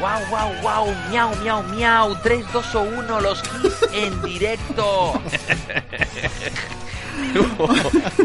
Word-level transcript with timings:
¡Wow, 0.00 0.20
wow, 0.30 0.50
wow! 0.62 0.94
¡Miau, 1.10 1.34
miau, 1.42 1.62
miau! 1.64 2.14
3, 2.22 2.44
2 2.52 2.74
o 2.74 2.80
1, 2.80 3.20
los 3.20 3.42
Kiss 3.42 3.74
en 3.92 4.22
directo. 4.22 5.20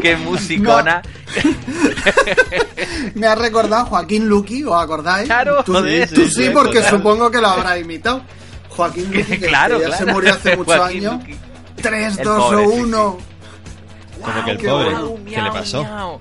¡Qué 0.00 0.16
musicona! 0.16 1.02
Me 3.14 3.26
ha 3.26 3.34
recordado 3.34 3.86
Joaquín 3.86 4.28
Luqui, 4.28 4.64
¿os 4.64 4.80
acordáis? 4.82 5.26
Claro, 5.26 5.62
tú, 5.64 5.72
joder, 5.74 6.10
tú 6.12 6.26
sí, 6.28 6.50
porque 6.50 6.80
claro. 6.80 6.96
supongo 6.96 7.30
que 7.30 7.40
lo 7.40 7.48
habrás 7.48 7.78
imitado. 7.80 8.22
Joaquín 8.70 9.12
Luqui, 9.12 9.38
que, 9.38 9.46
Claro, 9.46 9.80
ya 9.80 9.90
se 9.90 9.96
claro. 10.04 10.12
murió 10.14 10.34
hace 10.34 10.56
muchos 10.56 10.80
años. 10.80 11.12
Luqui. 11.14 11.36
3, 11.82 12.18
El 12.18 12.24
2 12.24 12.42
pobre, 12.42 12.56
o 12.56 12.60
sí, 12.70 12.76
1. 12.80 13.18
Como 14.22 14.44
que 14.44 14.50
el 14.50 14.58
pobre. 14.58 14.90
bueno. 14.94 15.14
¿Qué 15.28 15.42
le 15.42 15.50
pasó? 15.50 15.84
miau. 15.84 16.20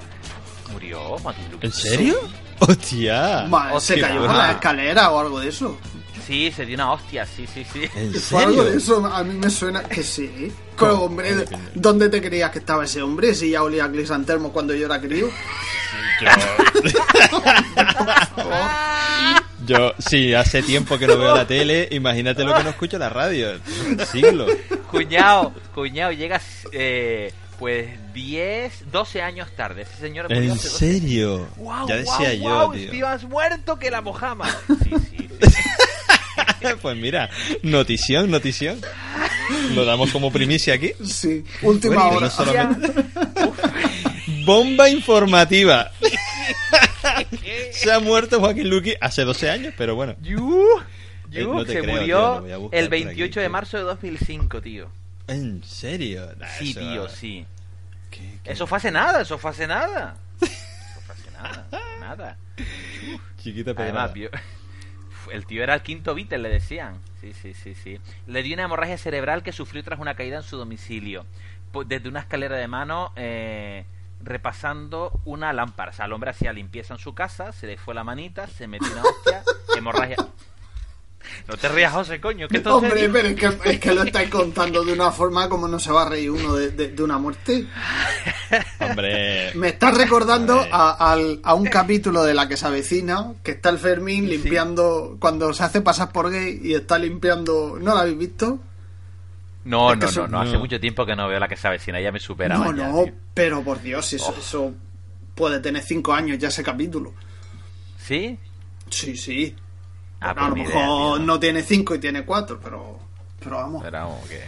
Murió 0.74 1.00
Joaquín 1.20 1.52
Luqui. 1.52 1.66
¿En 1.68 1.74
serio? 1.74 2.16
¡Hostia! 2.60 3.46
Madre, 3.50 3.72
se 3.72 3.76
Hostia, 3.94 4.08
cayó 4.08 4.20
bueno. 4.20 4.34
por 4.34 4.44
la 4.44 4.52
escalera 4.52 5.12
o 5.12 5.20
algo 5.20 5.40
de 5.40 5.50
eso. 5.50 5.78
Sí, 6.26 6.52
se 6.52 6.66
dio 6.66 6.74
una 6.76 6.92
hostia, 6.92 7.26
sí, 7.26 7.46
sí, 7.52 7.64
sí. 7.72 7.84
¿En 7.96 8.12
Fue 8.16 8.44
algo 8.44 8.64
de 8.64 8.80
serio? 8.80 8.84
eso, 8.98 9.06
a 9.06 9.24
mí 9.24 9.36
me 9.36 9.50
suena 9.50 9.84
que 9.84 10.02
sí. 10.02 10.52
Pero, 10.80 11.04
hombre, 11.04 11.46
¿dónde 11.76 12.10
te 12.10 12.20
creías 12.22 12.50
que 12.50 12.60
estaba 12.60 12.86
ese 12.86 13.02
hombre? 13.04 13.36
Si 13.36 13.52
ya 13.52 13.62
olía 13.62 13.86
a 13.86 13.92
Clisantermo 13.92 14.52
cuando 14.52 14.74
yo 14.74 14.88
era 14.88 15.00
crío. 15.00 15.30
Yo, 19.66 19.94
sí, 19.98 20.34
hace 20.34 20.62
tiempo 20.62 20.98
que 21.00 21.08
no 21.08 21.18
veo 21.18 21.36
la 21.36 21.48
tele, 21.48 21.88
imagínate 21.92 22.44
lo 22.44 22.54
que 22.54 22.64
no 22.64 22.70
escucho 22.70 22.98
en 22.98 23.02
la 23.02 23.10
radio. 23.10 23.50
Siglo. 24.12 24.46
Cuñado, 24.92 25.54
cuñado, 25.74 26.12
llegas 26.12 26.44
eh, 26.72 27.34
pues 27.60 27.88
10, 28.14 28.92
12 28.92 29.22
años 29.22 29.50
tarde. 29.56 29.84
Ese 29.84 29.98
señor 29.98 30.28
murió 30.30 30.44
¿En 30.44 30.52
hace 30.52 30.68
12 30.70 30.78
serio? 31.00 31.48
Guau, 31.58 31.88
ya 31.88 32.02
guau, 32.02 32.18
decía 32.20 32.34
yo, 32.36 32.42
guau, 32.44 32.72
tío. 32.74 32.84
estoy 32.84 33.02
más 33.02 33.24
muerto 33.26 33.80
que 33.80 33.92
la 33.92 34.02
Mojama. 34.02 34.48
Sí, 34.68 34.90
sí, 35.12 35.18
sí. 35.20 35.56
pues 36.82 36.98
mira, 36.98 37.30
notición, 37.64 38.32
notición. 38.32 38.80
Lo 39.76 39.86
damos 39.86 40.12
como 40.12 40.32
primicia 40.32 40.74
aquí. 40.74 40.92
Sí, 41.04 41.44
última 41.62 41.96
Bueno, 42.10 42.18
hora. 42.18 42.26
no 42.28 42.32
solamente- 42.32 43.04
Bomba 44.46 44.90
informativa. 44.90 45.92
Se 47.72 47.92
ha 47.92 48.00
muerto 48.00 48.40
Joaquín 48.40 48.70
Luqui 48.70 48.94
hace 49.02 49.24
12 49.24 49.50
años, 49.50 49.74
pero 49.78 49.96
bueno. 49.96 50.16
Yu, 50.22 50.66
Eh, 51.32 51.42
Yu, 51.42 51.54
no 51.54 51.66
se 51.66 51.80
creo, 51.80 51.96
murió 51.96 52.44
tío, 52.46 52.60
buscar 52.60 52.80
el 52.80 52.86
por 52.88 52.96
aquí, 52.96 53.06
28 53.06 53.40
de 53.40 53.46
tío. 53.46 53.52
marzo 53.52 53.78
de 53.78 53.84
2005, 53.84 54.62
tío. 54.62 54.90
¿En 55.28 55.64
serio? 55.64 56.30
Nah, 56.38 56.48
Sí, 56.48 56.72
eso- 56.72 56.80
tío, 56.80 57.10
sí. 57.10 57.46
¿Qué- 58.12 58.40
qué- 58.44 58.52
Eso 58.52 58.68
fue 58.68 58.78
hace 58.78 58.92
nada, 58.92 59.22
eso 59.22 59.38
fue 59.38 59.52
hace 59.52 59.68
nada. 59.68 60.16
Eso 60.42 61.02
fue 61.06 61.16
hace 61.16 61.32
nada, 61.32 61.68
nada. 62.00 62.38
Chiquita 63.38 63.74
pero 63.74 63.84
Además, 63.84 64.14
vio- 64.14 64.30
el 65.32 65.46
tío 65.46 65.64
era 65.64 65.74
el 65.76 65.82
quinto 65.82 66.14
Beatle, 66.16 66.38
le 66.38 66.50
decían. 66.50 67.00
Sí, 67.22 67.34
sí, 67.34 67.54
sí, 67.54 67.74
sí. 67.76 68.00
Le 68.28 68.44
dio 68.44 68.54
una 68.54 68.64
hemorragia 68.66 68.98
cerebral 68.98 69.44
que 69.44 69.52
sufrió 69.52 69.84
tras 69.84 70.00
una 70.00 70.16
caída 70.16 70.38
en 70.38 70.44
su 70.44 70.58
domicilio. 70.58 71.26
Desde 71.88 72.08
una 72.08 72.22
escalera 72.22 72.56
de 72.56 72.68
mano, 72.68 73.12
eh, 73.18 73.86
repasando 74.24 75.20
una 75.26 75.52
lámpara. 75.52 75.92
O 75.92 75.94
sea, 75.94 76.06
el 76.06 76.14
hombre 76.14 76.30
hacía 76.30 76.54
limpieza 76.54 76.94
en 76.94 77.00
su 77.00 77.14
casa, 77.14 77.52
se 77.52 77.68
le 77.68 77.78
fue 77.78 77.94
la 77.94 78.04
manita, 78.06 78.48
se 78.48 78.68
metió 78.68 78.90
una 78.94 79.02
hostia, 79.02 79.44
hemorragia. 79.78 80.16
No 81.48 81.56
te 81.58 81.70
rías, 81.70 81.94
José, 81.94 82.20
coño, 82.20 82.48
es 82.52 82.66
Hombre, 82.66 82.92
serio. 82.92 83.10
pero 83.14 83.28
es 83.28 83.36
que, 83.36 83.70
es 83.72 83.80
que 83.80 83.94
lo 83.94 84.04
estáis 84.04 84.30
contando 84.30 84.84
de 84.84 84.94
una 84.94 85.12
forma 85.12 85.48
como 85.48 85.68
no 85.68 85.80
se 85.80 85.92
va 85.92 86.04
a 86.04 86.10
reír 86.10 86.32
uno 86.32 86.56
de, 86.56 86.72
de- 86.72 86.88
de 86.90 87.04
una 87.04 87.18
muerte. 87.20 87.68
Hombre, 88.80 89.52
Me 89.56 89.70
estás 89.70 89.98
recordando 89.98 90.66
a, 90.72 91.16
un 91.56 91.66
capítulo 91.66 92.24
de 92.24 92.34
la 92.34 92.48
que 92.48 92.58
se 92.58 92.66
avecina, 92.68 93.34
que 93.44 93.52
está 93.52 93.70
el 93.70 93.78
Fermín 93.80 94.28
limpiando, 94.30 95.18
cuando 95.20 95.54
se 95.54 95.64
hace 95.64 95.82
pasar 95.82 96.12
por 96.12 96.32
gay 96.32 96.60
y 96.64 96.74
está 96.74 96.98
limpiando... 96.98 97.78
¿No 97.80 97.94
lo 97.94 98.00
habéis 98.00 98.18
visto? 98.18 98.60
No, 99.66 99.94
Es 99.94 100.00
no, 100.00 100.06
eso- 100.06 100.22
no, 100.28 100.28
no, 100.38 100.42
hace 100.42 100.58
mucho 100.58 100.80
tiempo 100.80 101.06
que 101.06 101.16
no 101.16 101.28
veo 101.28 101.40
la 101.40 101.48
que 101.48 101.56
se 101.58 101.68
avecina, 101.68 102.00
ya 102.02 102.12
me 102.12 102.20
supera. 102.20 102.58
no, 102.58 102.72
no, 102.72 103.06
pero 103.34 103.64
por 103.64 103.82
Dios, 103.82 104.12
eso, 104.14 104.34
Oh. 104.36 104.40
eso 104.40 104.74
puede 105.34 105.60
tener 105.60 105.82
cinco 105.84 106.14
años 106.14 106.38
ya 106.38 106.48
ese 106.48 106.64
capítulo. 106.64 107.14
¿Sí? 107.98 108.38
Sí, 108.90 109.18
sí. 109.18 109.56
Ah, 110.26 110.34
Bueno, 110.34 110.46
a 110.46 110.50
lo 110.50 110.56
pues 110.56 110.70
idea, 110.70 110.80
mejor 110.80 111.22
no 111.22 111.40
tiene 111.40 111.62
cinco 111.62 111.94
y 111.94 112.00
tiene 112.00 112.26
cuatro, 112.26 112.60
pero... 112.62 113.00
Pero 113.40 113.58
vamos, 113.58 113.84
Pero 113.84 113.98
vamos, 114.00 114.28
que... 114.28 114.42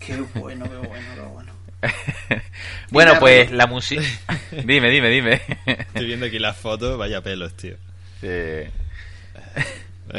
qué 0.00 0.16
bueno, 0.34 0.64
qué 0.68 0.76
bueno, 0.88 1.06
qué 1.14 1.20
bueno. 1.20 1.52
bueno, 2.90 3.12
pues 3.20 3.52
la 3.52 3.68
música... 3.68 4.02
dime, 4.64 4.90
dime, 4.90 5.08
dime. 5.10 5.40
estoy 5.66 6.06
viendo 6.06 6.26
aquí 6.26 6.40
las 6.40 6.56
fotos, 6.56 6.98
vaya 6.98 7.20
pelos, 7.20 7.54
tío. 7.54 7.76
Sí. 8.20 8.26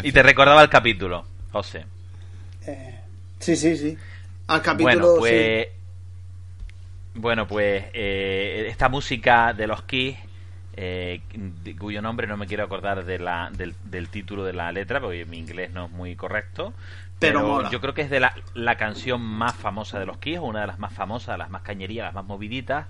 Y 0.03 0.11
te 0.13 0.23
recordaba 0.23 0.61
el 0.61 0.69
capítulo, 0.69 1.25
José. 1.51 1.85
Eh, 2.65 2.99
sí, 3.39 3.57
sí, 3.57 3.75
sí. 3.75 3.97
Al 4.47 4.61
capítulo... 4.61 4.93
Bueno, 4.93 5.13
sí. 5.15 5.19
pues... 5.19 5.67
Bueno, 7.15 7.47
pues 7.47 7.85
eh, 7.93 8.65
esta 8.69 8.87
música 8.87 9.51
de 9.53 9.67
los 9.67 9.83
Kiss, 9.83 10.17
eh, 10.77 11.21
cuyo 11.79 12.01
nombre 12.01 12.27
no 12.27 12.37
me 12.37 12.47
quiero 12.47 12.63
acordar 12.63 13.05
de 13.05 13.19
la, 13.19 13.49
del, 13.51 13.75
del 13.85 14.09
título 14.09 14.43
de 14.43 14.53
la 14.53 14.71
letra, 14.71 14.99
porque 15.01 15.25
mi 15.25 15.37
inglés 15.37 15.71
no 15.71 15.85
es 15.85 15.91
muy 15.91 16.15
correcto. 16.15 16.73
Pero 17.19 17.39
Pero, 17.39 17.47
mola. 17.53 17.69
yo 17.69 17.79
creo 17.79 17.93
que 17.93 18.01
es 18.01 18.09
de 18.09 18.19
la, 18.19 18.33
la 18.53 18.75
canción 18.75 19.21
más 19.21 19.55
famosa 19.55 19.99
de 19.99 20.05
los 20.05 20.17
Kiss, 20.17 20.39
una 20.41 20.61
de 20.61 20.67
las 20.67 20.79
más 20.79 20.91
famosas, 20.93 21.37
las 21.37 21.49
más 21.49 21.61
cañerías, 21.61 22.05
las 22.05 22.13
más 22.13 22.25
moviditas. 22.25 22.87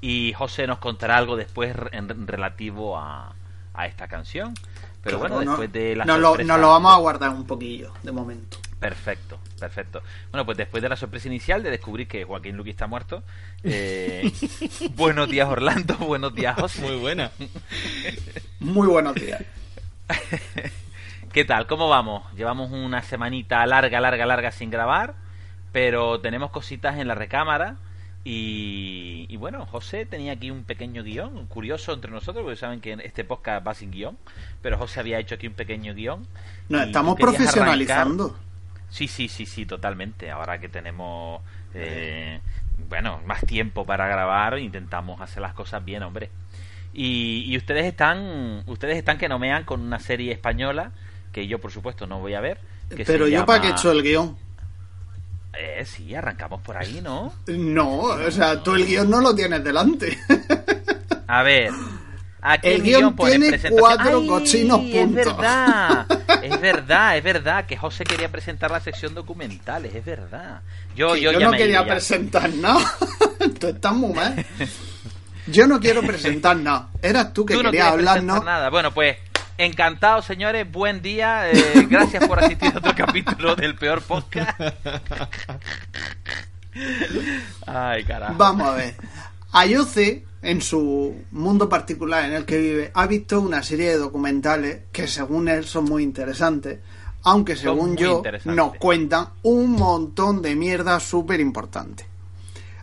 Y 0.00 0.32
José 0.32 0.66
nos 0.66 0.78
contará 0.78 1.16
algo 1.18 1.36
después 1.36 1.74
en, 1.92 2.26
relativo 2.26 2.98
a, 2.98 3.34
a 3.74 3.86
esta 3.86 4.08
canción. 4.08 4.54
Pero 5.02 5.18
Claro, 5.20 5.34
bueno, 5.36 5.44
no- 5.52 5.58
después 5.58 5.72
de 5.72 5.94
la 5.96 6.04
lo, 6.06 6.14
sorpresa- 6.30 6.48
nos 6.52 6.60
lo 6.60 6.68
vamos 6.68 6.92
a 6.94 6.96
guardar 6.98 7.30
un 7.30 7.46
poquillo, 7.46 7.92
de 8.02 8.12
momento. 8.12 8.56
Perfecto, 8.80 9.38
perfecto. 9.58 10.02
Bueno, 10.30 10.44
pues 10.44 10.58
después 10.58 10.82
de 10.82 10.88
la 10.90 10.96
sorpresa 10.96 11.28
inicial 11.28 11.62
de 11.62 11.70
descubrir 11.70 12.06
que 12.06 12.24
Joaquín 12.24 12.56
Luqui 12.56 12.70
está 12.70 12.86
muerto, 12.86 13.22
eh, 13.64 14.30
buenos 14.96 15.28
días 15.30 15.48
Orlando, 15.48 15.96
buenos 15.96 16.34
días 16.34 16.54
José. 16.60 16.82
Muy 16.82 16.96
buena. 16.96 17.30
Muy 18.60 18.86
buenos 18.86 19.14
días. 19.14 19.42
¿Qué 21.32 21.44
tal? 21.44 21.66
¿Cómo 21.66 21.88
vamos? 21.88 22.22
Llevamos 22.34 22.70
una 22.70 23.02
semanita 23.02 23.64
larga, 23.66 24.00
larga, 24.00 24.26
larga 24.26 24.52
sin 24.52 24.70
grabar, 24.70 25.14
pero 25.72 26.20
tenemos 26.20 26.50
cositas 26.50 26.98
en 26.98 27.08
la 27.08 27.14
recámara. 27.14 27.76
Y, 28.24 29.26
y 29.28 29.36
bueno, 29.36 29.66
José 29.66 30.04
tenía 30.04 30.32
aquí 30.32 30.50
un 30.50 30.64
pequeño 30.64 31.04
guion, 31.04 31.46
curioso 31.46 31.92
entre 31.92 32.10
nosotros, 32.10 32.42
porque 32.42 32.56
saben 32.58 32.80
que 32.80 32.92
este 33.04 33.22
podcast 33.22 33.64
va 33.64 33.72
sin 33.72 33.92
guion, 33.92 34.18
pero 34.62 34.76
José 34.78 34.98
había 34.98 35.20
hecho 35.20 35.36
aquí 35.36 35.46
un 35.46 35.54
pequeño 35.54 35.94
guion. 35.94 36.26
Nos 36.68 36.86
estamos 36.86 37.14
profesionalizando. 37.16 38.24
arrancar- 38.30 38.45
Sí, 38.96 39.08
sí, 39.08 39.28
sí, 39.28 39.44
sí, 39.44 39.66
totalmente. 39.66 40.30
Ahora 40.30 40.58
que 40.58 40.70
tenemos, 40.70 41.42
eh, 41.74 42.40
bueno, 42.88 43.20
más 43.26 43.42
tiempo 43.42 43.84
para 43.84 44.06
grabar, 44.08 44.58
intentamos 44.58 45.20
hacer 45.20 45.42
las 45.42 45.52
cosas 45.52 45.84
bien, 45.84 46.02
hombre. 46.02 46.30
Y, 46.94 47.44
y 47.46 47.58
ustedes 47.58 47.84
están, 47.84 48.62
ustedes 48.66 48.96
están 48.96 49.18
que 49.18 49.28
nomean 49.28 49.64
con 49.64 49.82
una 49.82 49.98
serie 49.98 50.32
española 50.32 50.92
que 51.30 51.46
yo, 51.46 51.58
por 51.60 51.72
supuesto, 51.72 52.06
no 52.06 52.20
voy 52.20 52.32
a 52.32 52.40
ver. 52.40 52.58
que 52.88 53.04
se 53.04 53.12
Pero 53.12 53.28
yo 53.28 53.44
para 53.44 53.60
qué 53.60 53.66
he 53.66 53.70
llama- 53.70 53.78
hecho 53.80 53.92
el 53.92 54.02
guion. 54.02 54.38
Eh, 55.58 55.84
sí, 55.84 56.14
arrancamos 56.14 56.62
por 56.62 56.78
ahí, 56.78 57.00
¿no? 57.02 57.34
No, 57.48 57.90
o 57.98 58.30
sea, 58.30 58.62
tú 58.62 58.74
el 58.76 58.86
guion 58.86 59.10
no 59.10 59.20
lo 59.20 59.34
tienes 59.34 59.62
delante. 59.62 60.16
A 61.26 61.42
ver. 61.42 61.70
Aquí 62.42 62.68
El 62.68 62.82
mi 62.82 62.88
guion 62.90 63.16
tiene 63.16 63.58
cuatro 63.70 64.20
¡Ay! 64.20 64.26
cochinos 64.28 64.80
Es 64.84 64.94
puntos. 64.94 65.36
verdad, 65.36 66.06
es 66.42 66.60
verdad, 66.60 67.16
es 67.16 67.24
verdad 67.24 67.66
que 67.66 67.76
José 67.76 68.04
quería 68.04 68.30
presentar 68.30 68.70
la 68.70 68.80
sección 68.80 69.14
documentales, 69.14 69.94
es 69.94 70.04
verdad. 70.04 70.60
Yo, 70.94 71.14
Que 71.14 71.22
yo, 71.22 71.32
yo 71.32 71.38
ya 71.40 71.46
no 71.46 71.52
me 71.52 71.58
quería 71.58 71.84
presentar 71.84 72.52
nada. 72.54 72.80
tú 73.60 73.66
estás 73.68 73.92
muy 73.94 74.12
mal. 74.14 74.44
Yo 75.48 75.68
no 75.68 75.78
quiero 75.78 76.02
presentar 76.02 76.56
nada. 76.56 76.88
Eras 77.00 77.32
tú 77.32 77.46
que 77.46 77.54
Tú 77.54 77.62
no 77.62 77.70
querías 77.70 77.92
presentar 77.92 78.18
hablarnos. 78.18 78.44
nada. 78.44 78.68
Bueno, 78.68 78.90
pues 78.92 79.16
encantado, 79.58 80.20
señores. 80.20 80.68
Buen 80.70 81.02
día. 81.02 81.48
eh, 81.52 81.86
gracias 81.88 82.26
por 82.26 82.42
asistir 82.42 82.72
a 82.74 82.78
otro 82.78 82.92
capítulo 82.96 83.54
del 83.54 83.76
peor 83.76 84.02
podcast. 84.02 84.58
Ay, 87.66 88.04
carajo. 88.04 88.34
Vamos 88.36 88.68
a 88.68 88.72
ver. 88.72 88.94
Ayuce, 89.58 90.24
en 90.42 90.60
su 90.62 91.24
mundo 91.32 91.68
particular 91.68 92.24
en 92.26 92.34
el 92.34 92.44
que 92.44 92.58
vive, 92.58 92.90
ha 92.94 93.06
visto 93.06 93.40
una 93.40 93.62
serie 93.62 93.90
de 93.90 93.98
documentales 93.98 94.80
que 94.92 95.08
según 95.08 95.48
él 95.48 95.64
son 95.64 95.84
muy 95.84 96.02
interesantes, 96.02 96.78
aunque 97.22 97.56
según 97.56 97.96
yo 97.96 98.22
nos 98.44 98.76
cuentan 98.76 99.28
un 99.42 99.72
montón 99.72 100.42
de 100.42 100.54
mierda 100.54 101.00
súper 101.00 101.40
importante. 101.40 102.06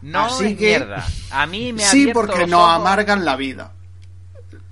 No 0.02 0.26
Así 0.26 0.46
es 0.48 0.58
que- 0.58 0.66
mierda. 0.66 1.06
A 1.32 1.46
mí 1.46 1.72
me 1.72 1.86
ha 1.86 1.90
Sí, 1.90 2.10
porque 2.14 2.40
los 2.42 2.50
nos 2.50 2.60
ojos. 2.62 2.76
amargan 2.76 3.24
la 3.24 3.36
vida. 3.38 3.72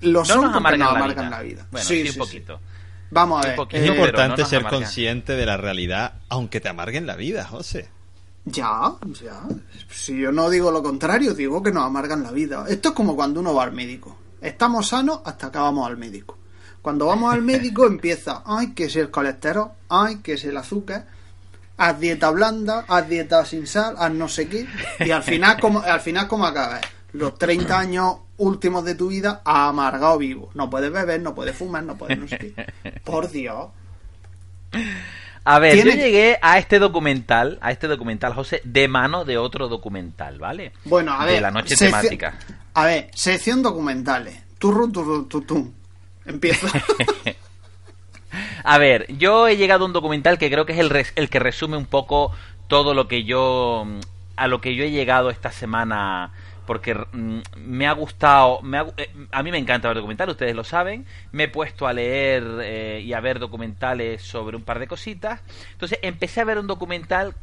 Lo 0.02 0.20
No 0.20 0.26
son 0.26 0.36
nos 0.42 0.46
porque 0.46 0.58
amargan, 0.58 0.80
nos 0.80 0.94
la, 0.94 1.00
amargan 1.00 1.26
vida. 1.28 1.38
la 1.38 1.42
vida. 1.44 1.68
Bueno, 1.72 1.88
Sí, 1.88 2.04
sí, 2.04 2.10
un 2.10 2.16
poquito. 2.26 2.58
sí. 2.58 2.64
Vamos 3.12 3.44
a 3.46 3.48
ver. 3.48 3.56
poquito. 3.56 3.82
Es 3.82 3.88
importante 3.90 4.42
no 4.42 4.48
ser 4.48 4.60
amarga. 4.60 4.78
consciente 4.80 5.34
de 5.36 5.46
la 5.46 5.58
realidad, 5.58 6.14
aunque 6.28 6.60
te 6.60 6.68
amarguen 6.70 7.06
la 7.06 7.16
vida, 7.16 7.46
José. 7.46 7.88
Ya, 8.46 8.96
ya. 9.22 9.44
Si 9.90 10.18
yo 10.18 10.32
no 10.32 10.50
digo 10.50 10.72
lo 10.72 10.82
contrario, 10.82 11.34
digo 11.34 11.62
que 11.62 11.72
nos 11.72 11.86
amargan 11.86 12.24
la 12.24 12.32
vida. 12.32 12.66
Esto 12.68 12.90
es 12.90 12.96
como 12.96 13.16
cuando 13.16 13.40
uno 13.40 13.54
va 13.54 13.64
al 13.64 13.72
médico. 13.72 14.18
Estamos 14.42 14.88
sanos 14.88 15.22
hasta 15.26 15.52
que 15.52 15.60
vamos 15.60 15.88
al 15.88 15.98
médico. 15.98 16.38
Cuando 16.82 17.06
vamos 17.06 17.32
al 17.32 17.44
médico 17.44 17.86
empieza, 17.86 18.42
ay, 18.46 18.74
que 18.74 18.86
es 18.86 18.96
el 18.96 19.12
colesterol, 19.12 19.72
ay, 19.90 20.18
que 20.18 20.34
es 20.34 20.44
el 20.46 20.58
azúcar, 20.58 21.06
haz 21.78 22.00
dieta 22.00 22.32
blanda, 22.32 22.86
haz 22.88 23.08
dieta 23.08 23.46
sin 23.46 23.68
sal, 23.68 23.96
haz 24.00 24.12
no 24.12 24.28
sé 24.28 24.48
qué, 24.48 24.68
y 25.00 25.12
al 25.12 25.22
final, 25.22 25.60
como, 25.60 25.82
al 25.82 26.02
final, 26.02 26.28
¿cómo 26.28 26.46
acabas? 26.46 26.82
Los 27.14 27.38
30 27.38 27.78
años 27.78 28.16
últimos 28.38 28.84
de 28.84 28.96
tu 28.96 29.10
vida 29.10 29.42
amargado 29.46 30.18
vivo. 30.18 30.50
No 30.56 30.70
puedes 30.72 30.92
beber, 30.92 31.22
no 31.22 31.36
puedes 31.36 31.56
fumar, 31.56 31.84
no 31.84 31.96
puedes 31.98 32.18
no 32.18 32.28
sé 32.28 32.38
qué. 32.38 32.74
Por 33.04 33.30
Dios. 33.30 33.70
A 35.44 35.58
ver, 35.60 35.74
Tiene- 35.74 35.92
yo 35.92 35.98
llegué 35.98 36.38
a 36.42 36.58
este 36.60 36.78
documental, 36.80 37.58
a 37.62 37.72
este 37.72 37.88
documental, 37.88 38.34
José, 38.34 38.62
de 38.64 38.88
mano 38.88 39.26
de 39.26 39.38
otro 39.38 39.68
documental, 39.70 40.38
¿vale? 40.38 40.72
Bueno, 40.86 41.14
a 41.14 41.26
ver. 41.26 41.36
De 41.36 41.42
la 41.42 41.52
noche 41.52 41.76
sección- 41.76 42.00
temática. 42.02 42.38
A 42.76 42.86
ver, 42.86 43.10
sección 43.16 43.62
documentales. 43.64 44.40
Turru, 44.60 44.92
turru, 44.92 45.26
tu, 45.26 45.42
tu. 45.42 45.74
Empieza. 46.26 46.68
A 48.64 48.78
ver, 48.78 49.08
yo 49.18 49.48
he 49.48 49.58
llegado 49.58 49.84
a 49.84 49.88
un 49.88 49.94
documental 49.94 50.38
que 50.38 50.50
creo 50.50 50.66
que 50.66 50.74
es 50.74 50.80
el, 50.80 50.90
res- 50.90 51.12
el 51.16 51.30
que 51.30 51.40
resume 51.40 51.76
un 51.78 51.86
poco 51.86 52.32
todo 52.68 52.94
lo 52.94 53.08
que 53.08 53.24
yo 53.26 53.86
a 54.38 54.48
lo 54.48 54.62
que 54.62 54.76
yo 54.76 54.84
he 54.86 54.92
llegado 54.92 55.30
esta 55.30 55.52
semana 55.52 56.32
porque 56.66 56.96
mm, 56.96 57.40
me 57.58 57.88
ha 57.88 57.94
gustado 57.94 58.62
me 58.62 58.78
ha 58.78 58.86
eh, 58.98 59.10
a 59.32 59.44
mí 59.44 59.52
me 59.52 59.58
encanta 59.58 59.88
ver 59.88 59.98
documentales 59.98 60.34
ustedes 60.34 60.56
lo 60.56 60.64
saben 60.64 61.06
me 61.32 61.44
he 61.44 61.48
puesto 61.48 61.88
a 61.88 61.94
leer 61.94 62.44
eh, 62.62 63.02
y 63.04 63.14
a 63.14 63.20
ver 63.20 63.40
documentales 63.40 64.22
sobre 64.22 64.56
un 64.56 64.64
par 64.64 64.80
de 64.80 64.88
cositas 64.88 65.42
entonces 65.72 66.00
empecé 66.02 66.42
a 66.42 66.46
ver 66.46 66.58
un 66.58 66.68
documental 66.68 67.36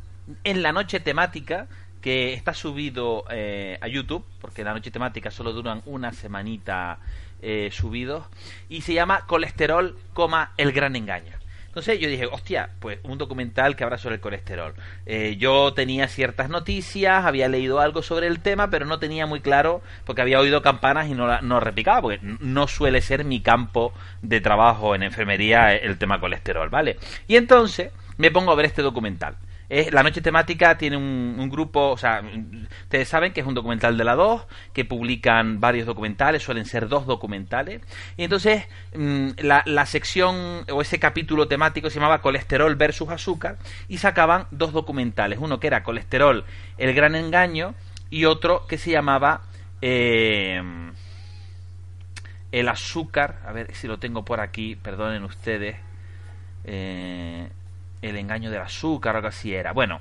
en 0.44 0.62
la 0.62 0.72
noche 0.72 1.00
temática 1.00 1.66
que 2.00 2.32
está 2.32 2.54
subido 2.54 3.24
eh, 3.30 3.78
a 3.80 3.88
YouTube 3.88 4.24
porque 4.40 4.64
la 4.64 4.72
noche 4.72 4.90
temática 4.90 5.30
solo 5.30 5.52
duran 5.52 5.82
una 5.86 6.12
semanita 6.12 6.98
eh, 7.40 7.70
subidos 7.72 8.26
y 8.68 8.82
se 8.82 8.94
llama 8.94 9.24
Colesterol, 9.26 9.96
coma, 10.12 10.52
el 10.56 10.72
gran 10.72 10.96
engaño. 10.96 11.37
Entonces 11.78 12.00
yo 12.00 12.08
dije, 12.08 12.26
hostia, 12.26 12.70
pues 12.80 12.98
un 13.04 13.18
documental 13.18 13.76
que 13.76 13.84
habla 13.84 13.98
sobre 13.98 14.16
el 14.16 14.20
colesterol. 14.20 14.74
Eh, 15.06 15.36
yo 15.38 15.72
tenía 15.74 16.08
ciertas 16.08 16.48
noticias, 16.50 17.24
había 17.24 17.46
leído 17.46 17.78
algo 17.78 18.02
sobre 18.02 18.26
el 18.26 18.40
tema, 18.40 18.68
pero 18.68 18.84
no 18.84 18.98
tenía 18.98 19.26
muy 19.26 19.40
claro, 19.40 19.80
porque 20.04 20.20
había 20.22 20.40
oído 20.40 20.60
campanas 20.60 21.06
y 21.08 21.14
no, 21.14 21.28
la- 21.28 21.40
no 21.40 21.60
replicaba, 21.60 22.02
porque 22.02 22.18
no 22.40 22.66
suele 22.66 23.00
ser 23.00 23.24
mi 23.24 23.40
campo 23.42 23.92
de 24.22 24.40
trabajo 24.40 24.96
en 24.96 25.04
enfermería 25.04 25.72
eh, 25.76 25.82
el 25.84 25.98
tema 25.98 26.18
colesterol, 26.18 26.68
¿vale? 26.68 26.96
Y 27.28 27.36
entonces 27.36 27.92
me 28.16 28.32
pongo 28.32 28.50
a 28.50 28.56
ver 28.56 28.66
este 28.66 28.82
documental. 28.82 29.36
La 29.68 30.02
noche 30.02 30.22
temática 30.22 30.78
tiene 30.78 30.96
un, 30.96 31.48
grupo, 31.50 31.90
o 31.90 31.98
sea, 31.98 32.22
ustedes 32.82 33.06
saben 33.06 33.34
que 33.34 33.40
es 33.40 33.46
un 33.46 33.52
documental 33.52 33.98
de 33.98 34.04
la 34.04 34.14
2, 34.14 34.46
que 34.72 34.86
publican 34.86 35.60
varios 35.60 35.86
documentales, 35.86 36.42
suelen 36.42 36.64
ser 36.64 36.88
dos 36.88 37.04
documentales. 37.04 37.82
Y 38.16 38.24
entonces 38.24 38.66
mm, 38.94 39.28
la, 39.42 39.62
la 39.66 39.84
sección 39.84 40.64
o 40.72 40.80
ese 40.80 40.98
capítulo 40.98 41.48
temático 41.48 41.90
se 41.90 41.96
llamaba 41.96 42.22
Colesterol 42.22 42.74
versus 42.76 43.10
Azúcar 43.10 43.58
y 43.88 43.98
sacaban 43.98 44.46
dos 44.50 44.72
documentales. 44.72 45.38
Uno 45.38 45.60
que 45.60 45.66
era 45.66 45.82
Colesterol, 45.82 46.44
el 46.78 46.94
gran 46.94 47.14
engaño, 47.14 47.74
y 48.10 48.24
otro 48.24 48.66
que 48.66 48.78
se 48.78 48.90
llamaba 48.90 49.42
eh, 49.82 50.62
El 52.52 52.68
azúcar. 52.68 53.40
A 53.46 53.52
ver 53.52 53.74
si 53.74 53.86
lo 53.86 53.98
tengo 53.98 54.24
por 54.24 54.40
aquí, 54.40 54.76
perdonen 54.76 55.24
ustedes. 55.24 55.76
Eh, 56.64 57.48
el 58.02 58.16
engaño 58.16 58.50
del 58.50 58.62
azúcar 58.62 59.14
o 59.14 59.18
algo 59.18 59.28
así 59.28 59.54
era. 59.54 59.72
Bueno, 59.72 60.00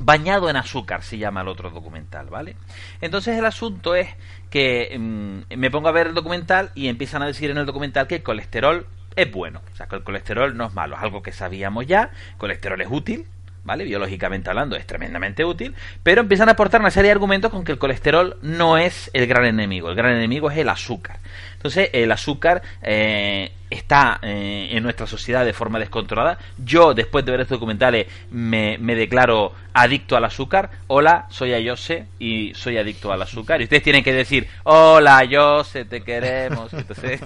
Bañado 0.00 0.48
en 0.48 0.56
azúcar 0.56 1.02
se 1.02 1.18
llama 1.18 1.40
el 1.40 1.48
otro 1.48 1.70
documental, 1.70 2.28
¿vale? 2.28 2.54
Entonces 3.00 3.36
el 3.36 3.44
asunto 3.44 3.96
es 3.96 4.08
que 4.48 4.96
mm, 4.96 5.56
me 5.56 5.70
pongo 5.72 5.88
a 5.88 5.92
ver 5.92 6.08
el 6.08 6.14
documental 6.14 6.70
y 6.76 6.86
empiezan 6.86 7.22
a 7.22 7.26
decir 7.26 7.50
en 7.50 7.58
el 7.58 7.66
documental 7.66 8.06
que 8.06 8.16
el 8.16 8.22
colesterol 8.22 8.86
es 9.16 9.32
bueno, 9.32 9.60
o 9.72 9.76
sea, 9.76 9.86
que 9.88 9.96
el 9.96 10.04
colesterol 10.04 10.56
no 10.56 10.66
es 10.66 10.74
malo, 10.74 10.94
es 10.94 11.02
algo 11.02 11.20
que 11.20 11.32
sabíamos 11.32 11.86
ya, 11.86 12.12
colesterol 12.36 12.80
es 12.80 12.86
útil, 12.88 13.26
¿vale? 13.64 13.84
Biológicamente 13.84 14.50
hablando 14.50 14.76
es 14.76 14.86
tremendamente 14.86 15.44
útil, 15.44 15.74
pero 16.02 16.20
empiezan 16.20 16.48
a 16.48 16.52
aportar 16.52 16.80
una 16.80 16.90
serie 16.90 17.08
de 17.08 17.12
argumentos 17.12 17.50
con 17.50 17.64
que 17.64 17.72
el 17.72 17.78
colesterol 17.78 18.36
no 18.42 18.78
es 18.78 19.10
el 19.12 19.26
gran 19.26 19.44
enemigo, 19.44 19.90
el 19.90 19.96
gran 19.96 20.14
enemigo 20.14 20.50
es 20.50 20.58
el 20.58 20.68
azúcar. 20.68 21.18
Entonces, 21.54 21.90
el 21.92 22.12
azúcar 22.12 22.62
eh, 22.82 23.50
está 23.68 24.20
eh, 24.22 24.68
en 24.70 24.82
nuestra 24.82 25.08
sociedad 25.08 25.44
de 25.44 25.52
forma 25.52 25.80
descontrolada. 25.80 26.38
Yo, 26.64 26.94
después 26.94 27.24
de 27.24 27.32
ver 27.32 27.40
estos 27.40 27.56
documentales, 27.56 28.06
me, 28.30 28.78
me 28.78 28.94
declaro 28.94 29.52
adicto 29.72 30.16
al 30.16 30.24
azúcar. 30.24 30.70
Hola, 30.86 31.26
soy 31.30 31.54
Ayose 31.54 32.06
y 32.20 32.52
soy 32.54 32.78
adicto 32.78 33.12
al 33.12 33.22
azúcar. 33.22 33.60
Y 33.60 33.64
ustedes 33.64 33.82
tienen 33.82 34.04
que 34.04 34.12
decir, 34.12 34.48
hola, 34.62 35.18
Ayose, 35.18 35.84
te 35.84 36.02
queremos. 36.02 36.72
Entonces... 36.72 37.20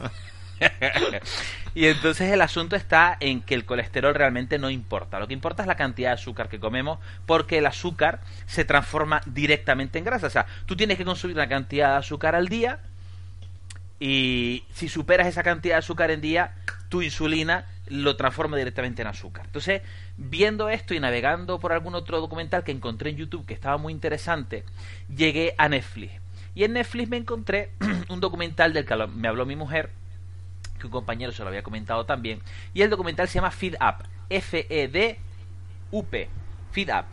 y 1.74 1.86
entonces 1.86 2.32
el 2.32 2.40
asunto 2.40 2.76
está 2.76 3.16
en 3.20 3.42
que 3.42 3.54
el 3.54 3.64
colesterol 3.64 4.14
realmente 4.14 4.58
no 4.58 4.70
importa. 4.70 5.18
Lo 5.18 5.26
que 5.26 5.34
importa 5.34 5.62
es 5.62 5.66
la 5.66 5.76
cantidad 5.76 6.10
de 6.10 6.14
azúcar 6.14 6.48
que 6.48 6.60
comemos 6.60 6.98
porque 7.26 7.58
el 7.58 7.66
azúcar 7.66 8.20
se 8.46 8.64
transforma 8.64 9.20
directamente 9.26 9.98
en 9.98 10.04
grasa. 10.04 10.26
O 10.26 10.30
sea, 10.30 10.46
tú 10.66 10.76
tienes 10.76 10.98
que 10.98 11.04
consumir 11.04 11.36
una 11.36 11.48
cantidad 11.48 11.92
de 11.92 11.96
azúcar 11.98 12.34
al 12.34 12.48
día 12.48 12.78
y 13.98 14.64
si 14.72 14.88
superas 14.88 15.28
esa 15.28 15.42
cantidad 15.42 15.76
de 15.76 15.80
azúcar 15.80 16.10
en 16.10 16.20
día, 16.20 16.54
tu 16.88 17.02
insulina 17.02 17.66
lo 17.86 18.16
transforma 18.16 18.56
directamente 18.56 19.02
en 19.02 19.08
azúcar. 19.08 19.46
Entonces, 19.46 19.82
viendo 20.16 20.68
esto 20.68 20.94
y 20.94 21.00
navegando 21.00 21.58
por 21.60 21.72
algún 21.72 21.94
otro 21.94 22.20
documental 22.20 22.64
que 22.64 22.72
encontré 22.72 23.10
en 23.10 23.16
YouTube 23.16 23.46
que 23.46 23.54
estaba 23.54 23.76
muy 23.76 23.92
interesante, 23.92 24.64
llegué 25.14 25.54
a 25.58 25.68
Netflix. 25.68 26.12
Y 26.54 26.64
en 26.64 26.74
Netflix 26.74 27.08
me 27.08 27.16
encontré 27.16 27.70
un 28.08 28.20
documental 28.20 28.72
del 28.72 28.84
que 28.84 28.96
me 29.06 29.28
habló 29.28 29.46
mi 29.46 29.56
mujer, 29.56 29.90
que 30.82 30.88
un 30.88 30.92
compañero 30.92 31.32
se 31.32 31.42
lo 31.42 31.48
había 31.48 31.62
comentado 31.62 32.04
también, 32.04 32.40
y 32.74 32.82
el 32.82 32.90
documental 32.90 33.28
se 33.28 33.34
llama 33.34 33.50
Feed 33.50 33.76
Up, 33.76 34.04
F-E-D 34.28 35.18
UP, 35.90 36.14
Feed 36.72 36.90
Up. 36.90 37.04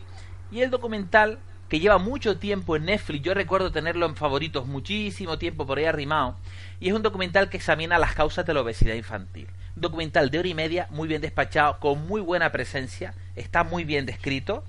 Y 0.52 0.62
el 0.62 0.72
documental, 0.72 1.40
que 1.70 1.80
lleva 1.80 2.00
mucho 2.00 2.38
tiempo 2.38 2.76
en 2.76 2.86
Netflix, 2.86 3.24
yo 3.24 3.34
recuerdo 3.34 3.72
tenerlo 3.72 4.08
en 4.08 4.16
favoritos 4.16 4.66
muchísimo 4.66 5.38
tiempo 5.38 5.66
por 5.66 5.78
ahí 5.78 5.86
arrimado, 5.86 6.36
y 6.80 6.90
es 6.90 6.94
un 6.94 7.04
documental 7.04 7.50
que 7.50 7.58
examina 7.58 8.00
las 8.00 8.16
causas 8.16 8.46
de 8.46 8.54
la 8.54 8.62
obesidad 8.62 8.96
infantil. 8.96 9.48
Un 9.76 9.82
documental 9.82 10.32
de 10.32 10.40
hora 10.40 10.48
y 10.48 10.54
media, 10.56 10.88
muy 10.90 11.08
bien 11.08 11.22
despachado, 11.22 11.80
con 11.80 12.08
muy 12.08 12.22
buena 12.22 12.52
presencia, 12.52 13.14
está 13.36 13.64
muy 13.64 13.84
bien 13.84 14.06
descrito. 14.06 14.64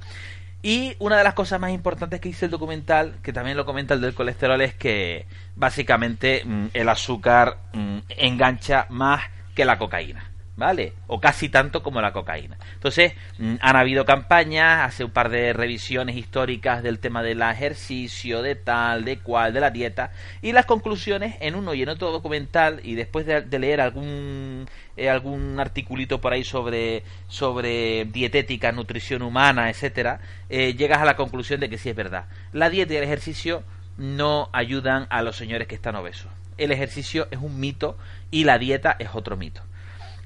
Y 0.63 0.95
una 0.99 1.17
de 1.17 1.25
las 1.25 1.35
cosas 1.35 1.59
más 1.59 1.71
importantes 1.71 2.21
que 2.21 2.29
dice 2.29 2.45
el 2.45 2.51
documental, 2.51 3.15
que 3.23 3.33
también 3.33 3.57
lo 3.57 3.65
comenta 3.65 3.95
el 3.95 4.03
del 4.03 4.15
colesterol, 4.15 4.61
es 4.61 4.75
que 4.75 5.27
básicamente 5.57 6.43
mm, 6.45 6.67
el 6.75 6.89
azúcar 6.89 7.57
mm, 7.73 7.99
engancha 8.09 8.87
más 8.91 9.23
que 9.55 9.65
la 9.65 9.79
cocaína. 9.79 10.27
¿Vale? 10.57 10.93
O 11.07 11.19
casi 11.19 11.49
tanto 11.49 11.83
como 11.83 12.03
la 12.03 12.13
cocaína. 12.13 12.59
Entonces, 12.75 13.15
mm, 13.39 13.55
han 13.63 13.77
habido 13.77 14.05
campañas, 14.05 14.87
hace 14.87 15.05
un 15.05 15.11
par 15.11 15.31
de 15.31 15.55
revisiones 15.55 16.17
históricas 16.17 16.83
del 16.83 16.99
tema 16.99 17.23
del 17.23 17.41
ejercicio, 17.41 18.43
de 18.43 18.57
tal, 18.57 19.07
de 19.07 19.21
cual, 19.21 19.55
de 19.55 19.61
la 19.61 19.71
dieta, 19.71 20.11
y 20.43 20.53
las 20.53 20.67
conclusiones 20.67 21.37
en 21.41 21.55
uno 21.55 21.73
y 21.73 21.83
en 21.83 21.89
otro 21.89 22.11
documental, 22.11 22.81
y 22.83 22.95
después 22.95 23.25
de, 23.25 23.41
de 23.41 23.59
leer 23.59 23.81
algún 23.81 24.67
algún 25.09 25.59
articulito 25.61 26.21
por 26.21 26.33
ahí 26.33 26.45
sobre, 26.45 27.05
sobre 27.29 28.05
dietética, 28.07 28.73
nutrición 28.73 29.23
humana, 29.23 29.71
etcétera, 29.71 30.21
eh, 30.49 30.75
llegas 30.75 31.01
a 31.01 31.05
la 31.05 31.17
conclusión 31.17 31.61
de 31.61 31.71
que 31.71 31.79
sí 31.79 31.89
es 31.89 31.97
verdad. 31.97 32.27
La 32.53 32.69
dieta 32.69 32.93
y 32.95 32.97
el 32.97 33.05
ejercicio 33.05 33.63
no 33.97 34.49
ayudan 34.53 35.07
a 35.11 35.23
los 35.23 35.37
señores 35.37 35.69
que 35.69 35.75
están 35.75 35.95
obesos. 35.97 36.31
El 36.59 36.73
ejercicio 36.73 37.29
es 37.31 37.39
un 37.39 37.59
mito 37.61 37.97
y 38.31 38.45
la 38.45 38.59
dieta 38.59 38.97
es 38.99 39.09
otro 39.15 39.37
mito. 39.37 39.63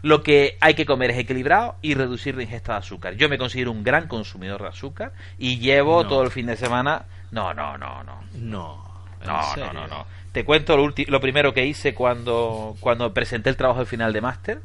Lo 0.03 0.23
que 0.23 0.59
hay 0.61 0.75
que 0.75 0.85
comer 0.85 1.13
es 1.13 1.19
equilibrado 1.19 1.77
y 1.81 1.95
reducir 1.95 2.37
la 2.37 2.43
ingesta 2.43 2.73
de 2.73 2.79
azúcar. 2.81 3.15
Yo 3.15 3.29
me 3.29 3.39
considero 3.39 3.71
un 3.71 3.83
gran 3.83 4.07
consumidor 4.07 4.61
de 4.63 4.69
azúcar 4.69 5.13
y 5.39 5.59
llevo 5.59 6.03
No. 6.03 6.09
todo 6.09 6.23
el 6.25 6.31
fin 6.31 6.47
de 6.47 6.57
semana. 6.57 7.07
No, 7.31 7.55
no, 7.55 7.79
no, 7.79 8.03
no. 8.05 8.21
No. 8.35 8.85
¿en 9.23 9.27
No, 9.27 9.57
no, 9.57 9.73
no, 9.73 9.87
no. 9.87 10.07
Te 10.35 10.45
cuento 10.45 10.77
lo, 10.77 10.93
lo 11.07 11.21
primero 11.21 11.55
que 11.55 11.65
hice 11.65 11.95
cuando, 11.95 12.75
cuando 12.81 13.15
presenté 13.15 13.51
el 13.51 13.57
trabajo 13.57 13.79
de 13.79 13.87
final 13.87 14.13
de 14.13 14.21
máster, 14.21 14.61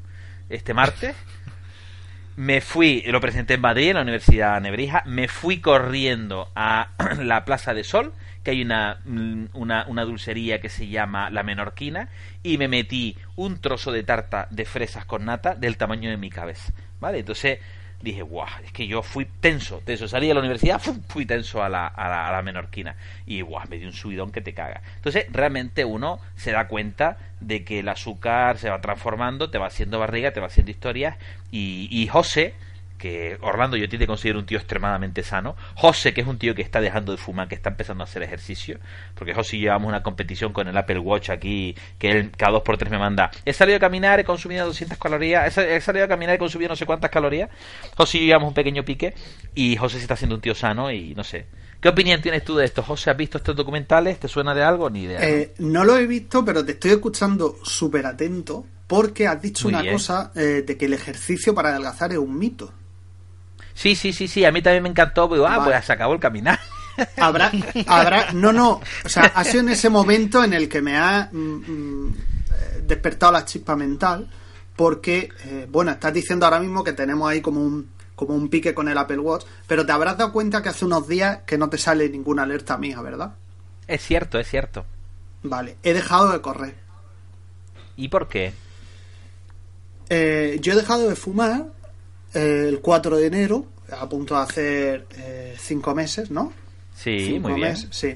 este 0.50 0.74
martes. 0.74 1.16
Me 2.36 2.60
fui, 2.60 3.04
lo 3.06 3.22
presenté 3.22 3.54
en 3.54 3.62
Madrid, 3.62 3.90
en 3.90 3.98
la 3.98 4.02
Universidad 4.02 4.60
Nebrija, 4.62 5.04
me 5.06 5.28
fui 5.28 5.62
corriendo 5.62 6.50
a 6.56 6.90
la 7.20 7.46
Plaza 7.46 7.76
de 7.76 7.84
Sol, 7.84 8.14
que 8.44 8.50
hay 8.50 8.64
una, 8.64 9.02
mm, 9.06 9.50
una, 9.54 9.86
una 9.88 10.06
dulcería 10.06 10.60
que 10.60 10.70
se 10.70 10.88
llama 10.88 11.30
La 11.30 11.44
Menorquina, 11.44 12.10
y 12.42 12.58
me 12.58 12.68
metí 12.68 13.16
un 13.36 13.62
trozo 13.62 13.92
de 13.92 14.02
tarta 14.02 14.48
de 14.50 14.66
fresas 14.66 15.06
con 15.06 15.26
nata 15.26 15.54
del 15.54 15.78
tamaño 15.78 16.10
de 16.10 16.18
mi 16.18 16.32
cabeza. 16.32 16.74
¿Vale? 17.00 17.20
Entonces 17.20 17.60
dije, 18.02 18.22
guau, 18.22 18.48
es 18.64 18.72
que 18.72 18.88
yo 18.88 19.02
fui 19.02 19.26
tenso, 19.26 19.82
tenso. 19.86 20.08
Salí 20.08 20.28
de 20.28 20.34
la 20.34 20.40
universidad, 20.40 20.80
fui 20.80 21.26
tenso 21.26 21.64
a 21.64 21.70
la, 21.70 21.88
a 21.88 22.10
la, 22.10 22.28
a 22.28 22.32
la 22.32 22.42
menorquina. 22.42 22.96
Y 23.26 23.42
guau, 23.42 23.68
me 23.70 23.78
dio 23.78 23.88
un 23.88 23.94
subidón 23.94 24.32
que 24.32 24.42
te 24.42 24.54
caga. 24.54 24.82
Entonces, 24.96 25.26
realmente 25.32 25.86
uno 25.86 26.20
se 26.36 26.52
da 26.52 26.68
cuenta 26.68 27.18
de 27.40 27.64
que 27.64 27.80
el 27.80 27.90
azúcar 27.90 28.58
se 28.58 28.70
va 28.70 28.82
transformando, 28.82 29.50
te 29.50 29.58
va 29.58 29.68
haciendo 29.68 30.00
barriga, 30.00 30.32
te 30.32 30.40
va 30.40 30.48
haciendo 30.48 30.72
historias. 30.72 31.18
Y, 31.52 31.88
y 31.92 32.08
José, 32.08 32.54
que 33.00 33.40
Orlando 33.42 33.76
yo 33.78 33.90
te 33.90 34.06
considero 34.06 34.38
un 34.38 34.46
tío 34.46 34.60
extremadamente 34.60 35.24
sano. 35.24 35.56
José, 35.74 36.14
que 36.14 36.22
es 36.22 36.28
un 36.28 36.38
tío 36.38 36.54
que 36.54 36.62
está 36.62 36.80
dejando 36.82 37.12
de 37.14 37.18
fumar, 37.18 37.48
que 37.48 37.56
está 37.56 37.70
empezando 37.70 38.04
a 38.04 38.06
hacer 38.06 38.22
ejercicio. 38.22 38.78
Porque 39.16 39.34
José 39.34 39.56
y 39.58 39.60
yo 39.62 39.64
llevamos 39.66 39.88
una 39.90 40.04
competición 40.04 40.54
con 40.54 40.68
el 40.68 40.78
Apple 40.78 41.00
Watch 41.00 41.32
aquí, 41.32 41.76
que 41.98 42.12
él 42.12 42.32
cada 42.38 42.52
dos 42.52 42.62
por 42.62 42.78
tres 42.78 42.92
me 42.92 43.00
manda. 43.00 43.32
He 43.46 43.54
salido 43.54 43.78
a 43.78 43.80
caminar, 43.80 44.20
he 44.20 44.24
consumido 44.24 44.66
200 44.68 44.98
calorías, 45.00 45.48
he, 45.48 45.52
sa- 45.52 45.68
he 45.68 45.82
salido 45.82 46.06
a 46.06 46.08
caminar, 46.08 46.36
he 46.36 46.38
consumido 46.38 46.70
no 46.70 46.76
sé 46.76 46.86
cuántas 46.86 47.10
calorías. 47.10 47.50
José 47.98 48.18
y 48.18 48.22
yo 48.22 48.26
llevamos 48.28 48.50
un 48.50 48.54
pequeño 48.54 48.84
pique 48.86 49.16
y 49.56 49.76
José 49.78 49.96
se 49.98 50.02
está 50.04 50.14
haciendo 50.14 50.36
un 50.36 50.42
tío 50.42 50.54
sano 50.54 50.92
y 50.92 51.16
no 51.16 51.24
sé. 51.24 51.46
¿Qué 51.82 51.88
opinión 51.88 52.22
tienes 52.22 52.44
tú 52.44 52.58
de 52.58 52.66
esto, 52.66 52.84
José? 52.84 53.10
¿Has 53.10 53.16
visto 53.16 53.38
estos 53.38 53.56
documentales? 53.56 54.20
¿Te 54.20 54.28
suena 54.28 54.54
de 54.54 54.62
algo? 54.64 54.90
Ni 54.90 55.04
idea. 55.04 55.20
¿no? 55.20 55.26
Eh, 55.26 55.54
no 55.60 55.86
lo 55.86 55.96
he 55.98 56.06
visto, 56.06 56.44
pero 56.44 56.66
te 56.66 56.74
estoy 56.74 56.92
escuchando 56.92 57.56
súper 57.64 58.06
atento 58.06 58.66
porque 58.86 59.28
has 59.28 59.42
dicho 59.42 59.66
Muy 59.68 59.74
una 59.76 59.84
bien. 59.84 59.94
cosa 59.94 60.34
eh, 60.36 60.64
de 60.68 60.78
que 60.78 60.86
el 60.88 60.94
ejercicio 60.94 61.56
para 61.56 61.70
adelgazar 61.70 62.12
es 62.12 62.18
un 62.18 62.38
mito. 62.38 62.74
Sí, 63.80 63.96
sí, 63.96 64.12
sí, 64.12 64.28
sí. 64.28 64.44
A 64.44 64.52
mí 64.52 64.62
también 64.62 64.84
me 64.84 64.90
encantó. 64.90 65.30
Pero, 65.30 65.48
ah, 65.48 65.58
Vale. 65.58 65.72
pues 65.72 65.86
se 65.86 65.94
acabó 65.94 66.14
el 66.14 66.20
caminar. 66.20 66.60
Habrá, 67.16 67.50
habrá, 67.88 68.34
no, 68.34 68.52
no, 68.52 68.82
o 69.06 69.10
sea, 69.10 69.32
ha 69.34 69.46
sido 69.46 69.62
en 69.62 69.70
ese 69.70 69.90
momento 69.90 70.44
en 70.44 70.52
el 70.52 70.68
que 70.68 70.82
me 70.82 70.98
ha 70.98 71.30
mm, 71.32 71.38
mm, 71.38 72.16
despertado 72.86 73.32
la 73.32 73.46
chispa 73.46 73.78
mental, 73.78 74.30
porque, 74.76 75.30
eh, 75.46 75.66
bueno, 75.72 75.92
estás 75.92 76.14
diciendo 76.14 76.46
ahora 76.46 76.60
mismo 76.60 76.84
que 76.84 76.92
tenemos 76.92 77.30
ahí 77.30 77.40
como 77.40 77.62
un, 77.62 77.90
como 78.16 78.36
un 78.36 78.50
pique 78.50 78.74
con 78.74 78.90
el 78.90 78.98
Apple 78.98 79.20
Watch, 79.20 79.46
pero 79.66 79.86
te 79.86 79.94
habrás 79.94 80.18
dado 80.18 80.34
cuenta 80.34 80.62
que 80.62 80.68
hace 80.68 80.84
unos 80.84 81.08
días 81.08 81.40
que 81.46 81.58
no 81.58 81.70
te 81.70 81.78
sale 81.78 82.10
ninguna 82.10 82.44
alerta 82.44 82.78
mía, 82.78 83.02
¿verdad? 83.02 83.36
es 83.88 84.02
cierto, 84.02 84.38
es 84.38 84.50
cierto. 84.50 84.86
Vale, 85.42 85.78
he 85.84 85.94
dejado 85.94 86.34
de 86.34 86.42
correr. 86.42 86.76
¿Y 87.96 88.10
por 88.10 88.28
qué? 88.28 88.52
Eh, 90.10 90.58
yo 90.60 90.74
he 90.74 90.76
dejado 90.76 91.08
de 91.08 91.16
fumar 91.16 91.68
el 92.34 92.80
4 92.82 93.18
de 93.18 93.26
enero, 93.28 93.66
a 93.92 94.08
punto 94.08 94.36
de 94.36 94.42
hacer 94.42 95.08
5 95.58 95.96
meses, 95.96 96.30
¿no? 96.32 96.54
Sí, 96.96 97.20
Cinco 97.26 97.50
muy 97.50 97.60
bien. 97.60 97.70
meses, 97.72 97.88
sí. 97.92 98.16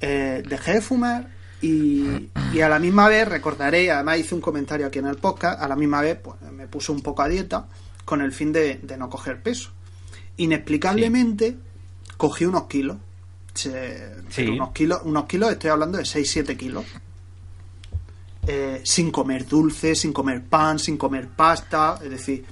Eh, 0.00 0.42
dejé 0.48 0.74
de 0.74 0.80
fumar 0.80 1.28
y, 1.62 2.28
y 2.52 2.60
a 2.60 2.68
la 2.68 2.78
misma 2.78 3.08
vez 3.08 3.28
recordaré, 3.28 3.90
además 3.90 4.18
hice 4.18 4.34
un 4.34 4.40
comentario 4.40 4.86
aquí 4.86 4.98
en 4.98 5.06
el 5.06 5.16
podcast, 5.16 5.60
a 5.62 5.68
la 5.68 5.76
misma 5.76 6.00
vez 6.00 6.18
pues, 6.22 6.40
me 6.52 6.66
puse 6.66 6.90
un 6.92 7.02
poco 7.02 7.22
a 7.22 7.28
dieta 7.28 7.66
con 8.04 8.20
el 8.22 8.32
fin 8.32 8.50
de, 8.52 8.80
de 8.82 8.96
no 8.96 9.08
coger 9.10 9.42
peso. 9.42 9.70
Inexplicablemente 10.38 11.56
cogí 12.16 12.44
unos 12.46 12.64
kilos. 12.64 12.96
Se- 13.54 14.20
Sí. 14.30 14.42
pero 14.42 14.52
unos 14.54 14.70
kilos, 14.72 15.00
unos 15.04 15.24
kilos, 15.26 15.50
estoy 15.52 15.70
hablando 15.70 15.98
de 15.98 16.04
6-7 16.04 16.56
kilos. 16.56 16.84
Eh, 18.46 18.80
sin 18.84 19.10
comer 19.10 19.46
dulce, 19.46 19.94
sin 19.94 20.12
comer 20.12 20.42
pan, 20.44 20.78
sin 20.78 20.96
comer 20.96 21.28
pasta, 21.28 21.98
es 22.02 22.10
decir, 22.10 22.44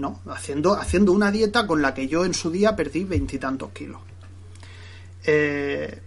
no, 0.00 0.20
haciendo, 0.30 0.74
haciendo 0.74 1.12
una 1.12 1.30
dieta 1.30 1.66
con 1.66 1.82
la 1.82 1.94
que 1.94 2.08
yo 2.08 2.24
en 2.24 2.34
su 2.34 2.50
día 2.50 2.74
perdí 2.74 3.04
veintitantos 3.04 3.70
kilos. 3.72 4.00
Eh, 5.24 6.00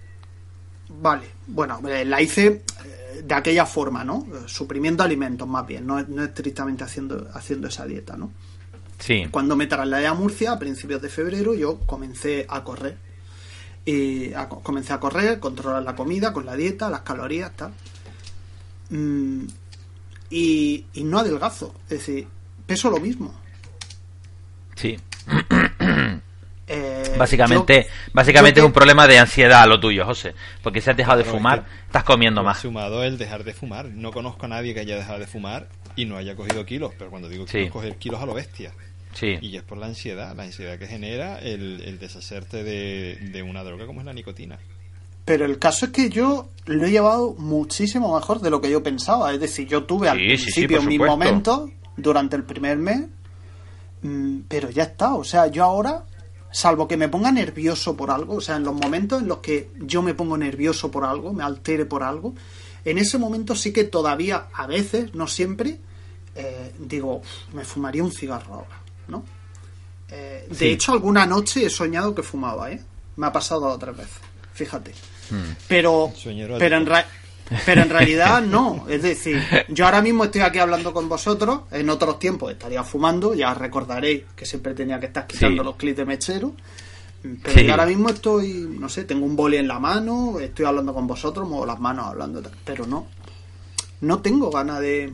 vale, 1.01 1.27
bueno, 1.47 1.79
eh, 1.87 2.03
la 2.03 2.21
hice 2.21 2.63
eh, 2.85 3.21
de 3.23 3.33
aquella 3.35 3.65
forma, 3.65 4.03
¿no? 4.03 4.27
Suprimiendo 4.47 5.03
alimentos 5.03 5.47
más 5.47 5.65
bien, 5.65 5.85
no, 5.85 6.01
no 6.01 6.23
estrictamente 6.23 6.83
haciendo, 6.83 7.29
haciendo 7.33 7.67
esa 7.67 7.85
dieta, 7.85 8.17
¿no? 8.17 8.31
Sí. 8.99 9.27
Cuando 9.29 9.55
me 9.55 9.67
trasladé 9.67 10.07
a 10.07 10.13
Murcia 10.13 10.53
a 10.53 10.59
principios 10.59 11.01
de 11.01 11.09
febrero, 11.09 11.53
yo 11.53 11.79
comencé 11.79 12.45
a 12.49 12.63
correr. 12.63 12.97
Y 13.85 14.33
a- 14.33 14.47
comencé 14.47 14.93
a 14.93 14.99
correr, 14.99 15.39
controlar 15.39 15.83
la 15.83 15.95
comida 15.95 16.31
con 16.31 16.45
la 16.45 16.55
dieta, 16.55 16.89
las 16.89 17.01
calorías, 17.01 17.51
tal. 17.55 17.73
Mm, 18.89 19.45
y, 20.29 20.85
y 20.93 21.03
no 21.03 21.19
adelgazo, 21.19 21.75
es 21.89 21.99
decir, 21.99 22.27
peso 22.65 22.89
lo 22.89 22.99
mismo. 22.99 23.33
Sí. 24.75 24.97
Eh, 26.65 27.03
Básicamente, 27.17 27.83
yo- 27.83 28.11
básicamente 28.13 28.57
yo 28.59 28.63
es 28.63 28.67
un 28.67 28.73
problema 28.73 29.05
de 29.05 29.19
ansiedad 29.19 29.67
lo 29.67 29.79
tuyo, 29.79 30.05
José. 30.05 30.33
Porque 30.61 30.79
si 30.81 30.89
has 30.89 30.97
dejado 30.97 31.17
de 31.17 31.25
fumar, 31.25 31.59
es 31.59 31.65
que 31.65 31.85
estás 31.87 32.03
comiendo 32.03 32.41
más. 32.41 32.59
sumado 32.59 33.03
el 33.03 33.17
dejar 33.17 33.43
de 33.43 33.53
fumar. 33.53 33.85
No 33.89 34.11
conozco 34.11 34.45
a 34.45 34.49
nadie 34.49 34.73
que 34.73 34.79
haya 34.79 34.95
dejado 34.95 35.19
de 35.19 35.27
fumar 35.27 35.67
y 35.95 36.05
no 36.05 36.15
haya 36.17 36.35
cogido 36.35 36.65
kilos, 36.65 36.93
pero 36.97 37.09
cuando 37.09 37.27
digo 37.29 37.45
Sí. 37.47 37.59
kilos, 37.59 37.71
coger 37.71 37.97
kilos 37.97 38.21
a 38.21 38.25
lo 38.25 38.33
bestia. 38.33 38.71
Sí. 39.13 39.37
Y 39.41 39.55
es 39.57 39.63
por 39.63 39.77
la 39.77 39.85
ansiedad, 39.87 40.35
la 40.35 40.43
ansiedad 40.43 40.79
que 40.79 40.87
genera 40.87 41.37
el, 41.37 41.81
el 41.85 41.99
deshacerte 41.99 42.63
de, 42.63 43.17
de 43.31 43.43
una 43.43 43.63
droga 43.63 43.85
como 43.85 43.99
es 43.99 44.05
la 44.05 44.13
nicotina. 44.13 44.57
Pero 45.25 45.45
el 45.45 45.59
caso 45.59 45.85
es 45.87 45.91
que 45.91 46.09
yo 46.09 46.49
lo 46.65 46.85
he 46.85 46.91
llevado 46.91 47.35
muchísimo 47.37 48.15
mejor 48.15 48.39
de 48.41 48.49
lo 48.49 48.59
que 48.61 48.71
yo 48.71 48.81
pensaba. 48.81 49.31
Es 49.33 49.39
decir, 49.39 49.67
yo 49.67 49.83
tuve 49.83 50.09
al 50.09 50.17
Sí, 50.17 50.37
sí, 50.37 50.37
sí, 50.37 50.51
principio 50.67 50.77
por 50.79 50.87
mis 50.87 50.99
momentos 50.99 51.69
durante 51.97 52.35
el 52.35 52.43
primer 52.43 52.77
mes, 52.77 53.01
pero 54.47 54.69
ya 54.69 54.83
está. 54.83 55.15
O 55.15 55.23
sea, 55.23 55.47
yo 55.47 55.63
ahora, 55.63 56.05
salvo 56.51 56.87
que 56.87 56.97
me 56.97 57.07
ponga 57.09 57.31
nervioso 57.31 57.95
por 57.95 58.11
algo, 58.11 58.35
o 58.35 58.41
sea, 58.41 58.57
en 58.57 58.63
los 58.63 58.73
momentos 58.75 59.21
en 59.21 59.27
los 59.27 59.39
que 59.39 59.69
yo 59.79 60.01
me 60.01 60.13
pongo 60.13 60.37
nervioso 60.37 60.91
por 60.91 61.03
algo, 61.05 61.33
me 61.33 61.43
altere 61.43 61.85
por 61.85 62.03
algo, 62.03 62.33
en 62.85 62.97
ese 62.97 63.17
momento 63.17 63.55
sí 63.55 63.71
que 63.73 63.85
todavía, 63.85 64.47
a 64.53 64.67
veces, 64.67 65.13
no 65.15 65.27
siempre, 65.27 65.79
eh, 66.35 66.73
digo, 66.79 67.17
"Uf, 67.17 67.53
me 67.53 67.63
fumaría 67.63 68.03
un 68.03 68.11
cigarro 68.11 68.53
ahora, 68.55 68.81
¿no? 69.07 69.23
Eh, 70.09 70.45
de 70.49 70.55
Sí. 70.55 70.65
hecho, 70.67 70.91
alguna 70.91 71.25
noche 71.25 71.65
he 71.65 71.69
soñado 71.69 72.13
que 72.13 72.21
fumaba, 72.23 72.71
¿eh? 72.71 72.81
Me 73.15 73.25
ha 73.27 73.31
pasado 73.31 73.61
dos 73.61 73.75
o 73.75 73.79
tres 73.79 73.95
veces, 73.97 74.17
fíjate. 74.53 74.91
Mm. 75.31 75.51
Pero, 75.67 76.11
pero, 76.59 76.77
en 76.77 76.85
ra- 76.85 77.07
pero 77.65 77.81
en 77.81 77.89
realidad 77.89 78.41
no. 78.45 78.85
Es 78.89 79.01
decir, 79.03 79.41
yo 79.69 79.85
ahora 79.85 80.01
mismo 80.01 80.23
estoy 80.25 80.41
aquí 80.41 80.59
hablando 80.59 80.93
con 80.93 81.07
vosotros, 81.09 81.61
en 81.71 81.89
otros 81.89 82.19
tiempos 82.19 82.51
estaría 82.51 82.83
fumando, 82.83 83.33
ya 83.33 83.53
recordaréis 83.53 84.23
que 84.35 84.45
siempre 84.45 84.73
tenía 84.73 84.99
que 84.99 85.07
estar 85.07 85.27
quitando 85.27 85.61
Sí. 85.61 85.65
los 85.65 85.75
clips 85.75 85.97
de 85.97 86.05
mechero. 86.05 86.53
Pero 87.41 87.53
Sí. 87.59 87.65
yo 87.65 87.71
ahora 87.71 87.85
mismo 87.85 88.09
estoy, 88.09 88.67
no 88.77 88.89
sé, 88.89 89.05
tengo 89.05 89.25
un 89.25 89.35
boli 89.35 89.55
en 89.57 89.67
la 89.67 89.79
mano, 89.79 90.39
estoy 90.41 90.65
hablando 90.65 90.93
con 90.93 91.07
vosotros, 91.07 91.47
muevo 91.47 91.65
las 91.65 91.79
manos 91.79 92.05
hablando, 92.07 92.41
pero 92.65 92.85
no. 92.85 93.07
No 94.01 94.19
tengo 94.21 94.51
ganas 94.51 94.81
de. 94.81 95.13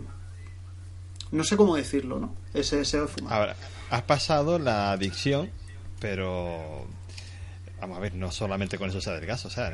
No 1.31 1.43
sé 1.43 1.55
cómo 1.55 1.75
decirlo, 1.75 2.19
¿no? 2.19 2.33
Ese 2.55 2.77
deseo 2.77 3.03
de 3.03 3.07
fumar. 3.09 3.33
Ahora, 3.33 3.55
has 3.91 4.01
pasado 4.01 4.57
la 4.57 4.91
adicción 4.91 5.51
pero 5.99 6.87
vamos 7.81 7.97
a 7.97 7.99
ver, 7.99 8.15
no 8.15 8.31
solamente 8.31 8.77
con 8.77 8.89
eso 8.89 9.01
se 9.01 9.09
adelgaza, 9.09 9.49
o 9.49 9.51
sea, 9.51 9.73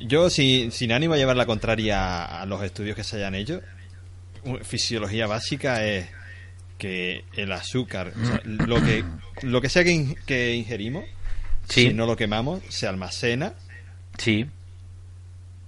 yo 0.00 0.30
sin, 0.30 0.70
sin 0.72 0.92
ánimo 0.92 1.14
a 1.14 1.16
llevar 1.16 1.36
la 1.36 1.46
contraria 1.46 2.24
a 2.40 2.46
los 2.46 2.62
estudios 2.62 2.96
que 2.96 3.04
se 3.04 3.16
hayan 3.16 3.34
hecho, 3.34 3.60
fisiología 4.62 5.26
básica 5.26 5.84
es 5.84 6.06
que 6.78 7.24
el 7.34 7.50
azúcar, 7.52 8.12
o 8.20 8.26
sea, 8.26 8.40
lo 8.44 8.76
que 8.82 9.04
lo 9.42 9.60
que 9.60 9.68
sea 9.68 9.82
que, 9.84 9.90
in- 9.90 10.16
que 10.26 10.54
ingerimos, 10.54 11.04
Sí. 11.68 11.88
si 11.88 11.92
no 11.94 12.06
lo 12.06 12.16
quemamos, 12.16 12.62
se 12.70 12.86
almacena 12.86 13.52
Sí, 14.16 14.46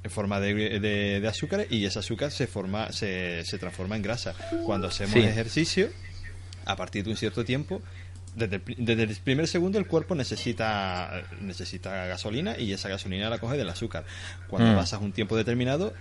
en 0.02 0.10
forma 0.10 0.40
de, 0.40 0.80
de, 0.80 1.20
de 1.20 1.28
azúcar 1.28 1.66
y 1.68 1.84
ese 1.84 1.98
azúcar 1.98 2.30
se 2.30 2.46
forma 2.46 2.90
se, 2.92 3.44
se 3.44 3.58
transforma 3.58 3.96
en 3.96 4.02
grasa. 4.02 4.34
Cuando 4.64 4.88
hacemos 4.88 5.12
Sí. 5.14 5.20
ejercicio, 5.20 5.90
a 6.64 6.74
partir 6.76 7.04
de 7.04 7.10
un 7.10 7.16
cierto 7.16 7.44
tiempo, 7.44 7.82
desde 8.36 8.60
desde 8.78 9.02
el 9.02 9.16
primer 9.16 9.48
segundo 9.48 9.78
el 9.78 9.86
cuerpo 9.86 10.14
necesita 10.14 11.22
necesita 11.40 12.06
gasolina 12.06 12.58
y 12.58 12.72
esa 12.72 12.88
gasolina 12.88 13.28
la 13.30 13.38
coge 13.38 13.56
del 13.56 13.68
azúcar. 13.68 14.04
Cuando 14.48 14.72
Mm. 14.72 14.76
pasas 14.76 15.00
un 15.00 15.12
tiempo 15.12 15.36
determinado, 15.36 15.92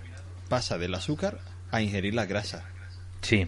pasa 0.48 0.78
del 0.78 0.94
azúcar 0.96 1.40
a 1.72 1.82
ingerir 1.82 2.14
la 2.14 2.26
grasa. 2.26 2.64
sí. 3.22 3.48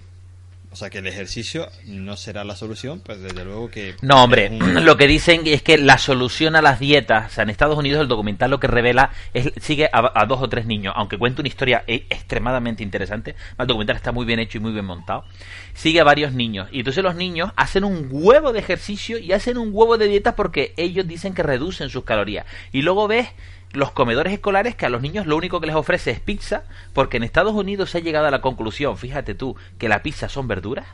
O 0.73 0.77
sea 0.77 0.89
que 0.89 0.99
el 0.99 1.07
ejercicio 1.07 1.69
no 1.85 2.15
será 2.15 2.45
la 2.45 2.55
solución, 2.55 3.01
pues 3.01 3.19
desde 3.21 3.43
luego 3.43 3.69
que... 3.69 3.95
No, 4.01 4.23
hombre, 4.23 4.49
un- 4.49 4.85
lo 4.85 4.95
que 4.95 5.05
dicen 5.05 5.41
es 5.45 5.61
que 5.61 5.77
la 5.77 5.97
solución 5.97 6.55
a 6.55 6.61
las 6.61 6.79
dietas, 6.79 7.29
o 7.29 7.35
sea, 7.35 7.43
en 7.43 7.49
Estados 7.49 7.77
Unidos 7.77 8.01
el 8.01 8.07
documental 8.07 8.49
lo 8.51 8.61
que 8.61 8.67
revela 8.67 9.11
es 9.33 9.51
sigue 9.59 9.89
a, 9.91 10.11
a 10.15 10.25
dos 10.25 10.41
o 10.41 10.47
tres 10.47 10.65
niños, 10.65 10.93
aunque 10.95 11.17
cuenta 11.17 11.41
una 11.41 11.49
historia 11.49 11.83
eh, 11.87 12.05
extremadamente 12.09 12.83
interesante, 12.83 13.35
el 13.59 13.67
documental 13.67 13.97
está 13.97 14.13
muy 14.13 14.25
bien 14.25 14.39
hecho 14.39 14.59
y 14.59 14.61
muy 14.61 14.71
bien 14.71 14.85
montado, 14.85 15.25
sigue 15.73 15.99
a 15.99 16.05
varios 16.05 16.31
niños, 16.31 16.69
y 16.71 16.79
entonces 16.79 17.03
los 17.03 17.15
niños 17.15 17.51
hacen 17.57 17.83
un 17.83 18.07
huevo 18.09 18.53
de 18.53 18.59
ejercicio 18.59 19.17
y 19.17 19.33
hacen 19.33 19.57
un 19.57 19.71
huevo 19.73 19.97
de 19.97 20.07
dietas 20.07 20.35
porque 20.35 20.73
ellos 20.77 21.05
dicen 21.05 21.33
que 21.33 21.43
reducen 21.43 21.89
sus 21.89 22.05
calorías, 22.05 22.45
y 22.71 22.81
luego 22.81 23.09
ves 23.09 23.27
los 23.73 23.91
comedores 23.91 24.33
escolares 24.33 24.75
que 24.75 24.85
a 24.85 24.89
los 24.89 25.01
niños 25.01 25.25
lo 25.27 25.37
único 25.37 25.59
que 25.61 25.67
les 25.67 25.75
ofrece 25.75 26.11
es 26.11 26.19
pizza, 26.19 26.63
porque 26.93 27.17
en 27.17 27.23
Estados 27.23 27.53
Unidos 27.53 27.89
se 27.91 27.99
ha 27.99 28.01
llegado 28.01 28.27
a 28.27 28.31
la 28.31 28.41
conclusión, 28.41 28.97
fíjate 28.97 29.33
tú, 29.35 29.55
que 29.77 29.89
la 29.89 30.03
pizza 30.03 30.29
son 30.29 30.47
verduras, 30.47 30.85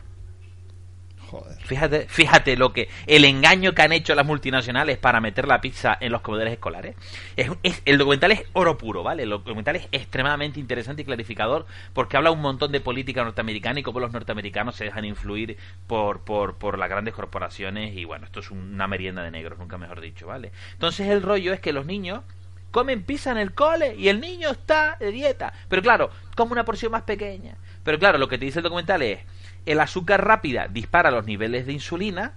Joder. 1.29 1.57
Fíjate, 1.57 2.05
fíjate 2.07 2.55
lo 2.55 2.71
que 2.71 2.87
el 3.05 3.25
engaño 3.25 3.73
que 3.75 3.81
han 3.81 3.91
hecho 3.91 4.15
las 4.15 4.25
multinacionales 4.25 4.97
para 4.97 5.19
meter 5.19 5.45
la 5.45 5.59
pizza 5.59 5.97
en 5.99 6.13
los 6.13 6.21
comedores 6.21 6.53
escolares. 6.53 6.95
Es, 7.35 7.51
es- 7.63 7.81
el 7.83 7.97
documental 7.97 8.31
es 8.31 8.43
oro 8.53 8.77
puro, 8.77 9.03
¿vale? 9.03 9.23
El 9.23 9.31
documental 9.31 9.75
es 9.75 9.89
extremadamente 9.91 10.61
interesante 10.61 11.01
y 11.01 11.05
clarificador 11.05 11.65
porque 11.91 12.15
habla 12.15 12.31
un 12.31 12.39
montón 12.39 12.71
de 12.71 12.79
política 12.79 13.25
norteamericana 13.25 13.81
y 13.81 13.83
cómo 13.83 13.99
los 13.99 14.13
norteamericanos 14.13 14.77
se 14.77 14.85
dejan 14.85 15.03
influir 15.03 15.57
por, 15.85 16.21
por, 16.21 16.55
por 16.55 16.77
las 16.79 16.89
grandes 16.89 17.13
corporaciones 17.13 17.93
y 17.97 18.05
bueno, 18.05 18.25
esto 18.25 18.39
es 18.39 18.49
una 18.49 18.87
merienda 18.87 19.21
de 19.21 19.31
negros, 19.31 19.59
nunca 19.59 19.77
mejor 19.77 19.99
dicho, 19.99 20.27
¿vale? 20.27 20.53
Entonces 20.71 21.09
el 21.09 21.21
rollo 21.21 21.51
es 21.51 21.59
que 21.59 21.73
los 21.73 21.85
niños 21.85 22.21
comen 22.71 23.03
pizza 23.03 23.31
en 23.31 23.37
el 23.37 23.53
cole 23.53 23.95
y 23.95 24.09
el 24.09 24.19
niño 24.19 24.49
está 24.49 24.97
de 24.99 25.11
dieta. 25.11 25.53
Pero 25.69 25.81
claro, 25.81 26.09
come 26.35 26.51
una 26.51 26.65
porción 26.65 26.91
más 26.91 27.03
pequeña. 27.03 27.55
Pero 27.83 27.99
claro, 27.99 28.17
lo 28.17 28.27
que 28.27 28.37
te 28.37 28.45
dice 28.45 28.59
el 28.59 28.63
documental 28.63 29.01
es, 29.01 29.19
el 29.65 29.79
azúcar 29.79 30.25
rápida 30.25 30.67
dispara 30.67 31.11
los 31.11 31.25
niveles 31.25 31.65
de 31.65 31.73
insulina 31.73 32.33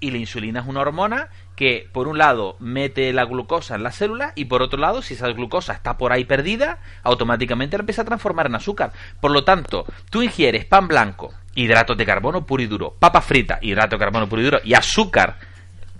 y 0.00 0.10
la 0.10 0.18
insulina 0.18 0.60
es 0.60 0.66
una 0.66 0.80
hormona 0.80 1.28
que 1.54 1.88
por 1.92 2.08
un 2.08 2.18
lado 2.18 2.56
mete 2.58 3.12
la 3.12 3.24
glucosa 3.24 3.76
en 3.76 3.84
la 3.84 3.92
célula 3.92 4.32
y 4.34 4.46
por 4.46 4.60
otro 4.60 4.80
lado 4.80 5.00
si 5.00 5.14
esa 5.14 5.28
glucosa 5.28 5.74
está 5.74 5.96
por 5.96 6.12
ahí 6.12 6.24
perdida 6.24 6.78
automáticamente 7.04 7.76
la 7.76 7.82
empieza 7.82 8.02
a 8.02 8.06
transformar 8.06 8.46
en 8.46 8.56
azúcar 8.56 8.92
por 9.20 9.30
lo 9.30 9.44
tanto 9.44 9.84
tú 10.10 10.22
ingieres 10.22 10.64
pan 10.64 10.88
blanco 10.88 11.32
hidratos 11.54 11.96
de 11.96 12.04
carbono 12.04 12.44
puro 12.44 12.64
y 12.64 12.66
duro 12.66 12.96
papa 12.98 13.20
frita 13.20 13.60
hidrato 13.62 13.94
de 13.94 14.00
carbono 14.00 14.28
puro 14.28 14.42
y 14.42 14.44
duro 14.44 14.58
y 14.64 14.74
azúcar 14.74 15.36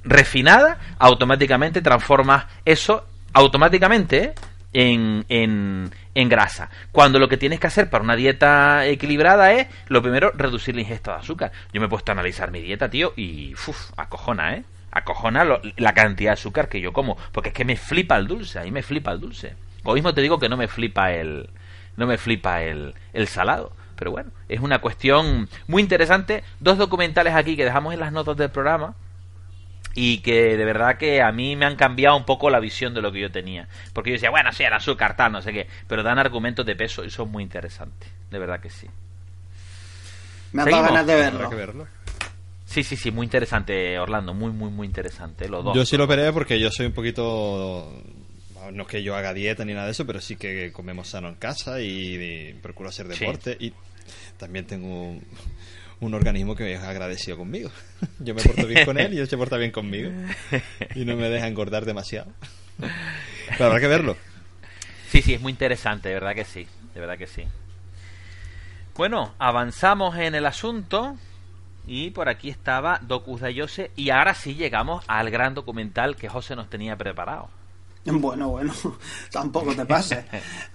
refinada, 0.04 0.78
automáticamente 0.98 1.80
transformas 1.80 2.46
eso 2.64 3.06
automáticamente 3.32 4.34
en, 4.72 5.24
en, 5.28 5.90
en 6.14 6.28
grasa. 6.28 6.70
Cuando 6.92 7.18
lo 7.18 7.28
que 7.28 7.36
tienes 7.36 7.60
que 7.60 7.66
hacer 7.66 7.90
para 7.90 8.04
una 8.04 8.16
dieta 8.16 8.86
equilibrada 8.86 9.52
es, 9.52 9.66
lo 9.88 10.02
primero, 10.02 10.32
reducir 10.34 10.74
la 10.74 10.80
ingesta 10.82 11.12
de 11.12 11.18
azúcar. 11.18 11.52
Yo 11.72 11.80
me 11.80 11.86
he 11.86 11.90
puesto 11.90 12.10
a 12.10 12.14
analizar 12.14 12.50
mi 12.50 12.60
dieta, 12.60 12.88
tío, 12.88 13.12
y 13.16 13.52
uf, 13.54 13.90
acojona, 13.96 14.54
¿eh? 14.56 14.64
Acojona 14.90 15.44
lo- 15.44 15.60
la 15.76 15.94
cantidad 15.94 16.30
de 16.30 16.34
azúcar 16.34 16.68
que 16.68 16.80
yo 16.80 16.92
como, 16.92 17.16
porque 17.32 17.48
es 17.50 17.54
que 17.54 17.64
me 17.64 17.76
flipa 17.76 18.16
el 18.16 18.26
dulce, 18.26 18.58
a 18.58 18.62
mí 18.62 18.70
me 18.70 18.82
flipa 18.82 19.12
el 19.12 19.20
dulce. 19.20 19.54
O 19.84 19.94
mismo 19.94 20.14
te 20.14 20.20
digo 20.20 20.38
que 20.38 20.48
no 20.48 20.56
me 20.56 20.68
flipa 20.68 21.12
el, 21.12 21.48
no 21.96 22.06
me 22.06 22.18
flipa 22.18 22.62
el, 22.62 22.94
el 23.12 23.26
salado. 23.26 23.72
Pero 23.96 24.10
bueno, 24.10 24.30
es 24.48 24.60
una 24.60 24.80
cuestión 24.80 25.48
muy 25.68 25.80
interesante. 25.82 26.42
Dos 26.60 26.76
documentales 26.76 27.34
aquí 27.34 27.56
que 27.56 27.64
dejamos 27.64 27.94
en 27.94 28.00
las 28.00 28.10
notas 28.12 28.36
del 28.36 28.50
programa 28.50 28.94
y 29.94 30.18
que 30.18 30.56
de 30.56 30.64
verdad 30.64 30.96
que 30.96 31.20
a 31.22 31.32
mí 31.32 31.54
me 31.56 31.66
han 31.66 31.76
cambiado 31.76 32.16
un 32.16 32.24
poco 32.24 32.48
la 32.50 32.60
visión 32.60 32.94
de 32.94 33.02
lo 33.02 33.12
que 33.12 33.20
yo 33.20 33.30
tenía. 33.30 33.68
Porque 33.92 34.10
yo 34.10 34.14
decía, 34.14 34.30
bueno, 34.30 34.52
sí, 34.52 34.62
el 34.64 34.72
azúcar, 34.72 35.16
tal, 35.16 35.32
no 35.32 35.42
sé 35.42 35.52
qué, 35.52 35.66
pero 35.86 36.02
dan 36.02 36.18
argumentos 36.18 36.64
de 36.66 36.74
peso 36.76 37.04
y 37.04 37.10
son 37.10 37.30
muy 37.30 37.42
interesantes, 37.42 38.08
de 38.30 38.38
verdad 38.38 38.60
que 38.60 38.70
sí. 38.70 38.86
Me 40.52 40.62
ha 40.62 40.64
dado 40.66 40.76
Seguimos. 40.76 40.90
ganas 40.92 41.06
de 41.06 41.14
verlo. 41.14 41.48
que 41.50 41.56
verlo. 41.56 41.86
Sí, 42.66 42.82
sí, 42.84 42.96
sí, 42.96 43.10
muy 43.10 43.24
interesante, 43.24 43.98
Orlando, 43.98 44.32
muy, 44.32 44.50
muy, 44.50 44.70
muy 44.70 44.86
interesante, 44.86 45.48
los 45.48 45.62
dos. 45.64 45.76
Yo 45.76 45.84
sí 45.84 45.96
lo 45.98 46.06
veré 46.06 46.32
porque 46.32 46.58
yo 46.58 46.70
soy 46.70 46.86
un 46.86 46.92
poquito. 46.92 48.02
No 48.72 48.82
es 48.82 48.88
que 48.88 49.02
yo 49.02 49.16
haga 49.16 49.34
dieta 49.34 49.64
ni 49.64 49.72
nada 49.74 49.86
de 49.86 49.92
eso, 49.92 50.06
pero 50.06 50.20
sí 50.20 50.36
que 50.36 50.70
comemos 50.72 51.08
sano 51.08 51.28
en 51.28 51.34
casa 51.34 51.80
y, 51.80 52.14
y 52.14 52.52
procuro 52.54 52.88
hacer 52.90 53.12
Sí. 53.12 53.18
deporte. 53.20 53.56
Y 53.60 53.72
también 54.38 54.66
tengo 54.66 55.18
un, 56.02 56.14
organismo 56.14 56.54
que 56.54 56.74
es 56.74 56.80
agradecido 56.80 57.36
conmigo. 57.36 57.70
Yo 58.18 58.34
me 58.34 58.42
porto 58.42 58.66
bien 58.66 58.84
con 58.84 58.98
él 58.98 59.14
y 59.14 59.18
él 59.18 59.28
se 59.28 59.36
porta 59.36 59.56
bien 59.56 59.70
conmigo. 59.70 60.10
Y 60.94 61.04
no 61.04 61.16
me 61.16 61.28
deja 61.28 61.46
engordar 61.46 61.84
demasiado. 61.84 62.30
Pero 63.50 63.66
habrá 63.66 63.80
que 63.80 63.86
verlo. 63.86 64.16
Sí, 65.10 65.22
sí, 65.22 65.34
es 65.34 65.40
muy 65.40 65.52
interesante, 65.52 66.08
de 66.08 66.14
verdad 66.14 66.34
que 66.34 66.44
sí, 66.44 66.66
de 66.94 67.00
verdad 67.00 67.18
que 67.18 67.26
sí. 67.26 67.44
Bueno, 68.96 69.34
avanzamos 69.38 70.16
en 70.16 70.34
el 70.34 70.46
asunto 70.46 71.16
y 71.86 72.10
por 72.10 72.28
aquí 72.28 72.50
estaba 72.50 72.98
Docus 73.02 73.40
Dayose 73.40 73.90
y 73.96 74.10
ahora 74.10 74.34
sí 74.34 74.54
llegamos 74.54 75.04
al 75.08 75.30
gran 75.30 75.54
documental 75.54 76.16
que 76.16 76.28
José 76.28 76.56
nos 76.56 76.68
tenía 76.68 76.96
preparado. 76.96 77.48
Bueno, 78.04 78.48
bueno, 78.48 78.72
tampoco 79.30 79.74
te 79.74 79.86
pases. 79.86 80.24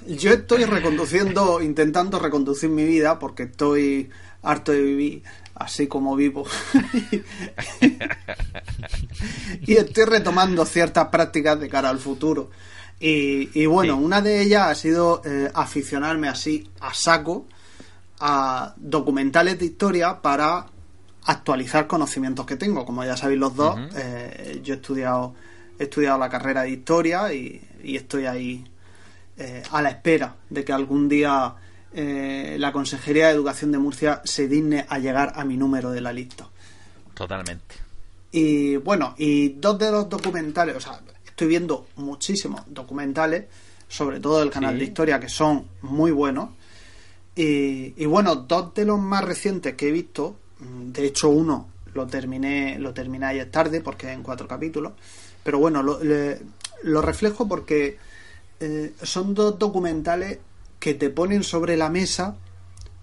Yo 0.07 0.31
estoy 0.31 0.63
reconduciendo, 0.63 1.61
intentando 1.61 2.19
reconducir 2.19 2.69
mi 2.69 2.85
vida 2.85 3.19
porque 3.19 3.43
estoy 3.43 4.09
harto 4.49 4.71
de 4.71 4.81
vivir 4.81 5.23
así 5.55 5.87
como 5.87 6.15
vivo. 6.15 6.45
y 9.65 9.73
estoy 9.75 10.05
retomando 10.05 10.65
ciertas 10.65 11.07
prácticas 11.07 11.59
de 11.59 11.69
cara 11.69 11.89
al 11.89 11.99
futuro. 11.99 12.49
Y, 12.99 13.49
y 13.59 13.65
bueno, 13.65 13.97
Sí. 13.97 14.03
una 14.03 14.21
de 14.21 14.41
ellas 14.41 14.67
ha 14.67 14.75
sido 14.75 15.21
eh, 15.25 15.51
aficionarme 15.53 16.27
así 16.27 16.69
a 16.79 16.93
saco 16.93 17.45
a 18.19 18.73
documentales 18.77 19.59
de 19.59 19.65
historia 19.65 20.21
para 20.21 20.65
actualizar 21.25 21.87
conocimientos 21.87 22.45
que 22.45 22.55
tengo. 22.55 22.85
Como 22.85 23.03
ya 23.03 23.17
sabéis 23.17 23.39
los 23.39 23.55
dos, 23.55 23.77
eh, 23.95 24.59
yo 24.63 24.73
he 24.73 24.77
estudiado, 24.77 25.35
he 25.77 25.83
estudiado 25.83 26.17
la 26.17 26.29
carrera 26.29 26.63
de 26.63 26.71
historia 26.71 27.31
y, 27.33 27.61
y 27.83 27.95
estoy 27.97 28.25
ahí 28.25 28.65
eh, 29.37 29.61
a 29.71 29.81
la 29.83 29.89
espera 29.89 30.35
de 30.49 30.65
que 30.65 30.73
algún 30.73 31.07
día 31.07 31.53
eh, 31.93 32.57
la 32.59 32.71
Consejería 32.71 33.27
de 33.27 33.33
Educación 33.33 33.71
de 33.71 33.77
Murcia 33.79 34.21
se 34.23 34.47
digne 34.47 34.85
a 34.89 34.99
llegar 34.99 35.33
a 35.35 35.45
mi 35.45 35.57
número 35.57 35.91
de 35.91 36.01
la 36.01 36.13
lista. 36.13 36.47
Totalmente. 37.13 37.75
Y 38.31 38.75
bueno, 38.77 39.15
y 39.17 39.49
dos 39.49 39.79
de 39.79 39.91
los 39.91 40.09
documentales, 40.09 40.75
o 40.75 40.79
sea, 40.79 40.99
estoy 41.25 41.47
viendo 41.47 41.87
muchísimos 41.95 42.61
documentales, 42.67 43.45
sobre 43.87 44.19
todo 44.19 44.39
del 44.39 44.49
canal 44.49 44.73
Sí. 44.73 44.79
de 44.79 44.85
historia, 44.85 45.19
que 45.19 45.29
son 45.29 45.65
muy 45.81 46.11
buenos. 46.11 46.49
Y, 47.35 47.93
y 48.01 48.05
bueno, 48.05 48.35
dos 48.35 48.73
de 48.73 48.85
los 48.85 48.99
más 48.99 49.23
recientes 49.23 49.75
que 49.75 49.89
he 49.89 49.91
visto, 49.91 50.35
mm, 50.59 50.91
de 50.91 51.05
hecho 51.05 51.29
uno 51.29 51.67
lo 51.93 52.05
terminé, 52.07 52.77
lo 52.79 52.93
terminé 52.93 53.25
ayer 53.27 53.49
tarde 53.49 53.81
porque 53.81 54.11
en 54.11 54.23
cuatro 54.23 54.47
capítulos, 54.47 54.93
pero 55.43 55.57
bueno, 55.59 55.81
lo, 55.83 56.03
le- 56.03 56.39
lo 56.83 57.01
reflejo 57.01 57.47
porque 57.47 57.97
eh, 58.59 58.93
son 59.03 59.33
dos 59.33 59.57
documentales 59.57 60.39
que 60.79 60.93
te 60.93 61.09
ponen 61.09 61.43
sobre 61.43 61.77
la 61.77 61.89
mesa 61.89 62.37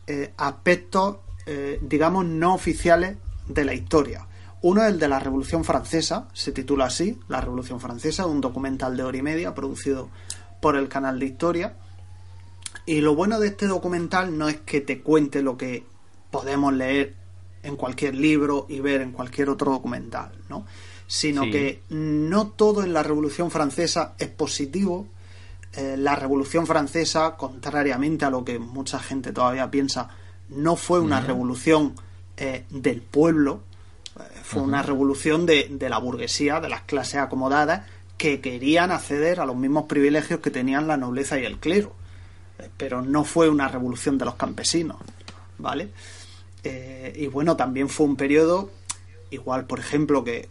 eh, 0.06 0.32
aspectos, 0.36 1.16
eh, 1.46 1.78
digamos, 1.82 2.24
no 2.26 2.54
oficiales 2.54 3.16
de 3.48 3.64
la 3.64 3.74
historia. 3.74 4.26
Uno 4.62 4.82
es 4.82 4.92
el 4.92 4.98
de 4.98 5.08
la 5.08 5.18
Revolución 5.18 5.64
Francesa, 5.64 6.28
se 6.32 6.52
titula 6.52 6.86
así, 6.86 7.18
La 7.28 7.40
Revolución 7.40 7.80
Francesa, 7.80 8.26
un 8.26 8.40
documental 8.40 8.96
de 8.96 9.02
hora 9.02 9.18
y 9.18 9.22
media 9.22 9.54
producido 9.54 10.08
por 10.60 10.76
el 10.76 10.88
canal 10.88 11.18
de 11.18 11.26
historia. 11.26 11.76
Y 12.86 13.00
lo 13.00 13.14
bueno 13.14 13.40
de 13.40 13.48
este 13.48 13.66
documental 13.66 14.36
no 14.38 14.48
es 14.48 14.56
que 14.60 14.80
te 14.80 15.00
cuente 15.00 15.42
lo 15.42 15.56
que 15.56 15.84
podemos 16.30 16.72
leer 16.72 17.14
en 17.62 17.76
cualquier 17.76 18.14
libro 18.14 18.66
y 18.68 18.80
ver 18.80 19.00
en 19.00 19.12
cualquier 19.12 19.48
otro 19.48 19.70
documental, 19.72 20.32
¿no? 20.48 20.66
Sino 21.06 21.44
Sí. 21.44 21.50
que 21.50 21.82
no 21.90 22.48
todo 22.48 22.82
en 22.82 22.92
la 22.92 23.02
Revolución 23.02 23.50
Francesa 23.50 24.14
es 24.18 24.28
positivo. 24.28 25.06
Eh, 25.76 25.96
la 25.96 26.14
Revolución 26.14 26.66
Francesa, 26.66 27.36
contrariamente 27.36 28.24
a 28.24 28.30
lo 28.30 28.44
que 28.44 28.58
mucha 28.58 28.98
gente 28.98 29.32
todavía 29.32 29.70
piensa, 29.70 30.08
no 30.48 30.76
fue 30.76 31.00
una 31.00 31.20
revolución 31.20 31.94
eh, 32.36 32.64
del 32.70 33.00
pueblo, 33.00 33.62
Eh, 34.16 34.22
Fue 34.44 34.62
una 34.62 34.80
revolución 34.82 35.44
de, 35.44 35.66
de 35.70 35.88
la 35.88 35.98
burguesía, 35.98 36.60
de 36.60 36.68
las 36.68 36.82
clases 36.82 37.16
acomodadas, 37.16 37.82
que 38.16 38.40
querían 38.40 38.92
acceder 38.92 39.40
a 39.40 39.44
los 39.44 39.56
mismos 39.56 39.86
privilegios 39.86 40.38
que 40.38 40.52
tenían 40.52 40.86
la 40.86 40.96
nobleza 40.96 41.36
y 41.40 41.44
el 41.44 41.58
clero. 41.58 41.92
Pero 42.76 43.02
no 43.02 43.24
fue 43.24 43.48
una 43.48 43.66
revolución 43.66 44.16
de 44.16 44.24
los 44.24 44.36
campesinos, 44.36 44.98
¿vale? 45.58 45.88
Eh, 46.62 47.12
y 47.16 47.26
bueno, 47.26 47.56
también 47.56 47.88
fue 47.88 48.06
un 48.06 48.14
periodo, 48.14 48.70
igual, 49.30 49.64
por 49.66 49.80
ejemplo, 49.80 50.22
que, 50.22 50.48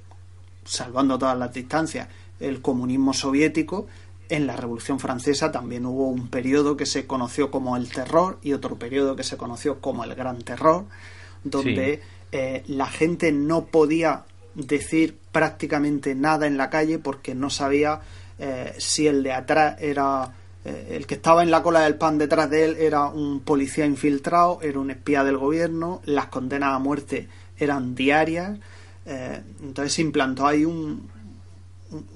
salvando 0.65 1.17
todas 1.17 1.37
las 1.37 1.53
distancias, 1.53 2.09
el 2.41 2.59
comunismo 2.61 3.13
soviético, 3.13 3.87
en 4.29 4.47
la 4.47 4.55
Revolución 4.55 4.99
Francesa 4.99 5.51
también 5.51 5.85
hubo 5.85 6.07
un 6.07 6.27
periodo 6.29 6.75
que 6.77 6.85
se 6.85 7.05
conoció 7.05 7.51
como 7.51 7.77
el 7.77 7.89
terror 7.91 8.39
y 8.41 8.53
otro 8.53 8.77
periodo 8.77 9.15
que 9.15 9.23
se 9.23 9.37
conoció 9.37 9.79
como 9.81 10.03
el 10.03 10.15
gran 10.15 10.41
terror, 10.41 10.85
donde 11.43 12.01
eh, 12.31 12.63
la 12.67 12.87
gente 12.87 13.31
no 13.31 13.65
podía 13.65 14.23
decir 14.55 15.17
prácticamente 15.31 16.15
nada 16.15 16.47
en 16.47 16.57
la 16.57 16.69
calle 16.69 16.99
porque 16.99 17.35
no 17.35 17.49
sabía 17.49 18.01
eh, 18.39 18.73
si 18.77 19.07
el 19.07 19.23
de 19.23 19.33
atrás 19.33 19.75
era 19.79 20.31
eh, 20.65 20.89
el 20.91 21.05
que 21.05 21.15
estaba 21.15 21.43
en 21.43 21.51
la 21.51 21.61
cola 21.61 21.81
del 21.81 21.95
pan 21.95 22.17
detrás 22.17 22.49
de 22.49 22.65
él 22.65 22.77
era 22.79 23.07
un 23.07 23.41
policía 23.41 23.85
infiltrado, 23.85 24.59
era 24.61 24.79
un 24.79 24.89
espía 24.91 25.23
del 25.23 25.37
gobierno, 25.37 26.01
las 26.05 26.27
condenas 26.27 26.73
a 26.73 26.79
muerte 26.79 27.27
eran 27.57 27.93
diarias, 27.95 28.57
entonces 29.05 29.93
se 29.93 30.01
implantó 30.01 30.47
ahí 30.47 30.63
un- 30.65 31.09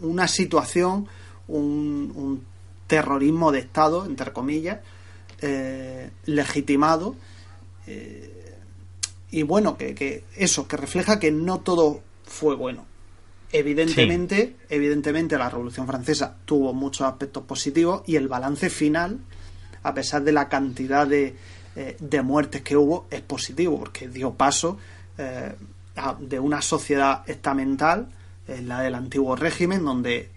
una 0.02 0.28
situación, 0.28 1.08
un, 1.48 2.12
un 2.16 2.44
terrorismo 2.88 3.52
de 3.52 3.60
Estado, 3.60 4.06
entre 4.06 4.32
comillas, 4.34 4.80
eh, 5.42 6.10
legitimado, 6.26 7.16
eh, 7.86 8.56
y 9.32 9.44
bueno, 9.44 9.78
que, 9.78 9.94
que 9.94 10.24
eso, 10.36 10.68
que 10.68 10.78
refleja 10.78 11.20
que 11.20 11.32
no 11.32 11.60
todo 11.60 12.02
fue 12.26 12.56
bueno. 12.56 12.86
Evidentemente, 13.52 14.56
evidentemente 14.70 15.38
la 15.38 15.50
Revolución 15.50 15.88
Francesa 15.88 16.36
tuvo 16.46 16.74
muchos 16.74 17.08
aspectos 17.08 17.44
positivos 17.44 18.04
y 18.06 18.16
el 18.18 18.28
balance 18.28 18.70
final, 18.70 19.20
a 19.84 19.94
pesar 19.94 20.24
de 20.24 20.32
la 20.34 20.50
cantidad 20.50 21.08
de, 21.08 21.36
eh, 21.76 21.96
de 22.00 22.22
muertes 22.22 22.62
que 22.62 22.76
hubo, 22.76 23.08
es 23.10 23.22
positivo 23.22 23.80
porque 23.80 24.08
dio 24.10 24.34
paso 24.34 24.78
eh, 25.18 25.54
a- 25.96 26.16
de 26.20 26.40
una 26.40 26.62
sociedad 26.62 27.24
estamental, 27.30 28.10
eh, 28.48 28.62
la 28.62 28.82
del 28.82 28.96
antiguo 28.96 29.36
régimen, 29.36 29.84
donde 29.86 30.30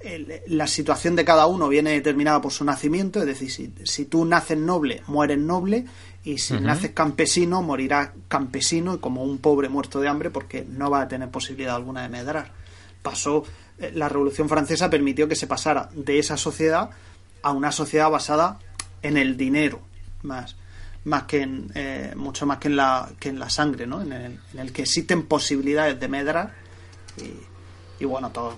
el- 0.00 0.40
la 0.46 0.66
situación 0.66 1.14
de 1.16 1.24
cada 1.24 1.46
uno 1.46 1.68
viene 1.68 1.90
determinada 1.92 2.40
por 2.40 2.52
su 2.52 2.64
nacimiento, 2.64 3.20
es 3.20 3.26
decir, 3.26 3.50
si, 3.50 3.72
si 3.84 4.04
tú 4.06 4.24
naces 4.24 4.56
noble, 4.58 5.02
mueres 5.06 5.38
noble, 5.38 5.84
y 6.24 6.38
si 6.38 6.54
naces 6.60 6.90
campesino, 6.92 7.62
morirás 7.62 8.10
campesino 8.28 8.94
y 8.94 8.98
como 8.98 9.24
un 9.24 9.38
pobre 9.38 9.68
muerto 9.70 10.00
de 10.00 10.08
hambre 10.08 10.30
porque 10.30 10.66
no 10.68 10.90
va 10.90 11.02
a 11.02 11.08
tener 11.08 11.30
posibilidad 11.30 11.74
alguna 11.76 12.02
de 12.02 12.08
medrar. 12.10 12.52
Pasó, 13.02 13.44
eh, 13.78 13.90
la 13.94 14.08
Revolución 14.08 14.48
Francesa 14.48 14.90
permitió 14.90 15.28
que 15.28 15.34
se 15.36 15.46
pasara 15.46 15.88
de 15.94 16.18
esa 16.18 16.36
sociedad 16.36 16.90
a 17.42 17.52
una 17.52 17.72
sociedad 17.72 18.10
basada 18.10 18.58
en 19.02 19.16
el 19.16 19.38
dinero, 19.38 19.80
más, 20.22 20.56
más 21.04 21.22
que 21.22 21.40
en, 21.40 21.70
eh, 21.74 22.12
mucho 22.16 22.44
más 22.44 22.58
que 22.58 22.68
en 22.68 22.76
la, 22.76 23.10
que 23.18 23.30
en 23.30 23.38
la 23.38 23.48
sangre, 23.48 23.86
¿no? 23.86 24.02
En 24.02 24.12
el, 24.12 24.38
en 24.52 24.58
el 24.58 24.72
que 24.72 24.82
existen 24.82 25.22
posibilidades 25.22 25.98
de 25.98 26.08
medrar 26.08 26.52
y, 27.16 28.02
y 28.02 28.04
bueno, 28.06 28.28
todos 28.30 28.56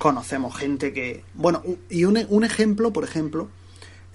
conocemos 0.00 0.56
gente 0.56 0.94
que. 0.94 1.22
Bueno, 1.34 1.62
y 1.90 2.06
un, 2.06 2.18
un 2.30 2.42
ejemplo, 2.42 2.90
por 2.90 3.04
ejemplo, 3.04 3.50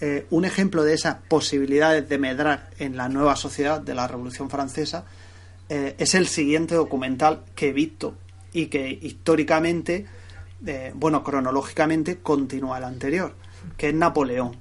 eh, 0.02 0.26
un 0.32 0.44
ejemplo 0.44 0.84
de 0.84 0.96
esas 0.96 1.18
posibilidades 1.30 2.10
de 2.10 2.18
medrar 2.18 2.72
en 2.80 2.98
la 2.98 3.08
nueva 3.08 3.36
sociedad 3.36 3.80
de 3.80 3.94
la 3.94 4.08
Revolución 4.08 4.50
Francesa 4.50 5.06
eh, 5.70 5.96
es 6.00 6.16
el 6.16 6.28
siguiente 6.28 6.74
documental 6.74 7.44
que 7.54 7.70
he 7.70 7.72
visto 7.72 8.16
y 8.52 8.66
que 8.66 8.90
históricamente, 8.90 10.08
eh, 10.66 10.92
bueno, 10.96 11.24
cronológicamente 11.24 12.18
continúa 12.18 12.80
el 12.80 12.86
anterior, 12.86 13.36
que 13.78 13.90
es 13.90 13.94
Napoleón. 13.94 14.58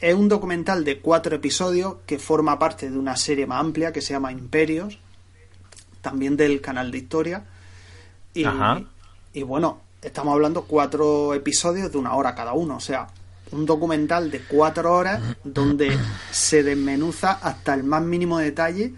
Es 0.00 0.14
un 0.14 0.28
documental 0.28 0.84
de 0.84 1.00
cuatro 1.00 1.36
episodios 1.36 1.96
que 2.06 2.18
forma 2.18 2.58
parte 2.58 2.90
de 2.90 2.98
una 2.98 3.16
serie 3.16 3.46
más 3.46 3.60
amplia 3.60 3.92
que 3.92 4.00
se 4.00 4.14
llama 4.14 4.32
Imperios, 4.32 4.98
también 6.00 6.38
del 6.38 6.62
canal 6.62 6.90
de 6.90 6.98
historia. 6.98 7.44
Y, 8.32 8.44
Ajá. 8.44 8.82
y 9.34 9.42
bueno, 9.42 9.82
estamos 10.02 10.32
hablando 10.32 10.64
cuatro 10.64 11.34
episodios 11.34 11.90
de 11.90 11.98
una 11.98 12.14
hora 12.14 12.34
cada 12.34 12.52
uno, 12.52 12.76
o 12.76 12.80
sea, 12.80 13.08
un 13.50 13.66
documental 13.66 14.30
de 14.30 14.40
cuatro 14.40 14.94
horas 14.94 15.20
donde 15.42 15.96
se 16.30 16.62
desmenuza 16.62 17.32
hasta 17.32 17.74
el 17.74 17.84
más 17.84 18.02
mínimo 18.02 18.38
detalle 18.38 18.94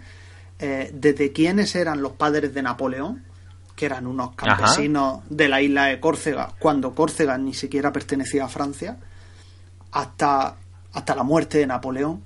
eh, 0.59 0.91
desde 0.93 1.31
quiénes 1.31 1.75
eran 1.75 2.01
los 2.01 2.13
padres 2.13 2.53
de 2.53 2.61
Napoleón, 2.61 3.23
que 3.75 3.85
eran 3.85 4.05
unos 4.05 4.31
Ajá. 4.37 4.57
campesinos 4.57 5.21
de 5.29 5.49
la 5.49 5.61
isla 5.61 5.85
de 5.85 5.99
Córcega, 5.99 6.53
cuando 6.59 6.93
Córcega 6.93 7.37
ni 7.37 7.53
siquiera 7.53 7.91
pertenecía 7.91 8.45
a 8.45 8.47
Francia, 8.47 8.97
hasta, 9.91 10.55
hasta 10.93 11.15
la 11.15 11.23
muerte 11.23 11.57
de 11.57 11.67
Napoleón. 11.67 12.21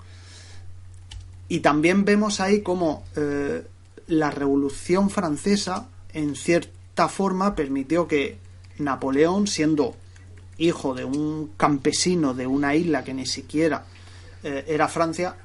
Y 1.47 1.59
también 1.59 2.05
vemos 2.05 2.41
ahí 2.41 2.61
como 2.61 3.03
eh, 3.15 3.65
la 4.07 4.31
Revolución 4.31 5.09
Francesa, 5.09 5.87
en 6.11 6.35
cierta 6.35 7.07
forma, 7.07 7.55
permitió 7.55 8.07
que 8.07 8.39
Napoleón, 8.77 9.47
siendo 9.47 9.95
hijo 10.57 10.93
de 10.93 11.03
un 11.05 11.51
campesino 11.57 12.33
de 12.33 12.47
una 12.47 12.75
isla 12.75 13.03
que 13.03 13.13
ni 13.13 13.25
siquiera 13.25 13.85
eh, 14.43 14.63
era 14.67 14.87
Francia, 14.87 15.35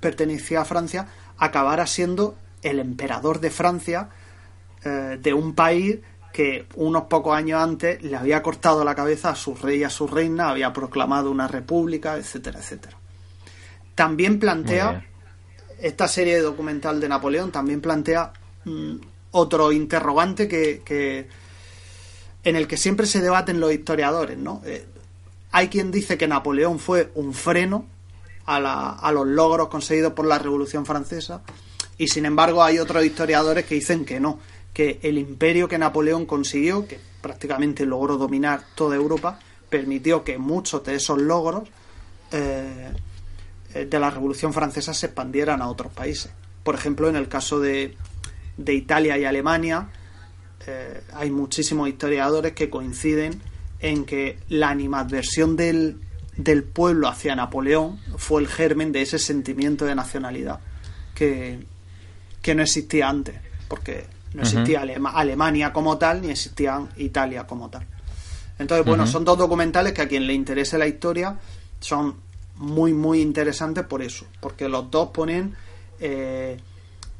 pertenecía 0.00 0.60
a 0.62 0.64
Francia, 0.64 1.08
acabara 1.38 1.86
siendo 1.86 2.36
el 2.62 2.78
emperador 2.78 3.40
de 3.40 3.50
Francia, 3.50 4.08
eh, 4.84 5.18
de 5.20 5.34
un 5.34 5.54
país 5.54 5.98
que 6.32 6.66
unos 6.76 7.04
pocos 7.04 7.36
años 7.36 7.60
antes 7.62 8.02
le 8.02 8.16
había 8.16 8.42
cortado 8.42 8.84
la 8.84 8.94
cabeza 8.94 9.30
a 9.30 9.34
su 9.34 9.54
rey 9.54 9.80
y 9.80 9.84
a 9.84 9.90
su 9.90 10.06
reina, 10.06 10.48
había 10.48 10.72
proclamado 10.72 11.30
una 11.30 11.46
república, 11.48 12.16
etcétera, 12.16 12.58
etcétera. 12.60 12.96
También 13.94 14.38
plantea 14.38 15.04
esta 15.78 16.08
serie 16.08 16.36
de 16.36 16.42
documental 16.42 17.00
de 17.00 17.08
Napoleón 17.08 17.50
también 17.52 17.80
plantea 17.80 18.32
mm, 18.64 18.94
otro 19.32 19.72
interrogante 19.72 20.46
que, 20.48 20.82
que- 20.84 21.28
en 22.44 22.56
el 22.56 22.66
que 22.66 22.76
siempre 22.76 23.06
se 23.06 23.20
debaten 23.20 23.60
los 23.60 23.72
historiadores, 23.72 24.36
¿no? 24.38 24.62
Eh, 24.64 24.84
hay 25.52 25.68
quien 25.68 25.90
dice 25.90 26.16
que 26.18 26.26
Napoleón 26.26 26.78
fue 26.78 27.10
un 27.14 27.34
freno 27.34 27.86
a, 28.46 28.58
la- 28.58 28.90
a 28.90 29.12
los 29.12 29.26
logros 29.26 29.68
conseguidos 29.68 30.12
por 30.14 30.26
la 30.26 30.38
Revolución 30.38 30.84
Francesa 30.86 31.42
y 31.98 32.08
sin 32.08 32.24
embargo 32.24 32.62
hay 32.62 32.78
otros 32.78 33.04
historiadores 33.04 33.66
que 33.66 33.74
dicen 33.76 34.04
que 34.04 34.18
no, 34.18 34.40
que 34.72 34.98
el 35.02 35.18
imperio 35.18 35.68
que 35.68 35.78
Napoleón 35.78 36.26
consiguió, 36.26 36.86
que 36.88 36.98
prácticamente 37.20 37.84
logró 37.86 38.16
dominar 38.16 38.64
toda 38.74 38.96
Europa, 38.96 39.38
permitió 39.68 40.24
que 40.24 40.38
muchos 40.38 40.82
de 40.84 40.94
esos 40.96 41.18
logros 41.20 41.68
eh, 42.32 42.92
de 43.74 44.00
la 44.00 44.10
Revolución 44.10 44.52
Francesa 44.52 44.92
se 44.94 45.06
expandieran 45.06 45.62
a 45.62 45.68
otros 45.68 45.92
países. 45.92 46.32
Por 46.64 46.74
ejemplo, 46.74 47.08
en 47.08 47.16
el 47.16 47.28
caso 47.28 47.60
de, 47.60 47.96
de 48.56 48.74
Italia 48.74 49.16
y 49.18 49.24
Alemania, 49.24 49.88
eh, 50.66 51.00
hay 51.14 51.30
muchísimos 51.30 51.88
historiadores 51.88 52.52
que 52.52 52.70
coinciden 52.70 53.40
en 53.80 54.04
que 54.04 54.38
la 54.48 54.70
animadversión 54.70 55.56
del, 55.56 55.98
del 56.36 56.62
pueblo 56.62 57.08
hacia 57.08 57.34
Napoleón 57.34 57.98
fue 58.16 58.40
el 58.42 58.48
germen 58.48 58.92
de 58.92 59.02
ese 59.02 59.18
sentimiento 59.18 59.84
de 59.84 59.94
nacionalidad 59.94 60.60
que, 61.14 61.58
que 62.40 62.54
no 62.54 62.62
existía 62.62 63.08
antes, 63.08 63.34
porque 63.68 64.06
no 64.34 64.42
existía 64.42 64.82
Alema- 64.82 65.12
Alemania 65.14 65.72
como 65.72 65.98
tal 65.98 66.22
ni 66.22 66.30
existía 66.30 66.86
Italia 66.96 67.46
como 67.46 67.68
tal. 67.68 67.86
Entonces, 68.58 68.86
bueno, 68.86 69.06
son 69.06 69.24
dos 69.24 69.36
documentales 69.38 69.92
que 69.92 70.02
a 70.02 70.08
quien 70.08 70.26
le 70.26 70.32
interese 70.34 70.78
la 70.78 70.86
historia 70.86 71.36
son 71.80 72.14
muy, 72.56 72.92
muy 72.92 73.20
interesantes 73.20 73.84
por 73.84 74.02
eso, 74.02 74.26
porque 74.40 74.68
los 74.68 74.90
dos 74.90 75.08
ponen, 75.08 75.54
eh, 75.98 76.56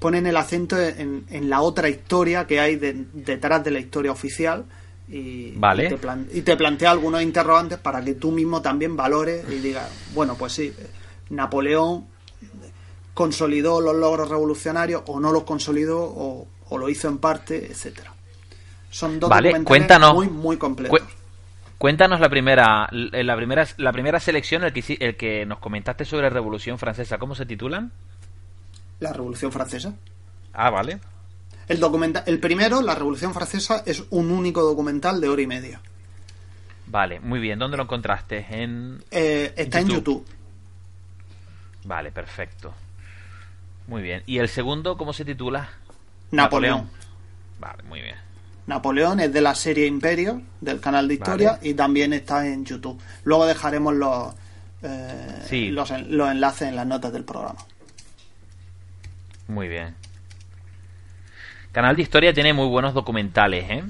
ponen 0.02 0.26
el 0.26 0.36
acento 0.36 0.78
en, 0.78 1.24
en 1.30 1.48
la 1.48 1.62
otra 1.62 1.88
historia 1.88 2.46
que 2.46 2.60
hay 2.60 2.76
de- 2.76 3.06
detrás 3.14 3.64
de 3.64 3.70
la 3.70 3.78
historia 3.78 4.12
oficial 4.12 4.64
y, 5.08 5.52
Vale. 5.56 5.86
y 5.86 5.88
te 5.88 5.96
plan- 5.96 6.26
y 6.32 6.42
te 6.42 6.56
plantea 6.56 6.90
algunos 6.90 7.22
interrogantes 7.22 7.78
para 7.78 8.02
que 8.04 8.14
tú 8.14 8.30
mismo 8.32 8.60
también 8.60 8.96
valores 8.96 9.44
y 9.50 9.56
digas, 9.60 9.88
bueno, 10.14 10.34
pues 10.36 10.52
sí, 10.52 10.74
eh, 10.78 10.86
Napoleón 11.30 12.06
consolidó 13.14 13.80
los 13.80 13.94
logros 13.94 14.28
revolucionarios 14.28 15.02
o 15.06 15.20
no 15.20 15.32
los 15.32 15.44
consolidó 15.44 16.00
o, 16.02 16.46
o 16.68 16.78
lo 16.78 16.88
hizo 16.88 17.08
en 17.08 17.18
parte, 17.18 17.66
etcétera. 17.70 18.12
Son 18.90 19.18
dos 19.20 19.30
Vale, 19.30 19.52
documentales 19.52 20.12
muy, 20.12 20.28
muy 20.28 20.56
completos. 20.56 20.98
Cu- 21.00 21.06
Cuéntanos 21.78 22.20
la 22.20 22.28
primera, 22.28 22.88
la 22.92 23.34
primera, 23.36 23.66
la 23.78 23.92
primera 23.92 24.20
selección, 24.20 24.62
el 24.62 24.72
que, 24.72 24.96
el 25.00 25.16
que 25.16 25.44
nos 25.46 25.58
comentaste 25.58 26.04
sobre 26.04 26.30
Revolución 26.30 26.78
Francesa. 26.78 27.18
¿Cómo 27.18 27.34
se 27.34 27.44
titulan? 27.44 27.90
La 29.02 29.12
Revolución 29.12 29.52
Francesa. 29.52 29.94
Ah, 30.52 30.70
vale. 30.70 30.98
El, 31.68 31.80
documenta 31.80 32.24
el 32.26 32.38
primero, 32.40 32.82
La 32.82 32.94
Revolución 32.94 33.34
Francesa, 33.34 33.82
es 33.86 34.04
un 34.10 34.30
único 34.30 34.62
documental 34.62 35.20
de 35.20 35.28
hora 35.28 35.42
y 35.42 35.46
media. 35.46 35.80
Vale, 36.86 37.20
muy 37.20 37.40
bien. 37.40 37.58
¿Dónde 37.58 37.76
lo 37.76 37.84
encontraste? 37.84 38.46
En... 38.50 39.02
Eh, 39.10 39.52
está 39.56 39.80
en 39.80 39.88
YouTube. 39.88 40.26
Vale, 41.84 42.12
perfecto. 42.12 42.72
Muy 43.86 44.02
bien. 44.02 44.22
¿Y 44.26 44.38
el 44.38 44.48
segundo 44.48 44.96
cómo 44.96 45.12
se 45.12 45.24
titula? 45.24 45.68
Napoleón. 46.30 46.88
Vale, 47.58 47.82
muy 47.84 48.00
bien. 48.02 48.16
Napoleón 48.66 49.20
es 49.20 49.32
de 49.32 49.40
la 49.40 49.54
serie 49.54 49.86
Imperio, 49.86 50.40
del 50.60 50.80
canal 50.80 51.08
de 51.08 51.14
historia, 51.14 51.52
Vale. 51.52 51.68
y 51.68 51.74
también 51.74 52.12
está 52.12 52.46
en 52.46 52.64
YouTube. 52.64 53.00
Luego 53.24 53.46
dejaremos 53.46 53.94
los, 53.94 54.34
eh, 54.82 55.42
Sí. 55.48 55.70
los, 55.70 55.90
los 56.08 56.30
enlaces 56.30 56.68
en 56.68 56.76
las 56.76 56.86
notas 56.86 57.12
del 57.12 57.24
programa. 57.24 57.58
Muy 59.52 59.68
bien. 59.68 59.94
Canal 61.72 61.94
de 61.94 62.02
Historia 62.02 62.32
tiene 62.32 62.54
muy 62.54 62.68
buenos 62.68 62.94
documentales, 62.94 63.70
¿eh? 63.70 63.84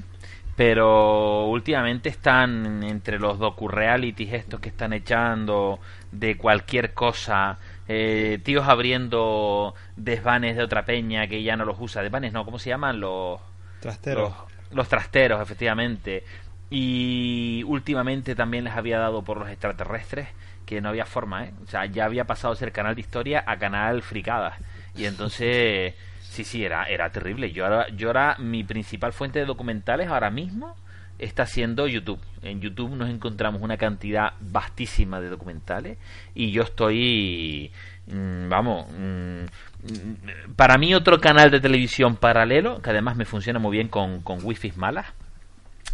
Pero 0.57 1.45
últimamente 1.45 2.09
están 2.09 2.83
entre 2.83 3.17
los 3.17 3.39
docu-realities 3.39 4.33
estos 4.33 4.59
que 4.59 4.67
están 4.67 4.91
echando 4.91 5.79
de 6.11 6.35
cualquier 6.37 6.93
cosa, 6.93 7.57
eh, 7.87 8.39
tíos 8.43 8.67
abriendo 8.67 9.73
desvanes 9.95 10.57
de 10.57 10.63
otra 10.63 10.83
peña 10.83 11.27
que 11.27 11.41
ya 11.43 11.55
no 11.55 11.63
los 11.63 11.77
usa. 11.79 12.03
Desvanes 12.03 12.33
no, 12.33 12.43
¿cómo 12.43 12.59
se 12.59 12.69
llaman? 12.69 12.99
Los... 12.99 13.39
Trastero. 13.79 14.21
Los, 14.21 14.33
los 14.75 14.89
trasteros, 14.89 15.41
efectivamente. 15.41 16.25
Y 16.69 17.63
últimamente 17.67 18.35
también 18.35 18.65
les 18.65 18.73
había 18.73 18.99
dado 18.99 19.23
por 19.23 19.37
los 19.37 19.49
extraterrestres 19.49 20.27
que 20.65 20.81
no 20.81 20.89
había 20.89 21.05
forma, 21.05 21.45
¿eh? 21.45 21.53
O 21.63 21.67
sea, 21.67 21.85
ya 21.85 22.03
había 22.03 22.25
pasado 22.25 22.53
a 22.53 22.57
ser 22.57 22.73
canal 22.73 22.95
de 22.95 23.01
historia 23.01 23.43
a 23.47 23.57
canal 23.57 24.01
fricadas. 24.01 24.55
Y 24.95 25.05
entonces, 25.05 25.95
sí, 26.21 26.43
sí, 26.43 26.63
era, 26.63 26.83
era 26.85 27.09
terrible. 27.11 27.51
Yo 27.51 27.65
ahora, 27.65 27.87
yo 27.89 28.09
ahora, 28.09 28.35
mi 28.39 28.63
principal 28.63 29.13
fuente 29.13 29.39
de 29.39 29.45
documentales 29.45 30.07
ahora 30.07 30.29
mismo 30.29 30.75
está 31.19 31.45
siendo 31.45 31.87
YouTube. 31.87 32.19
En 32.41 32.59
YouTube 32.61 32.95
nos 32.95 33.09
encontramos 33.09 33.61
una 33.61 33.77
cantidad 33.77 34.33
vastísima 34.39 35.21
de 35.21 35.29
documentales 35.29 35.97
y 36.35 36.51
yo 36.51 36.63
estoy, 36.63 37.71
mm, 38.07 38.49
vamos, 38.49 38.87
mm, 38.91 39.43
mm, 39.43 40.53
para 40.55 40.77
mí 40.77 40.93
otro 40.93 41.19
canal 41.19 41.51
de 41.51 41.59
televisión 41.59 42.15
paralelo, 42.17 42.81
que 42.81 42.89
además 42.89 43.15
me 43.15 43.25
funciona 43.25 43.59
muy 43.59 43.71
bien 43.71 43.87
con, 43.87 44.21
con 44.21 44.39
wifi 44.43 44.73
malas, 44.75 45.07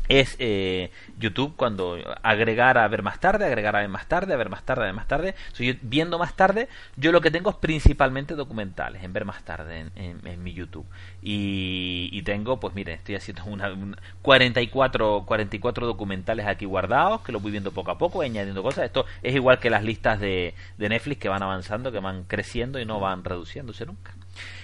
es 0.09 0.35
eh, 0.39 0.91
YouTube 1.19 1.53
cuando 1.55 1.97
agregar 2.23 2.77
a 2.77 2.87
ver 2.87 3.03
más 3.03 3.19
tarde, 3.19 3.45
agregar 3.45 3.75
a 3.75 3.79
ver 3.79 3.89
más 3.89 4.07
tarde, 4.07 4.33
a 4.33 4.37
ver 4.37 4.49
más 4.49 4.63
tarde, 4.63 4.81
a 4.81 4.85
ver 4.87 4.93
más 4.95 5.07
tarde. 5.07 5.35
So, 5.53 5.63
yo 5.63 5.73
viendo 5.83 6.17
más 6.19 6.35
tarde, 6.35 6.67
yo 6.97 7.11
lo 7.11 7.21
que 7.21 7.31
tengo 7.31 7.51
es 7.51 7.55
principalmente 7.55 8.35
documentales, 8.35 9.03
en 9.03 9.13
ver 9.13 9.23
más 9.25 9.43
tarde 9.45 9.79
en, 9.79 9.91
en- 9.95 10.27
en 10.27 10.43
mi 10.43 10.51
YouTube. 10.53 10.85
Y, 11.21 12.09
y 12.11 12.21
tengo, 12.23 12.59
pues 12.59 12.73
miren, 12.75 12.95
estoy 12.95 13.15
haciendo 13.15 13.45
una, 13.45 13.71
una- 13.71 13.97
44, 14.23 15.23
44 15.25 15.85
documentales 15.87 16.47
aquí 16.47 16.65
guardados, 16.65 17.21
que 17.21 17.31
los 17.31 17.41
voy 17.41 17.51
viendo 17.51 17.71
poco 17.71 17.91
a 17.91 17.97
poco, 17.97 18.21
añadiendo 18.21 18.63
cosas. 18.63 18.85
Esto 18.85 19.05
es 19.21 19.35
igual 19.35 19.59
que 19.59 19.69
las 19.69 19.83
listas 19.83 20.19
de, 20.19 20.55
de 20.77 20.89
Netflix 20.89 21.19
que 21.21 21.29
van 21.29 21.43
avanzando, 21.43 21.91
que 21.91 21.99
van 21.99 22.23
creciendo 22.23 22.79
y 22.79 22.85
no 22.85 22.99
van 22.99 23.23
reduciéndose 23.23 23.85
nunca. 23.85 24.13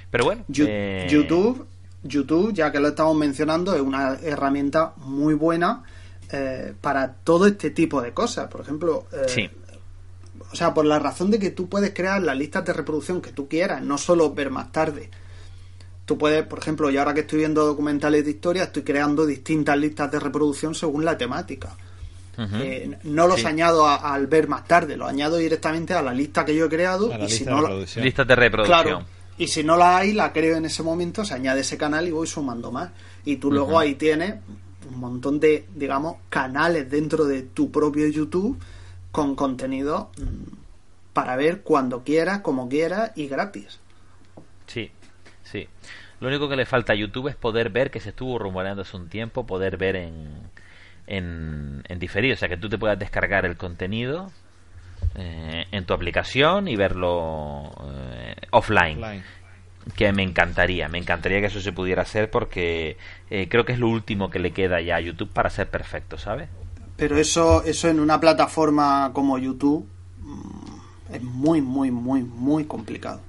Pero 0.09 0.25
bueno, 0.25 0.43
eh, 0.67 1.07
YouTube, 1.09 1.67
YouTube, 2.05 2.53
ya 2.53 2.71
que 2.71 2.79
lo 2.79 2.89
estamos 2.89 3.15
mencionando, 3.17 3.75
es 3.75 3.81
una 3.81 4.17
herramienta 4.21 4.93
muy 4.97 5.33
buena 5.33 5.83
eh, 6.31 6.73
para 6.81 7.13
todo 7.13 7.45
este 7.45 7.69
tipo 7.71 8.01
de 8.01 8.11
cosas. 8.13 8.47
Por 8.47 8.61
ejemplo, 8.61 9.05
eh, 9.11 9.25
Sí. 9.27 9.49
o 10.51 10.55
sea, 10.55 10.73
por 10.73 10.85
la 10.85 10.97
razón 10.99 11.29
de 11.31 11.37
que 11.39 11.51
tú 11.51 11.67
puedes 11.69 11.93
crear 11.93 12.21
las 12.21 12.35
listas 12.37 12.65
de 12.65 12.73
reproducción 12.73 13.21
que 13.21 13.31
tú 13.31 13.47
quieras, 13.47 13.81
no 13.81 13.97
solo 13.97 14.33
ver 14.33 14.49
más 14.49 14.71
tarde. 14.71 15.09
Tú 16.05 16.17
puedes, 16.17 16.45
por 16.45 16.59
ejemplo, 16.59 16.89
y 16.89 16.97
ahora 16.97 17.13
que 17.13 17.21
estoy 17.21 17.39
viendo 17.39 17.65
documentales 17.65 18.23
de 18.25 18.31
historia, 18.31 18.63
estoy 18.63 18.83
creando 18.83 19.25
distintas 19.25 19.77
listas 19.77 20.11
de 20.11 20.19
reproducción 20.19 20.73
según 20.75 21.03
la 21.05 21.17
temática. 21.17 21.75
Eh, 22.37 22.97
no 23.03 23.27
los 23.27 23.39
Sí. 23.39 23.45
añado 23.47 23.87
a- 23.87 24.13
al 24.13 24.27
ver 24.27 24.47
más 24.49 24.67
tarde, 24.67 24.97
los 24.97 25.07
añado 25.07 25.37
directamente 25.37 25.93
a 25.93 26.01
la 26.01 26.13
lista 26.13 26.43
que 26.43 26.53
yo 26.53 26.65
he 26.65 26.69
creado 26.69 27.11
A 27.13 27.17
la 27.17 27.25
y 27.25 27.29
si 27.29 27.37
lista 27.39 27.51
no 27.51 27.61
de 27.63 27.85
la- 27.95 28.03
listas 28.03 28.27
de 28.27 28.35
reproducción. 28.35 28.81
Claro. 28.83 29.05
Y 29.37 29.47
si 29.47 29.63
no 29.63 29.75
la 29.75 29.97
hay, 29.97 30.13
la 30.13 30.31
creo 30.31 30.57
en 30.57 30.65
ese 30.65 30.81
momento, 30.81 31.25
se 31.25 31.33
añade 31.33 31.61
ese 31.61 31.77
canal 31.77 32.07
y 32.07 32.11
voy 32.11 32.27
sumando 32.27 32.71
más. 32.71 32.91
Y 33.25 33.37
tú 33.37 33.51
luego 33.51 33.77
ahí 33.77 33.95
tienes 33.95 34.35
un 34.89 34.99
montón 34.99 35.39
de, 35.39 35.67
digamos, 35.75 36.17
canales 36.29 36.89
dentro 36.89 37.25
de 37.25 37.43
tu 37.43 37.71
propio 37.71 38.07
YouTube 38.07 38.57
con 39.11 39.35
contenido 39.35 40.11
mm, 40.17 41.13
para 41.13 41.35
ver 41.35 41.61
cuando 41.61 42.03
quieras, 42.03 42.39
como 42.39 42.69
quieras 42.69 43.11
y 43.15 43.27
gratis. 43.27 43.79
Sí, 44.67 44.91
sí. 45.43 45.67
Lo 46.21 46.29
único 46.29 46.47
que 46.47 46.55
le 46.55 46.65
falta 46.65 46.93
a 46.93 46.95
YouTube 46.95 47.27
es 47.27 47.35
poder 47.35 47.69
ver, 47.69 47.91
que 47.91 47.99
se 47.99 48.09
estuvo 48.09 48.39
rumoreando 48.39 48.83
hace 48.83 48.95
un 48.95 49.09
tiempo, 49.09 49.45
poder 49.45 49.75
ver 49.75 49.97
en, 49.97 50.29
en, 51.07 51.83
en 51.87 51.99
diferido. 51.99 52.35
O 52.35 52.37
sea, 52.37 52.47
que 52.47 52.57
tú 52.57 52.69
te 52.69 52.77
puedas 52.77 52.97
descargar 52.97 53.45
el 53.45 53.57
contenido 53.57 54.31
eh, 55.15 55.65
en 55.71 55.85
tu 55.85 55.93
aplicación 55.93 56.67
y 56.67 56.75
verlo 56.75 57.71
eh, 58.13 58.35
offline. 58.51 59.23
Que 59.95 60.11
me 60.11 60.23
encantaría, 60.23 60.89
me 60.89 60.97
encantaría 60.97 61.39
que 61.41 61.45
eso 61.45 61.61
se 61.61 61.71
pudiera 61.71 62.01
hacer 62.01 62.31
porque 62.31 62.97
eh, 63.29 63.47
creo 63.49 63.65
que 63.65 63.73
es 63.73 63.79
lo 63.79 63.87
último 63.87 64.31
que 64.31 64.39
le 64.39 64.49
queda 64.51 64.81
ya 64.81 64.95
a 64.95 64.99
YouTube 64.99 65.29
para 65.29 65.51
ser 65.51 65.69
perfecto, 65.69 66.17
¿sabes? 66.17 66.49
Pero 66.97 67.17
eso, 67.19 67.63
eso 67.63 67.87
en 67.89 67.99
una 67.99 68.19
plataforma 68.19 69.11
como 69.13 69.37
YouTube 69.37 69.87
mm, 70.21 71.13
es 71.13 71.21
muy, 71.21 71.61
muy, 71.61 71.91
muy, 71.91 72.23
muy 72.23 72.65
complicado. 72.65 73.21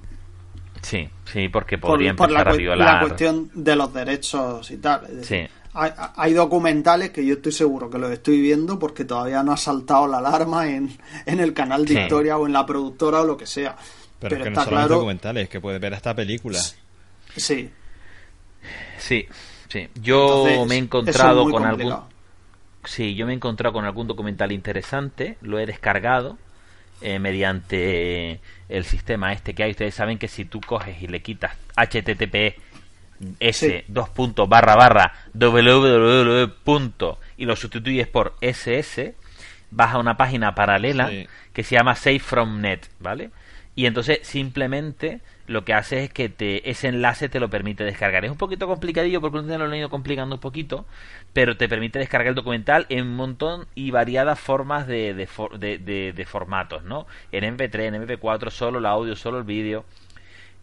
Sí, 0.81 1.09
sí, 1.25 1.47
porque 1.49 1.77
por, 1.77 1.91
podría 1.91 2.15
por 2.15 2.31
la, 2.31 2.39
empezar 2.39 2.53
a 2.53 2.55
cue- 2.55 2.57
violar. 2.57 2.93
la 2.95 2.99
cuestión 3.01 3.51
de 3.53 3.75
los 3.75 3.93
derechos 3.93 4.71
y 4.71 4.77
tal. 4.77 5.05
Es 5.05 5.15
decir, 5.17 5.47
Sí. 5.47 5.53
Hay, 5.77 5.91
hay 6.15 6.33
documentales 6.33 7.11
que 7.11 7.25
yo 7.25 7.35
estoy 7.35 7.51
seguro 7.51 7.89
que 7.89 7.97
los 7.97 8.11
estoy 8.11 8.41
viendo 8.41 8.77
porque 8.79 9.05
todavía 9.05 9.43
no 9.43 9.51
ha 9.53 9.57
saltado 9.57 10.07
la 10.07 10.17
alarma 10.17 10.67
en, 10.69 10.97
en 11.25 11.39
el 11.39 11.53
canal 11.53 11.85
de 11.85 11.93
Sí. 11.93 11.99
historia 11.99 12.37
o 12.37 12.45
en 12.47 12.53
la 12.53 12.65
productora 12.65 13.21
o 13.21 13.25
lo 13.25 13.37
que 13.37 13.45
sea. 13.45 13.75
Pero, 14.19 14.31
Pero, 14.31 14.35
es 14.35 14.43
que 14.43 14.49
no 14.49 14.53
está 14.53 14.63
solamente 14.65 14.87
claro. 14.87 14.95
documentales, 14.95 15.43
es 15.43 15.49
que 15.49 15.61
puedes 15.61 15.79
ver 15.79 15.93
hasta 15.93 16.15
películas. 16.15 16.75
Sí. 17.35 17.69
Sí, 18.97 19.27
sí. 19.69 19.87
Yo 20.01 20.47
Entonces, 20.47 20.67
me 20.67 20.75
he 20.75 20.77
es 20.79 20.83
encontrado 20.83 21.43
con 21.43 21.51
complicado. 21.63 21.93
algún 21.93 22.17
Sí, 22.85 23.15
yo 23.15 23.25
me 23.25 23.33
he 23.33 23.35
encontrado 23.35 23.73
con 23.73 23.85
algún 23.85 24.07
documental 24.07 24.51
interesante, 24.53 25.37
lo 25.41 25.59
he 25.59 25.65
descargado 25.65 26.37
eh, 27.01 27.19
mediante 27.19 28.39
el 28.69 28.85
sistema 28.85 29.33
este 29.33 29.53
que 29.53 29.63
hay. 29.63 29.71
Ustedes 29.71 29.93
saben 29.93 30.17
que 30.17 30.27
si 30.27 30.45
tú 30.45 30.61
coges 30.65 31.01
y 31.01 31.07
le 31.07 31.21
quitas 31.21 31.51
HTTP 31.75 32.57
S 33.39 33.85
dos 33.87 34.09
puntos 34.09 34.47
barra 34.47 34.75
barra 34.75 35.13
www 35.33 36.47
punto 36.63 37.19
y 37.37 37.45
lo 37.45 37.55
sustituyes 37.55 38.07
por 38.07 38.35
SS, 38.41 39.15
vas 39.71 39.93
a 39.93 39.97
una 39.99 40.17
página 40.17 40.53
paralela 40.55 41.09
Sí. 41.09 41.27
que 41.53 41.63
se 41.63 41.75
llama 41.75 41.95
Save 41.95 42.19
from 42.19 42.61
Net, 42.61 42.87
¿vale? 42.99 43.29
Y 43.75 43.85
entonces 43.85 44.19
simplemente 44.23 45.19
lo 45.45 45.63
que 45.63 45.73
hace 45.73 46.03
es 46.03 46.11
que 46.11 46.29
te, 46.29 46.67
ese 46.69 46.87
enlace 46.87 47.29
te 47.29 47.39
lo 47.39 47.47
permite 47.49 47.83
descargar. 47.83 48.25
Es 48.25 48.31
un 48.31 48.37
poquito 48.37 48.65
complicadillo 48.67 49.21
porque 49.21 49.37
lo 49.57 49.65
han 49.65 49.75
ido 49.75 49.89
complicando 49.89 50.35
un 50.35 50.41
poquito, 50.41 50.85
pero 51.31 51.55
te 51.57 51.69
permite 51.69 51.99
descargar 51.99 52.29
el 52.29 52.35
documental 52.35 52.85
en 52.89 53.03
un 53.05 53.15
montón 53.15 53.67
y 53.75 53.91
variadas 53.91 54.39
formas 54.39 54.87
de, 54.87 55.13
de, 55.13 55.27
for- 55.27 55.59
de- 55.59 55.77
de- 55.77 56.11
de 56.11 56.25
formatos, 56.25 56.83
¿no? 56.83 57.05
En 57.31 57.43
MP3, 57.55 57.81
en 57.93 57.95
MP4, 58.07 58.49
solo 58.49 58.79
el 58.79 58.85
audio, 58.87 59.15
solo 59.15 59.37
el 59.37 59.43
vídeo. 59.43 59.85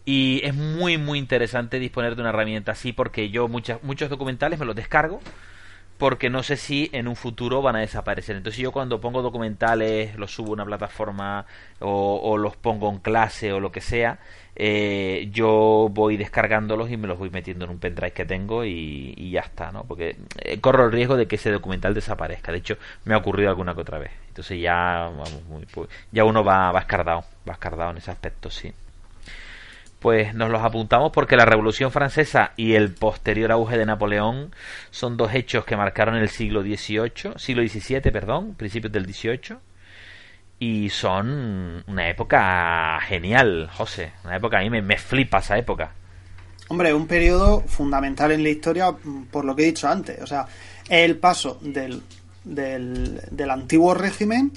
Y 0.05 0.41
es 0.43 0.53
muy, 0.53 0.97
muy 0.99 1.17
interesante 1.17 1.79
disponer 1.79 2.15
de 2.15 2.21
una 2.21 2.29
herramienta 2.29 2.73
así 2.73 2.93
porque 2.93 3.29
yo 3.31 3.47
muchas, 3.47 3.81
muchos 3.83 4.09
documentales 4.09 4.59
me 4.59 4.65
los 4.65 4.75
descargo 4.75 5.19
porque 5.97 6.29
no 6.29 6.43
sé 6.43 6.57
si 6.57 6.89
en 6.93 7.07
un 7.07 7.15
futuro 7.15 7.61
van 7.61 7.77
a 7.77 7.79
desaparecer. 7.79 8.35
Entonces 8.35 8.61
yo 8.61 8.71
cuando 8.71 8.99
pongo 8.99 9.21
documentales, 9.21 10.15
los 10.17 10.31
subo 10.31 10.49
a 10.49 10.53
una 10.53 10.65
plataforma 10.65 11.45
o, 11.79 12.19
o 12.21 12.37
los 12.37 12.55
pongo 12.57 12.89
en 12.89 12.99
clase 12.99 13.53
o 13.53 13.59
lo 13.59 13.71
que 13.71 13.81
sea, 13.81 14.19
eh, 14.55 15.29
yo 15.31 15.89
voy 15.91 16.17
descargándolos 16.17 16.91
y 16.91 16.97
me 16.97 17.07
los 17.07 17.17
voy 17.17 17.29
metiendo 17.29 17.65
en 17.65 17.71
un 17.71 17.79
pendrive 17.79 18.11
que 18.11 18.25
tengo 18.25 18.65
y, 18.65 19.13
y 19.17 19.31
ya 19.31 19.41
está, 19.41 19.71
¿no? 19.71 19.85
Porque 19.85 20.17
eh, 20.39 20.59
corro 20.59 20.85
el 20.85 20.91
riesgo 20.91 21.15
de 21.17 21.27
que 21.27 21.37
ese 21.37 21.51
documental 21.51 21.93
desaparezca. 21.93 22.51
De 22.51 22.59
hecho, 22.59 22.77
me 23.05 23.13
ha 23.15 23.17
ocurrido 23.17 23.49
alguna 23.49 23.73
que 23.73 23.81
otra 23.81 23.99
vez. 23.99 24.11
Entonces 24.27 24.61
ya, 24.61 25.09
vamos, 25.15 25.43
muy, 25.47 25.65
ya 26.11 26.25
uno 26.25 26.43
va, 26.43 26.71
va 26.71 26.79
escardado, 26.79 27.23
va 27.47 27.53
escardado 27.53 27.91
en 27.91 27.97
ese 27.97 28.11
aspecto, 28.11 28.49
sí 28.49 28.73
pues 30.05 30.35
nos 30.35 30.51
los 30.51 30.61
apuntamos 30.61 31.11
porque 31.11 31.35
la 31.35 31.45
Revolución 31.45 31.89
Francesa 31.89 32.51
y 32.57 32.75
el 32.75 32.93
posterior 32.93 33.51
auge 33.51 33.75
de 33.75 33.87
Napoleón 33.87 34.53
son 34.91 35.17
dos 35.17 35.33
hechos 35.33 35.65
que 35.65 35.75
marcaron 35.75 36.15
el 36.15 36.29
siglo 36.29 36.61
XVIII, 36.61 37.33
siglo 37.37 37.67
XVII, 37.67 38.11
perdón, 38.11 38.53
principios 38.53 38.93
del 38.93 39.11
XVIII, 39.11 39.57
y 40.59 40.91
son 40.91 41.83
una 41.87 42.07
época 42.07 42.99
genial, 43.01 43.67
José, 43.73 44.11
una 44.23 44.35
época 44.35 44.59
a 44.59 44.61
mí 44.61 44.69
me, 44.69 44.83
me 44.83 44.99
flipa 44.99 45.39
esa 45.39 45.57
época. 45.57 45.93
Hombre, 46.67 46.89
es 46.89 46.95
un 46.95 47.07
periodo 47.07 47.61
fundamental 47.61 48.31
en 48.31 48.43
la 48.43 48.49
historia 48.49 48.91
mm, 48.91 49.23
por 49.31 49.43
lo 49.43 49.55
que 49.55 49.63
he 49.63 49.65
dicho 49.65 49.87
antes. 49.87 50.21
O 50.21 50.27
sea, 50.27 50.45
es 50.83 51.03
el 51.03 51.17
paso 51.17 51.57
del, 51.61 52.03
del, 52.43 53.21
del 53.31 53.49
antiguo 53.49 53.95
régimen 53.95 54.51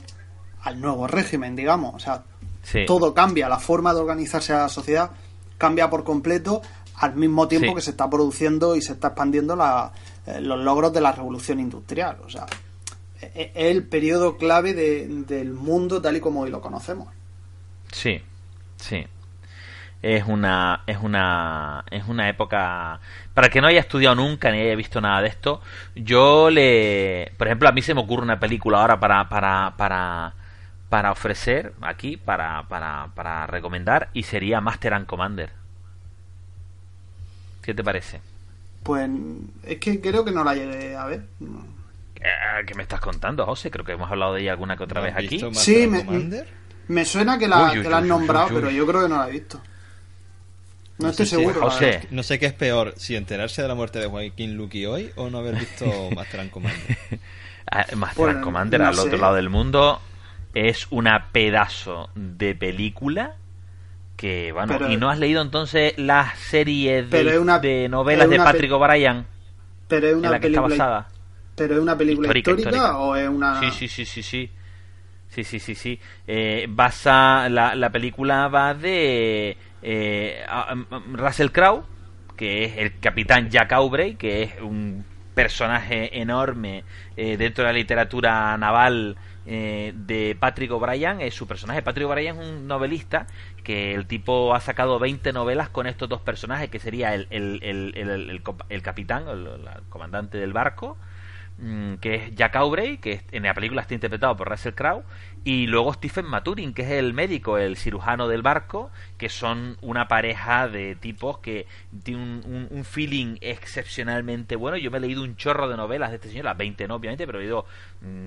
al 0.64 0.78
nuevo 0.78 1.06
régimen, 1.06 1.56
digamos. 1.56 1.94
O 1.94 1.98
sea, 1.98 2.22
Sí. 2.60 2.84
todo 2.86 3.14
cambia, 3.14 3.48
la 3.48 3.58
forma 3.58 3.94
de 3.94 4.00
organizarse 4.00 4.52
a 4.52 4.58
la 4.58 4.68
sociedad 4.68 5.10
cambia 5.58 5.90
por 5.90 6.04
completo 6.04 6.62
al 6.96 7.14
mismo 7.16 7.46
tiempo 7.48 7.68
Sí. 7.68 7.74
que 7.74 7.80
se 7.82 7.90
está 7.90 8.08
produciendo 8.08 8.74
y 8.74 8.82
se 8.82 8.92
está 8.92 9.08
expandiendo 9.08 9.54
la- 9.54 9.92
eh, 10.26 10.40
los 10.40 10.58
logros 10.58 10.92
de 10.92 11.00
la 11.00 11.12
revolución 11.12 11.60
industrial. 11.60 12.18
O 12.24 12.30
sea, 12.30 12.46
e- 13.20 13.30
e- 13.34 13.52
es 13.54 13.70
el 13.76 13.84
periodo 13.86 14.36
clave 14.36 14.74
de- 14.74 15.06
del 15.26 15.52
mundo 15.52 16.00
tal 16.02 16.16
y 16.16 16.20
como 16.20 16.40
hoy 16.40 16.50
lo 16.50 16.60
conocemos. 16.60 17.08
Sí, 17.92 18.22
sí. 18.76 19.06
es 20.00 20.22
una 20.28 20.84
es 20.86 20.96
una 21.02 21.84
es 21.90 22.06
una 22.06 22.28
época 22.28 23.00
para 23.34 23.48
que 23.48 23.60
no 23.60 23.66
haya 23.66 23.80
estudiado 23.80 24.14
nunca 24.14 24.52
ni 24.52 24.60
haya 24.60 24.76
visto 24.76 25.00
nada 25.00 25.22
de 25.22 25.26
esto 25.28 25.60
yo 25.96 26.50
le 26.50 27.32
por 27.36 27.48
ejemplo 27.48 27.68
a 27.68 27.72
mí 27.72 27.82
se 27.82 27.94
me 27.94 28.02
ocurre 28.02 28.22
una 28.22 28.38
película 28.38 28.80
ahora 28.80 29.00
para 29.00 29.28
para 29.28 29.74
para 29.76 30.34
para 30.88 31.12
ofrecer 31.12 31.74
aquí 31.82 32.16
para 32.16 32.62
para 32.68 33.08
para 33.14 33.46
recomendar 33.46 34.08
y 34.14 34.22
sería 34.22 34.60
Master 34.60 34.94
and 34.94 35.06
Commander 35.06 35.50
¿qué 37.62 37.74
te 37.74 37.84
parece? 37.84 38.20
Pues 38.82 39.08
es 39.64 39.78
que 39.78 40.00
creo 40.00 40.24
que 40.24 40.30
no 40.32 40.42
la 40.44 40.54
llegué 40.54 40.96
a 40.96 41.04
ver. 41.06 41.26
No. 41.40 41.64
Eh, 42.16 42.64
¿qué 42.66 42.74
me 42.74 42.82
estás 42.82 43.00
contando 43.00 43.44
José? 43.44 43.70
creo 43.70 43.84
que 43.84 43.92
hemos 43.92 44.10
hablado 44.10 44.34
de 44.34 44.40
ella 44.42 44.52
alguna 44.52 44.76
que 44.76 44.84
otra 44.84 45.00
¿No 45.00 45.06
vez 45.06 45.14
aquí 45.16 45.38
Sí, 45.54 45.82
and 45.84 45.90
me- 45.92 46.04
Commander? 46.04 46.48
Me 46.88 47.04
suena 47.04 47.38
que 47.38 47.46
la, 47.48 47.64
Uy, 47.70 47.78
uy, 47.78 47.82
que 47.82 47.90
la 47.90 47.98
has 47.98 48.02
uy, 48.04 48.08
nombrado, 48.08 48.46
uy, 48.46 48.52
uy. 48.54 48.60
pero 48.60 48.70
yo 48.70 48.86
creo 48.86 49.02
que 49.02 49.08
no 49.10 49.18
la 49.18 49.28
he 49.28 49.32
visto. 49.32 49.58
No, 50.98 51.04
No 51.04 51.08
estoy 51.10 51.26
sé 51.26 51.36
seguro. 51.36 51.60
José. 51.60 52.08
No 52.10 52.22
sé 52.22 52.38
qué 52.38 52.46
es 52.46 52.54
peor, 52.54 52.94
si 52.96 53.14
enterarse 53.14 53.60
de 53.62 53.68
la 53.68 53.74
muerte 53.74 53.98
de 53.98 54.06
Joaquín 54.06 54.56
Luqui 54.56 54.86
hoy 54.86 55.12
o 55.16 55.28
no 55.28 55.38
haber 55.38 55.56
visto 55.56 55.84
Master 56.16 56.40
and 56.40 56.50
Commander. 56.50 56.98
Ah, 57.70 57.84
Master 57.96 58.16
Bueno, 58.16 58.36
and 58.38 58.44
Commander 58.44 58.80
no 58.80 58.86
al 58.86 58.94
sé. 58.94 59.00
otro 59.02 59.18
lado 59.18 59.34
del 59.34 59.50
mundo 59.50 60.00
es 60.66 60.86
una 60.90 61.28
pedazo 61.30 62.10
de 62.14 62.54
película 62.54 63.36
que, 64.16 64.50
bueno, 64.52 64.90
¿y 64.90 64.96
no 64.96 65.10
has 65.10 65.18
leído 65.18 65.42
entonces 65.42 65.94
las 65.96 66.36
series 66.38 67.08
de, 67.08 67.88
novelas 67.88 68.28
de 68.28 68.36
Patrick 68.36 68.72
O'Brien? 68.72 69.26
Pero 69.86 70.08
es 70.08 70.14
una 70.16 70.26
en 70.26 70.32
la 70.32 70.40
que 70.40 70.48
película, 70.48 70.74
está 70.74 70.86
basada. 70.86 71.08
¿Pero 71.54 71.74
es 71.74 71.80
una 71.80 71.96
película 71.96 72.36
histórica, 72.36 72.98
o 72.98 73.14
es 73.14 73.28
una...? 73.28 73.60
Sí, 73.60 73.70
sí, 73.70 73.88
sí, 73.88 74.04
sí, 74.04 74.22
sí. 74.22 74.50
Sí, 75.28 75.44
sí, 75.44 75.60
sí, 75.60 75.74
sí. 75.74 76.00
Eh, 76.26 76.66
basa, 76.68 77.48
la, 77.48 77.74
la 77.74 77.90
película 77.90 78.48
va 78.48 78.74
de 78.74 79.56
eh, 79.82 80.44
Russell 81.12 81.50
Crowe, 81.50 81.84
que 82.36 82.64
es 82.64 82.78
el 82.78 82.98
capitán 82.98 83.50
Jack 83.50 83.72
Aubrey, 83.72 84.14
que 84.14 84.42
es 84.42 84.60
un 84.60 85.04
personaje 85.34 86.20
enorme 86.20 86.82
eh, 87.16 87.36
dentro 87.36 87.64
de 87.64 87.72
la 87.72 87.78
literatura 87.78 88.56
naval 88.56 89.16
eh, 89.46 89.92
de 89.94 90.36
Patrick 90.38 90.70
O'Brien 90.72 91.20
es 91.20 91.34
su 91.34 91.46
personaje. 91.46 91.82
Patrick 91.82 92.06
O'Brien 92.06 92.40
es 92.40 92.48
un 92.48 92.66
novelista 92.66 93.26
que 93.64 93.94
el 93.94 94.06
tipo 94.06 94.54
ha 94.54 94.60
sacado 94.60 94.98
20 94.98 95.32
novelas 95.32 95.68
con 95.68 95.86
estos 95.86 96.08
dos 96.08 96.20
personajes, 96.20 96.70
que 96.70 96.78
sería 96.78 97.14
el, 97.14 97.26
el, 97.30 97.60
el, 97.62 98.42
el, 98.68 98.82
capitán, 98.82 99.28
el, 99.28 99.58
comandante 99.88 100.38
del 100.38 100.52
barco, 100.52 100.96
mm, 101.58 101.94
que 101.94 102.14
es 102.14 102.34
Jack 102.34 102.56
Aubrey, 102.56 102.98
que 102.98 103.22
en 103.32 103.44
la 103.44 103.54
película 103.54 103.82
está 103.82 103.94
interpretado 103.94 104.36
por 104.36 104.48
Russell 104.48 104.74
Crowe, 104.74 105.04
y 105.44 105.66
luego 105.66 105.94
Stephen 105.94 106.26
Maturin, 106.26 106.74
que 106.74 106.82
es 106.82 106.90
el 106.90 107.14
médico, 107.14 107.58
el 107.58 107.76
cirujano 107.76 108.28
del 108.28 108.42
barco, 108.42 108.90
que 109.16 109.28
son 109.28 109.76
una 109.80 110.08
pareja 110.08 110.68
de 110.68 110.94
tipos 110.96 111.38
que 111.38 111.66
tienen 112.02 112.42
un, 112.44 112.68
un- 112.70 112.84
feeling 112.84 113.36
excepcionalmente 113.40 114.56
bueno. 114.56 114.76
Yo 114.76 114.90
me 114.90 114.98
he 114.98 115.00
leído 115.00 115.22
un 115.22 115.36
chorro 115.36 115.68
de 115.68 115.76
novelas 115.76 116.10
de 116.10 116.16
este 116.16 116.28
señor, 116.28 116.44
las 116.44 116.56
20 116.56 116.86
no, 116.88 116.96
obviamente, 116.96 117.26
pero 117.26 117.38
he 117.38 117.42
leído 117.42 117.66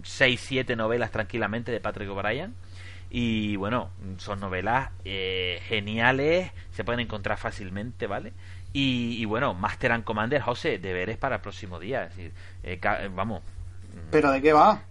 6, 0.03 0.39
7 0.39 0.75
novelas 0.75 1.11
tranquilamente 1.11 1.71
de 1.71 1.79
Patrick 1.79 2.09
O'Brien. 2.09 2.55
Y 3.09 3.57
bueno, 3.57 3.89
son 4.17 4.39
novelas 4.39 4.89
eh, 5.03 5.59
geniales, 5.67 6.51
se 6.71 6.83
pueden 6.85 7.01
encontrar 7.01 7.37
fácilmente, 7.37 8.07
¿vale? 8.07 8.31
Y, 8.73 9.17
y 9.21 9.25
bueno, 9.25 9.53
Master 9.53 9.91
and 9.91 10.05
Commander, 10.05 10.41
José, 10.41 10.79
deberes 10.79 11.17
para 11.17 11.35
el 11.35 11.41
próximo 11.41 11.77
día. 11.77 12.05
Es 12.05 12.15
decir, 12.15 12.31
eh, 12.63 12.79
eh, 12.81 13.09
vamos, 13.13 13.41
¿Pero 14.09 14.31
de 14.31 14.41
qué 14.41 14.53
va? 14.53 14.81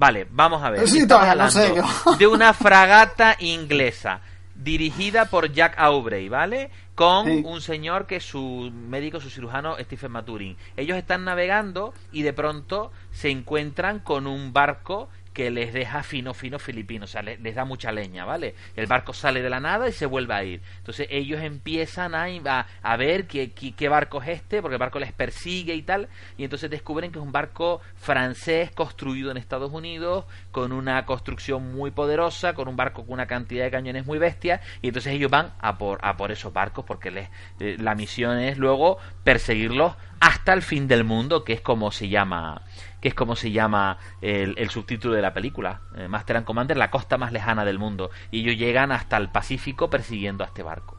Vale, 0.00 0.26
vamos 0.30 0.62
a 0.62 0.70
ver. 0.70 0.88
Sí, 0.88 1.06
todavía 1.06 1.34
no 1.34 1.50
sé 1.50 1.74
de 2.18 2.26
una 2.26 2.54
fragata 2.54 3.36
inglesa 3.38 4.22
dirigida 4.54 5.26
por 5.26 5.52
Jack 5.52 5.74
Aubrey, 5.78 6.28
¿vale? 6.30 6.70
Con 6.94 7.26
Sí. 7.26 7.42
un 7.46 7.60
señor 7.60 8.06
que 8.06 8.16
es 8.16 8.24
su 8.24 8.70
médico, 8.72 9.20
su 9.20 9.28
cirujano, 9.30 9.76
Stephen 9.78 10.10
Maturin. 10.10 10.56
Ellos 10.76 10.96
están 10.96 11.24
navegando 11.24 11.92
y 12.12 12.22
de 12.22 12.32
pronto 12.32 12.92
se 13.12 13.28
encuentran 13.30 14.00
con 14.00 14.26
un 14.26 14.52
barco 14.54 15.08
que 15.32 15.50
les 15.50 15.72
deja 15.72 16.02
fino, 16.02 16.34
fino 16.34 16.58
filipino, 16.58 17.04
o 17.04 17.08
sea, 17.08 17.22
les, 17.22 17.54
da 17.54 17.64
mucha 17.64 17.92
leña, 17.92 18.24
¿vale? 18.24 18.54
El 18.74 18.86
barco 18.86 19.12
sale 19.12 19.42
de 19.42 19.50
la 19.50 19.60
nada 19.60 19.88
y 19.88 19.92
se 19.92 20.06
vuelve 20.06 20.34
a 20.34 20.44
ir. 20.44 20.60
Entonces 20.78 21.06
ellos 21.10 21.40
empiezan 21.40 22.14
a, 22.14 22.26
a, 22.26 22.66
a 22.82 22.96
ver 22.96 23.26
qué, 23.26 23.52
qué, 23.52 23.72
qué 23.72 23.88
barco 23.88 24.22
es 24.22 24.28
este, 24.28 24.60
porque 24.60 24.74
el 24.74 24.80
barco 24.80 24.98
les 24.98 25.12
persigue 25.12 25.74
y 25.74 25.82
tal, 25.82 26.08
y 26.36 26.44
entonces 26.44 26.70
descubren 26.70 27.12
que 27.12 27.18
es 27.18 27.24
un 27.24 27.32
barco 27.32 27.80
francés 27.96 28.70
construido 28.72 29.30
en 29.30 29.36
Estados 29.36 29.72
Unidos, 29.72 30.24
con 30.50 30.72
una 30.72 31.04
construcción 31.06 31.72
muy 31.72 31.90
poderosa, 31.90 32.54
con 32.54 32.68
un 32.68 32.76
barco 32.76 33.04
con 33.04 33.12
una 33.12 33.26
cantidad 33.26 33.64
de 33.64 33.70
cañones 33.70 34.06
muy 34.06 34.18
bestia, 34.18 34.60
y 34.82 34.88
entonces 34.88 35.12
ellos 35.12 35.30
van 35.30 35.52
a 35.60 35.78
por, 35.78 35.98
a 36.02 36.16
por 36.16 36.32
esos 36.32 36.52
barcos, 36.52 36.84
porque 36.84 37.10
les, 37.10 37.28
eh, 37.60 37.76
la 37.78 37.94
misión 37.94 38.38
es 38.38 38.58
luego 38.58 38.98
perseguirlos 39.24 39.94
hasta 40.20 40.52
el 40.52 40.62
fin 40.62 40.86
del 40.86 41.04
mundo, 41.04 41.44
que 41.44 41.54
es 41.54 41.60
como 41.60 41.90
se 41.90 42.08
llama 42.08 42.62
que 43.00 43.08
es 43.08 43.14
como 43.14 43.36
se 43.36 43.50
llama 43.50 43.98
el, 44.20 44.54
el 44.58 44.70
subtítulo 44.70 45.14
de 45.14 45.22
la 45.22 45.32
película, 45.34 45.80
eh, 45.96 46.08
Master 46.08 46.36
and 46.36 46.46
Commander, 46.46 46.76
la 46.76 46.90
costa 46.90 47.16
más 47.18 47.32
lejana 47.32 47.64
del 47.64 47.78
mundo, 47.78 48.10
y 48.30 48.40
ellos 48.40 48.56
llegan 48.56 48.92
hasta 48.92 49.16
el 49.16 49.30
Pacífico 49.30 49.88
persiguiendo 49.90 50.44
a 50.44 50.46
este 50.48 50.62
barco. 50.62 50.96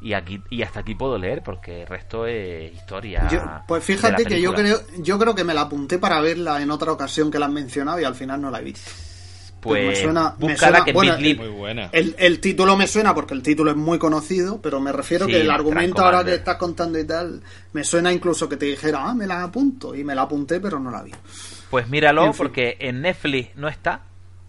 Y 0.00 0.14
aquí 0.14 0.42
y 0.50 0.62
hasta 0.62 0.80
aquí 0.80 0.96
puedo 0.96 1.16
leer 1.16 1.42
porque 1.44 1.82
el 1.82 1.86
resto 1.86 2.26
es 2.26 2.72
historia. 2.74 3.28
Yo- 3.30 3.40
pues 3.68 3.84
fíjate 3.84 4.24
que 4.24 4.40
yo 4.40 4.52
creo, 4.52 4.80
yo 4.98 5.16
creo 5.18 5.34
que 5.34 5.44
me 5.44 5.54
la 5.54 5.60
apunté 5.60 5.98
para 6.00 6.20
verla 6.20 6.60
en 6.60 6.72
otra 6.72 6.90
ocasión 6.90 7.30
que 7.30 7.38
la 7.38 7.46
han 7.46 7.54
mencionado 7.54 8.00
y 8.00 8.04
al 8.04 8.16
final 8.16 8.40
no 8.40 8.50
la 8.50 8.58
he 8.58 8.64
visto. 8.64 8.90
Pues 9.70 9.86
me 9.86 9.96
suena- 9.96 10.34
me 10.38 10.56
suena- 10.56 10.84
que 10.84 10.92
bueno, 10.92 11.16
Big 11.16 11.38
Muy 11.38 11.48
buena. 11.48 11.88
El, 11.92 12.14
el 12.18 12.40
título 12.40 12.76
me 12.76 12.86
suena 12.86 13.14
porque 13.14 13.34
el 13.34 13.42
título 13.42 13.70
es 13.70 13.76
muy 13.76 13.98
conocido, 13.98 14.60
pero 14.60 14.80
me 14.80 14.90
refiero 14.92 15.26
Sí, 15.26 15.32
que 15.32 15.40
el 15.40 15.50
argumento 15.50 16.02
ahora 16.04 16.24
que 16.24 16.34
estás 16.34 16.56
contando 16.56 16.98
y 16.98 17.06
tal, 17.06 17.42
me 17.72 17.84
suena 17.84 18.12
incluso 18.12 18.48
que 18.48 18.56
te 18.56 18.66
dijera, 18.66 19.04
ah, 19.08 19.14
me 19.14 19.26
la 19.26 19.42
apunto, 19.44 19.94
y 19.94 20.02
me 20.04 20.14
la 20.14 20.22
apunté, 20.22 20.58
pero 20.60 20.78
no 20.80 20.90
la 20.90 21.02
vi. 21.02 21.12
Pues 21.70 21.88
míralo 21.88 22.24
En 22.26 22.34
fin. 22.34 22.38
porque 22.38 22.76
en 22.80 23.00
Netflix 23.02 23.56
no 23.56 23.68
está. 23.68 24.02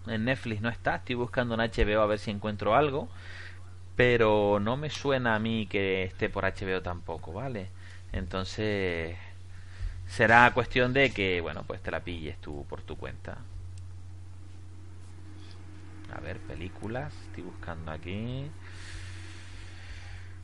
En 0.06 0.24
Netflix 0.24 0.60
no 0.60 0.68
está. 0.68 0.96
Estoy 0.96 1.14
buscando 1.14 1.54
en 1.54 1.60
HBO 1.60 2.00
a 2.02 2.06
ver 2.06 2.18
si 2.18 2.30
encuentro 2.30 2.74
algo. 2.74 3.08
Pero 3.96 4.58
no 4.60 4.76
me 4.76 4.90
suena 4.90 5.36
a 5.36 5.38
mí 5.38 5.66
que 5.70 6.02
esté 6.02 6.28
por 6.28 6.44
HBO 6.44 6.82
tampoco, 6.82 7.32
¿vale? 7.32 7.68
Entonces 8.12 9.16
será 10.08 10.50
cuestión 10.52 10.92
de 10.92 11.10
que, 11.12 11.40
bueno, 11.40 11.62
pues 11.66 11.80
te 11.80 11.90
la 11.92 12.00
pilles 12.00 12.36
tú 12.40 12.66
por 12.68 12.82
tu 12.82 12.96
cuenta. 12.96 13.38
A 16.16 16.20
ver, 16.20 16.38
películas. 16.38 17.12
Estoy 17.28 17.42
buscando 17.44 17.90
aquí. 17.90 18.46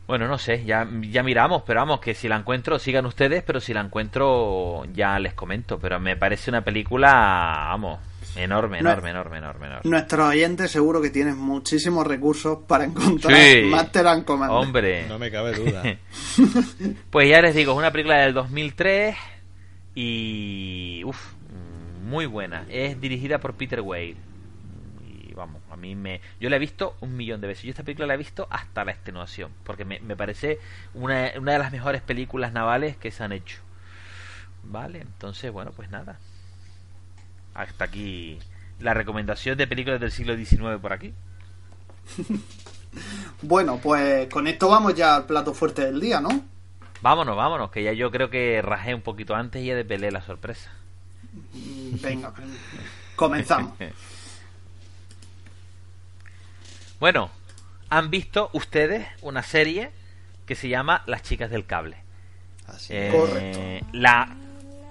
Bueno, 0.06 0.26
no 0.26 0.38
sé, 0.38 0.64
ya, 0.64 0.88
ya 1.02 1.22
miramos, 1.22 1.62
pero 1.64 1.80
vamos, 1.80 2.00
que 2.00 2.14
si 2.14 2.26
la 2.28 2.34
encuentro, 2.36 2.80
sigan 2.80 3.06
ustedes, 3.06 3.44
pero 3.44 3.60
si 3.60 3.72
la 3.72 3.80
encuentro, 3.80 4.84
ya 4.92 5.16
les 5.20 5.34
comento. 5.34 5.78
Pero 5.78 6.00
me 6.00 6.16
parece 6.16 6.50
una 6.50 6.62
película, 6.64 7.66
vamos, 7.68 8.00
enorme, 8.34 8.82
No- 8.82 8.90
enorme, 8.90 9.10
enorme, 9.10 9.38
enorme, 9.38 9.66
enorme. 9.66 9.88
Nuestros 9.88 10.28
oyentes 10.30 10.68
seguro 10.72 11.00
que 11.00 11.10
tienen 11.10 11.38
muchísimos 11.38 12.04
recursos 12.04 12.58
para 12.66 12.84
encontrar 12.86 13.36
Sí. 13.36 13.62
Master 13.70 14.08
and 14.08 14.24
Commander. 14.24 14.56
Hombre, 14.58 15.06
No 15.08 15.18
me 15.20 15.30
cabe 15.30 15.52
duda. 15.52 15.80
pues 17.10 17.28
ya 17.28 17.40
les 17.40 17.54
digo, 17.54 17.70
es 17.72 17.78
una 17.78 17.92
película 17.92 18.16
del 18.22 18.34
2003 18.34 19.16
y, 19.94 21.02
uff, 21.04 21.34
muy 22.02 22.26
buena. 22.26 22.64
Es 22.68 23.00
dirigida 23.00 23.38
por 23.38 23.54
Peter 23.54 23.80
Weir. 23.80 24.16
Y 25.30 25.34
vamos, 25.34 25.62
a 25.70 25.76
mí 25.76 25.94
me... 25.94 26.20
Yo 26.40 26.50
la 26.50 26.56
he 26.56 26.58
visto 26.58 26.96
un 27.00 27.16
millón 27.16 27.40
de 27.40 27.46
veces. 27.46 27.62
Yo 27.64 27.70
esta 27.70 27.84
película 27.84 28.08
la 28.08 28.14
he 28.14 28.16
visto 28.16 28.48
hasta 28.50 28.84
la 28.84 28.90
extenuación, 28.90 29.52
porque 29.64 29.84
me, 29.84 30.00
me 30.00 30.16
parece 30.16 30.58
una, 30.92 31.30
una 31.38 31.52
de 31.52 31.58
las 31.58 31.70
mejores 31.70 32.02
películas 32.02 32.52
navales 32.52 32.96
que 32.96 33.12
se 33.12 33.22
han 33.22 33.32
hecho. 33.32 33.58
Vale, 34.64 35.00
entonces, 35.00 35.52
bueno, 35.52 35.70
pues 35.70 35.88
nada. 35.90 36.18
Hasta 37.54 37.84
aquí 37.84 38.38
la 38.80 38.92
recomendación 38.92 39.56
de 39.56 39.66
películas 39.68 40.00
del 40.00 40.10
siglo 40.10 40.36
XIX 40.36 40.80
por 40.80 40.92
aquí. 40.92 41.14
Bueno, 43.42 43.78
pues 43.80 44.28
con 44.28 44.48
esto 44.48 44.68
vamos 44.68 44.96
ya 44.96 45.14
al 45.14 45.26
plato 45.26 45.54
fuerte 45.54 45.84
del 45.84 46.00
día, 46.00 46.20
¿no? 46.20 46.28
Vámonos, 47.02 47.36
vámonos, 47.36 47.70
que 47.70 47.84
ya 47.84 47.92
yo 47.92 48.10
creo 48.10 48.30
que 48.30 48.60
rajé 48.62 48.96
un 48.96 49.02
poquito 49.02 49.36
antes 49.36 49.62
y 49.62 49.66
ya 49.66 49.76
desvelé 49.76 50.10
la 50.10 50.22
sorpresa. 50.22 50.72
Venga, 52.02 52.32
comenzamos. 53.14 53.74
Bueno, 57.00 57.30
han 57.88 58.10
visto 58.10 58.50
ustedes 58.52 59.06
una 59.22 59.42
serie 59.42 59.90
que 60.46 60.54
se 60.54 60.68
llama 60.68 61.02
Las 61.06 61.22
chicas 61.22 61.50
del 61.50 61.66
cable. 61.66 61.96
Así 62.66 62.92
Eh, 62.92 63.08
es. 63.08 63.14
Correcto. 63.14 63.86
La 63.92 64.36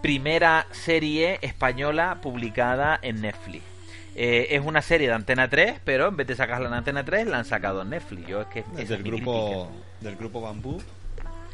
primera 0.02 0.66
serie 0.72 1.40
española 1.42 2.20
publicada 2.22 3.00
en 3.02 3.22
Netflix. 3.22 3.64
Eh, 4.16 4.48
es 4.56 4.62
una 4.66 4.82
serie 4.82 5.08
de 5.08 5.14
Antena 5.14 5.50
3, 5.50 5.80
pero 5.84 6.08
en 6.08 6.18
vez 6.18 6.28
de 6.28 6.36
sacarla 6.36 6.68
en 6.68 6.74
Antena 6.74 7.06
3, 7.06 7.28
la 7.28 7.38
han 7.38 7.46
sacado 7.46 7.84
en 7.84 7.92
Netflix. 7.92 8.28
Yo 8.28 8.42
es 8.42 8.48
que 8.48 8.64
Es 8.78 8.90
del 8.90 9.04
grupo, 9.04 9.70
del 10.02 10.16
grupo 10.16 10.42
Bambú. 10.42 10.82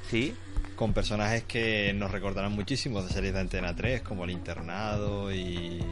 Sí, 0.09 0.35
con 0.75 0.93
personajes 0.93 1.43
que 1.43 1.93
nos 1.93 2.11
recordarán 2.11 2.51
muchísimo 2.53 3.01
de 3.01 3.09
series 3.11 3.33
de 3.33 3.39
Antena 3.41 3.75
3, 3.75 4.01
como 4.01 4.23
El 4.23 4.31
Internado 4.31 5.33
y 5.33 5.83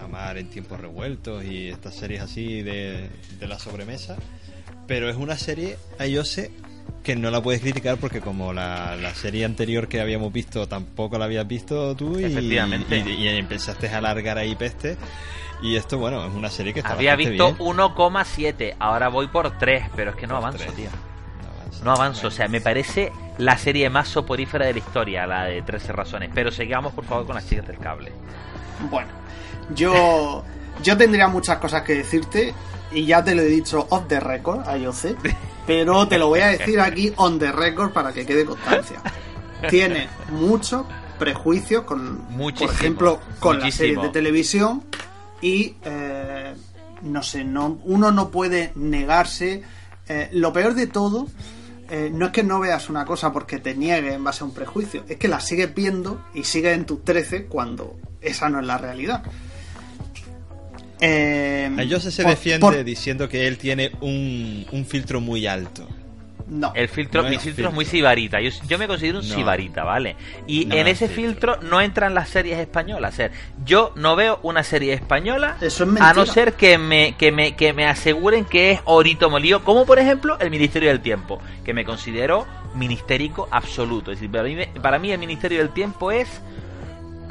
Amar 0.00 0.38
en 0.38 0.48
tiempos 0.50 0.80
revueltos 0.80 1.44
y 1.44 1.68
estas 1.68 1.94
series 1.94 2.22
así 2.22 2.62
de, 2.62 3.08
de 3.38 3.46
la 3.48 3.58
sobremesa. 3.58 4.16
Pero 4.86 5.08
es 5.08 5.16
una 5.16 5.36
serie, 5.36 5.76
ahí 5.98 6.12
yo 6.12 6.24
sé, 6.24 6.52
que 7.02 7.16
no 7.16 7.30
la 7.30 7.42
puedes 7.42 7.60
criticar 7.60 7.96
porque 7.98 8.20
como 8.20 8.52
la, 8.52 8.94
la 8.96 9.14
serie 9.14 9.44
anterior 9.44 9.88
que 9.88 10.00
habíamos 10.00 10.32
visto 10.32 10.68
tampoco 10.68 11.18
la 11.18 11.24
habías 11.24 11.46
visto 11.46 11.94
tú 11.96 12.18
y, 12.20 12.24
Efectivamente. 12.24 12.98
y, 12.98 13.24
y 13.24 13.28
empezaste 13.28 13.88
a 13.88 13.98
alargar 13.98 14.38
ahí 14.38 14.54
peste. 14.54 14.96
Y 15.62 15.76
esto, 15.76 15.96
bueno, 15.98 16.24
es 16.26 16.34
una 16.34 16.50
serie 16.50 16.74
que 16.74 16.80
está 16.80 16.92
Había 16.92 17.16
visto 17.16 17.54
bien. 17.54 17.56
1,7, 17.58 18.76
ahora 18.78 19.08
voy 19.08 19.26
por 19.28 19.56
3, 19.58 19.84
pero 19.96 20.10
es 20.10 20.16
que 20.16 20.26
no 20.26 20.36
avanzo, 20.36 20.58
Tres. 20.58 20.74
tío. 20.74 20.90
No 21.42 21.48
avanza. 21.60 21.84
No 21.84 21.90
avanzo, 21.92 22.26
o 22.28 22.30
sea, 22.30 22.46
me 22.48 22.60
parece 22.60 23.10
la 23.38 23.56
serie 23.56 23.88
más 23.88 24.06
soporífera 24.08 24.66
de 24.66 24.74
la 24.74 24.78
historia, 24.78 25.26
la 25.26 25.44
de 25.44 25.62
13 25.62 25.92
razones. 25.92 26.30
Pero 26.34 26.50
sigamos, 26.52 26.92
por 26.92 27.04
favor, 27.06 27.24
con 27.26 27.34
las 27.36 27.48
chicas 27.48 27.66
del 27.66 27.78
cable. 27.78 28.12
Bueno, 28.90 29.08
yo, 29.74 30.44
yo 30.82 30.96
tendría 30.96 31.28
muchas 31.28 31.58
cosas 31.58 31.82
que 31.82 31.94
decirte 31.94 32.54
y 32.92 33.04
ya 33.06 33.22
te 33.24 33.34
lo 33.34 33.42
he 33.42 33.46
dicho 33.46 33.86
off 33.90 34.06
the 34.08 34.20
record, 34.20 34.66
a 34.68 34.92
sé, 34.92 35.16
pero 35.66 36.06
te 36.08 36.18
lo 36.18 36.28
voy 36.28 36.40
a 36.40 36.48
decir 36.48 36.80
aquí 36.80 37.12
on 37.16 37.38
the 37.38 37.52
record 37.52 37.92
para 37.92 38.12
que 38.12 38.24
quede 38.24 38.44
constancia. 38.44 39.02
Tiene 39.70 40.08
muchos 40.30 40.84
prejuicios 41.18 41.84
con, 41.84 42.24
Muchísimo, 42.30 42.68
por 42.68 42.76
ejemplo, 42.76 43.20
con 43.40 43.60
las 43.60 43.74
series 43.74 44.00
de 44.00 44.08
televisión 44.10 44.84
y 45.40 45.76
eh, 45.82 46.54
no 47.02 47.22
sé, 47.22 47.44
no, 47.44 47.78
uno 47.84 48.12
no 48.12 48.30
puede 48.30 48.72
negarse. 48.74 49.62
eh, 50.08 50.28
lo 50.32 50.52
peor 50.52 50.74
de 50.74 50.86
todo 50.86 51.26
eh, 51.88 52.10
no 52.12 52.26
es 52.26 52.32
que 52.32 52.42
no 52.42 52.60
veas 52.60 52.88
una 52.88 53.04
cosa 53.04 53.32
porque 53.32 53.58
te 53.58 53.74
niegue 53.74 54.12
en 54.14 54.24
base 54.24 54.42
a 54.42 54.46
un 54.46 54.54
prejuicio, 54.54 55.04
es 55.08 55.16
que 55.16 55.28
la 55.28 55.40
sigues 55.40 55.74
viendo 55.74 56.24
y 56.34 56.44
sigues 56.44 56.76
en 56.76 56.84
tus 56.84 57.04
13 57.04 57.46
cuando 57.46 57.96
esa 58.20 58.48
no 58.48 58.60
es 58.60 58.66
la 58.66 58.78
realidad. 58.78 59.22
Eh, 61.00 61.70
A 61.78 61.82
Jose 61.88 62.10
se 62.10 62.22
por- 62.22 62.30
defiende 62.30 62.60
por- 62.60 62.84
diciendo 62.84 63.28
que 63.28 63.46
él 63.46 63.58
tiene 63.58 63.92
un, 64.00 64.66
un 64.72 64.84
filtro 64.86 65.20
muy 65.20 65.46
alto. 65.46 65.86
no. 66.48 66.72
El 66.76 66.88
filtro, 66.88 67.22
No 67.24 67.28
mi 67.28 67.38
filtro 67.38 67.68
es 67.68 67.74
muy 67.74 67.84
sibarita. 67.84 68.40
Yo, 68.40 68.50
yo 68.68 68.78
me 68.78 68.86
considero 68.86 69.18
un 69.18 69.28
No. 69.28 69.34
sibarita, 69.34 69.82
¿vale? 69.82 70.14
Y 70.46 70.64
No 70.66 70.76
en 70.76 70.86
es 70.86 71.02
ese 71.02 71.08
filtro. 71.12 71.54
filtro 71.56 71.68
no 71.68 71.80
entran 71.80 72.14
las 72.14 72.28
series 72.28 72.58
españolas. 72.60 73.14
O 73.14 73.16
sea, 73.16 73.30
yo 73.64 73.92
no 73.96 74.14
veo 74.14 74.38
una 74.44 74.62
serie 74.62 74.92
española 74.94 75.56
Eso 75.60 75.82
es 75.82 75.88
mentira. 75.90 76.10
a 76.10 76.14
no 76.14 76.24
ser 76.24 76.52
que 76.54 76.78
me, 76.78 77.14
que 77.18 77.32
me, 77.32 77.56
que 77.56 77.72
me 77.72 77.84
aseguren 77.86 78.44
que 78.44 78.70
es 78.70 78.80
orito 78.84 79.28
molido, 79.28 79.64
como 79.64 79.84
por 79.86 79.98
ejemplo 79.98 80.38
el 80.38 80.50
Ministerio 80.50 80.88
del 80.90 81.00
Tiempo, 81.00 81.40
que 81.64 81.74
me 81.74 81.84
considero 81.84 82.46
ministérico 82.76 83.48
absoluto. 83.50 84.12
Es 84.12 84.18
decir, 84.20 84.30
para 84.30 84.44
mí, 84.44 84.56
para 84.80 84.98
mí 85.00 85.10
el 85.10 85.18
Ministerio 85.18 85.58
del 85.58 85.70
Tiempo 85.70 86.12
es 86.12 86.28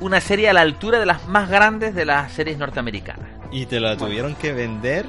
una 0.02 0.20
serie 0.20 0.50
a 0.50 0.54
la 0.54 0.60
altura 0.60 1.00
de 1.00 1.06
las 1.06 1.26
más 1.30 1.50
grandes 1.50 1.96
de 1.96 2.04
las 2.04 2.34
series 2.34 2.58
norteamericanas. 2.58 3.30
Y 3.52 3.66
te 3.66 3.80
la 3.80 3.98
tuvieron 3.98 4.36
que 4.36 4.54
vender 4.54 5.06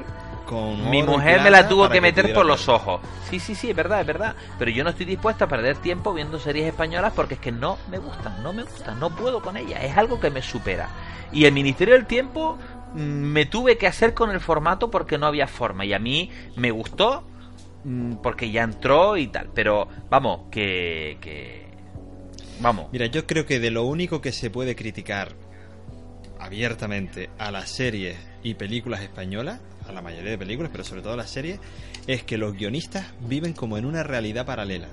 con. 0.47 0.89
Mi 0.91 1.03
mujer 1.03 1.43
me 1.43 1.51
la 1.51 1.69
tuvo 1.69 1.89
que 1.89 2.01
meter 2.01 2.33
por 2.33 2.47
los 2.47 2.69
ojos. 2.69 3.01
Sí, 3.29 3.41
sí, 3.41 3.55
sí, 3.55 3.71
es 3.71 3.77
verdad, 3.77 4.01
es 4.01 4.07
verdad. 4.07 4.35
Pero 4.59 4.71
yo 4.71 4.85
no 4.85 4.91
estoy 4.91 5.07
dispuesta 5.07 5.45
a 5.45 5.49
perder 5.49 5.77
tiempo 5.79 6.15
viendo 6.15 6.39
series 6.39 6.67
españolas 6.67 7.13
porque 7.15 7.35
es 7.35 7.41
que 7.41 7.53
no 7.53 7.79
me 7.91 7.99
gustan, 7.99 8.43
no 8.43 8.53
me 8.53 8.63
gustan, 8.63 8.99
no 9.01 9.15
puedo 9.15 9.43
con 9.43 9.57
ellas. 9.57 9.81
Es 9.83 9.97
algo 9.97 10.21
que 10.21 10.31
me 10.31 10.43
supera. 10.43 10.89
Y 11.33 11.45
el 11.45 11.53
Ministerio 11.53 11.95
del 11.95 12.07
Tiempo 12.07 12.57
mm, 12.95 12.99
me 12.99 13.47
tuve 13.47 13.77
que 13.77 13.87
hacer 13.87 14.15
con 14.15 14.31
el 14.31 14.41
formato 14.41 14.91
porque 14.91 15.19
no 15.19 15.27
había 15.27 15.47
forma. 15.47 15.85
Y 15.85 15.93
a 15.93 15.99
mí 15.99 16.31
me 16.57 16.71
gustó 16.71 17.25
mm, 17.85 18.17
porque 18.23 18.51
ya 18.51 18.63
entró 18.63 19.17
y 19.17 19.27
tal. 19.29 19.51
Pero 19.55 19.89
vamos, 20.09 20.43
que... 20.51 21.19
que... 21.21 21.67
Vamos. 22.61 22.87
Mira, 22.91 23.07
yo 23.07 23.27
creo 23.27 23.45
que 23.45 23.61
de 23.61 23.71
lo 23.71 23.85
único 23.85 24.23
que 24.23 24.33
se 24.33 24.49
puede 24.49 24.75
criticar 24.77 25.35
abiertamente 26.39 27.31
a 27.39 27.51
las 27.51 27.69
series 27.71 28.17
y 28.43 28.55
películas 28.55 29.01
españolas, 29.03 29.61
a 29.89 29.93
la 29.93 30.03
mayoría 30.03 30.31
de 30.31 30.39
películas, 30.39 30.71
pero 30.73 30.85
sobre 30.85 31.03
todo 31.03 31.13
a 31.15 31.17
las 31.17 31.31
series, 31.31 31.59
es 32.07 32.23
que 32.23 32.39
los 32.39 32.55
guionistas 32.55 33.07
viven 33.21 33.53
como 33.53 33.79
en 33.79 33.85
una 33.85 34.03
realidad 34.03 34.47
paralela. 34.47 34.89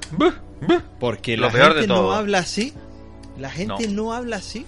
Porque 0.99 1.37
Lo 1.37 1.47
la 1.47 1.51
peor 1.53 1.73
de 1.73 1.81
gente 1.81 1.87
no 1.93 2.11
habla 2.13 2.39
así. 2.39 2.73
La 3.37 3.49
gente 3.49 3.87
No. 3.87 4.03
no. 4.05 4.13
habla 4.13 4.37
así. 4.37 4.65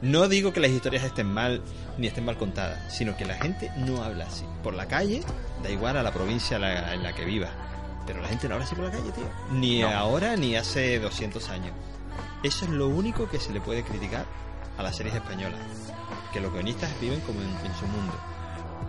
No 0.00 0.28
digo 0.28 0.52
que 0.52 0.60
las 0.60 0.70
historias 0.70 1.02
estén 1.04 1.26
mal 1.26 1.60
ni 1.98 2.06
estén 2.06 2.24
mal 2.24 2.36
contadas, 2.36 2.94
sino 2.94 3.16
que 3.16 3.24
la 3.24 3.34
gente 3.34 3.70
no 3.78 4.02
habla 4.04 4.26
así. 4.26 4.44
Por 4.62 4.74
la 4.74 4.86
calle, 4.86 5.22
da 5.62 5.70
igual 5.70 5.96
a 5.96 6.02
la 6.04 6.12
provincia 6.12 6.54
en 6.56 6.62
la, 6.62 6.94
en 6.94 7.02
la 7.02 7.12
que 7.12 7.24
viva. 7.24 7.48
Pero 8.06 8.22
la 8.22 8.28
gente 8.28 8.48
no 8.48 8.54
habla 8.54 8.64
así 8.66 8.76
por 8.76 8.84
la 8.84 8.90
calle, 8.92 9.10
tío. 9.10 9.24
Ni 9.52 9.80
No. 9.80 9.88
ahora 9.88 10.36
ni 10.36 10.54
hace 10.56 11.00
200 11.00 11.48
años. 11.50 11.72
Eso 12.44 12.64
es 12.64 12.70
lo 12.70 12.86
único 12.88 13.28
que 13.28 13.40
se 13.40 13.52
le 13.52 13.60
puede 13.60 13.82
criticar 13.82 14.24
a 14.78 14.82
las 14.84 14.96
series 14.96 15.16
españolas. 15.16 15.58
Que 16.32 16.40
los 16.40 16.52
guionistas 16.52 16.90
viven 17.00 17.20
como 17.20 17.40
en, 17.40 17.48
en 17.48 17.74
su 17.78 17.86
mundo. 17.86 18.12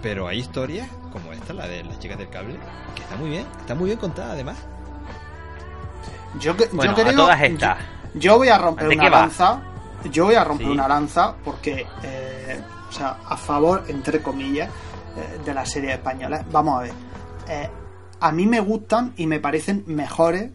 Pero 0.02 0.28
hay 0.28 0.40
historias 0.40 0.88
como 1.12 1.34
esta, 1.34 1.54
la 1.54 1.68
de 1.68 1.84
las 1.84 2.00
chicas 2.00 2.18
del 2.18 2.30
cable, 2.30 2.58
que 2.96 3.02
está 3.02 3.16
muy 3.16 3.30
bien. 3.30 3.46
Está 3.60 3.76
muy 3.76 3.88
bien 3.88 3.98
contada 4.00 4.34
además. 4.34 4.58
Yo, 6.40 6.56
que- 6.56 6.68
Bueno, 6.68 6.96
yo 6.96 7.02
a 7.02 7.06
creo, 7.06 7.16
todas 7.18 7.42
estas. 7.42 7.78
Yo, 8.14 8.20
yo 8.20 8.38
voy 8.38 8.50
a 8.50 8.58
romper 8.58 8.88
¿De 8.88 8.96
una 8.96 9.10
lanza. 9.10 9.62
Yo 10.12 10.26
voy 10.26 10.36
a 10.36 10.44
romper 10.44 10.68
Sí. 10.68 10.72
una 10.74 10.88
lanza 10.88 11.36
porque, 11.44 11.86
eh, 12.04 12.62
o 12.90 12.92
sea, 12.92 13.18
a 13.28 13.36
favor, 13.36 13.84
entre 13.88 14.22
comillas, 14.22 14.70
eh, 15.18 15.40
de 15.44 15.54
las 15.54 15.70
series 15.70 15.94
españolas. 15.94 16.46
Vamos 16.52 16.80
a 16.80 16.84
ver. 16.84 16.94
Eh, 17.50 17.70
a 18.22 18.32
mí 18.32 18.46
me 18.46 18.60
gustan 18.62 19.14
y 19.18 19.28
me 19.28 19.40
parecen 19.40 19.84
mejores 19.88 20.52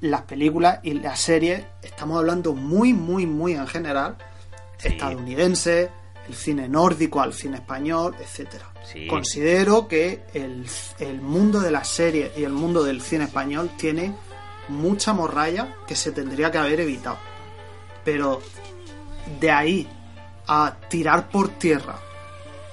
las 0.00 0.22
películas 0.22 0.78
y 0.82 0.94
las 0.94 1.18
series. 1.20 1.64
Estamos 1.82 2.18
hablando 2.18 2.54
muy, 2.54 2.94
muy, 2.94 3.26
muy 3.26 3.52
en 3.54 3.66
general. 3.66 4.16
Sí. 4.78 4.88
Estadounidense, 4.88 5.90
el 6.28 6.34
cine 6.34 6.68
nórdico 6.68 7.20
al 7.20 7.32
cine 7.32 7.56
español, 7.56 8.14
etcétera. 8.20 8.66
Sí. 8.84 9.06
Considero 9.06 9.88
que 9.88 10.24
el, 10.34 10.66
el 10.98 11.20
mundo 11.20 11.60
de 11.60 11.70
las 11.70 11.88
series 11.88 12.36
y 12.36 12.44
el 12.44 12.52
mundo 12.52 12.84
del 12.84 13.00
cine 13.00 13.24
español 13.24 13.70
tiene 13.76 14.14
mucha 14.68 15.12
morralla 15.12 15.74
que 15.86 15.96
se 15.96 16.12
tendría 16.12 16.50
que 16.50 16.58
haber 16.58 16.80
evitado. 16.80 17.18
Pero 18.04 18.40
de 19.40 19.50
ahí 19.50 19.88
a 20.46 20.76
tirar 20.88 21.28
por 21.28 21.48
tierra 21.48 21.98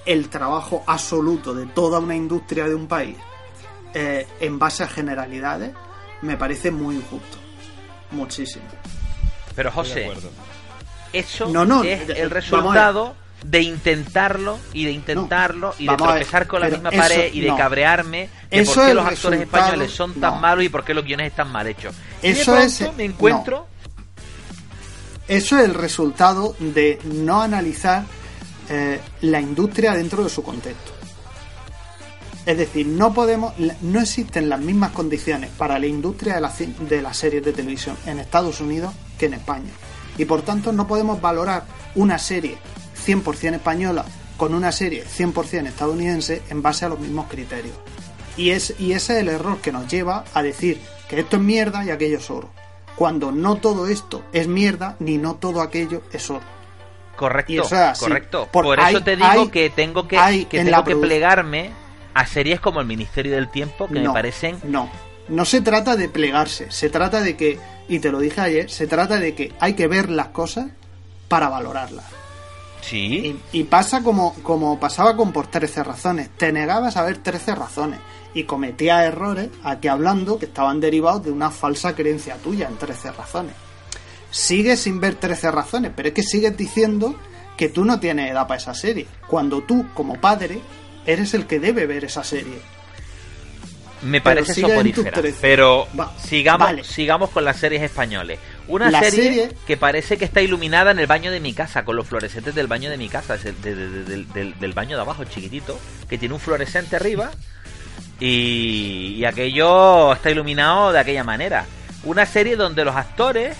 el 0.05 0.29
trabajo 0.29 0.83
absoluto 0.85 1.53
de 1.53 1.65
toda 1.65 1.99
una 1.99 2.15
industria 2.15 2.65
de 2.65 2.75
un 2.75 2.87
país 2.87 3.17
eh, 3.93 4.27
en 4.39 4.59
base 4.59 4.83
a 4.83 4.87
generalidades, 4.87 5.73
me 6.21 6.37
parece 6.37 6.71
muy 6.71 6.95
injusto. 6.95 7.37
Muchísimo. 8.11 8.65
Pero 9.55 9.71
José, 9.71 10.11
eso 11.11 11.47
No, 11.47 11.65
no, 11.65 11.83
es 11.83 12.09
el 12.09 12.29
vamos 12.29 12.31
a 12.31 12.33
resultado 12.33 13.15
de 13.47 13.61
intentarlo 13.61 14.57
y 14.73 14.85
de 14.85 14.91
intentarlo 14.91 15.73
y 15.77 15.83
de 15.85 15.89
ver, 15.91 15.97
tropezar 15.97 16.47
con 16.47 16.61
la 16.61 16.69
misma 16.69 16.89
eso 16.89 16.97
pared 17.01 17.33
y 17.33 17.41
de 17.41 17.47
no. 17.49 17.57
cabrearme 17.57 18.29
de 18.49 18.59
Eso 18.59 18.73
por 18.75 18.85
qué 18.87 18.93
los 18.93 19.05
actores 19.05 19.41
españoles 19.41 19.91
son 19.91 20.13
tan 20.15 20.35
no. 20.35 20.39
malos 20.41 20.65
y 20.65 20.69
por 20.69 20.83
qué 20.83 20.93
los 20.93 21.05
guiones 21.05 21.27
están 21.27 21.51
mal 21.51 21.67
hechos. 21.67 21.93
Y 22.23 22.31
de 22.33 22.41
Eso 22.41 22.57
es- 22.57 22.81
me 22.97 23.03
encuentro 23.05 23.67
Eso 25.27 25.57
es 25.57 25.65
el 25.65 25.73
resultado 25.73 26.55
de 26.59 26.99
no 27.03 27.41
analizar 27.41 28.03
eh, 28.69 28.99
la 29.21 29.39
industria 29.41 29.93
dentro 29.93 30.23
de 30.23 30.29
su 30.29 30.41
contexto. 30.43 30.91
Es 32.45 32.57
decir, 32.57 32.85
no 32.85 33.11
podemos, 33.13 33.53
no 33.81 33.99
existen 34.01 34.49
las 34.49 34.59
mismas 34.59 34.91
condiciones 34.91 35.49
para 35.57 35.79
la 35.79 35.87
industria 35.87 36.35
de, 36.35 36.41
la 36.41 36.51
de 36.87 37.01
las 37.01 37.17
series 37.17 37.43
de 37.43 37.53
televisión 37.53 37.97
en 38.05 38.19
Estados 38.19 38.59
Unidos 38.61 38.93
que 39.17 39.25
en 39.27 39.33
España. 39.35 39.69
Y 40.17 40.25
por 40.25 40.43
tanto 40.43 40.71
no 40.71 40.85
podemos 40.87 41.19
valorar 41.19 41.63
una 41.95 42.19
serie 42.19 42.57
100% 43.05 43.55
española 43.55 44.05
con 44.37 44.53
una 44.53 44.71
serie 44.71 45.05
100% 45.05 45.67
estadounidense 45.67 46.41
en 46.49 46.61
base 46.61 46.85
a 46.85 46.89
los 46.89 46.99
mismos 46.99 47.27
criterios. 47.29 47.75
Y, 48.37 48.49
es, 48.49 48.73
y 48.79 48.91
ese 48.91 49.13
es 49.15 49.19
el 49.21 49.29
error 49.29 49.59
que 49.61 49.71
nos 49.71 49.87
lleva 49.87 50.25
a 50.33 50.43
decir 50.43 50.81
que 51.07 51.19
esto 51.21 51.37
es 51.37 51.41
mierda 51.41 51.85
y 51.85 51.89
aquello 51.91 52.17
es 52.17 52.29
oro. 52.29 52.49
Cuando 52.95 53.31
no 53.31 53.55
todo 53.55 53.87
esto 53.87 54.23
es 54.33 54.47
mierda 54.47 54.95
ni 54.99 55.17
no 55.17 55.35
todo 55.35 55.61
aquello 55.61 56.01
es 56.11 56.29
oro. 56.29 56.43
correcto, 57.15 57.51
Y 57.53 57.57
eso 57.59 57.75
es 57.75 57.81
así. 57.81 58.05
correcto. 58.05 58.49
Por- 58.51 58.65
Por, 58.65 58.79
hay- 58.79 58.95
eso 58.95 59.03
te 59.03 59.15
digo 59.15 59.27
hay- 59.29 59.47
que 59.49 59.69
tengo 59.69 60.05
que, 60.07 60.17
hay 60.17 60.45
que 60.45 60.59
en 60.59 60.65
tengo 60.67 60.83
que 60.83 60.95
plegarme 60.97 61.71
a 62.13 62.25
series 62.27 62.59
como 62.59 62.81
el 62.81 62.87
Ministerio 62.87 63.35
del 63.35 63.49
Tiempo 63.49 63.87
que 63.87 63.93
no, 64.01 64.09
me 64.09 64.13
parecen 64.13 64.57
No, 64.63 64.89
no 65.29 65.45
se 65.45 65.61
trata 65.61 65.95
de 65.95 66.09
plegarse, 66.09 66.71
se 66.71 66.89
trata 66.89 67.21
de 67.21 67.35
que, 67.37 67.57
y 67.87 67.99
te 67.99 68.11
lo 68.11 68.19
dije 68.19 68.41
ayer, 68.41 68.69
se 68.69 68.85
trata 68.87 69.17
de 69.17 69.33
que 69.33 69.53
hay 69.61 69.73
que 69.75 69.87
ver 69.87 70.09
las 70.09 70.27
cosas 70.27 70.67
para 71.29 71.47
valorarlas. 71.49 72.05
Sí, 72.89 73.39
Y, 73.51 73.59
y 73.59 73.63
pasa 73.63 74.03
como, 74.03 74.33
como 74.43 74.79
pasaba 74.79 75.15
con 75.15 75.31
por 75.31 75.47
13 75.47 75.83
razones. 75.83 76.29
Te 76.37 76.51
negabas 76.51 76.97
a 76.97 77.03
ver 77.03 77.17
13 77.17 77.55
razones 77.55 77.99
y 78.35 78.43
cometías 78.43 79.03
errores 79.05 79.49
aquí 79.63 79.87
hablando 79.87 80.37
que 80.37 80.45
estaban 80.45 80.79
derivados 80.79 81.23
de 81.23 81.31
una 81.31 81.49
falsa 81.49 81.95
creencia 81.95 82.35
tuya 82.35 82.67
en 82.67 82.77
13 82.77 83.11
razones. 83.13 83.53
Sigues 84.29 84.81
sin 84.81 84.99
ver 84.99 85.15
13 85.15 85.49
razones, 85.51 85.91
pero 85.95 86.09
es 86.09 86.13
que 86.13 86.21
sigues 86.21 86.55
diciendo 86.57 87.15
que 87.55 87.69
tú 87.69 87.85
no 87.85 87.99
tienes 87.99 88.29
edad 88.29 88.47
para 88.47 88.59
esa 88.59 88.73
serie, 88.73 89.07
cuando 89.27 89.61
tú, 89.61 89.87
como 89.93 90.19
padre, 90.19 90.59
eres 91.05 91.33
el 91.33 91.47
que 91.47 91.59
debe 91.59 91.85
ver 91.85 92.03
esa 92.03 92.23
serie. 92.23 92.59
me 94.01 94.19
parece 94.19 94.59
soporífera. 94.59 95.11
13. 95.11 95.37
Pero 95.39 95.87
sigamos, 96.21 96.67
vale. 96.67 96.83
sigamos 96.83 97.29
con 97.29 97.45
las 97.45 97.57
series 97.57 97.81
españoles. 97.81 98.39
Una 98.67 98.89
La 98.89 98.99
serie, 99.01 99.23
serie- 99.23 99.49
que 99.67 99.77
parece 99.77 100.17
que 100.17 100.25
está 100.25 100.41
iluminada 100.41 100.91
en 100.91 100.99
el 100.99 101.07
baño 101.07 101.31
de 101.31 101.39
mi 101.39 101.53
casa, 101.53 101.85
con 101.85 101.95
los 101.95 102.07
fluorescentes 102.07 102.55
del 102.55 102.67
baño 102.67 102.89
de 102.89 102.97
mi 102.97 103.09
casa, 103.09 103.35
es 103.35 103.45
el- 103.45 103.61
de- 103.61 103.75
de- 103.75 103.89
de- 104.03 104.25
del, 104.33 104.59
del- 104.59 104.73
baño 104.73 104.95
de 104.95 105.01
abajo, 105.03 105.23
chiquitito, 105.25 105.79
que 106.09 106.17
tiene 106.17 106.33
un 106.33 106.39
fluorescente 106.39 106.95
arriba 106.95 107.31
Y, 108.19 109.15
y 109.17 109.25
aquello 109.25 110.13
está 110.13 110.31
iluminado 110.31 110.91
de 110.93 110.99
aquella 110.99 111.23
manera. 111.23 111.65
Una 112.03 112.25
serie 112.25 112.55
donde 112.55 112.85
los 112.85 112.95
actores, 112.95 113.57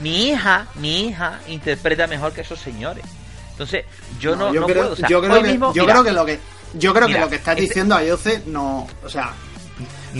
mi 0.00 0.28
hija, 0.30 0.66
mi 0.76 1.08
hija, 1.08 1.40
interpreta 1.48 2.06
mejor 2.06 2.32
que 2.32 2.40
esos 2.40 2.58
señores. 2.58 3.04
Entonces, 3.50 3.84
yo 4.18 4.34
no, 4.34 4.52
yo 4.54 4.60
no 4.62 4.66
creo, 4.66 4.82
puedo. 4.82 4.92
o 4.94 4.96
sea, 4.96 5.08
yo 5.08 5.20
creo 5.20 5.42
que, 5.42 5.48
mismo, 5.50 5.74
yo 5.74 5.82
mira, 5.82 5.92
creo 5.94 6.04
que 6.04 6.12
lo 6.12 6.24
que 6.24 6.38
yo 6.74 6.94
creo 6.94 7.06
Mira, 7.06 7.18
que 7.20 7.24
lo 7.24 7.30
que 7.30 7.36
estás 7.36 7.54
este- 7.54 7.66
diciendo 7.68 7.96
Ayoce 7.96 8.42
no, 8.46 8.86
o 9.04 9.08
sea, 9.08 9.32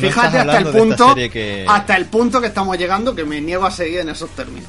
fíjate 0.01 0.39
hasta 0.39 0.59
el 0.59 0.65
de 0.65 0.73
punto 0.73 1.15
que- 1.15 1.67
hasta 1.69 1.97
el 1.97 2.07
punto 2.07 2.41
que 2.41 2.47
estamos 2.49 2.77
llegando 2.79 3.15
que 3.15 3.25
me 3.25 3.41
niego 3.41 3.67
a 3.67 3.71
seguir 3.71 4.01
en 4.01 4.09
esos 4.11 4.31
términos. 4.31 4.69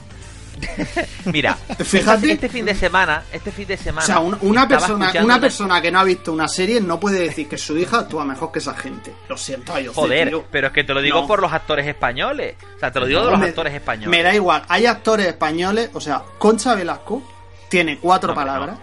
Mira, 1.26 1.56
Fíjate. 1.86 2.18
este, 2.18 2.32
este 2.34 2.50
fin 2.50 2.66
de 2.66 2.76
semana, 2.76 3.24
este 3.32 3.50
fin 3.52 3.66
de 3.66 3.78
semana. 3.78 4.04
O 4.04 4.06
sea, 4.06 4.20
un- 4.20 4.38
una 4.42 4.68
persona 4.68 5.10
una 5.24 5.40
persona 5.40 5.82
que 5.82 5.90
no 5.90 6.00
ha 6.00 6.04
visto 6.04 6.34
una 6.34 6.50
serie 6.50 6.82
no 6.82 7.00
puede 7.00 7.20
decir 7.20 7.48
que 7.48 7.58
su 7.58 7.78
hija 7.78 8.00
actúa 8.00 8.26
mejor 8.26 8.52
que 8.52 8.60
esa 8.60 8.74
gente. 8.74 9.14
Lo 9.30 9.38
siento, 9.38 9.74
Ayoce, 9.74 9.96
Joder, 10.00 10.30
tío. 10.30 10.46
pero 10.52 10.68
es 10.68 10.74
que 10.74 10.84
te 10.84 10.94
lo 10.94 11.02
digo 11.02 11.22
No. 11.22 11.28
por 11.28 11.40
los 11.42 11.54
actores 11.54 11.88
españoles. 11.88 12.56
O 12.76 12.80
sea, 12.80 12.92
te 12.92 13.00
lo 13.00 13.06
digo 13.06 13.20
de 13.22 13.26
No, 13.28 13.32
los 13.32 13.40
me- 13.40 13.48
actores 13.48 13.74
españoles. 13.74 14.10
Me 14.10 14.22
da 14.22 14.36
igual, 14.36 14.64
hay 14.68 14.86
actores 14.86 15.28
españoles, 15.28 15.92
o 15.94 16.02
sea, 16.02 16.24
Concha 16.38 16.76
Velasco 16.76 17.24
tiene 17.70 17.98
cuatro 17.98 18.30
No, 18.30 18.36
palabras. 18.36 18.78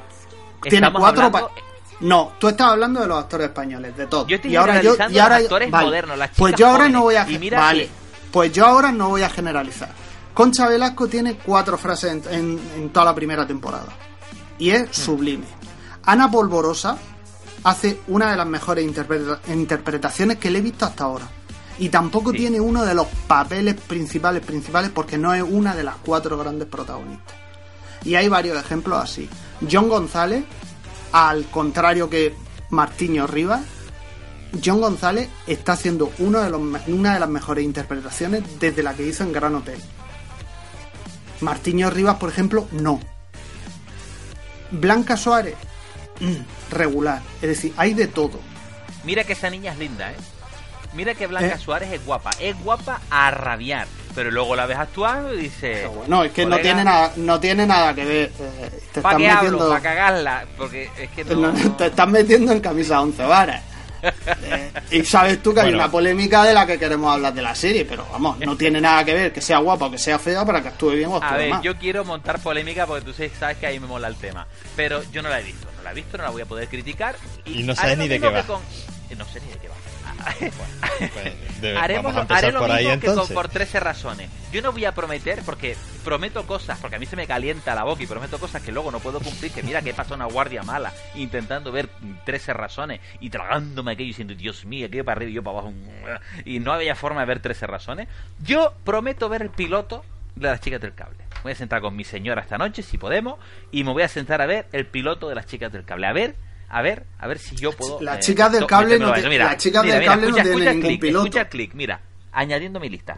Tiene 0.63 0.91
cuatro 0.93 1.25
hablando- 1.27 1.49
pa- 1.49 1.55
No, 2.01 2.33
tú 2.39 2.49
estás 2.49 2.69
hablando 2.73 3.01
de 3.01 3.07
los 3.07 3.19
actores 3.19 3.49
españoles, 3.49 3.97
de 3.97 4.07
todos. 4.07 4.27
Yo 4.27 4.37
estoy 4.37 4.53
y 4.53 4.57
ahora 4.57 4.83
yo, 4.83 4.95
y 5.09 5.19
ahora 5.19 5.37
los 5.37 5.45
actores 5.45 5.71
vale, 5.71 5.87
modernos, 5.87 6.19
las 6.19 6.31
Pues 6.37 6.55
yo 6.57 6.67
ahora 6.67 6.79
jóvenes. 6.85 6.93
no 6.93 7.03
voy 7.03 7.15
a 7.17 7.25
vale. 7.59 7.85
que- 7.87 7.91
Pues 8.31 8.53
yo 8.53 8.67
ahora 8.67 8.93
no 8.93 9.09
voy 9.09 9.23
a 9.23 9.31
generalizar. 9.31 9.89
Concha 10.35 10.69
Velasco 10.69 11.07
tiene 11.09 11.37
cuatro 11.39 11.79
frases 11.79 12.13
en, 12.13 12.35
en- 12.35 12.61
en 12.77 12.91
toda 12.91 13.07
la 13.07 13.15
primera 13.15 13.47
temporada. 13.47 13.87
Y 14.59 14.71
Hmm. 14.71 14.75
es 14.75 14.97
sublime. 14.97 15.47
Ana 16.05 16.31
Polvorosa 16.31 16.99
hace 17.65 18.01
una 18.09 18.31
de 18.31 18.37
las 18.37 18.47
mejores 18.47 18.85
interpreta- 18.85 19.41
interpretaciones 19.49 20.37
que 20.37 20.51
le 20.51 20.59
he 20.59 20.63
visto 20.63 20.85
hasta 20.85 21.05
ahora. 21.05 21.27
Y 21.79 21.89
tampoco 21.89 22.31
Sí. 22.33 22.39
tiene 22.39 22.61
uno 22.61 22.85
de 22.85 22.95
los 22.95 23.07
papeles 23.27 23.75
principales 23.75 24.45
principales 24.45 24.91
porque 24.95 25.17
no 25.19 25.33
es 25.35 25.43
una 25.43 25.75
de 25.75 25.83
las 25.85 25.97
cuatro 26.05 26.37
grandes 26.39 26.69
protagonistas. 26.69 27.35
Y 28.05 28.15
hay 28.15 28.29
varios 28.29 28.59
ejemplos 28.59 29.03
así. 29.03 29.29
John 29.71 29.89
González, 29.89 30.45
al 31.13 31.45
contrario 31.47 32.09
que 32.11 32.35
Martiño 32.71 33.27
Rivas, 33.27 33.63
John 34.65 34.81
González 34.81 35.29
está 35.47 35.73
haciendo 35.73 36.13
uno 36.19 36.41
de 36.41 36.51
los 36.51 36.61
me- 36.61 36.81
una 36.89 37.15
de 37.15 37.21
las 37.21 37.29
mejores 37.29 37.65
interpretaciones 37.65 38.43
desde 38.61 38.83
la 38.83 38.95
que 38.95 39.07
hizo 39.07 39.23
en 39.25 39.33
Gran 39.33 39.55
Hotel. 39.55 39.79
Martiño 41.41 41.91
Rivas, 41.91 42.17
por 42.17 42.31
ejemplo, 42.31 42.67
no. 42.73 43.01
Blanca 44.71 45.17
Suárez, 45.17 45.55
mm, 46.21 46.73
regular. 46.75 47.21
Es 47.43 47.49
decir, 47.49 47.73
hay 47.77 47.95
de 47.95 48.07
todo. 48.09 48.41
Mira 49.05 49.25
que 49.25 49.35
esa 49.35 49.51
niña 49.51 49.73
es 49.73 49.79
linda, 49.79 50.11
¿eh? 50.13 50.17
Mira 50.95 51.15
que 51.15 51.27
Blanca 51.27 51.55
¿Eh? 51.55 51.59
Suárez 51.59 51.93
es 51.93 52.05
guapa. 52.05 52.31
Es 52.41 52.59
guapa 52.63 53.01
a 53.11 53.31
rabiar. 53.31 53.87
Pero 54.17 54.31
luego 54.33 54.57
la 54.57 54.67
ves 54.67 54.79
actuando 54.79 55.33
y 55.35 55.43
dices... 55.43 55.89
Bueno, 55.95 56.25
es 56.25 56.33
que 56.33 56.45
no 56.47 56.57
tiene 56.59 56.83
nada, 56.83 57.13
no 57.17 57.39
tiene 57.39 57.67
nada 57.67 57.95
que 57.95 58.05
ver. 58.05 58.33
eh, 58.41 58.81
te 58.93 59.01
¿Para 59.03 59.15
hablo? 59.17 59.29
metiendo, 59.35 59.69
¿Para 59.69 59.81
cagarla? 59.83 60.45
Porque 60.57 60.91
es 60.99 61.11
que 61.11 61.25
no... 61.25 61.53
no, 61.53 61.77
te 61.77 61.87
estás 61.87 62.09
metiendo 62.09 62.51
en 62.53 62.61
camisa 62.61 63.01
11 63.01 63.23
varas. 63.25 63.63
Eh, 64.43 64.71
y 64.93 65.05
sabes 65.05 65.43
tú 65.43 65.53
que 65.53 65.61
hay 65.63 65.73
una 65.75 65.91
polémica 65.91 66.45
de 66.45 66.55
la 66.55 66.65
que 66.65 66.79
queremos 66.79 67.13
hablar 67.13 67.35
de 67.35 67.43
la 67.43 67.55
serie, 67.57 67.85
pero 67.85 68.07
vamos, 68.13 68.39
no 68.39 68.57
tiene 68.57 68.81
nada 68.81 69.05
que 69.05 69.13
ver 69.15 69.33
que 69.33 69.41
sea 69.41 69.59
guapa 69.59 69.87
o 69.87 69.91
que 69.91 69.99
sea 69.99 70.17
fea 70.19 70.45
para 70.45 70.63
que 70.63 70.69
actúe 70.69 70.91
bien 70.91 71.09
o 71.11 71.17
A 71.17 71.27
actúe 71.27 71.39
ver, 71.39 71.51
mal. 71.51 71.63
yo 71.63 71.77
quiero 71.77 72.05
montar 72.05 72.39
polémica 72.39 72.87
porque 72.87 73.05
tú 73.05 73.13
sabes 73.13 73.57
que 73.57 73.67
ahí 73.67 73.81
me 73.81 73.87
mola 73.89 74.07
el 74.07 74.15
tema. 74.17 74.47
Pero 74.77 75.03
yo 75.11 75.23
no 75.23 75.29
la 75.29 75.41
he 75.41 75.43
visto. 75.43 75.67
No 75.79 75.83
la 75.83 75.91
he 75.91 75.95
visto, 75.95 76.17
no 76.19 76.25
la 76.25 76.31
voy 76.31 76.43
a 76.43 76.47
poder 76.47 76.69
criticar. 76.69 77.17
Y 77.47 77.65
no 77.65 77.75
sabes 77.75 77.99
ni 77.99 78.07
de 78.07 78.21
qué 78.21 78.29
va. 78.29 78.43
con- 78.45 78.61
eh, 79.11 79.17
No 79.17 79.25
sé 79.25 79.41
ni 79.41 79.51
de 79.51 79.59
qué 79.59 79.69
va. 79.69 79.75
Pues, 80.39 81.61
debe- 81.61 81.79
Haremos, 81.79 82.15
vamos 82.15 82.31
a 82.31 82.37
haré 82.37 82.53
lo 82.53 82.61
por 82.61 82.71
ahí 82.71 82.87
mismo 82.87 83.01
que 83.01 83.07
con 83.07 83.29
por 83.35 83.49
13 83.49 83.81
razones. 83.81 84.31
Yo 84.53 84.63
no 84.63 84.73
voy 84.73 84.85
a 84.85 84.93
prometer, 84.93 85.43
porque 85.45 85.77
prometo 86.05 86.47
cosas, 86.47 86.79
porque 86.81 86.97
a 86.97 86.99
mí 86.99 87.07
se 87.07 87.17
me 87.17 87.27
calienta 87.27 87.75
la 87.75 87.85
boca 87.85 88.03
y 88.03 88.07
prometo 88.07 88.39
cosas 88.39 88.63
que 88.63 88.73
luego 88.73 88.91
no 88.91 89.01
puedo 89.01 89.21
cumplir. 89.21 89.53
Que 89.53 89.63
mira 89.63 89.83
que 89.83 89.95
pasa 89.95 90.15
una 90.15 90.27
guardia 90.27 90.63
mala 90.63 90.93
intentando 91.15 91.73
ver 91.73 91.89
13 92.25 92.53
razones 92.55 93.01
y 93.21 93.31
tragándome 93.31 93.93
aquello 93.93 94.07
y 94.07 94.09
diciendo, 94.11 94.35
Dios 94.35 94.65
mío, 94.65 94.87
aquello 94.87 95.05
para 95.05 95.17
arriba 95.19 95.31
y 95.31 95.35
yo 95.35 95.43
para 95.43 95.59
abajo. 95.59 95.75
Y 96.45 96.61
no 96.61 96.73
había 96.73 96.95
forma 96.95 97.21
de 97.21 97.27
ver 97.27 97.41
13 97.41 97.67
razones. 97.67 98.09
Yo 98.43 98.73
prometo 98.85 99.29
ver 99.29 99.43
el 99.43 99.51
piloto 99.51 100.05
de 100.35 100.49
las 100.49 100.61
chicas 100.61 100.81
del 100.81 100.95
cable. 100.95 101.17
Voy 101.43 101.53
a 101.53 101.55
sentar 101.55 101.81
con 101.81 101.95
mi 101.97 102.05
señora 102.05 102.43
esta 102.43 102.59
noche, 102.59 102.83
si 102.83 102.99
podemos, 102.99 103.39
y 103.71 103.85
me 103.85 103.93
voy 103.93 104.03
a 104.03 104.09
sentar 104.09 104.41
a 104.43 104.47
ver 104.47 104.67
el 104.73 104.87
piloto 104.87 105.29
de 105.29 105.35
las 105.35 105.47
chicas 105.47 105.73
del 105.73 105.85
cable. 105.85 106.07
A 106.07 106.13
ver, 106.13 106.37
a 106.69 106.83
ver, 106.83 107.05
a 107.19 107.27
ver 107.27 107.39
si 107.39 107.55
yo 107.57 107.73
puedo. 107.73 108.01
Las 108.01 108.19
eh, 108.19 108.21
chicas 108.21 108.53
del 108.53 108.67
cable 108.67 108.99
no 108.99 109.09
a 109.13 109.15
te-. 109.15 109.29
Mira, 109.29 109.45
las 109.47 109.57
chicas 109.59 109.83
mira, 109.83 109.95
del 109.95 110.03
mira, 110.03 110.13
cable 110.13 110.23
no 110.23 110.37
escucha, 110.37 110.43
tienen 110.43 110.59
escucha 110.59 110.71
el 110.71 110.77
ningún 110.77 110.89
clic, 110.91 111.01
piloto. 111.01 111.27
Escucha 111.27 111.49
clic, 111.49 111.75
mira, 111.75 112.01
añadiendo 112.33 112.81
mi 112.81 112.89
lista. 112.89 113.17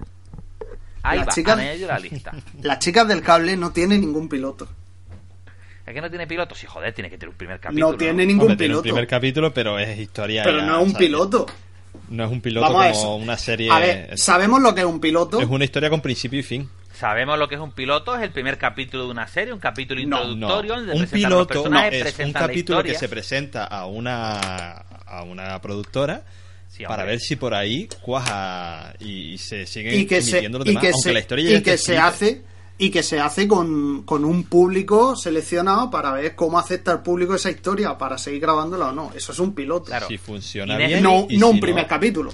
Ahí 1.03 1.19
Las 1.19 1.29
va, 1.29 1.33
chicas- 1.33 1.59
añadido 1.59 1.89
la 1.89 1.99
lista. 1.99 2.33
Las 2.63 2.79
chicas 2.81 3.09
del 3.09 3.23
cable 3.23 3.57
no 3.57 3.71
tienen 3.73 4.01
ningún 4.01 4.29
piloto. 4.29 4.69
¿Es 5.87 5.95
que 5.95 6.01
no 6.03 6.11
tiene 6.11 6.27
piloto? 6.27 6.55
Sí, 6.55 6.67
joder, 6.67 6.93
tiene 6.93 7.09
que 7.09 7.17
tener 7.17 7.31
un 7.31 7.37
primer 7.37 7.59
capítulo. 7.61 7.93
No 7.93 7.97
tiene 7.97 8.27
ningún 8.27 8.43
Hombre, 8.51 8.57
tiene 8.59 8.75
un 8.75 8.83
piloto. 8.83 8.95
primer 8.95 9.07
capítulo, 9.07 9.55
pero 9.55 9.79
es 9.79 9.99
historia. 9.99 10.43
Pero 10.45 10.59
ya, 10.59 10.67
no 10.67 10.77
es 10.81 10.83
un 10.85 10.93
¿sabes? 10.93 11.07
piloto. 11.07 11.47
No 12.11 12.25
es 12.25 12.31
un 12.31 12.41
piloto 12.43 12.67
Vamos 12.67 12.85
a 12.85 12.91
como 12.93 12.99
eso. 13.01 13.15
una 13.17 13.37
serie. 13.39 13.71
A 13.71 13.79
ver, 13.79 14.19
sabemos 14.19 14.61
lo 14.61 14.75
que 14.75 14.83
es 14.83 14.87
un 14.87 15.01
piloto. 15.01 15.41
es 15.41 15.47
una 15.49 15.65
historia 15.65 15.89
con 15.89 16.03
principio 16.03 16.39
y 16.41 16.43
fin. 16.43 16.69
Sabemos 16.99 17.39
lo 17.39 17.49
que 17.49 17.55
es 17.55 17.61
un 17.61 17.71
piloto, 17.71 18.17
es 18.17 18.23
el 18.23 18.31
primer 18.31 18.59
capítulo 18.59 19.05
de 19.05 19.11
una 19.11 19.29
serie, 19.29 19.53
un 19.53 19.61
capítulo 19.61 20.01
No, 20.01 20.25
No, 20.25 20.33
introductorio 20.33 20.75
donde 20.75 20.93
un 20.95 21.07
piloto 21.07 21.69
no, 21.69 21.81
es 21.85 22.19
un 22.19 22.33
capítulo 22.33 22.83
que 22.83 22.95
se 22.95 23.09
presenta 23.09 23.65
a 23.65 23.87
una 23.87 24.71
a 25.07 25.23
una 25.23 25.61
productora 25.61 26.25
Sí, 26.69 26.85
para 26.85 27.05
ver 27.05 27.21
si 27.21 27.37
por 27.37 27.55
ahí 27.55 27.89
cuaja 28.03 28.93
y, 28.99 29.33
y 29.33 29.39
se 29.39 29.65
siguen 29.67 29.95
y 29.95 30.07
que 30.07 30.21
se, 30.21 30.33
emitiendo 30.33 30.59
los 30.59 30.67
y 30.67 30.71
demás, 30.71 30.83
que 30.83 30.89
aunque 30.89 31.03
se, 31.03 31.13
la 31.13 31.21
historia 31.21 31.51
ya 31.51 31.57
y 31.57 31.63
que 31.63 31.79
se 31.79 31.99
hace 31.99 32.43
y 32.77 32.91
que 32.91 33.03
se 33.03 33.21
hace 33.21 33.49
con, 33.49 34.03
con 34.03 34.25
un 34.25 34.45
público 34.45 35.17
seleccionado 35.17 35.91
para 35.91 36.13
ver 36.13 36.35
cómo 36.35 36.59
acepta 36.59 36.93
el 36.93 37.01
público 37.01 37.35
esa 37.35 37.51
historia 37.51 37.97
para 37.97 38.19
seguir 38.19 38.41
grabándola 38.41 38.89
o 38.89 38.93
no. 38.93 39.13
Eso 39.15 39.33
es 39.33 39.39
un 39.41 39.55
piloto. 39.55 39.87
Claro. 39.87 40.07
si 40.07 40.17
funciona 40.17 40.75
Y 40.75 40.87
bien 40.87 41.03
No, 41.03 41.27
y 41.29 41.39
no 41.39 41.49
si 41.49 41.55
un 41.55 41.61
primer 41.61 41.87
capítulo. 41.87 42.33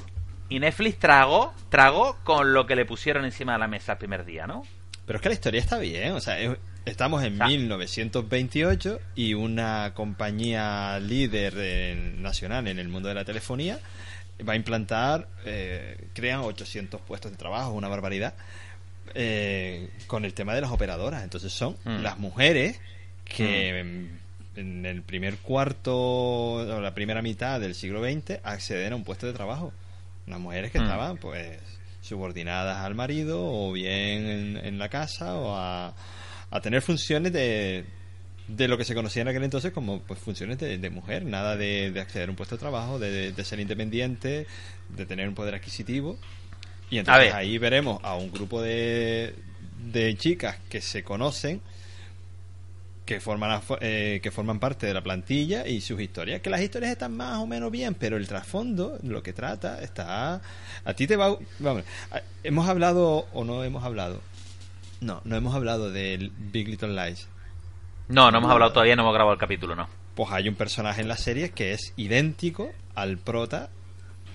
Y 0.49 0.61
Netflix 0.61 0.99
tragó, 0.99 1.55
tragó 1.70 2.16
con 2.24 2.53
lo 2.53 2.66
que 2.66 2.76
le 2.76 2.84
pusieron 2.84 3.24
encima 3.24 3.53
de 3.55 3.59
la 3.59 3.68
mesa 3.68 3.92
el 3.92 3.99
primer 3.99 4.24
día, 4.24 4.47
¿no? 4.47 4.62
Pero 5.07 5.18
es 5.18 5.22
que 5.22 5.28
la 5.28 5.34
historia 5.34 5.61
está 5.61 5.78
bien, 5.78 6.12
o 6.12 6.20
sea, 6.20 6.38
es- 6.38 6.57
estamos 6.84 7.22
en 7.24 7.40
Ah. 7.40 7.47
1928 7.47 9.01
y 9.14 9.34
una 9.34 9.92
compañía 9.95 10.99
líder 11.01 11.57
en- 11.59 12.22
nacional 12.22 12.68
en 12.68 12.78
el 12.78 12.88
mundo 12.88 13.09
de 13.09 13.14
la 13.14 13.24
telefonía 13.24 13.78
va 14.47 14.55
a 14.55 14.57
implantar, 14.57 15.28
eh, 15.45 16.09
crean 16.14 16.40
800 16.40 17.01
puestos 17.01 17.30
de 17.30 17.36
trabajo, 17.38 17.72
una 17.72 17.88
barbaridad, 17.88 18.34
eh, 19.14 19.90
con 20.07 20.24
el 20.24 20.34
tema 20.34 20.55
de 20.55 20.61
las 20.61 20.70
operadoras. 20.70 21.22
Entonces 21.22 21.53
son 21.53 21.76
Mm. 21.84 22.03
las 22.03 22.18
mujeres 22.18 22.80
que 23.24 23.78
en- 23.80 24.20
en 24.57 24.86
el 24.86 25.03
primer 25.03 25.36
cuarto 25.38 25.95
o 25.97 26.80
la 26.80 26.95
primera 26.95 27.22
mitad 27.22 27.61
del 27.61 27.74
siglo 27.74 28.01
XX 28.03 28.40
acceden 28.45 28.92
a 28.92 28.97
un 28.97 29.05
puesto 29.05 29.26
de 29.26 29.32
trabajo. 29.32 29.72
Unas 30.27 30.41
mujeres 30.41 30.70
que 30.70 30.79
Mm. 30.79 30.83
estaban 30.83 31.16
pues 31.18 31.59
subordinadas 32.01 32.79
al 32.85 32.95
marido 32.95 33.41
o 33.43 33.72
bien 33.72 34.27
en, 34.27 34.57
en 34.59 34.79
la 34.79 34.89
casa 34.89 35.35
o 35.37 35.55
a, 35.57 35.95
a 36.51 36.61
tener 36.61 36.83
funciones 36.83 37.33
de, 37.33 37.85
de 38.49 38.68
lo 38.68 38.77
que 38.77 38.85
se 38.85 38.95
conocía 38.95 39.22
en 39.22 39.29
aquel 39.29 39.43
entonces 39.45 39.72
como 39.72 40.01
pues 40.03 40.20
funciones 40.20 40.59
de, 40.59 40.77
de 40.79 40.91
mujer, 40.91 41.25
nada 41.25 41.57
de, 41.57 41.91
de 41.91 42.01
acceder 42.01 42.29
a 42.29 42.31
un 42.31 42.37
puesto 42.37 42.57
de 42.57 42.61
trabajo, 42.61 42.99
de, 42.99 43.11
de- 43.11 43.33
de 43.33 43.45
ser 43.45 43.59
independiente, 43.61 44.47
de 44.91 45.07
tener 45.07 45.29
un 45.29 45.35
poder 45.35 45.55
adquisitivo. 45.55 46.18
Y 46.91 46.99
entonces 46.99 47.25
ver. 47.25 47.35
ahí 47.35 47.57
veremos 47.59 47.99
a 48.03 48.14
un 48.16 48.31
grupo 48.31 48.61
de, 48.61 49.35
de 49.91 50.14
chicas 50.16 50.57
que 50.68 50.81
se 50.83 51.03
conocen 51.03 51.61
que 53.05 53.20
forman 53.20 53.61
eh, 53.80 54.20
que 54.22 54.30
forman 54.30 54.59
parte 54.59 54.86
de 54.86 54.94
la 54.94 55.02
plantilla 55.02 55.66
y 55.66 55.80
sus 55.80 56.00
historias 56.00 56.40
que 56.40 56.50
las 56.50 56.61
historias 56.61 56.92
están 56.92 57.16
más 57.16 57.38
o 57.38 57.46
menos 57.46 57.70
bien 57.70 57.94
pero 57.94 58.16
el 58.16 58.26
trasfondo 58.26 58.98
lo 59.02 59.22
que 59.22 59.32
trata 59.32 59.82
está 59.82 60.40
a 60.84 60.94
ti 60.94 61.07
te 61.07 61.16
va 61.16 61.36
vamos 61.59 61.84
hemos 62.42 62.68
hablado 62.68 63.26
o 63.32 63.44
no 63.44 63.62
hemos 63.62 63.84
hablado 63.84 64.20
no 65.00 65.20
no 65.24 65.36
hemos 65.36 65.55
hablado 65.55 65.90
del 65.90 66.30
Big 66.30 66.68
Little 66.68 66.94
Lies 66.94 67.28
No, 68.09 68.30
no 68.30 68.38
hemos 68.38 68.50
hablado 68.50 68.72
todavía, 68.72 68.96
no 68.96 69.02
hemos 69.02 69.14
grabado 69.14 69.34
el 69.34 69.40
capítulo, 69.40 69.74
no. 69.76 69.88
pues 70.14 70.30
hay 70.32 70.48
un 70.48 70.55
personaje 70.55 71.00
en 71.00 71.09
la 71.09 71.16
serie 71.16 71.50
que 71.50 71.72
es 71.72 71.92
idéntico 71.96 72.70
al 72.94 73.18
prota 73.18 73.70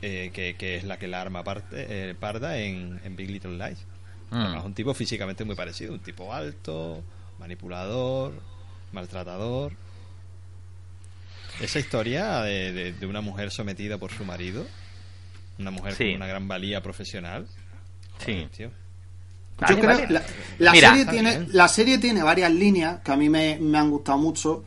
eh, 0.02 0.32
que, 0.34 0.56
que 0.56 0.76
es 0.76 0.84
la 0.86 0.98
que 0.98 1.08
la 1.08 1.22
arma 1.22 1.44
parte, 1.44 2.10
eh, 2.10 2.16
parda 2.16 2.58
en, 2.58 3.02
en 3.04 3.16
Big 3.16 3.30
Little 3.30 3.58
Lies 3.58 3.86
Mm. 4.32 4.36
Además, 4.36 4.66
un 4.66 4.74
tipo 4.74 4.94
físicamente 4.94 5.44
muy 5.44 5.56
parecido 5.56 5.94
un 5.94 6.00
tipo 6.00 6.34
alto 6.34 7.04
manipulador 7.40 8.34
maltratador 8.92 9.74
esa 11.62 11.80
historia 11.80 12.42
de, 12.42 12.72
de- 12.72 12.94
de 12.94 13.06
una 13.06 13.22
mujer 13.22 13.52
sometida 13.52 13.98
por 13.98 14.12
su 14.12 14.24
marido 14.26 14.66
una 15.58 15.72
mujer 15.72 15.94
Sí. 15.96 16.06
con 16.06 16.16
una 16.16 16.28
gran 16.28 16.48
valía 16.48 16.82
profesional 16.82 17.48
Sí. 18.26 18.48
Tío. 18.56 18.70
Yo 19.70 19.80
creo 19.80 19.90
vale. 19.96 20.08
la, 20.10 20.24
la 20.60 20.72
Mira, 20.72 20.88
serie 20.90 21.02
está 21.02 21.12
tiene 21.14 21.30
bien. 21.32 21.50
la 21.54 21.68
serie 21.68 21.98
tiene 21.98 22.24
varias 22.24 22.52
líneas 22.52 23.00
que 23.02 23.12
a 23.12 23.16
mí 23.18 23.30
me, 23.30 23.58
me 23.60 23.78
han 23.78 23.90
gustado 23.90 24.18
mucho. 24.18 24.64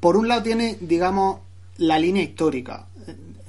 Por 0.00 0.16
un 0.16 0.28
lado 0.28 0.42
tiene, 0.42 0.76
digamos, 0.80 1.40
la 1.78 1.98
línea 1.98 2.22
histórica. 2.22 2.86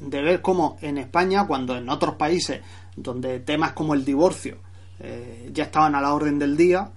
de 0.02 0.22
ver 0.22 0.42
cómo 0.42 0.78
en 0.82 0.98
España, 0.98 1.46
cuando 1.48 1.78
en 1.78 1.90
otros 1.90 2.16
países 2.16 2.62
donde 2.96 3.40
temas 3.42 3.72
como 3.74 3.94
el 3.94 4.04
divorcio 4.06 4.58
eh, 5.02 5.50
ya 5.54 5.66
estaban 5.66 5.96
a 5.96 6.02
la 6.02 6.14
orden 6.14 6.40
del 6.40 6.56
día, 6.58 6.92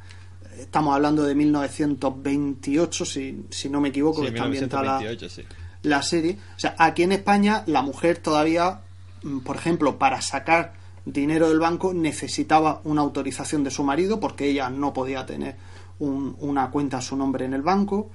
estamos 0.59 0.95
hablando 0.95 1.23
de 1.25 1.35
1928, 1.35 3.05
si, 3.05 3.47
si 3.51 3.69
no 3.69 3.81
me 3.81 3.89
equivoco, 3.89 4.21
Sí, 4.21 4.27
que 4.29 4.29
está 4.35 4.45
ambientada 4.45 4.83
la- 4.83 4.99
1928, 4.99 5.29
sí. 5.29 5.43
la 5.83 6.03
serie. 6.03 6.39
O 6.57 6.59
sea, 6.61 6.75
aquí 6.79 7.03
en 7.03 7.13
España 7.13 7.63
la 7.67 7.83
mujer 7.83 8.19
todavía, 8.19 8.81
mm, 9.23 9.41
por 9.41 9.57
ejemplo, 9.57 9.99
para 9.99 10.21
sacar 10.21 10.75
dinero 11.05 11.49
del 11.49 11.59
banco 11.59 11.93
necesitaba 11.93 12.81
una 12.85 13.01
autorización 13.03 13.65
de 13.65 13.71
su 13.71 13.83
marido 13.83 14.21
porque 14.21 14.49
ella 14.49 14.71
no 14.71 14.93
podía 14.93 15.27
tener 15.27 15.57
un- 15.99 16.37
una 16.41 16.71
cuenta 16.71 16.99
a 16.99 17.03
su 17.03 17.17
nombre 17.17 17.45
en 17.45 17.55
el 17.55 17.63
banco. 17.63 18.11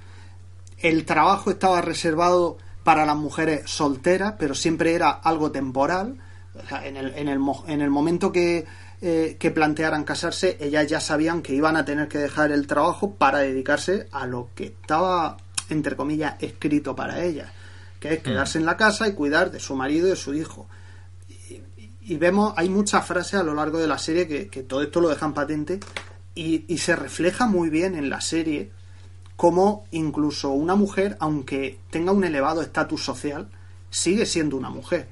El 0.78 1.04
trabajo 1.04 1.50
estaba 1.50 1.80
reservado 1.82 2.56
para 2.84 3.04
las 3.04 3.16
mujeres 3.16 3.62
solteras, 3.70 4.34
pero 4.38 4.54
siempre 4.54 4.94
era 4.94 5.10
algo 5.10 5.50
temporal. 5.50 6.16
O 6.54 6.66
sea, 6.66 6.86
en, 6.86 6.96
el, 6.96 7.12
en, 7.14 7.28
el, 7.28 7.40
en 7.66 7.80
el 7.82 7.90
momento 7.90 8.32
que, 8.32 8.64
eh, 9.00 9.36
que 9.38 9.50
plantearan 9.50 10.04
casarse, 10.04 10.56
ellas 10.60 10.88
ya 10.88 11.00
sabían 11.00 11.42
que 11.42 11.54
iban 11.54 11.76
a 11.76 11.84
tener 11.84 12.08
que 12.08 12.18
dejar 12.18 12.50
el 12.50 12.66
trabajo 12.66 13.14
para 13.14 13.38
dedicarse 13.38 14.08
a 14.10 14.26
lo 14.26 14.50
que 14.54 14.64
estaba, 14.64 15.36
entre 15.68 15.94
comillas, 15.94 16.34
escrito 16.40 16.96
para 16.96 17.22
ellas, 17.22 17.50
que 18.00 18.14
es 18.14 18.22
quedarse 18.22 18.58
en 18.58 18.66
la 18.66 18.76
casa 18.76 19.06
y 19.06 19.12
cuidar 19.12 19.50
de 19.50 19.60
su 19.60 19.76
marido 19.76 20.08
y 20.08 20.10
de 20.10 20.16
su 20.16 20.34
hijo. 20.34 20.66
Y, 21.28 21.62
y 22.00 22.16
vemos, 22.16 22.54
hay 22.56 22.68
muchas 22.68 23.06
frases 23.06 23.34
a 23.34 23.44
lo 23.44 23.54
largo 23.54 23.78
de 23.78 23.86
la 23.86 23.98
serie 23.98 24.26
que, 24.26 24.48
que 24.48 24.64
todo 24.64 24.82
esto 24.82 25.00
lo 25.00 25.08
dejan 25.08 25.32
patente 25.32 25.78
y, 26.34 26.64
y 26.66 26.78
se 26.78 26.96
refleja 26.96 27.46
muy 27.46 27.70
bien 27.70 27.94
en 27.94 28.10
la 28.10 28.20
serie 28.20 28.72
cómo 29.36 29.86
incluso 29.92 30.50
una 30.50 30.74
mujer, 30.74 31.16
aunque 31.20 31.78
tenga 31.90 32.10
un 32.10 32.24
elevado 32.24 32.62
estatus 32.62 33.04
social, 33.04 33.48
sigue 33.90 34.26
siendo 34.26 34.56
una 34.56 34.70
mujer. 34.70 35.08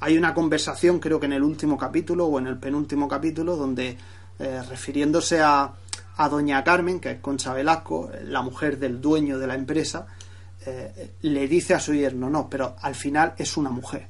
Hay 0.00 0.16
una 0.18 0.34
conversación, 0.34 0.98
creo 0.98 1.18
que 1.18 1.26
en 1.26 1.32
el 1.32 1.42
último 1.42 1.78
capítulo 1.78 2.26
o 2.26 2.38
en 2.38 2.46
el 2.46 2.58
penúltimo 2.58 3.08
capítulo, 3.08 3.56
donde 3.56 3.96
eh, 4.38 4.62
refiriéndose 4.68 5.40
a, 5.40 5.72
a 6.16 6.28
Doña 6.28 6.62
Carmen, 6.64 7.00
que 7.00 7.12
es 7.12 7.20
Concha 7.20 7.54
Velasco, 7.54 8.10
eh, 8.12 8.24
la 8.24 8.42
mujer 8.42 8.78
del 8.78 9.00
dueño 9.00 9.38
de 9.38 9.46
la 9.46 9.54
empresa, 9.54 10.06
eh, 10.66 11.10
le 11.22 11.48
dice 11.48 11.74
a 11.74 11.80
su 11.80 11.94
yerno, 11.94 12.30
no, 12.30 12.48
pero 12.48 12.76
al 12.80 12.94
final 12.94 13.34
es 13.36 13.56
una 13.56 13.70
mujer. 13.70 14.06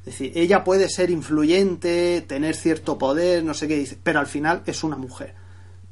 Es 0.00 0.12
decir, 0.12 0.32
ella 0.36 0.62
puede 0.62 0.88
ser 0.88 1.10
influyente, 1.10 2.24
tener 2.26 2.54
cierto 2.54 2.96
poder, 2.96 3.42
no 3.42 3.54
sé 3.54 3.66
qué 3.66 3.76
dice, 3.76 3.98
pero 4.00 4.20
al 4.20 4.26
final 4.26 4.62
es 4.64 4.84
una 4.84 4.96
mujer. 4.96 5.34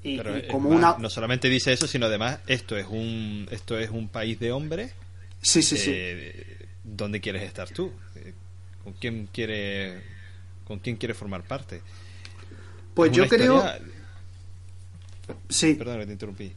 Y, 0.05 0.19
Pero 0.19 0.37
y 0.37 0.41
es 0.43 0.47
como 0.49 0.69
una... 0.69 0.97
no 0.99 1.09
solamente 1.09 1.49
dice 1.49 1.73
eso, 1.73 1.87
sino 1.87 2.07
además 2.07 2.39
esto 2.47 2.77
es 2.77 2.87
un 2.87 3.49
esto 3.51 3.79
es 3.79 3.89
un 3.89 4.09
país 4.09 4.39
de 4.39 4.53
hombres. 4.53 4.93
Sí, 5.41 5.63
sí, 5.63 5.79
sí. 5.79 5.91
eh, 5.93 6.69
¿Dónde 6.85 7.23
quieres 7.23 7.43
estar 7.43 7.71
tú? 7.71 7.91
¿Con 8.85 8.93
quién 8.95 9.29
quiere 9.33 10.03
con 10.67 10.79
quién 10.79 10.97
quieres 10.97 11.17
formar 11.17 11.43
parte? 11.43 11.81
Pues 12.95 13.11
Es 13.11 13.17
yo 13.17 13.29
creo... 13.29 13.63
Sí. 15.49 15.75
Perdón, 15.75 16.01
que 16.01 16.07
te 16.07 16.13
interrumpí. 16.13 16.53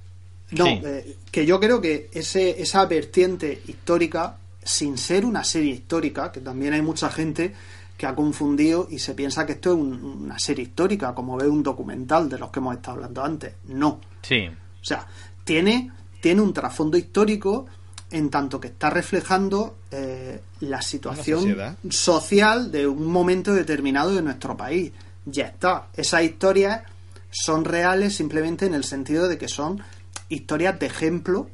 No, 0.51 0.65
Sí. 0.65 0.82
eh, 0.86 1.17
que 1.32 1.45
yo 1.45 1.59
creo 1.59 1.82
que 1.82 2.09
ese, 2.13 2.61
esa 2.61 2.86
vertiente 2.86 3.61
histórica, 3.67 4.38
sin 4.63 4.97
ser 4.97 5.25
una 5.25 5.43
serie 5.43 5.73
histórica, 5.73 6.32
que 6.32 6.39
también 6.41 6.73
hay 6.73 6.82
mucha 6.82 7.09
gente 7.09 7.53
que 7.97 8.05
ha 8.05 8.15
confundido 8.15 8.88
y 8.91 8.99
se 8.99 9.13
piensa 9.13 9.45
que 9.45 9.53
esto 9.53 9.71
es 9.73 9.78
un- 9.80 10.03
una 10.25 10.38
serie 10.39 10.63
histórica, 10.65 11.13
como 11.15 11.36
ve 11.38 11.47
un 11.47 11.63
documental 11.63 12.30
de 12.30 12.38
los 12.38 12.51
que 12.51 12.59
hemos 12.59 12.75
estado 12.75 12.97
hablando 12.97 13.23
antes. 13.23 13.53
No. 13.65 13.99
Sí. 14.21 14.47
O 14.47 14.86
sea, 14.86 15.05
tiene, 15.43 15.91
tiene 16.21 16.41
un 16.41 16.53
trasfondo 16.53 16.97
histórico 16.97 17.65
en 18.10 18.30
tanto 18.30 18.60
que 18.60 18.68
está 18.68 18.89
reflejando 18.89 19.78
eh, 19.91 20.41
la 20.62 20.82
situación 20.82 21.78
social 21.89 22.72
de 22.72 22.88
un 22.88 23.05
momento 23.05 23.53
determinado 23.53 24.16
de 24.16 24.22
nuestro 24.22 24.55
país. 24.55 24.91
Ya 25.26 25.47
está. 25.47 25.88
Esas 25.93 26.24
historias 26.24 26.84
son 27.30 27.66
reales 27.66 28.16
simplemente 28.16 28.66
en 28.66 28.74
el 28.74 28.84
sentido 28.84 29.28
de 29.28 29.38
que 29.38 29.49
son 29.49 29.82
historias 30.30 30.80
de 30.80 30.86
ejemplo 30.86 31.49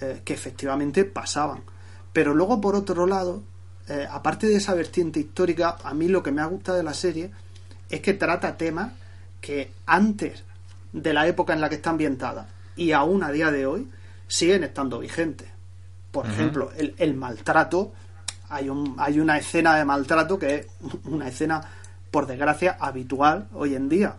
eh, 0.00 0.22
que 0.24 0.32
efectivamente 0.32 1.04
pasaban. 1.04 1.62
Pero 2.12 2.34
luego, 2.34 2.60
por 2.60 2.76
otro 2.76 3.06
lado, 3.06 3.42
eh, 3.88 4.06
aparte 4.08 4.46
de 4.46 4.56
esa 4.56 4.74
vertiente 4.74 5.18
histórica, 5.20 5.76
a 5.82 5.92
mí 5.94 6.08
lo 6.08 6.22
que 6.22 6.30
me 6.30 6.40
ha 6.40 6.46
gustado 6.46 6.78
de 6.78 6.84
la 6.84 6.94
serie 6.94 7.30
es 7.88 8.00
que 8.00 8.14
trata 8.14 8.56
temas 8.56 8.92
que 9.40 9.72
antes 9.86 10.44
de 10.92 11.12
la 11.12 11.26
época 11.26 11.52
en 11.52 11.60
la 11.60 11.68
que 11.68 11.76
está 11.76 11.90
ambientada 11.90 12.48
y 12.76 12.92
aún 12.92 13.22
a 13.22 13.32
día 13.32 13.50
de 13.50 13.66
hoy 13.66 13.88
siguen 14.28 14.64
estando 14.64 15.00
vigentes. 15.00 15.48
Por 16.10 16.26
ejemplo, 16.26 16.70
el, 16.76 16.94
el 16.98 17.14
maltrato. 17.14 17.92
Hay, 18.48 18.68
un, 18.68 18.96
hay 18.98 19.20
una 19.20 19.38
escena 19.38 19.76
de 19.76 19.84
maltrato 19.84 20.38
que 20.38 20.54
es 20.56 20.66
una 21.04 21.28
escena, 21.28 21.60
por 22.10 22.26
desgracia, 22.26 22.76
habitual 22.80 23.46
hoy 23.54 23.74
en 23.76 23.88
día. 23.88 24.16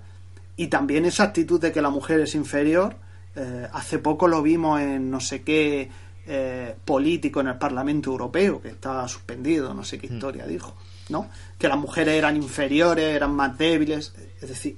Y 0.56 0.68
también 0.68 1.06
esa 1.06 1.24
actitud 1.24 1.60
de 1.60 1.72
que 1.72 1.82
la 1.82 1.90
mujer 1.90 2.20
es 2.22 2.34
inferior. 2.36 2.96
eh, 3.36 3.68
hace 3.74 4.00
poco 4.00 4.28
lo 4.28 4.42
vimos 4.42 4.80
en 4.80 5.10
no 5.12 5.20
sé 5.20 5.42
qué 5.42 5.90
eh, 6.28 6.76
político 6.86 7.42
en 7.42 7.48
el 7.48 7.58
Parlamento 7.58 8.10
Europeo, 8.12 8.62
que 8.62 8.70
está 8.70 9.06
suspendido, 9.08 9.74
no 9.74 9.84
sé 9.84 9.98
qué 10.00 10.08
historia 10.08 10.46
dijo, 10.46 10.76
¿no? 11.10 11.30
Que 11.58 11.68
las 11.68 11.78
mujeres 11.78 12.16
eran 12.16 12.36
inferiores, 12.38 13.16
eran 13.16 13.34
más 13.36 13.58
débiles. 13.58 14.14
Es 14.42 14.48
decir, 14.50 14.78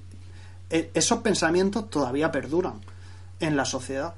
e- 0.70 0.90
esos 0.94 1.20
pensamientos 1.20 1.90
todavía 1.90 2.32
perduran 2.32 2.80
en 3.40 3.56
la 3.58 3.66
sociedad. 3.66 4.16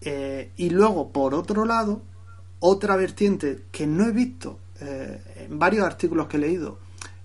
Eh, 0.00 0.50
y 0.56 0.70
luego, 0.70 1.10
por 1.10 1.34
otro 1.34 1.64
lado, 1.64 2.02
otra 2.60 2.96
vertiente 2.96 3.64
que 3.70 3.86
no 3.86 4.06
he 4.06 4.12
visto 4.12 4.58
eh, 4.80 5.20
en 5.48 5.58
varios 5.58 5.84
artículos 5.86 6.26
que 6.26 6.36
he 6.36 6.40
leído, 6.40 6.78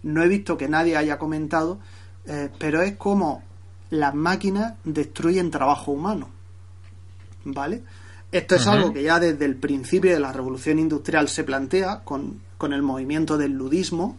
no 0.03 0.24
he 0.24 0.28
visto 0.28 0.57
que 0.57 0.67
nadie 0.67 0.97
haya 0.97 1.19
comentado, 1.19 1.80
eh, 2.26 2.49
pero 2.57 2.82
es 2.82 2.95
como 2.95 3.43
las 3.89 4.15
máquinas 4.15 4.74
destruyen 4.84 5.51
trabajo 5.51 5.91
humano. 5.91 6.30
¿Vale? 7.43 7.84
Esto 8.32 8.55
es 8.55 8.65
algo 8.67 8.93
que 8.93 9.03
ya 9.03 9.19
desde 9.19 9.43
el 9.43 9.57
principio 9.57 10.13
de 10.13 10.19
la 10.19 10.32
revolución 10.32 10.80
industrial 10.80 11.28
se 11.28 11.43
plantea 11.43 12.01
con, 12.05 12.39
con 12.57 12.72
el 12.72 12.82
movimiento 12.82 13.38
del 13.38 13.51
ludismo, 13.51 14.17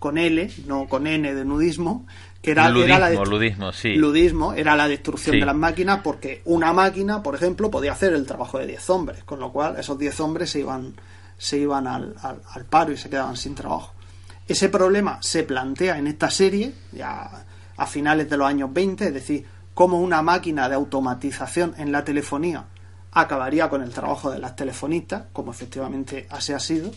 con 0.00 0.18
L, 0.18 0.50
no 0.66 0.88
con 0.88 1.06
N 1.06 1.32
de 1.32 1.44
nudismo, 1.44 2.06
que 2.46 2.52
era, 2.52 2.68
ludismo, 2.70 2.94
era 2.94 2.98
la 2.98 3.10
destru- 3.12 3.26
ludismo, 3.26 3.72
sí. 3.72 3.94
ludismo 3.96 4.52
era 4.54 4.76
la 4.76 4.86
destrucción 4.88 5.34
Sí. 5.34 5.40
de 5.40 5.46
las 5.46 5.54
máquinas 5.56 6.00
porque 6.04 6.42
una 6.44 6.72
máquina, 6.72 7.22
por 7.22 7.34
ejemplo, 7.34 7.70
podía 7.70 7.92
hacer 7.92 8.12
el 8.12 8.24
trabajo 8.24 8.58
de 8.58 8.66
10 8.68 8.88
hombres, 8.90 9.24
con 9.24 9.40
lo 9.40 9.52
cual 9.52 9.76
esos 9.78 9.98
10 9.98 10.20
hombres 10.20 10.50
se 10.50 10.60
iban, 10.60 10.94
se 11.36 11.58
iban 11.58 11.86
al, 11.86 12.14
al- 12.22 12.40
al 12.52 12.64
paro 12.64 12.92
y 12.92 12.96
se 12.96 13.10
quedaban 13.10 13.36
sin 13.36 13.54
trabajo. 13.54 13.92
Ese 14.46 14.68
problema 14.68 15.18
se 15.22 15.42
plantea 15.42 15.98
en 15.98 16.06
esta 16.06 16.30
serie, 16.30 16.72
ya 16.92 17.44
a 17.76 17.86
finales 17.86 18.30
de 18.30 18.36
los 18.36 18.46
años 18.46 18.72
20, 18.72 19.06
es 19.08 19.12
decir, 19.14 19.44
cómo 19.74 20.00
una 20.00 20.22
máquina 20.22 20.68
de 20.68 20.76
automatización 20.76 21.74
en 21.78 21.90
la 21.90 22.04
telefonía 22.04 22.64
acabaría 23.12 23.68
con 23.68 23.82
el 23.82 23.90
trabajo 23.90 24.30
de 24.30 24.38
las 24.38 24.54
telefonistas, 24.56 25.24
como 25.32 25.50
efectivamente 25.50 26.26
así 26.30 26.52
ha 26.52 26.60
sido. 26.60 26.90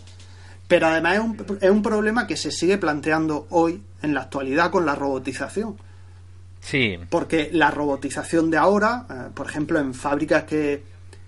Pero 0.69 0.87
además 0.87 1.15
es 1.15 1.19
un, 1.19 1.57
es 1.59 1.69
un 1.69 1.81
problema 1.81 2.25
que 2.27 2.37
se 2.37 2.51
sigue 2.51 2.77
planteando 2.77 3.47
hoy, 3.49 3.83
en 4.01 4.13
la 4.13 4.21
actualidad, 4.21 4.71
con 4.71 4.85
la 4.85 4.95
robotización. 4.95 5.75
Sí. 6.61 6.97
Porque 7.09 7.49
la 7.51 7.71
robotización 7.71 8.49
de 8.51 8.57
ahora, 8.57 9.05
eh, 9.09 9.13
por 9.33 9.47
ejemplo, 9.47 9.79
en 9.79 9.93
fábricas 9.93 10.43
que, 10.43 10.83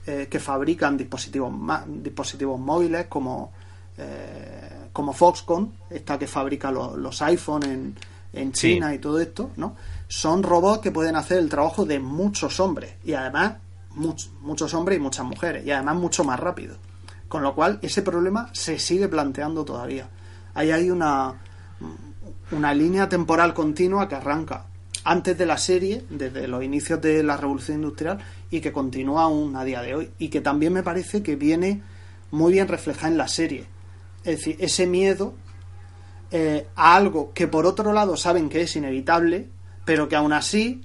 eh, 0.06 0.28
que 0.30 0.40
fabrican 0.40 0.96
dispositivos, 0.96 1.52
dispositivos 1.88 2.60
móviles 2.60 3.08
como, 3.08 3.52
eh, 3.98 4.88
como 4.94 5.12
Foxconn, 5.14 5.74
esta 5.90 6.20
que 6.20 6.28
fabrica 6.28 6.72
lo- 6.72 6.96
los 6.96 7.22
iPhone 7.22 7.64
en, 7.64 7.96
en 8.34 8.54
Sí. 8.56 8.74
China 8.76 8.94
y 8.94 9.00
todo 9.00 9.20
esto, 9.20 9.52
¿no? 9.58 9.76
Son 10.08 10.44
robots 10.44 10.82
que 10.82 10.92
pueden 10.92 11.16
hacer 11.16 11.40
el 11.40 11.50
trabajo 11.50 11.86
de 11.86 12.00
muchos 12.00 12.60
hombres 12.60 12.94
y 13.04 13.14
además 13.14 13.54
much- 13.96 14.30
muchos 14.42 14.74
hombres 14.74 14.98
y 15.00 15.02
muchas 15.02 15.26
mujeres 15.26 15.66
y 15.66 15.72
además 15.72 15.96
mucho 15.96 16.24
más 16.24 16.40
rápido. 16.40 16.76
Con 17.32 17.44
lo 17.44 17.56
cual 17.56 17.80
ese 17.82 18.02
problema 18.02 18.50
se 18.52 18.78
sigue 18.78 19.08
planteando 19.08 19.64
todavía. 19.64 20.10
Ahí 20.54 20.70
hay 20.70 20.92
una, 20.92 21.40
una 22.52 22.74
línea 22.74 23.08
temporal 23.08 23.54
continua 23.54 24.10
que 24.10 24.16
arranca 24.16 24.66
antes 25.06 25.38
de 25.38 25.46
la 25.46 25.58
serie, 25.58 26.04
desde 26.10 26.46
los 26.50 26.62
inicios 26.62 27.00
de 27.00 27.24
la 27.24 27.38
revolución 27.38 27.78
industrial, 27.78 28.20
y 28.50 28.60
que 28.60 28.74
continúa 28.74 29.24
aún 29.24 29.56
a 29.56 29.64
día 29.64 29.82
de 29.82 29.96
hoy. 29.96 30.12
Y 30.20 30.28
que 30.28 30.42
también 30.42 30.74
me 30.74 30.84
parece 30.84 31.24
que 31.24 31.38
viene 31.38 31.82
muy 32.32 32.52
bien 32.52 32.68
reflejada 32.68 33.08
en 33.08 33.18
la 33.18 33.30
serie. 33.30 33.66
Es 34.26 34.40
decir, 34.40 34.58
ese 34.60 34.86
miedo 34.86 35.34
eh, 36.32 36.68
a 36.76 36.98
algo 36.98 37.32
que 37.32 37.48
por 37.48 37.66
otro 37.66 37.94
lado 37.94 38.18
saben 38.18 38.50
que 38.50 38.60
es 38.60 38.76
inevitable, 38.76 39.48
pero 39.86 40.10
que 40.10 40.18
aún 40.18 40.34
así 40.34 40.82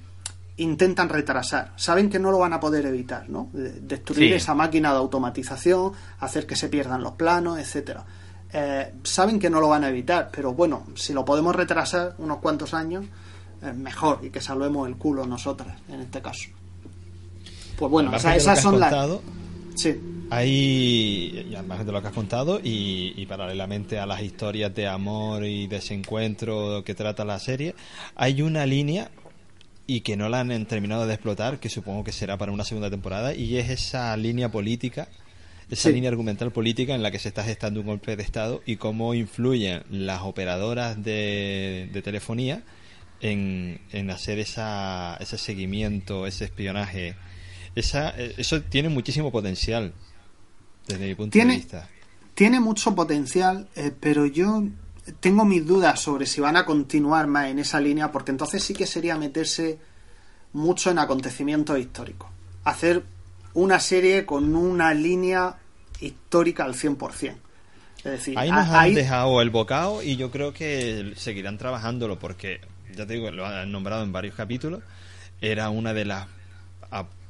intentan 0.58 1.08
retrasar. 1.08 1.72
Saben 1.76 2.08
que 2.08 2.18
no 2.18 2.30
lo 2.30 2.38
van 2.38 2.52
a 2.54 2.60
poder 2.60 2.86
evitar, 2.86 3.28
¿no? 3.28 3.50
De- 3.52 3.72
Destruir 3.80 4.30
Sí. 4.30 4.34
esa 4.34 4.54
máquina 4.54 4.90
de 4.92 4.98
automatización, 4.98 5.92
hacer 6.20 6.46
que 6.46 6.56
se 6.56 6.68
pierdan 6.68 7.02
los 7.02 7.12
planos, 7.12 7.58
etcétera. 7.58 8.04
Eh, 8.52 8.92
saben 9.02 9.38
que 9.38 9.50
no 9.50 9.60
lo 9.60 9.68
van 9.68 9.84
a 9.84 9.88
evitar, 9.90 10.30
pero 10.32 10.54
bueno, 10.54 10.86
si 10.94 11.12
lo 11.12 11.24
podemos 11.24 11.54
retrasar 11.54 12.14
unos 12.18 12.38
cuantos 12.38 12.72
años, 12.74 13.04
eh, 13.62 13.72
mejor 13.72 14.20
y 14.22 14.30
que 14.30 14.40
salvemos 14.40 14.88
el 14.88 14.96
culo 14.96 15.26
nosotras, 15.26 15.76
en 15.88 16.00
este 16.00 16.22
caso. 16.22 16.48
Pues 17.78 17.90
bueno, 17.90 18.14
esas 18.16 18.60
son 18.62 18.80
las... 18.80 18.94
Sí. 19.74 19.94
Y 20.42 21.54
además 21.54 21.84
de 21.86 21.92
lo 21.92 22.00
que 22.00 22.08
has 22.08 22.14
contado, 22.14 22.58
y, 22.62 23.12
y 23.16 23.26
paralelamente 23.26 23.98
a 23.98 24.06
las 24.06 24.22
historias 24.22 24.74
de 24.74 24.88
amor 24.88 25.44
y 25.44 25.66
desencuentro 25.66 26.82
que 26.84 26.94
trata 26.94 27.24
la 27.24 27.38
serie, 27.38 27.74
hay 28.16 28.42
una 28.42 28.64
línea 28.66 29.10
y 29.86 30.00
que 30.00 30.16
no 30.16 30.28
la 30.28 30.40
han 30.40 30.66
terminado 30.66 31.06
de 31.06 31.14
explotar, 31.14 31.58
que 31.60 31.68
supongo 31.68 32.02
que 32.04 32.12
será 32.12 32.36
para 32.36 32.52
una 32.52 32.64
segunda 32.64 32.90
temporada, 32.90 33.34
y 33.34 33.56
es 33.56 33.70
esa 33.70 34.16
línea 34.16 34.50
política, 34.50 35.08
esa 35.70 35.88
Sí. 35.88 35.94
línea 35.94 36.10
argumental 36.10 36.50
política 36.52 36.94
en 36.94 37.02
la 37.02 37.10
que 37.10 37.18
se 37.18 37.28
está 37.28 37.44
gestando 37.44 37.80
un 37.80 37.86
golpe 37.86 38.16
de 38.16 38.22
Estado 38.22 38.62
y 38.66 38.76
cómo 38.76 39.14
influyen 39.14 39.82
las 39.90 40.22
operadoras 40.22 41.02
de, 41.02 41.88
de 41.92 42.02
telefonía 42.02 42.62
en, 43.20 43.80
en 43.92 44.10
hacer 44.10 44.38
esa, 44.38 45.16
ese 45.20 45.38
seguimiento, 45.38 46.26
ese 46.26 46.44
espionaje. 46.46 47.14
Esa, 47.74 48.10
eh, 48.16 48.34
eso 48.38 48.62
tiene 48.62 48.88
muchísimo 48.88 49.30
potencial 49.32 49.92
desde 50.86 51.06
mi 51.06 51.14
punto 51.14 51.32
Tiene- 51.32 51.52
de 51.54 51.58
vista. 51.58 51.88
Tiene 52.34 52.60
mucho 52.60 52.94
potencial, 52.94 53.68
eh, 53.76 53.92
pero 53.98 54.26
yo 54.26 54.62
tengo 55.20 55.44
mis 55.44 55.66
dudas 55.66 56.00
sobre 56.00 56.26
si 56.26 56.40
van 56.40 56.56
a 56.56 56.64
continuar 56.64 57.26
más 57.26 57.46
en 57.48 57.58
esa 57.58 57.80
línea, 57.80 58.10
porque 58.12 58.30
entonces 58.32 58.62
sí 58.64 58.74
que 58.74 58.86
sería 58.86 59.16
meterse 59.16 59.78
mucho 60.52 60.90
en 60.90 60.98
acontecimientos 60.98 61.78
históricos. 61.78 62.28
Hacer 62.64 63.04
una 63.54 63.78
serie 63.80 64.26
con 64.26 64.54
una 64.54 64.92
línea 64.94 65.56
histórica 66.00 66.64
al 66.64 66.74
100%. 66.74 67.36
Es 67.98 68.04
decir, 68.04 68.38
Ahí 68.38 68.50
nos 68.50 68.68
han 68.68 68.74
ahí- 68.76 68.94
dejado 68.94 69.40
el 69.42 69.50
bocado 69.50 70.02
y 70.02 70.16
yo 70.16 70.30
creo 70.30 70.52
que 70.52 71.14
seguirán 71.16 71.58
trabajándolo 71.58 72.18
porque, 72.18 72.60
ya 72.94 73.06
te 73.06 73.14
digo, 73.14 73.30
lo 73.30 73.46
han 73.46 73.72
nombrado 73.72 74.02
en 74.04 74.12
varios 74.12 74.34
capítulos. 74.34 74.82
Era 75.40 75.70
una 75.70 75.92
de 75.94 76.04
las 76.04 76.26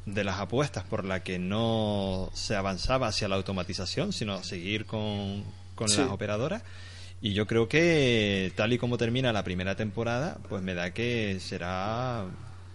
de 0.07 0.23
las 0.23 0.39
apuestas 0.39 0.85
por 0.85 1.05
la 1.05 1.25
que 1.25 1.41
no 1.41 2.31
se 2.33 2.55
avanzaba 2.55 3.09
hacia 3.09 3.27
la 3.27 3.35
automatización, 3.35 4.13
sino 4.13 4.45
seguir 4.45 4.87
con, 4.87 5.43
con 5.75 5.89
Sí. 5.89 5.99
las 6.01 6.11
operadoras. 6.11 6.63
Y 7.21 7.33
yo 7.33 7.47
creo 7.47 7.69
que 7.69 8.53
tal 8.57 8.73
y 8.73 8.79
como 8.79 8.99
termina 8.99 9.33
la 9.33 9.43
primera 9.43 9.75
temporada, 9.75 10.39
pues 10.49 10.63
me 10.63 10.75
da 10.75 10.93
que 10.93 11.39
será... 11.41 12.25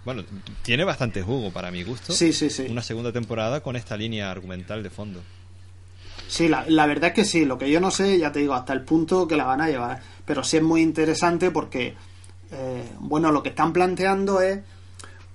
Bueno, 0.04 0.24
tiene 0.64 0.84
bastante 0.84 1.22
jugo 1.22 1.52
para 1.52 1.70
mi 1.70 1.84
gusto. 1.84 2.12
Sí, 2.12 2.34
sí, 2.34 2.50
sí. 2.50 2.66
Una 2.70 2.82
segunda 2.82 3.12
temporada 3.12 3.62
con 3.62 3.76
esta 3.76 3.96
línea 3.96 4.32
argumental 4.32 4.82
de 4.82 4.90
fondo. 4.90 5.22
Sí, 6.28 6.48
la, 6.48 6.66
la 6.68 6.88
verdad 6.88 7.10
es 7.10 7.14
que 7.14 7.26
sí. 7.26 7.46
Lo 7.46 7.58
que 7.58 7.70
yo 7.70 7.80
no 7.80 7.92
sé, 7.92 8.18
ya 8.18 8.32
te 8.32 8.40
digo, 8.40 8.56
hasta 8.56 8.74
el 8.74 8.82
punto 8.82 9.28
que 9.28 9.36
la 9.36 9.44
van 9.46 9.62
a 9.62 9.70
llevar. 9.70 10.02
Pero 10.26 10.44
sí 10.44 10.58
es 10.58 10.64
muy 10.64 10.82
interesante 10.82 11.52
porque, 11.52 11.94
eh, 12.52 12.92
bueno, 13.00 13.32
lo 13.32 13.44
que 13.44 13.50
están 13.50 13.74
planteando 13.74 14.42
es 14.42 14.60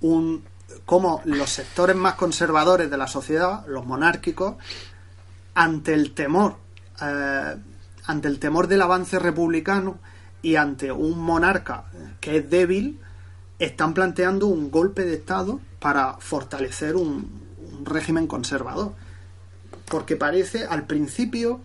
un 0.01 0.43
cómo 0.85 1.21
los 1.25 1.49
sectores 1.49 1.95
más 1.95 2.15
conservadores 2.15 2.89
de 2.89 2.97
la 2.97 3.07
sociedad, 3.07 3.65
los 3.67 3.85
monárquicos, 3.85 4.55
ante 5.53 5.93
el 5.93 6.13
temor, 6.13 6.57
eh, 7.01 7.55
ante 8.07 8.27
el 8.29 8.39
temor 8.39 8.67
del 8.67 8.81
avance 8.81 9.19
republicano 9.19 9.99
y 10.41 10.55
ante 10.55 10.91
un 10.91 11.19
monarca 11.19 11.85
que 12.19 12.37
es 12.37 12.49
débil, 12.49 12.99
están 13.59 13.93
planteando 13.93 14.47
un 14.47 14.71
golpe 14.71 15.03
de 15.03 15.15
Estado 15.15 15.59
para 15.79 16.13
fortalecer 16.19 16.95
un, 16.95 17.29
un 17.71 17.85
régimen 17.85 18.27
conservador. 18.27 18.93
Porque 19.85 20.15
parece 20.15 20.65
al 20.65 20.87
principio 20.87 21.61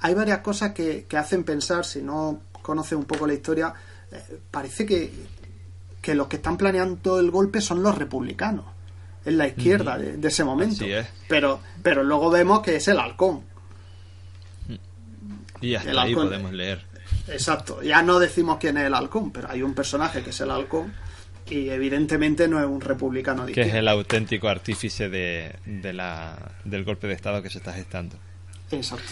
hay 0.00 0.14
varias 0.14 0.38
cosas 0.38 0.72
que, 0.72 1.06
que 1.08 1.16
hacen 1.16 1.44
pensar 1.44 1.84
si 1.84 2.02
no 2.02 2.40
conoces 2.62 2.92
un 2.92 3.04
poco 3.04 3.26
la 3.26 3.34
historia 3.34 3.74
eh, 4.10 4.38
parece 4.50 4.86
que, 4.86 5.12
que 6.00 6.14
los 6.14 6.28
que 6.28 6.36
están 6.36 6.56
planeando 6.56 7.18
el 7.18 7.30
golpe 7.30 7.60
son 7.60 7.82
los 7.82 7.96
republicanos 7.96 8.66
en 9.24 9.38
la 9.38 9.48
izquierda 9.48 9.98
de, 9.98 10.16
de 10.16 10.28
ese 10.28 10.44
momento. 10.44 10.84
Es. 10.84 11.06
pero 11.28 11.60
pero 11.82 12.02
luego 12.04 12.30
vemos 12.30 12.60
que 12.60 12.76
es 12.76 12.88
el 12.88 12.98
halcón 12.98 13.53
Y 15.64 15.74
hasta 15.74 15.90
El 15.90 15.98
ahí 15.98 16.08
halcón. 16.10 16.26
podemos 16.28 16.52
leer. 16.52 16.80
exacto 17.28 17.82
ya 17.82 18.02
no 18.02 18.18
decimos 18.18 18.58
quién 18.60 18.76
es 18.78 18.84
el 18.84 18.94
halcón 18.94 19.30
pero 19.32 19.50
hay 19.50 19.62
un 19.62 19.74
personaje 19.74 20.22
que 20.22 20.30
es 20.30 20.40
el 20.40 20.50
halcón 20.50 20.92
y 21.48 21.68
evidentemente 21.68 22.48
no 22.48 22.58
es 22.60 22.66
un 22.66 22.80
republicano 22.80 23.44
que 23.46 23.60
es 23.62 23.74
el 23.74 23.86
auténtico 23.88 24.48
artífice 24.48 25.08
de, 25.08 25.54
de 25.66 25.92
la, 25.92 26.36
del 26.64 26.84
golpe 26.84 27.06
de 27.06 27.12
Estado 27.14 27.42
que 27.42 27.50
se 27.50 27.58
está 27.58 27.72
gestando. 27.72 28.16
exacto 28.70 29.04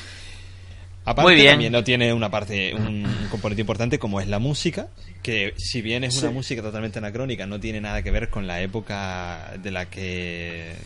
Aparte, 1.05 1.32
Muy 1.32 1.34
bien. 1.34 1.50
también 1.55 1.72
no 1.72 1.82
tiene 1.82 2.12
una 2.12 2.30
parte, 2.30 2.72
un, 2.74 3.05
un 3.05 3.28
componente 3.28 3.61
importante 3.61 3.98
como 3.98 4.20
es 4.20 4.28
la 4.28 4.38
música, 4.38 4.86
que 5.20 5.53
si 5.57 5.82
bien 5.82 6.05
es 6.05 6.16
una 6.18 6.28
Sí. 6.28 6.34
música 6.34 6.62
totalmente 6.62 7.00
anacrónica, 7.00 7.44
no 7.44 7.59
tiene 7.59 7.80
nada 7.80 8.03
que 8.05 8.12
ver 8.12 8.30
con 8.30 8.46
la 8.46 8.61
época 8.62 9.53
de 9.61 9.72
la 9.72 9.86
que 9.90 10.76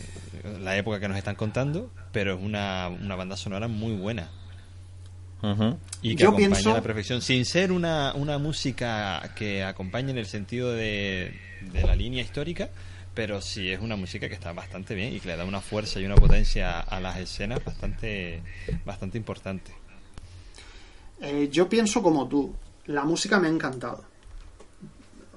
la 0.59 0.75
época 0.75 0.99
que 0.99 1.07
nos 1.07 1.17
están 1.19 1.35
contando, 1.35 1.91
pero 2.11 2.33
es 2.33 2.41
una, 2.41 2.87
una 2.89 3.15
banda 3.15 3.37
sonora 3.37 3.67
muy 3.67 3.93
buena 3.93 4.31
Y 6.01 6.15
que 6.15 6.23
Yo 6.23 6.29
acompaña 6.29 6.49
pienso- 6.55 6.71
a 6.71 6.73
la 6.75 6.81
perfección, 6.81 7.21
sin 7.21 7.45
ser 7.45 7.71
una, 7.71 8.13
una 8.15 8.37
música 8.37 9.33
que 9.35 9.63
acompañe 9.63 10.11
en 10.11 10.17
el 10.17 10.25
sentido 10.25 10.71
de, 10.73 11.33
de 11.71 11.83
la 11.83 11.95
línea 11.95 12.23
histórica, 12.23 12.69
pero 13.13 13.41
sí 13.41 13.69
es 13.69 13.79
una 13.79 13.95
música 13.95 14.27
que 14.27 14.33
está 14.35 14.51
bastante 14.53 14.93
bien 14.95 15.13
y 15.13 15.19
que 15.19 15.27
le 15.29 15.37
da 15.37 15.45
una 15.45 15.61
fuerza 15.61 15.99
y 15.99 16.05
una 16.05 16.15
potencia 16.15 16.79
a 16.79 16.99
las 16.99 17.17
escenas 17.17 17.63
bastante, 17.63 18.41
bastante 18.85 19.17
importante. 19.17 19.71
Eh, 21.21 21.49
yo 21.51 21.67
pienso 21.67 22.01
como 22.01 22.27
tú. 22.27 22.55
La 22.85 23.03
música 23.03 23.39
me 23.39 23.47
ha 23.47 23.51
encantado. 23.51 24.05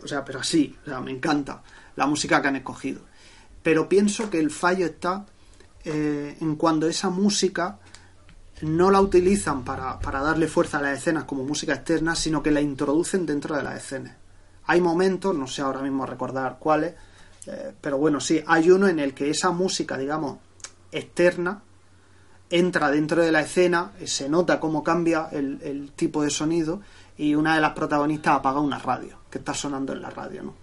O 0.02 0.06
sea, 0.08 0.24
pero 0.24 0.40
así, 0.40 0.74
o 0.82 0.88
sea, 0.88 1.00
me 1.00 1.10
encanta 1.10 1.62
la 1.96 2.06
música 2.06 2.40
que 2.40 2.48
han 2.48 2.56
escogido. 2.56 3.00
Pero 3.62 3.88
pienso 3.88 4.30
que 4.30 4.38
el 4.38 4.50
fallo 4.50 4.86
está 4.86 5.26
eh, 5.84 6.36
en 6.40 6.56
cuando 6.56 6.86
esa 6.88 7.10
música 7.10 7.78
no 8.62 8.90
la 8.90 9.00
utilizan 9.00 9.64
para, 9.64 9.98
para 10.00 10.20
darle 10.20 10.48
fuerza 10.48 10.78
a 10.78 10.82
las 10.82 10.98
escenas 10.98 11.24
como 11.24 11.44
música 11.44 11.74
externa, 11.74 12.14
sino 12.14 12.42
que 12.42 12.50
la 12.50 12.60
introducen 12.60 13.26
dentro 13.26 13.56
de 13.56 13.62
las 13.62 13.76
escenas. 13.76 14.16
Hay 14.66 14.80
momentos, 14.80 15.34
no 15.34 15.46
sé 15.46 15.62
ahora 15.62 15.82
mismo 15.82 16.06
recordar 16.06 16.58
cuáles, 16.58 16.94
eh, 17.46 17.72
pero 17.80 17.98
bueno, 17.98 18.20
sí, 18.20 18.42
hay 18.46 18.70
uno 18.70 18.88
en 18.88 18.98
el 18.98 19.14
que 19.14 19.30
esa 19.30 19.50
música, 19.50 19.96
digamos, 19.96 20.38
externa, 20.92 21.62
entra 22.50 22.90
dentro 22.90 23.22
de 23.22 23.32
la 23.32 23.40
escena, 23.40 23.92
eh, 24.00 24.06
se 24.06 24.28
nota 24.28 24.60
cómo 24.60 24.84
cambia 24.84 25.28
el, 25.32 25.60
el 25.62 25.92
tipo 25.92 26.22
de 26.22 26.30
sonido 26.30 26.80
y 27.16 27.34
una 27.34 27.54
de 27.54 27.60
las 27.60 27.72
protagonistas 27.72 28.36
apaga 28.36 28.60
una 28.60 28.78
radio 28.78 29.18
que 29.30 29.38
está 29.38 29.54
sonando 29.54 29.92
en 29.92 30.02
la 30.02 30.10
radio, 30.10 30.42
¿no? 30.42 30.54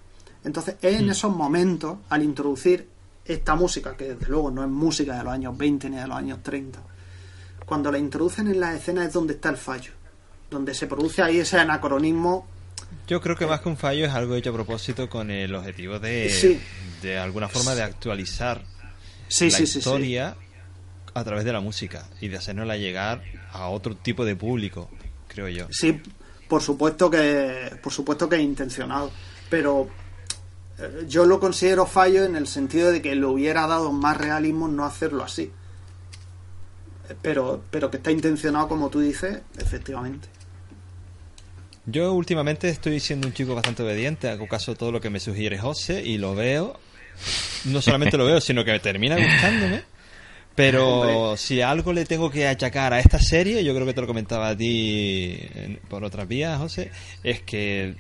Entonces 0.44 0.76
es 0.82 1.00
en 1.00 1.10
esos 1.10 1.36
momentos, 1.36 1.98
al 2.10 2.24
introducir 2.24 2.88
esta 3.26 3.56
música, 3.56 3.98
que 3.98 4.14
desde 4.14 4.28
luego 4.28 4.52
no 4.52 4.64
es 4.64 4.70
música 4.70 5.18
de 5.18 5.24
los 5.24 5.34
años 5.34 5.58
20 5.58 5.90
ni 5.90 5.98
de 5.98 6.08
los 6.08 6.18
años 6.18 6.42
30, 6.42 6.80
cuando 7.68 7.92
la 7.92 8.00
introducen 8.00 8.48
en 8.48 8.60
las 8.60 8.76
escenas 8.76 9.08
es 9.08 9.14
donde 9.14 9.34
está 9.36 9.50
el 9.50 9.58
fallo, 9.58 9.92
donde 10.50 10.74
se 10.74 10.88
produce 10.88 11.22
ahí 11.22 11.38
ese 11.40 11.60
anacronismo 11.60 12.48
Yo 13.08 13.22
creo 13.22 13.36
que 13.36 13.46
más 13.46 13.62
que 13.62 13.70
un 13.70 13.78
fallo 13.78 14.06
es 14.06 14.12
algo 14.14 14.34
hecho 14.36 14.50
a 14.50 14.54
propósito 14.54 15.08
con 15.10 15.30
el 15.30 15.54
objetivo 15.54 16.00
de, 16.00 16.30
Sí. 16.30 16.60
de 17.02 17.20
alguna 17.20 17.48
forma 17.50 17.76
de 17.76 17.84
actualizar 17.84 18.64
Sí, 19.28 19.50
la 19.52 19.58
sí, 19.58 19.64
historia 19.64 20.36
a 21.14 21.24
través 21.24 21.44
de 21.44 21.52
la 21.52 21.60
música 21.60 22.08
y 22.22 22.30
de 22.30 22.38
hacernosla 22.38 22.78
llegar 22.78 23.22
a 23.52 23.68
otro 23.70 23.96
tipo 23.96 24.24
de 24.24 24.36
público, 24.36 24.90
creo 25.28 25.50
yo. 25.50 25.68
Sí, 25.70 26.02
por 26.48 26.62
supuesto 26.62 27.10
que 27.10 27.78
por 27.84 27.92
supuesto 27.92 28.30
que 28.30 28.38
es 28.38 28.42
intencionado, 28.44 29.12
pero 29.50 29.90
eh, 30.80 31.06
yo 31.10 31.26
lo 31.26 31.40
considero 31.42 31.86
fallo 31.86 32.24
en 32.24 32.38
el 32.38 32.48
sentido 32.48 32.92
de 32.92 33.02
que 33.02 33.16
le 33.16 33.26
hubiera 33.26 33.68
dado 33.68 33.92
más 33.92 34.16
realismo 34.16 34.70
no 34.70 34.86
hacerlo 34.86 35.24
así. 35.24 35.52
Pero 37.22 37.64
pero 37.72 37.90
que 37.90 37.98
está 37.98 38.12
intencionado 38.12 38.68
como 38.68 38.90
tú 38.90 39.00
dices, 39.00 39.40
efectivamente. 39.58 40.28
Yo 41.86 42.14
últimamente 42.14 42.68
estoy 42.68 43.00
siendo 43.00 43.28
un 43.28 43.34
chico 43.34 43.56
bastante 43.56 43.82
obediente, 43.82 44.30
hago 44.30 44.48
caso 44.48 44.74
a 44.74 44.76
todo 44.76 44.92
lo 44.92 45.00
que 45.00 45.10
me 45.10 45.22
sugiere 45.22 45.58
José 45.58 46.04
y 46.04 46.18
lo 46.18 46.36
veo. 46.36 46.78
No 47.66 47.82
solamente 47.82 48.18
lo 48.18 48.26
veo, 48.26 48.42
sino 48.42 48.66
que 48.66 48.72
me 48.72 48.80
termina 48.80 49.16
gustándome. 49.16 49.84
Pero 50.54 50.86
Hombre. 51.30 51.38
si 51.38 51.62
algo 51.62 51.94
le 51.94 52.06
tengo 52.06 52.30
que 52.30 52.48
achacar 52.48 52.94
a 52.94 53.00
esta 53.00 53.20
serie, 53.20 53.64
yo 53.64 53.74
creo 53.74 53.86
que 53.86 53.94
te 53.94 54.02
lo 54.02 54.08
comentaba 54.08 54.50
a 54.50 54.58
ti 54.58 55.40
por 55.90 56.04
otras 56.04 56.28
vías, 56.28 56.58
José, 56.58 56.92
es 57.24 57.42
que 57.42 57.96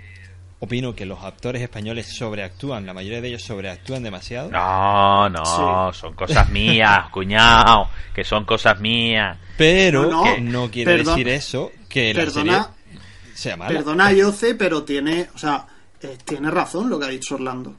opino 0.60 0.96
que 0.96 1.06
los 1.06 1.24
actores 1.24 1.62
españoles 1.62 2.08
sobreactúan, 2.18 2.86
la 2.86 2.94
mayoría 2.94 3.22
de 3.22 3.28
ellos 3.28 3.44
sobreactúan 3.44 4.02
demasiado. 4.04 4.50
No, 4.50 5.30
no, 5.30 5.94
son 5.94 6.14
cosas 6.14 6.50
mías, 6.50 7.10
cuñado, 7.12 7.90
que 8.14 8.24
son 8.24 8.44
cosas 8.46 8.80
mías. 8.80 9.38
Pero 9.58 10.04
No, 10.04 10.12
no, 10.12 10.24
que 10.36 10.42
no 10.42 10.72
quiere 10.72 10.98
decir 10.98 11.28
eso 11.30 11.72
que 11.90 12.14
la 12.14 12.22
Perdona, 12.26 12.64
serie 12.64 13.02
sea 13.36 13.58
mala. 13.58 13.70
perdona 13.72 14.12
Yoce, 14.14 14.56
pero 14.56 14.84
tiene, 14.84 15.30
o 15.36 15.38
sea, 15.38 15.66
eh, 16.02 16.18
tiene 16.26 16.50
razón 16.52 16.90
lo 16.90 17.00
que 17.00 17.06
ha 17.06 17.10
dicho 17.10 17.36
Orlando. 17.36 17.76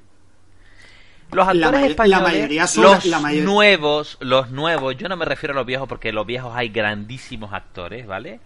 Los 1.30 1.44
La 1.46 1.52
actores 1.52 1.80
la 1.82 1.86
españoles, 1.88 2.22
mayoría 2.22 2.66
son 2.66 2.84
los 2.84 3.04
la 3.04 3.20
mayor- 3.20 3.44
nuevos, 3.44 4.16
los 4.20 4.50
nuevos, 4.50 4.96
yo 4.96 5.08
no 5.08 5.16
me 5.16 5.26
refiero 5.26 5.52
a 5.52 5.56
los 5.56 5.66
viejos 5.66 5.86
porque 5.86 6.10
los 6.10 6.24
viejos 6.26 6.52
hay 6.56 6.70
grandísimos 6.70 7.52
actores, 7.52 8.06
¿vale? 8.06 8.40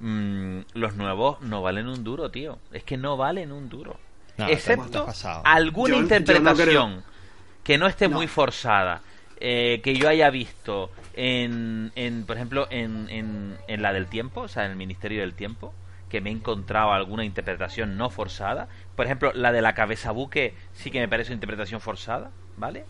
Mm, 0.00 0.60
los 0.74 0.94
nuevos 0.94 1.40
no 1.40 1.62
valen 1.62 1.88
un 1.88 2.04
duro, 2.04 2.30
tío. 2.30 2.58
Es 2.72 2.84
que 2.84 2.96
no 2.96 3.16
valen 3.16 3.50
un 3.52 3.68
duro. 3.68 3.98
No, 4.36 4.46
Excepto 4.48 5.06
alguna 5.44 5.88
Yo- 5.88 5.94
yo 5.94 5.96
no 5.96 6.02
interpretación 6.02 7.02
que 7.64 7.76
no 7.78 7.86
esté 7.88 8.08
No. 8.08 8.16
muy 8.16 8.26
forzada. 8.26 9.00
eh, 9.40 9.80
que 9.84 9.94
yo 9.94 10.08
haya 10.08 10.30
visto 10.30 10.90
en, 11.14 11.92
en 11.94 12.24
por 12.26 12.34
ejemplo, 12.36 12.66
en, 12.70 13.08
en, 13.08 13.56
en 13.68 13.82
la 13.82 13.92
del 13.92 14.06
tiempo, 14.08 14.40
o 14.40 14.48
sea, 14.48 14.64
en 14.64 14.72
el 14.72 14.76
Ministerio 14.76 15.20
del 15.20 15.34
Tiempo, 15.34 15.72
que 16.08 16.20
me 16.20 16.30
he 16.30 16.32
encontrado 16.32 16.92
alguna 16.92 17.24
interpretación 17.24 17.96
no 17.96 18.10
forzada. 18.10 18.66
Por 18.96 19.06
ejemplo, 19.06 19.30
la 19.36 19.52
de 19.52 19.62
la 19.62 19.74
cabeza 19.74 20.10
buque 20.10 20.54
sí 20.72 20.90
que 20.90 20.98
me 20.98 21.06
parece 21.06 21.30
una 21.30 21.34
interpretación 21.36 21.80
forzada, 21.80 22.32
¿vale? 22.56 22.84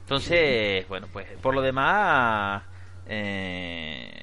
Entonces, 0.00 0.86
bueno, 0.88 1.06
pues 1.12 1.28
por 1.40 1.54
lo 1.54 1.62
demás, 1.62 2.62
eh, 3.06 4.20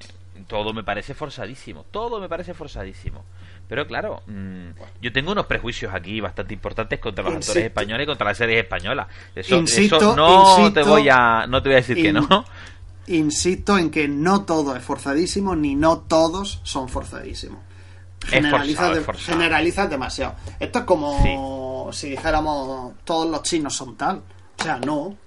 todo 0.54 0.72
me 0.72 0.84
parece 0.84 1.16
forzadísimo. 1.16 1.84
Todo 1.90 2.20
me 2.20 2.30
parce 2.30 2.54
forzadísimo. 2.54 3.26
Pero 3.68 3.88
claro, 3.88 4.22
mm, 4.28 4.70
yo 5.02 5.12
tengo 5.12 5.32
unos 5.32 5.48
prejuicios 5.48 5.92
aquí 5.96 6.22
bastante 6.22 6.54
importantes 6.54 7.00
contra 7.00 7.24
los 7.24 7.34
Insisto. 7.34 7.54
actores 7.54 7.66
españoles 7.70 8.04
y 8.04 8.08
contra 8.08 8.28
las 8.28 8.38
series 8.38 8.62
españolas. 8.64 9.08
Eso, 9.34 9.56
Insisto, 9.56 9.98
eso 9.98 10.16
no 10.16 10.42
insisto, 10.52 10.74
te 10.74 10.84
voy 10.84 11.10
a 11.10 11.48
no 11.48 11.64
te 11.64 11.70
voy 11.70 11.74
a 11.74 11.78
decir 11.78 11.96
que 12.00 12.14
no. 12.14 12.46
Insisto 13.08 13.78
en 13.80 13.90
que 13.90 14.08
no 14.08 14.46
todo 14.46 14.76
es 14.76 14.84
forzadísimo, 14.84 15.56
ni 15.56 15.74
no 15.76 16.02
todos 16.02 16.60
son 16.64 16.88
forzadísimos. 16.88 17.60
Forzado, 18.22 18.94
de- 18.96 19.02
forzado. 19.02 19.34
generalizas 19.38 19.90
demasiado. 19.90 20.36
Esto 20.60 20.80
es 20.80 20.86
como 20.86 21.90
si 21.92 22.12
dijéramos 22.12 22.94
todos 23.04 23.28
los 23.30 23.42
chinos 23.42 23.76
son 23.76 23.98
tal. 23.98 24.22
O 24.60 24.64
sea, 24.64 24.78
no. 24.78 25.18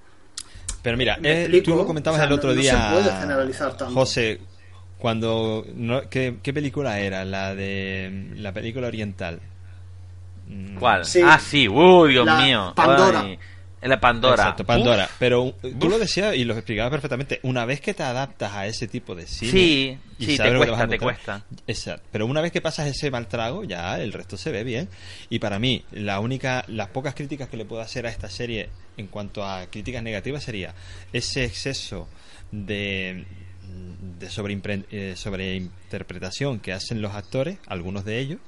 Pero 0.83 0.97
mira, 0.97 1.19
eh, 1.23 1.61
tú 1.65 1.75
lo 1.75 1.85
comentabas 1.85 2.19
o 2.19 2.21
sea, 2.21 2.27
el 2.29 2.33
otro 2.33 2.51
no- 2.51 2.55
no 2.57 2.63
se 2.63 2.71
día, 2.71 2.91
puede 2.93 3.11
generalizar 3.21 3.77
tanto. 3.77 3.93
José, 3.93 4.41
cuando 4.99 5.65
no, 5.75 6.09
¿qué, 6.09 6.37
qué 6.43 6.53
película 6.53 7.01
era? 7.01 7.25
La 7.25 7.55
de 7.55 8.33
la 8.37 8.53
película 8.53 8.87
oriental. 8.89 9.41
Mm, 10.49 10.77
¿Cuál? 10.77 11.05
Sí. 11.05 11.21
Ah, 11.25 11.39
sí, 11.39 11.69
uy, 11.69 12.13
Dios 12.13 12.25
La 12.25 12.41
mío. 12.41 12.73
Pandora. 12.75 13.21
Ay, 13.21 13.39
la 13.83 14.01
Pandora. 14.01 14.43
Exacto, 14.43 14.65
Pandora. 14.65 15.05
Uf. 15.05 15.17
Pero 15.19 15.43
uh, 15.45 15.53
tú 15.61 15.87
Uf. 15.87 15.91
lo 15.91 15.99
decías 15.99 16.35
y 16.35 16.45
lo 16.45 16.55
explicabas 16.55 16.91
perfectamente. 16.91 17.41
Una 17.43 17.65
vez 17.65 17.81
que 17.81 17.95
te 17.95 18.03
adaptas 18.03 18.53
a 18.53 18.67
ese 18.67 18.89
tipo 18.89 19.15
de 19.15 19.27
cine. 19.27 19.53
Sí, 19.53 19.99
y 20.19 20.25
sí, 20.25 20.37
sabes 20.37 20.53
te 20.53 20.59
cuesta, 20.67 20.89
te 20.89 20.99
cuesta. 20.99 21.45
Exacto. 21.67 22.07
Pero 22.11 22.27
una 22.27 22.41
vez 22.41 22.53
que 22.53 22.61
pasas 22.61 22.87
ese 22.87 23.11
mal 23.11 23.29
trago, 23.29 23.65
ya 23.65 24.01
el 24.01 24.13
resto 24.13 24.37
se 24.37 24.51
ve 24.51 24.65
bien. 24.65 24.89
Y 25.29 25.39
para 25.39 25.59
mí, 25.59 25.85
la 25.93 26.21
única, 26.21 26.65
las 26.69 26.89
pocas 26.89 27.15
críticas 27.15 27.49
que 27.49 27.57
le 27.57 27.65
puedo 27.65 27.83
hacer 27.83 28.07
a 28.07 28.11
esta 28.11 28.29
serie 28.29 28.71
en 28.97 29.09
cuanto 29.09 29.45
a 29.45 29.67
críticas 29.67 30.03
negativas 30.03 30.43
sería 30.43 30.75
ese 31.13 31.45
exceso 31.45 32.09
de 32.51 33.27
de 34.19 34.27
eh, 34.91 35.15
sobreinterpretación 35.17 36.61
que 36.61 36.73
hacen 36.73 37.03
los 37.03 37.15
actores, 37.15 37.59
algunos 37.67 38.05
de 38.05 38.19
ellos, 38.19 38.39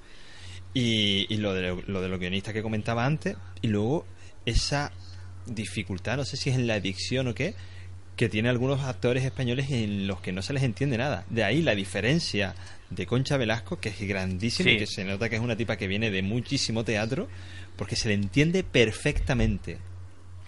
y, 0.75 1.27
y 1.33 1.39
lo, 1.39 1.55
de 1.55 1.63
lo, 1.63 1.83
lo 1.87 2.01
de 2.03 2.09
los 2.09 2.19
guionistas 2.21 2.55
que 2.55 2.63
comentaba 2.63 3.05
antes, 3.07 3.37
y 3.63 3.69
luego 3.69 4.07
esa 4.47 4.93
dificultad, 5.47 6.17
no 6.17 6.25
sé 6.25 6.37
si 6.37 6.51
es 6.51 6.57
en 6.57 6.67
la 6.67 6.75
adicción 6.75 7.29
o 7.29 7.35
qué, 7.35 7.55
que 8.17 8.29
tiene 8.29 8.49
algunos 8.49 8.81
actores 8.83 9.25
españoles 9.25 9.71
en 9.71 10.07
los 10.07 10.21
que 10.21 10.33
no 10.33 10.43
se 10.43 10.53
les 10.53 10.63
entiende 10.65 10.99
nada. 10.99 11.25
De 11.31 11.45
ahí 11.45 11.63
la 11.63 11.75
diferencia 11.75 12.55
de 12.91 13.07
Concha 13.07 13.37
Velasco, 13.37 13.79
que 13.79 13.91
es 13.91 14.01
grandísima 14.01 14.71
Sí. 14.71 14.77
y 14.77 14.79
que 14.79 14.87
se 14.87 15.05
nota 15.05 15.29
que 15.29 15.37
es 15.37 15.43
una 15.43 15.57
tipa 15.57 15.77
que 15.77 15.87
viene 15.87 16.11
de 16.11 16.23
muchísimo 16.23 16.85
teatro, 16.85 17.29
porque 17.77 17.95
se 17.97 18.09
le 18.09 18.15
entiende 18.15 18.65
perfectamente. 18.65 19.79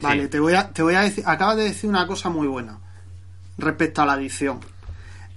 Vale, 0.00 0.24
Sí. 0.24 0.28
te 0.30 0.40
voy 0.40 0.54
a, 0.54 0.70
te 0.72 0.82
voy 0.82 0.94
a 0.94 1.02
decir, 1.02 1.22
acabas 1.26 1.56
de 1.58 1.64
decir 1.64 1.88
una 1.88 2.06
cosa 2.06 2.28
muy 2.28 2.48
buena 2.48 2.78
respecto 3.58 4.02
a 4.02 4.06
la 4.06 4.14
adicción. 4.14 4.58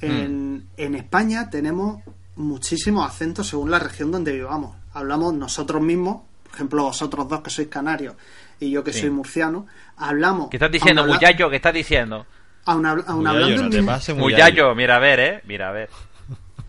Mm. 0.02 0.06
En, 0.06 0.68
en 0.78 0.96
España 0.96 1.50
tenemos 1.50 2.02
muchísimos 2.36 3.08
acentos 3.10 3.48
según 3.48 3.72
la 3.72 3.80
región 3.80 4.12
donde 4.12 4.32
vivamos. 4.34 4.76
Hablamos 4.94 5.34
nosotros 5.34 5.82
mismos, 5.82 6.22
por 6.44 6.54
ejemplo, 6.56 6.84
vosotros 6.84 7.28
dos 7.28 7.42
que 7.42 7.50
sois 7.50 7.68
canarios 7.68 8.16
y 8.60 8.70
yo 8.72 8.84
que 8.84 8.94
Sí. 8.94 9.02
soy 9.02 9.10
murciano, 9.10 9.66
hablamos. 9.98 10.50
¿Qué 10.50 10.58
estás 10.58 10.72
diciendo, 10.72 11.02
aun 11.02 11.12
habla- 11.12 11.20
muchacho? 11.28 11.50
¿Qué 11.50 11.56
estás 11.56 11.74
diciendo? 11.74 12.26
Muyallo, 12.66 13.04
hablando 13.08 13.50
no 13.58 13.64
el 13.64 13.70
mismo- 13.70 13.86
pases, 13.86 14.16
Muyallo. 14.16 14.44
Muchacho, 14.46 14.76
mira 14.76 14.96
a 14.96 15.00
ver, 15.00 15.20
¿eh? 15.20 15.42
Mira 15.46 15.70
a 15.70 15.72
ver. 15.72 15.90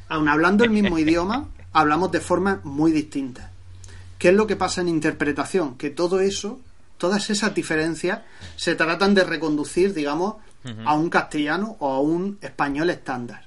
aun 0.09 0.29
hablando 0.29 0.65
el 0.65 0.71
mismo 0.71 0.99
idioma, 0.99 1.49
hablamos 1.73 2.11
de 2.13 2.21
formas 2.21 2.65
muy 2.65 2.93
distintas. 2.93 3.49
¿Qué 4.19 4.29
es 4.29 4.35
lo 4.35 4.47
que 4.47 4.57
pasa 4.57 4.81
en 4.81 4.89
interpretación? 4.89 5.77
Que 5.77 5.91
todo 5.91 6.21
eso, 6.21 6.61
todas 6.99 7.31
esas 7.31 7.55
diferencias, 7.55 8.21
se 8.57 8.75
tratan 8.75 9.15
de 9.15 9.25
reconducir, 9.25 9.93
digamos, 9.95 10.37
a 10.85 10.95
un 10.95 11.11
castellano 11.11 11.77
o 11.81 11.93
a 11.93 12.01
un 12.01 12.39
español 12.41 12.91
estándar. 12.91 13.45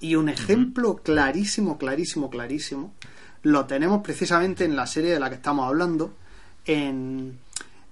Y 0.00 0.14
un 0.14 0.28
ejemplo 0.28 0.96
clarísimo, 0.96 1.76
clarísimo, 1.78 2.30
clarísimo, 2.30 2.94
lo 3.42 3.66
tenemos 3.66 4.02
precisamente 4.02 4.64
en 4.64 4.76
la 4.76 4.86
serie 4.86 5.12
de 5.12 5.20
la 5.20 5.28
que 5.28 5.36
estamos 5.36 5.66
hablando, 5.66 6.14
en, 6.64 7.38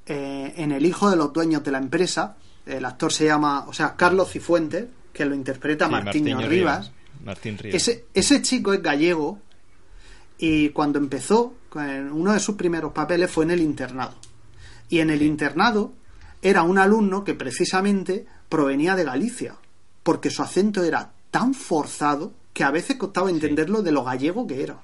eh, 0.07 0.55
en 0.57 0.73
El 0.73 0.87
hijo 0.87 1.11
de 1.11 1.17
los 1.17 1.33
dueños 1.33 1.63
de 1.65 1.71
la 1.71 1.79
empresa. 1.79 2.37
El 2.67 2.85
actor 2.85 3.13
se 3.13 3.27
llama, 3.27 3.67
o 3.67 3.73
sea, 3.73 3.97
Carlos 3.97 4.31
Cifuentes, 4.31 4.87
que 5.13 5.25
lo 5.25 5.35
interpreta 5.35 5.87
Sí, 5.87 5.93
Martiño 5.93 6.41
Rivas. 6.41 6.93
Martín 7.25 7.59
Rivas. 7.59 7.75
Ese, 7.75 8.07
ese 8.15 8.43
chico 8.43 8.73
es 8.73 8.83
gallego 8.83 9.41
y 10.39 10.69
cuando 10.71 10.99
empezó, 10.99 11.55
uno 11.75 12.33
de 12.33 12.41
sus 12.41 12.55
primeros 12.55 12.93
papeles 12.93 13.31
fue 13.31 13.45
en 13.45 13.51
el 13.51 13.61
internado. 13.61 14.15
Y 14.89 15.01
en 15.01 15.11
el 15.11 15.23
internado 15.23 15.93
era 16.41 16.63
un 16.63 16.79
alumno 16.79 17.25
que 17.25 17.35
precisamente 17.35 18.27
provenía 18.49 18.97
de 18.97 19.05
Galicia, 19.05 19.57
porque 20.03 20.31
su 20.31 20.43
acento 20.43 20.83
era 20.83 21.11
tan 21.31 21.55
forzado 21.55 22.33
que 22.53 22.65
a 22.65 22.71
veces 22.71 22.97
costaba 22.97 23.31
entenderlo 23.31 23.83
de 23.83 23.93
lo 23.93 24.05
gallego 24.05 24.47
que 24.47 24.63
era. 24.63 24.79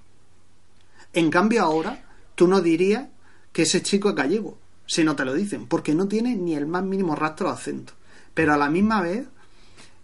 En 1.12 1.30
cambio 1.30 1.62
ahora, 1.62 2.02
tú 2.34 2.46
no 2.46 2.60
dirías 2.60 3.08
que 3.52 3.62
ese 3.62 3.82
chico 3.82 4.10
es 4.10 4.14
gallego, 4.14 4.58
si 4.86 5.04
no 5.04 5.16
te 5.16 5.24
lo 5.24 5.32
dicen, 5.34 5.66
porque 5.66 5.94
no 5.94 6.08
tiene 6.08 6.36
ni 6.36 6.54
el 6.54 6.66
más 6.66 6.82
mínimo 6.84 7.14
rastro 7.16 7.48
de 7.48 7.54
acento. 7.54 7.92
Pero 8.34 8.52
a 8.52 8.56
la 8.56 8.68
misma 8.68 9.00
vez, 9.00 9.26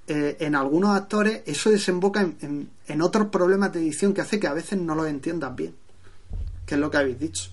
eh, 0.06 0.36
en 0.40 0.54
algunos 0.54 0.96
actores 0.96 1.42
eso 1.46 1.70
desemboca 1.70 2.20
en, 2.20 2.36
en- 2.42 2.70
en 2.86 3.02
otros 3.02 3.28
problemas 3.28 3.72
de 3.72 3.80
edición 3.80 4.14
que 4.14 4.20
hace 4.20 4.40
que 4.40 4.46
a 4.46 4.52
veces 4.54 4.78
no 4.78 4.94
los 4.94 5.06
entiendas 5.06 5.54
bien. 5.54 5.74
Que 6.66 6.74
es 6.76 6.80
lo 6.80 6.90
que 6.90 6.96
habéis 6.96 7.18
dicho. 7.18 7.50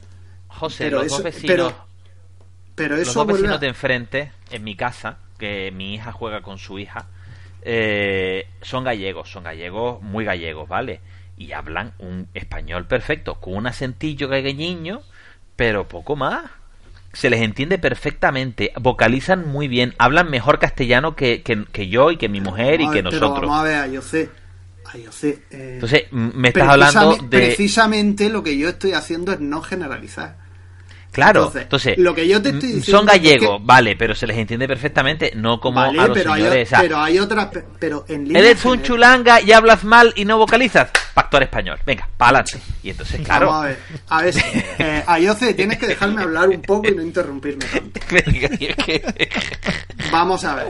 José, 0.48 0.86
Pero 0.86 0.98
los 0.98 1.06
eso- 1.08 1.16
dos 1.16 1.24
vecinos, 1.24 1.48
pero- 1.48 1.88
Pero 2.76 2.96
los 2.98 3.08
eso 3.08 3.20
dos 3.20 3.26
vuelve 3.26 3.42
vecinos 3.42 3.60
de 3.62 3.68
enfrente, 3.68 4.32
en 4.52 4.64
mi 4.64 4.76
casa, 4.76 5.18
que 5.38 5.72
mi 5.72 5.96
hija 5.96 6.12
juega 6.12 6.42
con 6.42 6.58
su 6.58 6.80
hija, 6.80 7.06
eh, 7.62 8.48
son 8.62 8.84
gallegos, 8.84 9.30
son 9.32 9.44
gallegos, 9.44 10.02
muy 10.02 10.26
gallegos, 10.26 10.68
¿vale? 10.70 11.02
Y 11.38 11.52
hablan 11.52 11.94
un 12.00 12.28
español 12.34 12.86
perfecto, 12.86 13.36
con 13.36 13.56
un 13.56 13.68
acentillo 13.68 14.28
galleguiño, 14.28 15.02
pero 15.56 15.88
poco 15.88 16.16
más. 16.16 16.46
Se 17.14 17.30
les 17.30 17.42
entiende 17.42 17.78
perfectamente, 17.80 18.72
vocalizan 18.80 19.48
muy 19.48 19.68
bien, 19.68 19.96
hablan 19.98 20.30
mejor 20.30 20.60
castellano 20.60 21.16
que, 21.16 21.42
que, 21.42 21.66
que 21.72 21.88
yo 21.88 22.12
y 22.12 22.18
que 22.18 22.30
mi 22.30 22.42
mujer 22.42 22.80
y 22.80 22.86
Vamos 22.86 22.92
a 22.92 22.94
que 22.94 23.02
ver, 23.02 23.12
Pero 23.12 23.28
nosotros. 23.28 23.50
vamos 23.50 23.60
a 23.60 23.64
ver, 23.64 23.76
Ayocé. 23.78 24.30
Ayocé, 24.94 25.44
eh, 25.52 25.72
Entonces, 25.76 26.04
me 26.12 26.48
estás 26.50 26.70
hablando 26.70 27.18
de... 27.18 27.40
Precisamente 27.40 28.30
lo 28.30 28.44
que 28.44 28.58
yo 28.58 28.70
estoy 28.70 28.94
haciendo 28.94 29.34
es 29.34 29.40
no 29.40 29.62
generalizar. 29.62 30.38
Claro, 31.12 31.40
Entonces, 31.46 31.62
entonces, 31.64 31.98
lo 31.98 32.14
que 32.14 32.28
yo 32.28 32.40
te 32.42 32.50
estoy 32.50 32.70
mm, 32.70 32.76
diciendo 32.76 33.00
son 33.00 33.08
es 33.10 33.14
gallegos, 33.16 33.58
que- 33.60 33.66
vale, 33.66 33.96
pero 33.96 34.14
se 34.14 34.28
les 34.28 34.38
entiende 34.38 34.68
perfectamente, 34.68 35.32
no 35.36 35.60
como 35.60 35.80
vale, 35.80 36.00
a 36.00 36.08
los 36.08 36.18
pero, 36.18 36.34
hay, 36.34 36.42
señores. 36.44 36.68
o 36.68 36.70
sea, 36.70 36.80
pero 36.82 36.98
hay 37.00 37.20
otras. 37.20 37.46
pe- 37.48 37.66
Pero 37.80 38.06
en 38.08 38.26
línea 38.28 38.40
Eres 38.42 38.64
un 38.66 38.84
chulanga 38.84 39.42
y 39.42 39.52
hablas 39.52 39.84
mal 39.84 40.14
y 40.16 40.26
no 40.26 40.38
vocalizas. 40.38 40.90
Factor 41.16 41.42
español. 41.42 41.80
Venga, 41.88 42.08
para 42.18 42.42
adelante. 42.42 42.60
Y 42.84 42.92
entonces, 42.92 43.22
claro. 43.22 43.48
Vamos 43.48 43.64
a 43.64 43.68
ver. 43.68 43.78
A 44.10 44.22
ver, 44.22 44.34
eh, 44.78 45.04
Ayoce, 45.08 45.54
tienes 45.56 45.80
que 45.80 45.88
dejarme 45.88 46.22
hablar 46.22 46.50
un 46.50 46.62
poco 46.62 46.88
y 46.88 46.94
no 46.96 47.02
interrumpirme 47.02 47.66
tanto. 47.66 48.00
Vamos 50.12 50.44
a 50.46 50.56
ver. 50.56 50.68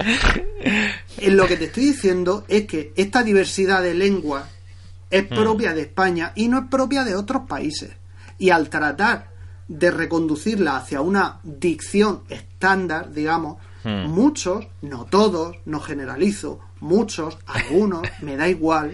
En 1.18 1.38
lo 1.38 1.48
que 1.48 1.58
te 1.58 1.66
estoy 1.66 1.86
diciendo 1.88 2.46
es 2.48 2.66
que 2.66 2.94
esta 2.96 3.24
diversidad 3.24 3.82
de 3.82 3.94
lenguas 3.94 4.46
es 5.10 5.24
Mm. 5.30 5.36
propia 5.36 5.74
de 5.74 5.82
España 5.82 6.32
y 6.36 6.48
no 6.48 6.60
es 6.60 6.66
propia 6.70 7.04
de 7.04 7.16
otros 7.16 7.44
países. 7.48 7.92
Y 8.38 8.50
al 8.50 8.70
tratar 8.70 9.30
de 9.68 9.92
reconducirla 9.92 10.78
hacia 10.78 11.02
una 11.02 11.40
dicción 11.44 12.24
estándar, 12.30 13.12
digamos, 13.14 13.58
Mm. 13.84 14.08
muchos, 14.10 14.68
no 14.82 15.06
todos, 15.06 15.56
no 15.66 15.80
generalizo, 15.80 16.60
muchos, 16.82 17.38
algunos, 17.46 18.02
me 18.22 18.36
da 18.36 18.50
igual, 18.50 18.94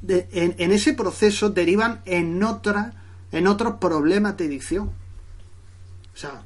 de- 0.00 0.28
en, 0.32 0.54
en 0.58 0.70
ese 0.72 0.92
proceso 0.94 1.50
derivan 1.50 2.02
en 2.04 2.40
otra, 2.44 2.92
en 3.32 3.46
otros 3.48 3.76
problemas 3.80 4.36
de 4.36 4.48
dicción. 4.48 4.90
O 6.14 6.16
sea, 6.16 6.42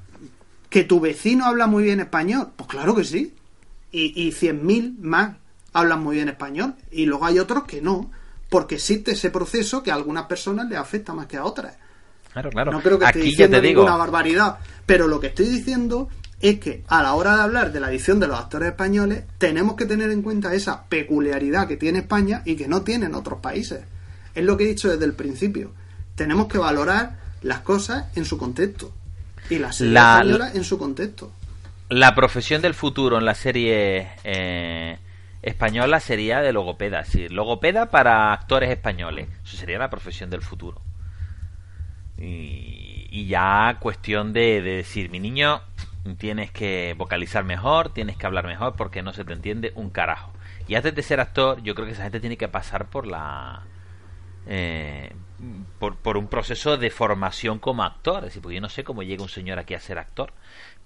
que 0.70 0.84
tu 0.84 1.00
vecino 1.00 1.44
habla 1.44 1.66
muy 1.66 1.84
bien 1.84 2.00
español, 2.00 2.52
pues 2.56 2.68
claro 2.68 2.94
que 2.94 3.04
sí. 3.04 3.34
Y, 3.90 4.26
y 4.26 4.32
100.000 4.32 4.98
más 5.00 5.36
hablan 5.72 6.02
muy 6.02 6.16
bien 6.16 6.28
español. 6.28 6.74
Y 6.90 7.04
luego 7.06 7.26
hay 7.26 7.38
otros 7.38 7.64
que 7.64 7.82
no, 7.82 8.10
porque 8.48 8.76
existe 8.76 9.12
ese 9.12 9.30
proceso 9.30 9.82
que 9.82 9.90
a 9.90 9.94
algunas 9.94 10.26
personas 10.26 10.68
les 10.68 10.78
afecta 10.78 11.12
más 11.14 11.26
que 11.26 11.36
a 11.36 11.44
otras. 11.44 11.76
Claro, 12.36 12.50
claro. 12.50 12.70
No 12.72 12.82
creo 12.82 12.98
que 12.98 13.06
esté 13.06 13.18
Aquí 13.20 13.28
ya 13.30 13.30
diciendo 13.30 13.60
te 13.62 13.66
digo. 13.66 13.80
ninguna 13.80 13.96
barbaridad. 13.96 14.58
Pero 14.84 15.08
lo 15.08 15.20
que 15.20 15.28
estoy 15.28 15.46
diciendo 15.48 16.10
es 16.38 16.60
que 16.60 16.84
a 16.88 17.02
la 17.02 17.14
hora 17.14 17.34
de 17.34 17.42
hablar 17.44 17.72
de 17.72 17.80
la 17.80 17.88
edición 17.90 18.20
de 18.20 18.26
los 18.28 18.38
actores 18.38 18.68
españoles, 18.68 19.24
tenemos 19.38 19.74
que 19.74 19.86
tener 19.86 20.10
en 20.10 20.20
cuenta 20.20 20.52
esa 20.52 20.84
peculiaridad 20.84 21.66
que 21.66 21.78
tiene 21.78 22.00
España 22.00 22.42
y 22.44 22.56
que 22.56 22.68
no 22.68 22.82
tienen 22.82 23.14
otros 23.14 23.40
países. 23.40 23.80
Es 24.34 24.44
lo 24.44 24.58
que 24.58 24.64
he 24.64 24.66
dicho 24.68 24.90
desde 24.90 25.06
el 25.06 25.14
principio. 25.14 25.72
Tenemos 26.14 26.46
que 26.48 26.58
valorar 26.58 27.16
las 27.40 27.60
cosas 27.60 28.14
en 28.16 28.26
su 28.26 28.36
contexto. 28.36 28.92
Y 29.48 29.58
la 29.58 29.72
serie 29.72 29.94
La- 29.94 30.16
española 30.18 30.50
en 30.52 30.64
su 30.64 30.76
contexto. 30.76 31.32
la 31.88 32.14
profesión 32.14 32.60
del 32.60 32.74
futuro 32.74 33.16
en 33.16 33.24
la 33.24 33.34
serie 33.34 34.08
eh, 34.24 34.98
española 35.40 36.00
sería 36.00 36.40
de 36.42 36.52
logopeda. 36.52 37.00
Es 37.00 37.06
decir, 37.12 37.32
logopeda 37.32 37.86
para 37.90 38.34
actores 38.34 38.70
españoles. 38.70 39.28
Eso 39.42 39.56
sería 39.56 39.78
la 39.78 39.88
profesión 39.88 40.28
del 40.28 40.42
futuro. 40.42 40.82
Y, 42.18 43.08
y 43.10 43.26
ya 43.26 43.76
cuestión 43.80 44.32
de, 44.32 44.62
de 44.62 44.76
decir, 44.76 45.10
mi 45.10 45.20
niño, 45.20 45.60
tienes 46.18 46.50
que 46.50 46.94
vocalizar 46.96 47.44
mejor, 47.44 47.92
tienes 47.92 48.16
que 48.16 48.26
hablar 48.26 48.46
mejor 48.46 48.74
porque 48.76 49.02
no 49.02 49.12
se 49.12 49.24
te 49.24 49.32
entiende 49.32 49.72
un 49.74 49.90
carajo. 49.90 50.32
Y 50.68 50.74
antes 50.74 50.94
de 50.94 51.02
ser 51.02 51.20
actor, 51.20 51.62
yo 51.62 51.74
creo 51.74 51.86
que 51.86 51.92
esa 51.92 52.04
gente 52.04 52.20
tiene 52.20 52.36
que 52.36 52.48
pasar 52.48 52.86
por 52.88 53.06
la... 53.06 53.62
eh, 54.46 55.12
por, 55.78 55.96
por 55.96 56.16
un 56.16 56.28
proceso 56.28 56.76
de 56.76 56.90
formación 56.90 57.58
como 57.58 57.82
actor. 57.82 58.18
Es 58.18 58.30
decir, 58.30 58.42
porque 58.42 58.54
yo 58.56 58.60
no 58.60 58.68
sé 58.68 58.82
cómo 58.84 59.02
llega 59.02 59.22
un 59.22 59.28
señor 59.28 59.58
aquí 59.58 59.74
a 59.74 59.80
ser 59.80 59.98
actor. 59.98 60.32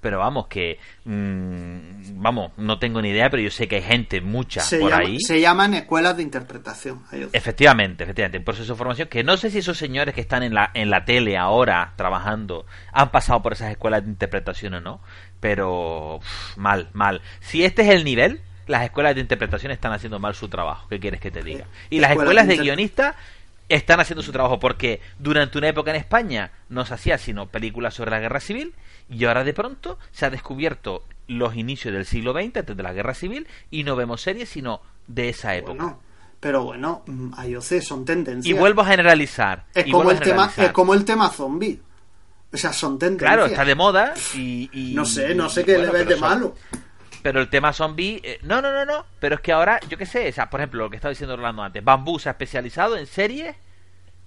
Pero 0.00 0.18
vamos, 0.18 0.46
que. 0.46 0.78
mm, 1.04 2.20
vamos, 2.22 2.52
no 2.56 2.78
tengo 2.78 3.02
ni 3.02 3.10
idea, 3.10 3.28
pero 3.30 3.42
yo 3.42 3.50
sé 3.50 3.68
que 3.68 3.76
hay 3.76 3.82
gente, 3.82 4.20
mucha, 4.20 4.60
Se, 4.62 4.78
por 4.78 4.90
llama- 4.90 5.02
ahí. 5.02 5.20
se 5.20 5.40
llaman 5.40 5.74
escuelas 5.74 6.16
de 6.16 6.22
interpretación. 6.22 7.02
Efectivamente, 7.32 8.04
efectivamente, 8.04 8.38
un 8.38 8.44
proceso 8.44 8.72
de 8.72 8.78
formación 8.78 9.08
que 9.08 9.22
no 9.24 9.36
sé 9.36 9.50
si 9.50 9.58
esos 9.58 9.76
señores 9.76 10.14
que 10.14 10.20
están 10.22 10.42
en 10.42 10.54
la, 10.54 10.70
en 10.74 10.88
la 10.90 11.04
tele 11.04 11.36
ahora 11.36 11.92
trabajando 11.96 12.64
han 12.92 13.10
pasado 13.10 13.42
por 13.42 13.52
esas 13.52 13.70
escuelas 13.70 14.02
de 14.04 14.10
interpretación 14.10 14.74
o 14.74 14.80
no, 14.80 15.00
pero 15.40 16.20
mal, 16.56 16.88
mal. 16.92 17.20
Si 17.40 17.64
este 17.64 17.82
es 17.82 17.88
el 17.90 18.04
nivel, 18.04 18.40
las 18.66 18.84
escuelas 18.84 19.14
de 19.14 19.20
interpretación 19.20 19.72
están 19.72 19.92
haciendo 19.92 20.18
mal 20.18 20.34
su 20.34 20.48
trabajo, 20.48 20.86
¿qué 20.88 21.00
quieres 21.00 21.20
que 21.20 21.30
te 21.30 21.42
diga? 21.42 21.66
Y 21.90 22.00
las 22.00 22.12
Escuelas 22.12 22.46
de 22.46 22.56
de 22.56 22.62
guionistas 22.62 23.16
están 23.70 24.00
haciendo 24.00 24.22
su 24.22 24.32
trabajo 24.32 24.58
porque 24.60 25.00
durante 25.18 25.56
una 25.58 25.68
época 25.68 25.90
en 25.90 25.96
España 25.96 26.50
no 26.68 26.84
se 26.84 26.92
hacía 26.94 27.16
sino 27.18 27.46
películas 27.46 27.94
sobre 27.94 28.10
la 28.10 28.20
guerra 28.20 28.40
civil 28.40 28.74
y 29.08 29.24
ahora 29.24 29.44
de 29.44 29.54
pronto 29.54 29.98
se 30.12 30.26
ha 30.26 30.30
descubierto 30.30 31.04
los 31.28 31.54
inicios 31.56 31.94
del 31.94 32.04
siglo 32.04 32.32
XX, 32.32 32.56
antes 32.58 32.76
de 32.76 32.82
la 32.82 32.92
guerra 32.92 33.14
civil, 33.14 33.46
y 33.70 33.84
no 33.84 33.94
vemos 33.96 34.20
series 34.20 34.48
sino 34.48 34.80
de 35.06 35.28
esa 35.28 35.54
época. 35.56 35.72
Bueno, 35.74 36.00
pero 36.40 36.64
bueno, 36.64 37.02
mm, 37.06 37.34
IOC 37.48 37.80
son 37.80 38.04
tendencias. 38.04 38.46
Y 38.46 38.58
vuelvo 38.58 38.82
a 38.82 38.86
generalizar. 38.86 39.64
es 39.74 39.84
como 39.90 40.10
el 40.10 40.18
tema, 40.20 40.50
es 40.56 40.70
como 40.72 40.92
el 40.94 41.04
tema 41.04 41.28
zombie. 41.30 41.80
O 42.52 42.56
sea, 42.56 42.72
son 42.72 42.98
tendencias. 42.98 43.28
Claro, 43.32 43.46
está 43.46 43.64
de 43.64 43.74
moda 43.76 44.14
y... 44.34 44.68
y- 44.72 44.94
No 44.94 45.04
sé, 45.04 45.34
no 45.36 45.48
sé 45.48 45.64
qué 45.64 45.76
bueno, 45.76 45.92
le 45.92 45.98
ves 46.00 46.08
de 46.08 46.14
son- 46.16 46.28
malo. 46.28 46.54
Pero 47.22 47.40
el 47.40 47.48
tema 47.48 47.72
zombie... 47.72 48.20
eh, 48.22 48.38
no, 48.42 48.62
no, 48.62 48.72
no, 48.72 48.84
no. 48.84 49.04
Pero 49.18 49.36
es 49.36 49.40
que 49.40 49.52
ahora, 49.52 49.80
yo 49.88 49.98
qué 49.98 50.06
sé, 50.06 50.28
o 50.28 50.32
sea, 50.32 50.48
por 50.48 50.60
ejemplo, 50.60 50.84
lo 50.84 50.90
que 50.90 50.96
estaba 50.96 51.10
diciendo 51.10 51.34
Orlando 51.34 51.62
antes. 51.62 51.84
Bambú 51.84 52.18
se 52.18 52.28
ha 52.28 52.32
especializado 52.32 52.96
en 52.96 53.06
series 53.06 53.56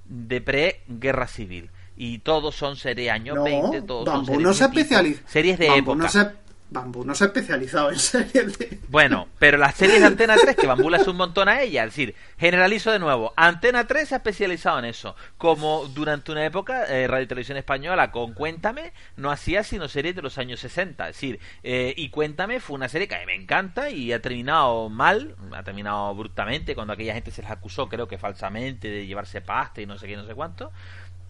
de 0.06 0.42
pre-guerra 0.42 1.28
civil. 1.28 1.70
Y 1.96 2.20
todos 2.20 2.56
son 2.56 2.76
series 2.76 3.12
años 3.12 3.36
No, 3.36 3.44
20, 3.44 3.82
todos 3.84 4.06
son 4.06 4.26
series 4.26 4.42
no 4.42 4.54
se 4.54 4.66
especializado. 4.66 5.28
Series 5.28 5.60
de 5.60 5.68
Bambú 5.68 5.92
época. 5.94 6.04
No 6.04 6.10
se, 6.10 6.32
Bambú 6.74 7.06
no 7.06 7.14
se 7.14 7.26
ha 7.26 7.28
especializado 7.28 7.92
en 7.92 8.00
series 8.00 8.58
de... 8.58 8.80
Bueno, 8.90 9.28
pero 9.40 9.58
las 9.58 9.76
series 9.76 10.02
de 10.02 10.08
Antena 10.08 10.36
3, 10.36 10.56
que 10.56 10.68
Bambú 10.68 10.90
le 10.90 11.04
un 11.04 11.18
montón 11.18 11.50
a 11.50 11.62
ella, 11.62 11.84
es 11.84 11.92
decir, 11.92 12.16
generalizo 12.38 12.92
de 12.92 13.00
nuevo, 13.00 13.34
Antena 13.36 13.86
3 13.86 14.10
se 14.10 14.16
ha 14.16 14.18
especializado 14.18 14.80
en 14.80 14.86
eso, 14.86 15.16
como 15.38 15.86
durante 15.88 16.32
una 16.32 16.46
época 16.46 16.86
eh, 16.86 17.08
Radio 17.08 17.28
Televisión 17.28 17.58
Española 17.58 18.12
con 18.12 18.34
Cuéntame 18.34 18.94
no 19.18 19.32
hacía 19.32 19.64
sino 19.64 19.88
series 19.88 20.16
de 20.16 20.22
los 20.22 20.38
años 20.38 20.60
60, 20.62 21.10
es 21.10 21.16
decir, 21.16 21.40
eh, 21.64 21.94
y 21.96 22.10
Cuéntame 22.10 22.60
fue 22.60 22.76
una 22.76 22.90
serie 22.90 23.08
que 23.08 23.16
a 23.16 23.20
mí 23.20 23.26
me 23.26 23.36
encanta 23.36 23.90
y 23.90 24.12
ha 24.14 24.22
terminado 24.22 24.90
mal, 24.90 25.36
ha 25.52 25.64
terminado 25.64 26.08
abruptamente 26.08 26.76
cuando 26.76 26.94
aquella 26.94 27.14
gente 27.14 27.32
se 27.32 27.42
les 27.42 27.52
acusó, 27.52 27.90
creo 27.90 28.08
que 28.08 28.18
falsamente, 28.18 28.90
de 28.90 29.06
llevarse 29.06 29.42
pasta 29.42 29.82
y 29.82 29.86
no 29.86 29.98
sé 29.98 30.08
qué, 30.08 30.16
no 30.16 30.26
sé 30.26 30.34
cuánto, 30.34 30.72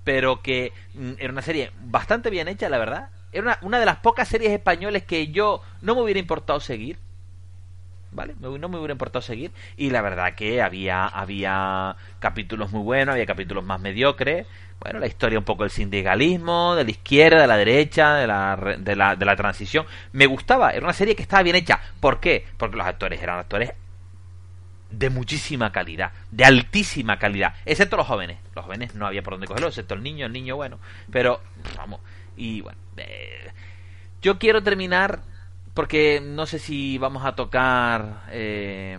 pero 0.03 0.41
que 0.41 0.71
mm, 0.93 1.13
era 1.17 1.31
una 1.31 1.41
serie 1.41 1.71
bastante 1.81 2.29
bien 2.29 2.47
hecha, 2.47 2.69
la 2.69 2.77
verdad. 2.77 3.09
Era 3.33 3.59
una, 3.61 3.79
de 3.79 3.85
las 3.85 3.97
pocas 3.97 4.27
series 4.27 4.51
españoles 4.51 5.03
que 5.03 5.27
yo 5.27 5.61
no 5.81 5.95
me 5.95 6.01
hubiera 6.01 6.19
importado 6.19 6.59
seguir. 6.59 6.97
¿Vale? 8.11 8.35
No 8.39 8.69
me 8.69 8.77
hubiera 8.77 8.91
importado 8.91 9.23
seguir. 9.23 9.51
Y 9.75 9.89
la 9.89 10.01
verdad 10.01 10.35
que 10.35 10.61
había, 10.61 11.07
había 11.07 11.95
capítulos 12.19 12.71
muy 12.71 12.83
buenos, 12.83 13.13
había 13.13 13.25
capítulos 13.25 13.63
más 13.63 13.81
mediocres. 13.81 14.45
Bueno, 14.79 14.99
la 14.99 15.07
historia 15.07 15.39
un 15.39 15.45
poco 15.45 15.63
del 15.63 15.71
sindicalismo, 15.71 16.75
de 16.75 16.83
la 16.83 16.91
izquierda, 16.91 17.41
de 17.41 17.47
la 17.47 17.57
derecha, 17.57 18.15
de 18.15 18.27
la, 18.27 18.77
de 18.77 18.95
la, 18.95 19.15
de 19.15 19.25
la 19.25 19.35
transición. 19.35 19.85
Me 20.11 20.27
gustaba, 20.27 20.71
era 20.71 20.83
una 20.83 20.93
serie 20.93 21.15
que 21.15 21.23
estaba 21.23 21.41
bien 21.41 21.55
hecha. 21.55 21.79
¿Por 21.99 22.19
qué? 22.19 22.45
Porque 22.57 22.77
los 22.77 22.85
actores 22.85 23.21
eran 23.21 23.39
actores 23.39 23.73
de 24.93 25.09
muchísima 25.09 25.71
calidad, 25.71 26.11
de 26.31 26.45
altísima 26.45 27.17
calidad, 27.17 27.55
excepto 27.65 27.97
los 27.97 28.05
jóvenes. 28.05 28.37
Los 28.55 28.63
jóvenes 28.63 28.93
no 28.95 29.07
había 29.07 29.23
por 29.23 29.33
dónde 29.33 29.47
cogerlo, 29.47 29.69
excepto 29.69 29.95
el 29.95 30.03
niño, 30.03 30.27
el 30.27 30.33
niño 30.33 30.55
bueno. 30.55 30.77
Pero, 31.11 31.41
vamos, 31.75 31.99
y 32.35 32.61
bueno, 32.61 32.77
eh, 32.97 33.51
yo 34.21 34.39
quiero 34.39 34.63
terminar 34.63 35.21
porque 35.73 36.21
no 36.21 36.45
sé 36.45 36.59
si 36.59 36.97
vamos 36.97 37.25
a 37.25 37.35
tocar 37.35 38.23
eh, 38.31 38.97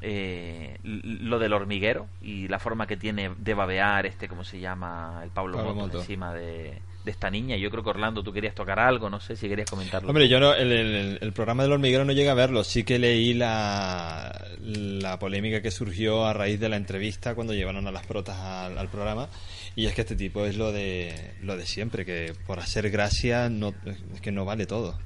eh, 0.00 0.78
lo 0.82 1.38
del 1.38 1.52
hormiguero 1.52 2.08
y 2.20 2.48
la 2.48 2.58
forma 2.58 2.86
que 2.86 2.96
tiene 2.96 3.32
de 3.38 3.54
babear 3.54 4.06
este, 4.06 4.28
¿cómo 4.28 4.44
se 4.44 4.60
llama? 4.60 5.20
El 5.22 5.30
Pablo, 5.30 5.56
Pablo 5.56 5.74
Motos 5.74 6.02
encima 6.02 6.34
de, 6.34 6.80
de 7.04 7.10
esta 7.10 7.30
niña. 7.30 7.56
Yo 7.56 7.70
creo 7.70 7.82
que 7.84 7.90
Orlando, 7.90 8.22
tú 8.22 8.32
querías 8.32 8.54
tocar 8.54 8.78
algo, 8.80 9.10
no 9.10 9.20
sé 9.20 9.36
si 9.36 9.48
querías 9.48 9.68
comentarlo. 9.68 10.08
Hombre, 10.08 10.28
yo 10.28 10.40
no, 10.40 10.54
el, 10.54 10.72
el- 10.72 11.18
el 11.20 11.32
programa 11.32 11.62
del 11.62 11.72
hormiguero 11.72 12.04
no 12.04 12.12
llegué 12.12 12.30
a 12.30 12.34
verlo. 12.34 12.64
Sí 12.64 12.82
que 12.84 12.98
leí 12.98 13.34
la, 13.34 14.32
la 14.62 15.18
polémica 15.18 15.60
que 15.60 15.70
surgió 15.70 16.24
a 16.24 16.32
raíz 16.32 16.58
de 16.58 16.68
la 16.70 16.76
entrevista 16.76 17.34
cuando 17.34 17.52
llevaron 17.54 17.86
a 17.86 17.92
las 17.92 18.06
protas 18.06 18.38
al, 18.38 18.78
al 18.78 18.88
programa. 18.88 19.28
Y 19.76 19.86
es 19.86 19.94
que 19.94 20.00
este 20.02 20.16
tipo 20.16 20.44
es 20.46 20.56
lo 20.56 20.72
de 20.72 21.34
lo 21.42 21.56
de 21.56 21.66
siempre, 21.66 22.04
que 22.06 22.32
por 22.46 22.58
hacer 22.60 22.90
gracia 22.90 23.48
no, 23.50 23.74
es 24.14 24.20
que 24.20 24.32
no 24.32 24.44
vale 24.44 24.66
todo. 24.66 24.98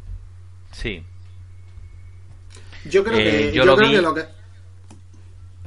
Sí, 0.72 1.03
Yo 2.84 3.03
creo 3.03 3.18
Eh, 3.18 3.24
que, 3.24 3.46
yo 3.49 3.53
yo 3.55 3.64
lo 3.64 3.76
creo 3.76 3.88
vi- 3.88 3.94
que 3.96 4.03
lo 4.03 4.14
que... 4.14 4.24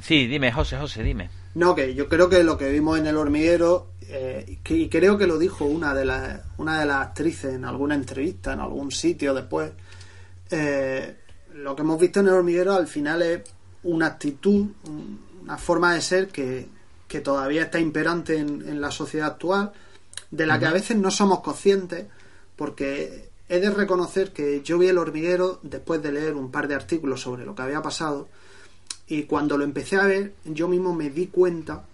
sí, 0.01 0.27
dime, 0.27 0.51
José, 0.51 0.77
José, 0.77 1.03
dime. 1.03 1.29
No, 1.55 1.75
que 1.75 1.93
yo 1.93 2.07
creo 2.07 2.29
que 2.29 2.43
lo 2.43 2.57
que 2.57 2.69
vimos 2.71 2.97
en 2.97 3.07
el 3.07 3.17
hormiguero, 3.17 3.90
eh, 4.13 4.57
y 4.67 4.89
creo 4.89 5.17
que 5.17 5.25
lo 5.27 5.37
dijo 5.37 5.65
una 5.65 5.93
de 5.93 6.05
las 6.05 6.41
una 6.57 6.79
de 6.79 6.85
las 6.85 7.07
actrices 7.07 7.53
en 7.53 7.65
alguna 7.65 7.95
entrevista, 7.95 8.53
en 8.53 8.59
algún 8.59 8.91
sitio 8.91 9.33
después, 9.33 9.71
eh, 10.49 11.15
lo 11.53 11.75
que 11.75 11.81
hemos 11.81 11.99
visto 11.99 12.19
en 12.19 12.27
el 12.27 12.33
hormiguero 12.33 12.73
al 12.73 12.87
final 12.87 13.21
es 13.21 13.41
una 13.83 14.07
actitud, 14.07 14.67
un- 14.85 15.19
una 15.41 15.57
forma 15.57 15.93
de 15.95 16.01
ser 16.01 16.27
que, 16.27 16.67
que 17.07 17.19
todavía 17.21 17.63
está 17.63 17.79
imperante 17.79 18.37
en, 18.37 18.67
en 18.67 18.79
la 18.79 18.91
sociedad 18.91 19.27
actual, 19.27 19.71
de 20.29 20.45
la 20.45 20.59
que 20.59 20.65
a 20.67 20.71
veces 20.73 20.97
no 20.97 21.09
somos 21.11 21.39
conscientes, 21.41 22.05
porque 22.55 23.29
he 23.49 23.59
de 23.59 23.69
reconocer 23.71 24.31
que 24.31 24.61
yo 24.61 24.77
vi 24.77 24.87
el 24.87 24.97
hormiguero 24.97 25.59
después 25.63 26.01
de 26.03 26.11
leer 26.11 26.35
un 26.35 26.51
par 26.51 26.67
de 26.67 26.75
artículos 26.75 27.21
sobre 27.21 27.43
lo 27.43 27.55
que 27.55 27.63
había 27.63 27.81
pasado, 27.81 28.29
y 29.07 29.23
cuando 29.23 29.57
lo 29.57 29.63
empecé 29.63 29.97
a 29.97 30.05
ver, 30.05 30.33
yo 30.45 30.67
mismo 30.67 30.93
me 30.93 31.09
di 31.09 31.27
cuenta 31.27 31.85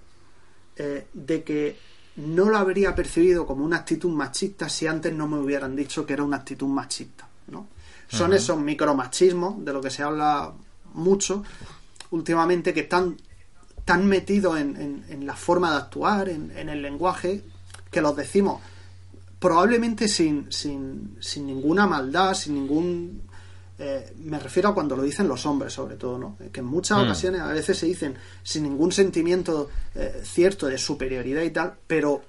eh, 0.75 1.07
de 1.13 1.43
que 1.43 1.77
no 2.17 2.49
lo 2.49 2.57
habría 2.57 2.93
percibido 2.95 3.45
como 3.45 3.63
una 3.63 3.77
actitud 3.77 4.09
machista 4.11 4.69
si 4.69 4.87
antes 4.87 5.13
no 5.13 5.27
me 5.27 5.37
hubieran 5.39 5.75
dicho 5.75 6.05
que 6.05 6.13
era 6.13 6.23
una 6.23 6.37
actitud 6.37 6.67
machista. 6.67 7.27
¿no? 7.47 7.67
Son 8.09 8.33
esos 8.33 8.59
micromachismos 8.59 9.63
de 9.63 9.73
lo 9.73 9.81
que 9.81 9.89
se 9.89 10.03
habla 10.03 10.51
mucho 10.93 11.43
últimamente 12.11 12.73
que 12.73 12.81
están 12.81 13.17
tan 13.85 14.05
metidos 14.07 14.59
en, 14.59 14.75
en- 14.77 15.05
en 15.09 15.25
la 15.25 15.35
forma 15.35 15.71
de 15.71 15.77
actuar, 15.77 16.27
en, 16.29 16.51
en 16.57 16.69
el 16.69 16.81
lenguaje, 16.81 17.43
que 17.91 18.01
los 18.01 18.15
decimos 18.15 18.61
probablemente 19.39 20.07
sin, 20.07 20.51
sin, 20.51 21.17
sin 21.19 21.45
ninguna 21.45 21.85
maldad, 21.87 22.33
sin 22.33 22.55
ningún... 22.55 23.21
eh, 23.79 24.13
me 24.23 24.39
refiero 24.39 24.69
a 24.69 24.73
cuando 24.73 24.95
lo 24.95 25.03
dicen 25.03 25.27
los 25.27 25.45
hombres, 25.45 25.73
sobre 25.73 25.95
todo, 25.97 26.17
¿no? 26.17 26.37
Que 26.51 26.61
en 26.61 26.65
muchas 26.65 26.97
Mm. 26.97 27.01
ocasiones 27.03 27.41
a 27.41 27.47
veces 27.53 27.77
se 27.77 27.85
dicen 27.85 28.15
sin 28.43 28.63
ningún 28.63 28.91
sentimiento 28.91 29.69
eh, 29.95 30.21
cierto 30.23 30.67
de 30.67 30.77
superioridad 30.77 31.43
y 31.43 31.51
tal, 31.51 31.73
pero, 31.85 32.21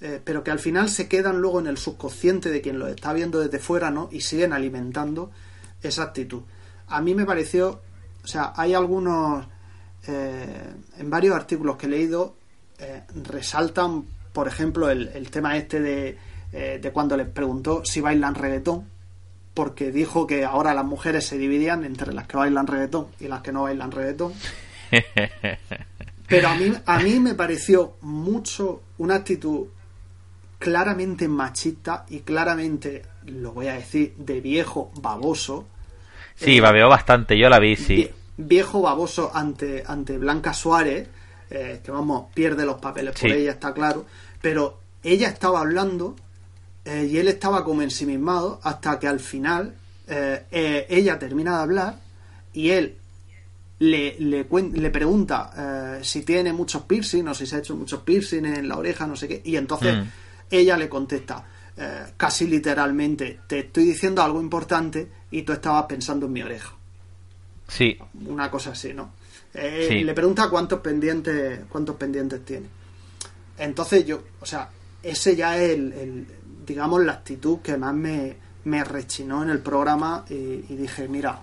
eh, 0.00 0.20
pero 0.24 0.42
que 0.42 0.50
al 0.50 0.58
final 0.58 0.88
se 0.88 1.08
quedan 1.08 1.40
luego 1.40 1.60
en 1.60 1.66
el 1.66 1.76
subconsciente 1.76 2.50
de 2.50 2.60
quien 2.62 2.78
lo 2.78 2.88
está 2.88 3.12
viendo 3.12 3.38
desde 3.40 3.58
fuera, 3.58 3.90
¿no? 3.90 4.08
Y 4.10 4.22
siguen 4.22 4.52
alimentando 4.52 5.30
esa 5.82 6.04
actitud. 6.04 6.42
A 6.88 7.00
mí 7.00 7.14
me 7.14 7.24
pareció, 7.26 7.80
o 8.24 8.26
sea, 8.26 8.52
hay 8.56 8.72
algunos, 8.74 9.46
eh, 10.06 10.72
en 10.98 11.10
varios 11.10 11.36
artículos 11.36 11.76
que 11.76 11.86
he 11.86 11.90
leído, 11.90 12.34
eh, 12.78 13.02
resaltan, 13.24 14.04
por 14.32 14.48
ejemplo, 14.48 14.88
el, 14.90 15.08
el 15.08 15.30
tema 15.30 15.56
este 15.56 15.80
de, 15.80 16.18
eh, 16.52 16.78
de 16.82 16.92
cuando 16.92 17.16
les 17.16 17.28
preguntó 17.28 17.84
si 17.84 18.00
bailan 18.00 18.34
reggaetón, 18.34 18.90
porque 19.54 19.90
dijo 19.92 20.26
que 20.26 20.44
ahora 20.44 20.72
las 20.74 20.84
mujeres 20.84 21.26
se 21.26 21.36
dividían 21.38 21.84
entre 21.84 22.12
las 22.14 22.26
que 22.26 22.36
bailan 22.36 22.66
reggaetón 22.66 23.08
y 23.20 23.28
las 23.28 23.42
que 23.42 23.52
no 23.52 23.62
bailan 23.64 23.90
reggaetón. 23.92 24.32
Pero 26.28 26.48
a 26.48 26.54
mí, 26.54 26.72
a 26.86 26.98
mí 27.00 27.20
me 27.20 27.34
pareció 27.34 27.96
mucho 28.00 28.82
una 28.98 29.16
actitud 29.16 29.66
claramente 30.58 31.28
machista 31.28 32.06
y 32.08 32.20
claramente, 32.20 33.02
lo 33.26 33.52
voy 33.52 33.68
a 33.68 33.74
decir, 33.74 34.14
de 34.16 34.40
viejo 34.40 34.90
baboso. 35.00 35.66
Sí, 36.36 36.56
Eh, 36.56 36.60
babeó 36.60 36.88
bastante, 36.88 37.36
yo 37.38 37.48
la 37.48 37.58
vi, 37.58 37.76
sí. 37.76 37.96
vie- 37.96 38.10
viejo 38.38 38.80
baboso 38.80 39.30
ante, 39.34 39.82
ante 39.86 40.16
Blanca 40.18 40.54
Suárez, 40.54 41.08
eh, 41.50 41.80
que 41.84 41.90
vamos, 41.90 42.26
pierde 42.32 42.64
los 42.64 42.80
papeles 42.80 43.12
por 43.20 43.30
Sí. 43.30 43.36
ella, 43.36 43.50
está 43.52 43.74
claro, 43.74 44.06
pero 44.40 44.80
ella 45.02 45.28
estaba 45.28 45.60
hablando 45.60 46.16
eh, 46.84 47.08
y 47.10 47.18
él 47.18 47.28
estaba 47.28 47.64
como 47.64 47.82
ensimismado 47.82 48.60
hasta 48.62 48.98
que 48.98 49.06
al 49.06 49.20
final 49.20 49.74
eh, 50.08 50.44
eh, 50.50 50.86
ella 50.88 51.18
termina 51.18 51.56
de 51.56 51.62
hablar 51.62 52.00
y 52.52 52.70
él 52.70 52.96
le, 53.78 54.16
le, 54.18 54.90
pregunta 54.90 55.98
si 56.02 56.22
tiene 56.22 56.52
muchos 56.52 56.82
piercing 56.82 57.26
o 57.26 57.34
si 57.34 57.46
se 57.46 57.56
ha 57.56 57.58
hecho 57.58 57.74
muchos 57.76 58.00
piercing 58.02 58.44
en 58.44 58.68
la 58.68 58.78
oreja, 58.78 59.06
no 59.06 59.16
sé 59.16 59.26
qué, 59.26 59.42
y 59.44 59.56
entonces 59.56 59.96
Mm. 59.96 60.08
ella 60.50 60.76
le 60.76 60.88
contesta 60.88 61.44
casi 62.16 62.46
literalmente, 62.46 63.40
te 63.48 63.60
estoy 63.60 63.84
diciendo 63.84 64.22
algo 64.22 64.40
importante 64.40 65.08
y 65.32 65.42
tú 65.42 65.52
estabas 65.52 65.86
pensando 65.86 66.26
en 66.26 66.32
mi 66.32 66.42
oreja 66.42 66.76
Sí, 67.66 67.98
una 68.26 68.50
cosa 68.50 68.70
así, 68.70 68.92
¿no? 68.92 69.14
Sí. 69.52 70.04
Le 70.04 70.14
pregunta 70.14 70.48
cuántos 70.48 70.80
pendientes, 70.80 71.60
cuántos 71.68 71.96
pendientes 71.96 72.44
tiene. 72.44 72.66
Entonces 73.58 74.04
yo, 74.04 74.22
o 74.40 74.46
sea, 74.46 74.68
ese 75.02 75.34
ya 75.34 75.56
es 75.56 75.70
el, 75.72 75.92
el, 75.92 76.26
digamos, 76.64 77.04
la 77.04 77.12
actitud 77.12 77.58
que 77.58 77.76
más 77.76 77.94
me, 77.94 78.36
me 78.64 78.84
rechinó 78.84 79.42
en 79.42 79.50
el 79.50 79.60
programa 79.60 80.24
y, 80.28 80.34
y 80.34 80.76
dije, 80.76 81.08
mira, 81.08 81.40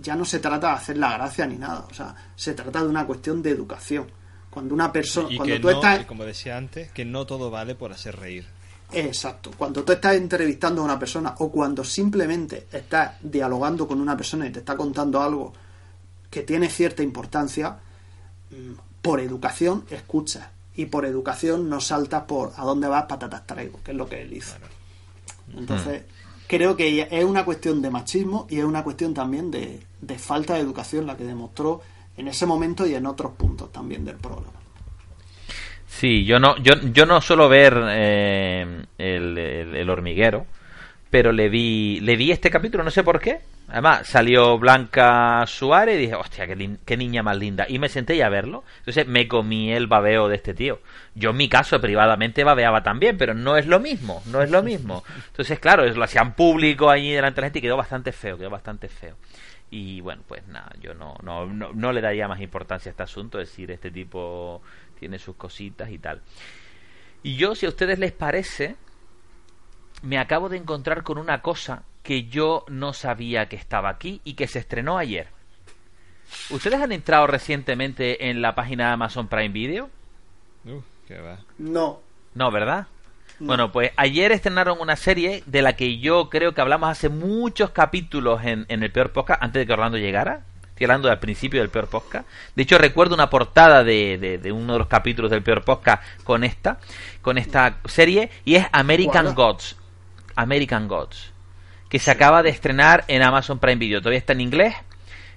ya 0.00 0.16
no 0.16 0.24
se 0.24 0.38
trata 0.38 0.68
de 0.68 0.74
hacer 0.74 0.96
la 0.96 1.12
gracia 1.12 1.46
ni 1.46 1.56
nada, 1.56 1.86
o 1.90 1.94
sea, 1.94 2.14
se 2.34 2.54
trata 2.54 2.82
de 2.82 2.88
una 2.88 3.06
cuestión 3.06 3.42
de 3.42 3.50
educación. 3.50 4.06
Cuando 4.50 4.74
una 4.74 4.92
persona, 4.92 5.28
Y 5.30 5.36
cuando 5.36 5.60
tú 5.60 5.70
no, 5.70 5.70
estás, 5.70 6.04
como 6.04 6.24
decía 6.24 6.58
antes, 6.58 6.90
que 6.92 7.06
no 7.06 7.24
todo 7.24 7.50
vale 7.50 7.74
por 7.74 7.92
hacer 7.92 8.16
reír. 8.16 8.46
Exacto. 8.92 9.50
Cuando 9.56 9.82
tú 9.82 9.92
estás 9.92 10.14
entrevistando 10.16 10.82
a 10.82 10.84
una 10.84 10.98
persona 10.98 11.34
o 11.38 11.50
cuando 11.50 11.82
simplemente 11.82 12.66
estás 12.70 13.14
dialogando 13.22 13.88
con 13.88 13.98
una 14.00 14.14
persona 14.14 14.46
y 14.46 14.50
te 14.50 14.58
está 14.58 14.76
contando 14.76 15.22
algo 15.22 15.54
que 16.28 16.42
tiene 16.42 16.68
cierta 16.68 17.02
importancia, 17.02 17.78
mm, 18.50 18.72
por 19.00 19.20
educación 19.20 19.84
escuchas. 19.90 20.46
Y 20.76 20.86
por 20.86 21.04
educación 21.06 21.68
no 21.68 21.80
saltas 21.80 22.24
por 22.24 22.52
a 22.56 22.64
dónde 22.64 22.88
vas, 22.88 23.04
patatas 23.06 23.46
traigo, 23.46 23.80
que 23.82 23.90
es 23.92 23.96
lo 23.96 24.08
que 24.08 24.22
él 24.22 24.32
hizo. 24.32 24.56
Entonces, 25.56 26.04
creo 26.46 26.76
que 26.76 27.08
es 27.10 27.24
una 27.24 27.44
cuestión 27.44 27.82
de 27.82 27.90
machismo 27.90 28.46
y 28.50 28.58
es 28.58 28.64
una 28.64 28.82
cuestión 28.84 29.14
también 29.14 29.50
de, 29.50 29.80
de 30.00 30.18
falta 30.18 30.54
de 30.54 30.60
educación 30.60 31.06
la 31.06 31.16
que 31.16 31.24
demostró 31.24 31.82
en 32.16 32.28
ese 32.28 32.46
momento 32.46 32.86
y 32.86 32.94
en 32.94 33.06
otros 33.06 33.32
puntos 33.32 33.72
también 33.72 34.04
del 34.04 34.16
programa. 34.16 34.52
Sí, 35.86 36.24
yo 36.24 36.38
no, 36.40 36.56
yo, 36.58 36.72
yo 36.92 37.06
no 37.06 37.20
suelo 37.20 37.48
ver 37.48 37.78
eh, 37.90 38.84
el, 38.98 39.38
el- 39.38 39.76
el 39.76 39.90
hormiguero, 39.90 40.46
pero 41.12 41.30
le 41.30 41.50
vi, 41.50 42.00
le 42.00 42.16
vi 42.16 42.32
este 42.32 42.48
capítulo, 42.48 42.82
no 42.82 42.90
sé 42.90 43.02
por 43.02 43.20
qué. 43.20 43.40
Además, 43.68 44.08
salió 44.08 44.58
Blanca 44.58 45.44
Suárez 45.46 45.96
y 45.96 46.00
dije, 46.00 46.14
hostia, 46.14 46.46
qué, 46.46 46.78
qué 46.86 46.96
niña 46.96 47.22
más 47.22 47.36
linda. 47.36 47.66
Y 47.68 47.78
me 47.78 47.90
senté 47.90 48.24
a 48.24 48.30
verlo. 48.30 48.64
Entonces 48.78 49.06
me 49.06 49.28
comí 49.28 49.74
el 49.74 49.88
babeo 49.88 50.28
de 50.28 50.36
este 50.36 50.54
tío. 50.54 50.80
Yo 51.14 51.30
en 51.30 51.36
mi 51.36 51.50
caso, 51.50 51.78
privadamente, 51.82 52.44
babeaba 52.44 52.82
también, 52.82 53.18
pero 53.18 53.34
no 53.34 53.58
es 53.58 53.66
lo 53.66 53.78
mismo, 53.78 54.22
no 54.24 54.40
es 54.40 54.50
lo 54.50 54.62
mismo. 54.62 55.04
Entonces, 55.26 55.58
claro, 55.58 55.84
lo 55.84 56.02
hacían 56.02 56.34
público 56.34 56.88
ahí 56.88 57.12
delante 57.12 57.36
de 57.36 57.40
la 57.42 57.46
gente 57.48 57.58
y 57.58 57.62
quedó 57.62 57.76
bastante 57.76 58.12
feo, 58.12 58.38
quedó 58.38 58.48
bastante 58.48 58.88
feo. 58.88 59.16
Y 59.70 60.00
bueno, 60.00 60.22
pues 60.26 60.46
nada, 60.46 60.72
yo 60.80 60.94
no, 60.94 61.18
no, 61.22 61.44
no, 61.44 61.74
no 61.74 61.92
le 61.92 62.00
daría 62.00 62.26
más 62.26 62.40
importancia 62.40 62.88
a 62.88 62.92
este 62.92 63.02
asunto, 63.02 63.38
es 63.38 63.50
decir, 63.50 63.70
este 63.70 63.90
tipo 63.90 64.62
tiene 64.98 65.18
sus 65.18 65.36
cositas 65.36 65.90
y 65.90 65.98
tal. 65.98 66.22
Y 67.22 67.36
yo, 67.36 67.54
si 67.54 67.66
a 67.66 67.68
ustedes 67.68 67.98
les 67.98 68.12
parece, 68.12 68.76
me 70.02 70.18
acabo 70.18 70.48
de 70.48 70.56
encontrar 70.58 71.02
con 71.02 71.18
una 71.18 71.42
cosa 71.42 71.82
que 72.02 72.24
yo 72.24 72.64
no 72.68 72.92
sabía 72.92 73.48
que 73.48 73.56
estaba 73.56 73.88
aquí 73.88 74.20
y 74.24 74.34
que 74.34 74.48
se 74.48 74.58
estrenó 74.58 74.98
ayer. 74.98 75.28
¿Ustedes 76.50 76.80
han 76.80 76.92
entrado 76.92 77.26
recientemente 77.26 78.28
en 78.30 78.42
la 78.42 78.54
página 78.54 78.86
de 78.88 78.92
Amazon 78.94 79.28
Prime 79.28 79.50
Video? 79.50 79.90
Uh, 80.64 80.80
qué 81.06 81.20
va. 81.20 81.38
No. 81.58 82.00
No, 82.34 82.50
¿verdad? 82.50 82.86
No. 83.38 83.46
Bueno, 83.48 83.72
pues 83.72 83.92
ayer 83.96 84.32
estrenaron 84.32 84.78
una 84.80 84.96
serie 84.96 85.42
de 85.46 85.62
la 85.62 85.74
que 85.74 85.98
yo 85.98 86.30
creo 86.30 86.54
que 86.54 86.60
hablamos 86.60 86.88
hace 86.90 87.08
muchos 87.08 87.70
capítulos 87.70 88.42
en, 88.44 88.64
en 88.68 88.82
el 88.82 88.90
peor 88.90 89.12
podcast, 89.12 89.42
antes 89.42 89.60
de 89.60 89.66
que 89.66 89.72
Orlando 89.72 89.98
llegara. 89.98 90.40
Estoy 90.70 90.84
hablando 90.86 91.08
del 91.08 91.18
principio 91.18 91.60
del 91.60 91.68
peor 91.68 91.88
podcast. 91.88 92.26
De 92.56 92.62
hecho, 92.62 92.78
recuerdo 92.78 93.14
una 93.14 93.28
portada 93.30 93.84
de, 93.84 94.16
de- 94.18 94.38
de 94.38 94.52
uno 94.52 94.72
de 94.72 94.78
los 94.78 94.88
capítulos 94.88 95.30
del 95.30 95.42
peor 95.42 95.64
podcast 95.64 96.02
con 96.24 96.44
esta, 96.44 96.78
con 97.20 97.36
esta 97.36 97.76
serie, 97.84 98.30
y 98.44 98.54
es 98.54 98.66
American. 98.72 99.34
Gods. 99.34 99.76
American 100.36 100.88
Gods. 100.88 101.32
Que 101.88 101.98
se 101.98 102.10
acaba 102.10 102.42
de 102.42 102.50
estrenar 102.50 103.04
en 103.08 103.22
Amazon 103.22 103.58
Prime 103.58 103.76
Video. 103.76 104.00
Todavía 104.00 104.18
está 104.18 104.32
en 104.32 104.40
inglés, 104.40 104.74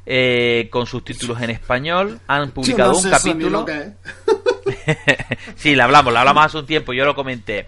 eh, 0.05 0.69
con 0.71 0.85
subtítulos 0.87 1.41
en 1.41 1.49
español. 1.49 2.19
Han 2.27 2.51
publicado 2.51 2.91
no 2.91 2.97
un 2.97 3.03
sé 3.03 3.09
capítulo. 3.09 3.65
sí, 5.55 5.75
la 5.75 5.85
hablamos, 5.85 6.13
la 6.13 6.21
hablamos 6.21 6.45
hace 6.45 6.57
un 6.59 6.65
tiempo, 6.65 6.93
yo 6.93 7.05
lo 7.05 7.15
comenté. 7.15 7.67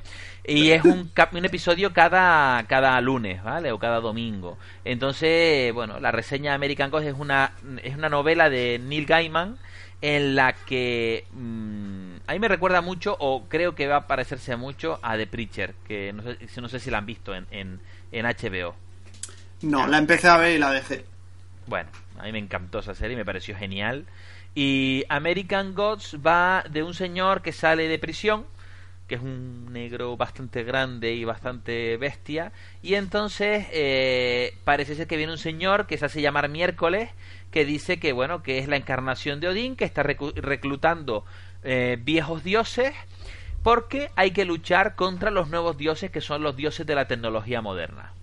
Y 0.49 0.71
es 0.71 0.85
un, 0.85 1.09
cap- 1.13 1.33
un 1.33 1.43
episodio 1.43 1.91
cada, 1.91 2.63
cada 2.67 2.99
lunes, 3.01 3.43
¿vale? 3.43 3.73
O 3.73 3.79
cada 3.79 3.99
domingo. 3.99 4.57
Entonces, 4.85 5.73
bueno, 5.73 5.99
la 5.99 6.11
reseña 6.11 6.51
de 6.51 6.55
American 6.55 6.89
Ghost 6.89 7.05
es 7.07 7.15
una, 7.17 7.51
es 7.83 7.95
una 7.97 8.07
novela 8.07 8.49
de 8.49 8.79
Neil 8.79 9.05
Gaiman 9.05 9.57
en 10.01 10.35
la 10.37 10.53
que 10.53 11.25
mm, 11.33 12.16
a 12.27 12.33
mí 12.33 12.39
me 12.39 12.47
recuerda 12.47 12.81
mucho, 12.81 13.15
o 13.19 13.45
creo 13.47 13.75
que 13.75 13.87
va 13.87 13.97
a 13.97 14.07
parecerse 14.07 14.55
mucho, 14.55 14.99
a 15.01 15.17
The 15.17 15.27
Preacher, 15.27 15.73
que 15.87 16.13
no 16.13 16.23
sé, 16.23 16.37
si- 16.47 16.61
no 16.61 16.69
sé 16.69 16.79
si 16.79 16.91
la 16.91 16.99
han 16.99 17.05
visto 17.05 17.33
en, 17.35 17.47
en, 17.51 17.79
en 18.11 18.25
HBO. 18.25 18.75
No, 19.61 19.87
la 19.87 19.97
empecé 19.97 20.27
a 20.27 20.37
ver 20.37 20.55
y 20.55 20.59
la 20.59 20.71
dejé. 20.71 21.05
Bueno, 21.65 21.89
a 22.17 22.23
mí 22.23 22.31
me 22.31 22.39
encantó 22.39 22.79
esa 22.79 22.95
serie, 22.95 23.17
me 23.17 23.25
pareció 23.25 23.55
genial. 23.55 24.05
Y 24.55 25.03
American 25.09 25.73
Gods 25.75 26.17
va 26.25 26.63
de 26.69 26.83
un 26.83 26.93
señor 26.93 27.41
que 27.41 27.51
sale 27.51 27.87
de 27.87 27.99
prisión, 27.99 28.45
que 29.07 29.15
es 29.15 29.21
un 29.21 29.71
negro 29.71 30.17
bastante 30.17 30.63
grande 30.63 31.13
y 31.13 31.23
bastante 31.25 31.97
bestia. 31.97 32.51
Y 32.81 32.95
entonces 32.95 33.67
eh, 33.71 34.55
parece 34.63 34.95
ser 34.95 35.07
que 35.07 35.17
viene 35.17 35.31
un 35.31 35.37
señor 35.37 35.85
que 35.87 35.97
se 35.97 36.05
hace 36.05 36.21
llamar 36.21 36.49
miércoles, 36.49 37.09
que 37.51 37.65
dice 37.65 37.99
que 37.99 38.13
bueno, 38.13 38.43
que 38.43 38.57
es 38.59 38.67
la 38.67 38.75
encarnación 38.77 39.39
de 39.39 39.49
Odín, 39.49 39.75
que 39.75 39.85
está 39.85 40.03
reclutando 40.03 41.25
eh, 41.63 41.97
viejos 42.01 42.43
dioses 42.43 42.93
porque 43.63 44.09
hay 44.15 44.31
que 44.31 44.45
luchar 44.45 44.95
contra 44.95 45.31
los 45.31 45.49
nuevos 45.49 45.77
dioses 45.77 46.11
que 46.11 46.21
son 46.21 46.43
los 46.43 46.55
dioses 46.55 46.85
de 46.85 46.95
la 46.95 47.07
tecnología 47.07 47.61
moderna. 47.61 48.13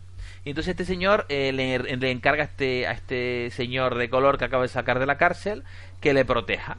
Y 0.45 0.51
entonces 0.51 0.73
este 0.73 0.85
señor 0.85 1.27
eh, 1.29 1.53
le, 1.53 1.79
le 1.97 2.11
encarga 2.11 2.43
a 2.43 2.47
este, 2.47 2.87
a 2.87 2.93
este 2.93 3.51
señor 3.51 3.95
de 3.97 4.11
color 4.11 4.39
que 4.39 4.45
acaba 4.45 4.63
de 4.63 4.69
sacar 4.69 4.99
de 4.99 5.07
la 5.07 5.17
cárcel 5.17 5.65
que 6.01 6.15
le 6.15 6.25
proteja. 6.25 6.79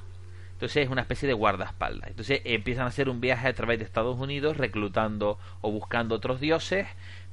Entonces 0.53 0.85
es 0.85 0.89
una 0.89 1.01
especie 1.01 1.27
de 1.27 1.33
guardaespaldas. 1.33 2.09
Entonces 2.09 2.41
empiezan 2.45 2.85
a 2.85 2.87
hacer 2.87 3.09
un 3.09 3.19
viaje 3.19 3.47
a 3.47 3.53
través 3.53 3.77
de 3.79 3.85
Estados 3.85 4.17
Unidos 4.19 4.57
reclutando 4.57 5.37
o 5.61 5.71
buscando 5.71 6.15
otros 6.15 6.39
dioses 6.39 6.87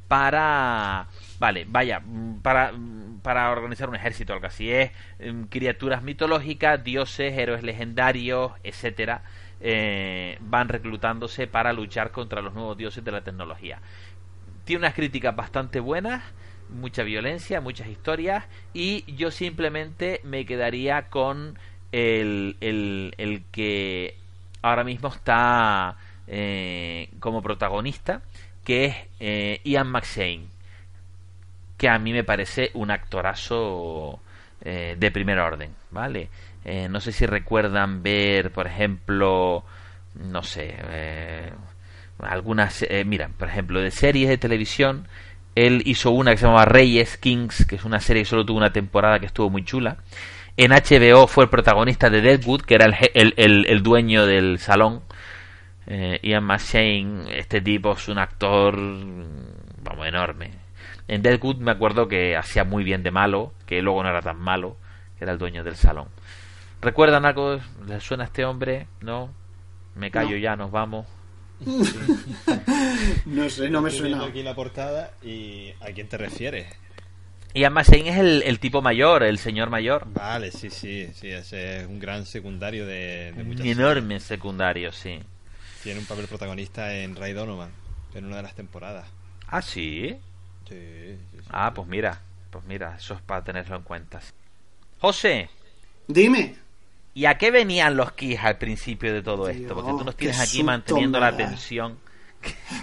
para 0.09 1.07
vale 1.39 1.65
vaya 1.69 2.03
para 2.43 2.73
para 3.23 3.51
organizar 3.51 3.89
un 3.89 3.95
ejército 3.95 4.33
algo 4.33 4.47
así 4.47 4.71
es 4.71 4.91
mm, 5.21 5.45
criaturas 5.45 6.03
mitológicas 6.03 6.83
dioses 6.83 7.39
héroes 7.39 7.63
legendarios 7.63 8.53
etcétera 8.63 9.23
eh, 9.65 10.39
van 10.41 10.69
reclutándose 10.69 11.47
para 11.47 11.73
luchar 11.73 12.11
contra 12.11 12.43
los 12.43 12.53
nuevos 12.53 12.77
dioses 12.77 13.05
de 13.05 13.13
la 13.13 13.21
tecnología. 13.21 13.79
Tiene 14.65 14.81
unas 14.81 14.95
críticas 14.95 15.37
bastante 15.37 15.79
buenas, 15.79 16.25
mucha 16.69 17.05
violencia, 17.05 17.61
muchas 17.61 17.87
historias, 17.87 18.45
y 18.75 19.05
yo 19.15 19.31
simplemente 19.31 20.21
me 20.25 20.47
quedaría 20.47 21.11
con 21.11 21.57
el, 21.93 22.57
el, 22.61 23.15
el 23.19 23.45
que 23.53 24.17
ahora 24.63 24.83
mismo 24.83 25.11
está 25.11 25.97
eh, 26.27 27.11
como 27.21 27.41
protagonista, 27.41 28.23
que 28.65 28.85
es 28.87 28.97
eh, 29.21 29.61
Ian 29.65 29.89
McShane, 29.89 30.47
que 31.77 31.89
a 31.89 31.99
mí 31.99 32.13
me 32.13 32.25
parece 32.25 32.71
un 32.75 32.91
actorazo 32.91 34.21
eh, 34.65 34.97
de 34.99 35.11
primer 35.11 35.39
orden, 35.39 35.71
¿vale? 35.91 36.29
Eh, 36.65 36.89
no 36.89 37.01
sé 37.01 37.13
si 37.13 37.27
recuerdan 37.27 38.03
ver, 38.03 38.53
por 38.53 38.67
ejemplo, 38.67 39.65
no 40.15 40.43
sé, 40.45 40.75
eh, 40.79 41.53
algunas, 42.21 42.83
eh, 42.83 43.05
mira, 43.05 43.31
por 43.37 43.49
ejemplo, 43.49 43.81
de 43.81 43.91
series 43.91 44.29
de 44.29 44.39
televisión, 44.39 45.09
él 45.57 45.83
hizo 45.85 46.13
una 46.13 46.31
que 46.31 46.37
se 46.39 46.45
llamaba 46.47 46.65
Reyes 46.67 47.17
Kings, 47.19 47.67
que 47.67 47.77
es 47.77 47.85
una 47.85 48.01
serie 48.01 48.23
que 48.23 48.29
solo 48.29 48.47
tuvo 48.47 48.59
una 48.59 48.73
temporada 48.73 49.19
que 49.19 49.27
estuvo 49.27 49.51
muy 49.51 49.65
chula. 49.65 49.97
En 50.57 50.73
HBO 50.73 51.27
fue 51.27 51.45
el 51.45 51.51
protagonista 51.51 52.11
de 52.11 52.21
Deadwood, 52.21 52.63
que 52.63 52.75
era 52.77 52.87
el, 52.87 52.95
el, 53.15 53.35
el- 53.37 53.67
el 53.69 53.83
dueño 53.83 54.25
del 54.27 54.59
salón. 54.59 55.03
Eh, 55.87 56.21
Ian 56.23 56.45
McShane, 56.45 57.25
este 57.39 57.61
tipo 57.61 57.93
es 57.93 58.09
un 58.09 58.19
actor, 58.19 58.77
vamos, 59.83 60.07
enorme. 60.07 60.51
En 61.09 61.23
Deadwood 61.23 61.57
me 61.57 61.73
acuerdo 61.73 62.09
que 62.09 62.37
hacía 62.37 62.65
muy 62.65 62.85
bien 62.85 63.03
de 63.03 63.11
malo, 63.11 63.53
que 63.67 63.83
luego 63.83 64.03
no 64.03 64.09
era 64.09 64.23
tan 64.23 64.39
malo, 64.39 64.77
que 65.19 65.25
era 65.25 65.33
el 65.33 65.39
dueño 65.39 65.65
del 65.65 65.77
salón. 65.77 66.09
¿Recuerdan 66.81 67.25
algo? 67.25 67.59
¿Les 67.87 68.03
suena 68.03 68.25
a 68.25 68.27
este 68.27 68.45
hombre? 68.45 68.87
¿No? 69.01 69.31
Me 69.95 70.11
callo 70.11 70.31
No. 70.31 70.37
ya, 70.37 70.57
nos 70.57 70.71
vamos. 70.71 71.07
No 73.27 73.49
sé, 73.49 73.71
no 73.71 73.81
me 73.81 73.91
suena. 73.91 74.25
aquí 74.25 74.43
la 74.43 74.55
portada 74.55 75.13
y 75.23 75.71
¿a 75.81 75.87
quién 75.93 76.09
te 76.09 76.17
refieres? 76.19 76.67
Ian 77.55 77.73
McShane 77.73 78.09
es 78.09 78.17
el, 78.19 78.43
el 78.45 78.59
tipo 78.59 78.81
mayor, 78.81 79.23
el 79.23 79.39
señor 79.39 79.69
mayor. 79.71 80.07
Vale, 80.13 80.51
sí, 80.51 80.71
sí, 80.71 81.09
sí, 81.15 81.29
ese 81.29 81.81
es 81.81 81.87
un 81.87 81.99
gran 81.99 82.25
secundario 82.25 82.87
de, 82.87 83.33
de 83.33 83.43
Un 83.43 83.49
muchas 83.49 83.67
enorme 83.67 84.21
secundario, 84.21 84.91
sí. 84.93 85.21
Tiene 85.83 86.01
un 86.01 86.07
papel 86.07 86.27
protagonista 86.27 86.95
en 86.95 87.17
Ray 87.17 87.33
Donovan, 87.33 87.71
en 88.15 88.25
una 88.25 88.37
de 88.37 88.43
las 88.43 88.55
temporadas. 88.55 89.07
Ah, 89.49 89.63
sí. 89.63 90.15
Sí, 90.69 90.77
sí, 91.31 91.39
sí. 91.41 91.49
Ah, 91.51 91.73
pues 91.75 91.89
mira, 91.89 92.21
pues 92.51 92.65
mira, 92.65 92.97
eso 92.97 93.15
es 93.15 93.21
para 93.23 93.43
tenerlo 93.43 93.77
en 93.77 93.83
cuenta. 93.83 94.21
José, 95.01 95.49
Dime. 96.07 96.55
¿y 97.15 97.25
a 97.27 97.37
qué 97.37 97.51
venían 97.51 97.97
los 97.97 98.13
Kiss 98.13 98.39
al 98.41 98.59
principio 98.59 99.13
de 99.13 99.23
todo 99.23 99.49
esto? 99.49 99.75
Porque 99.75 99.93
tú 99.93 100.05
nos 100.05 100.17
tienes 100.17 100.39
aquí 100.41 100.63
manteniendo 100.63 101.19
la 101.19 101.37
tensión. 101.37 101.99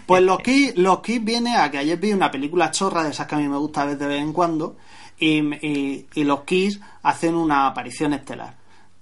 Pues 0.05 0.21
los 0.23 0.39
Kiss, 0.43 0.75
los 0.77 1.01
Kiss 1.01 1.23
viene 1.23 1.55
a 1.55 1.71
que 1.71 1.77
ayer 1.77 1.97
vi 1.97 2.11
una 2.13 2.29
película 2.31 2.71
chorra 2.71 3.03
de 3.03 3.11
esas 3.11 3.27
que 3.27 3.35
a 3.35 3.37
mí 3.37 3.47
me 3.47 3.57
gusta 3.57 3.85
ver 3.85 3.97
de 3.97 4.07
vez 4.07 4.21
en 4.21 4.33
cuando 4.33 4.77
y, 5.17 5.39
y- 5.65 6.07
y 6.13 6.23
los 6.25 6.43
Kiss 6.43 6.79
hacen 7.03 7.35
una 7.35 7.67
aparición 7.67 8.13
estelar. 8.13 8.55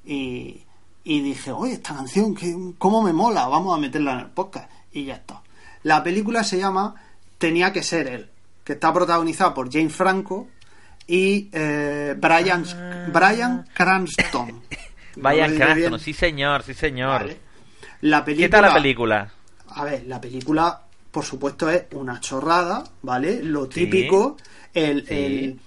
Y, 0.06 0.62
y 1.10 1.22
dije, 1.22 1.52
oye, 1.54 1.74
esta 1.74 1.96
canción, 1.96 2.36
que, 2.36 2.54
¿cómo 2.78 3.02
me 3.02 3.14
mola? 3.14 3.48
Vamos 3.48 3.76
a 3.78 3.80
meterla 3.80 4.14
en 4.14 4.20
el 4.20 4.26
podcast. 4.28 4.70
Y 4.92 5.06
ya 5.06 5.16
está. 5.16 5.42
La 5.84 6.04
película 6.04 6.44
se 6.44 6.58
llama 6.58 6.96
Tenía 7.38 7.72
que 7.72 7.82
ser 7.82 8.08
él, 8.08 8.30
que 8.66 8.74
está 8.74 8.92
protagonizada 8.92 9.54
por 9.54 9.72
Jane 9.72 9.90
Franco 9.90 10.50
y 11.08 11.50
eh, 11.54 12.14
Brian, 12.18 12.66
Brian 13.14 13.66
Cranston. 13.74 14.64
Vayan 15.16 15.50
¿Lo 15.52 15.56
he 15.56 15.58
dicho 15.60 15.66
Cranston, 15.66 16.00
sí 16.02 16.14
señor, 16.14 16.64
sí 16.64 16.74
señor. 16.74 17.22
Vale. 17.22 17.38
La 18.02 18.26
película, 18.26 18.46
¿Qué 18.48 18.52
tal 18.52 18.62
la 18.64 18.74
película? 18.74 19.32
a 19.70 19.84
ver, 19.86 20.04
la 20.08 20.20
película, 20.20 20.82
por 21.10 21.24
supuesto, 21.24 21.70
es 21.70 21.86
una 21.94 22.20
chorrada, 22.20 22.84
¿vale? 23.02 23.42
Lo 23.44 23.64
Sí. 23.66 23.70
típico, 23.86 24.36
el, 24.74 25.08
Sí. 25.08 25.14
el, 25.14 25.60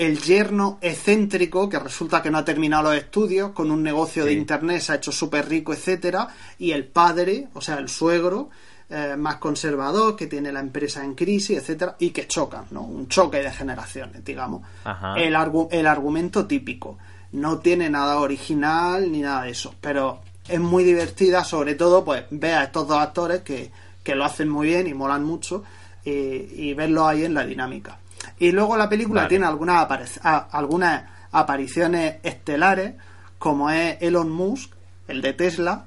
el 0.00 0.18
yerno 0.22 0.78
excéntrico 0.80 1.68
que 1.68 1.78
resulta 1.78 2.22
que 2.22 2.30
no 2.30 2.38
ha 2.38 2.44
terminado 2.44 2.84
los 2.84 2.96
estudios, 2.96 3.50
con 3.50 3.70
un 3.70 3.82
negocio 3.82 4.24
de 4.24 4.32
internet, 4.32 4.80
se 4.80 4.92
ha 4.92 4.94
hecho 4.96 5.12
súper 5.12 5.46
rico, 5.46 5.74
etcétera, 5.74 6.28
y 6.58 6.70
el 6.72 6.86
padre, 6.86 7.48
o 7.52 7.60
sea, 7.60 7.76
el 7.76 7.88
suegro, 7.88 8.48
eh, 8.88 9.14
más 9.18 9.36
conservador, 9.36 10.16
que 10.16 10.26
tiene 10.26 10.52
la 10.52 10.60
empresa 10.60 11.04
en 11.04 11.14
crisis, 11.14 11.58
etcétera, 11.58 11.96
y 11.98 12.10
que 12.10 12.26
chocan, 12.26 12.64
¿no? 12.70 12.80
Un 12.82 13.08
choque 13.08 13.38
de 13.42 13.50
generaciones, 13.50 14.24
digamos. 14.24 14.62
Ajá. 14.84 15.14
El, 15.20 15.34
argu- 15.34 15.68
el 15.70 15.86
argumento 15.86 16.46
típico. 16.46 16.96
No 17.32 17.58
tiene 17.58 17.90
nada 17.90 18.18
original 18.20 19.12
ni 19.12 19.20
nada 19.20 19.42
de 19.42 19.50
eso, 19.50 19.74
pero 19.82 20.20
es 20.48 20.58
muy 20.60 20.82
divertida, 20.82 21.44
sobre 21.44 21.74
todo, 21.74 22.04
pues, 22.04 22.24
ver 22.30 22.54
a 22.54 22.64
estos 22.64 22.88
dos 22.88 22.98
actores 22.98 23.42
que, 23.42 23.70
que 24.02 24.14
lo 24.14 24.24
hacen 24.24 24.48
muy 24.48 24.68
bien 24.68 24.86
y 24.86 24.94
molan 24.94 25.24
mucho, 25.24 25.62
y, 26.04 26.10
y 26.10 26.74
verlos 26.74 27.06
ahí 27.06 27.24
en 27.24 27.34
la 27.34 27.44
dinámica. 27.44 27.98
Y 28.40 28.50
luego 28.52 28.76
la 28.76 28.88
película 28.88 29.20
Vale. 29.22 29.28
tiene 29.28 29.46
algunas, 29.46 29.86
apare- 29.88 30.48
algunas 30.50 31.04
apariciones 31.30 32.16
estelares, 32.24 32.94
como 33.38 33.70
es 33.70 33.96
Elon 34.00 34.30
Musk, 34.30 34.72
el 35.08 35.22
de 35.22 35.32
Tesla, 35.32 35.86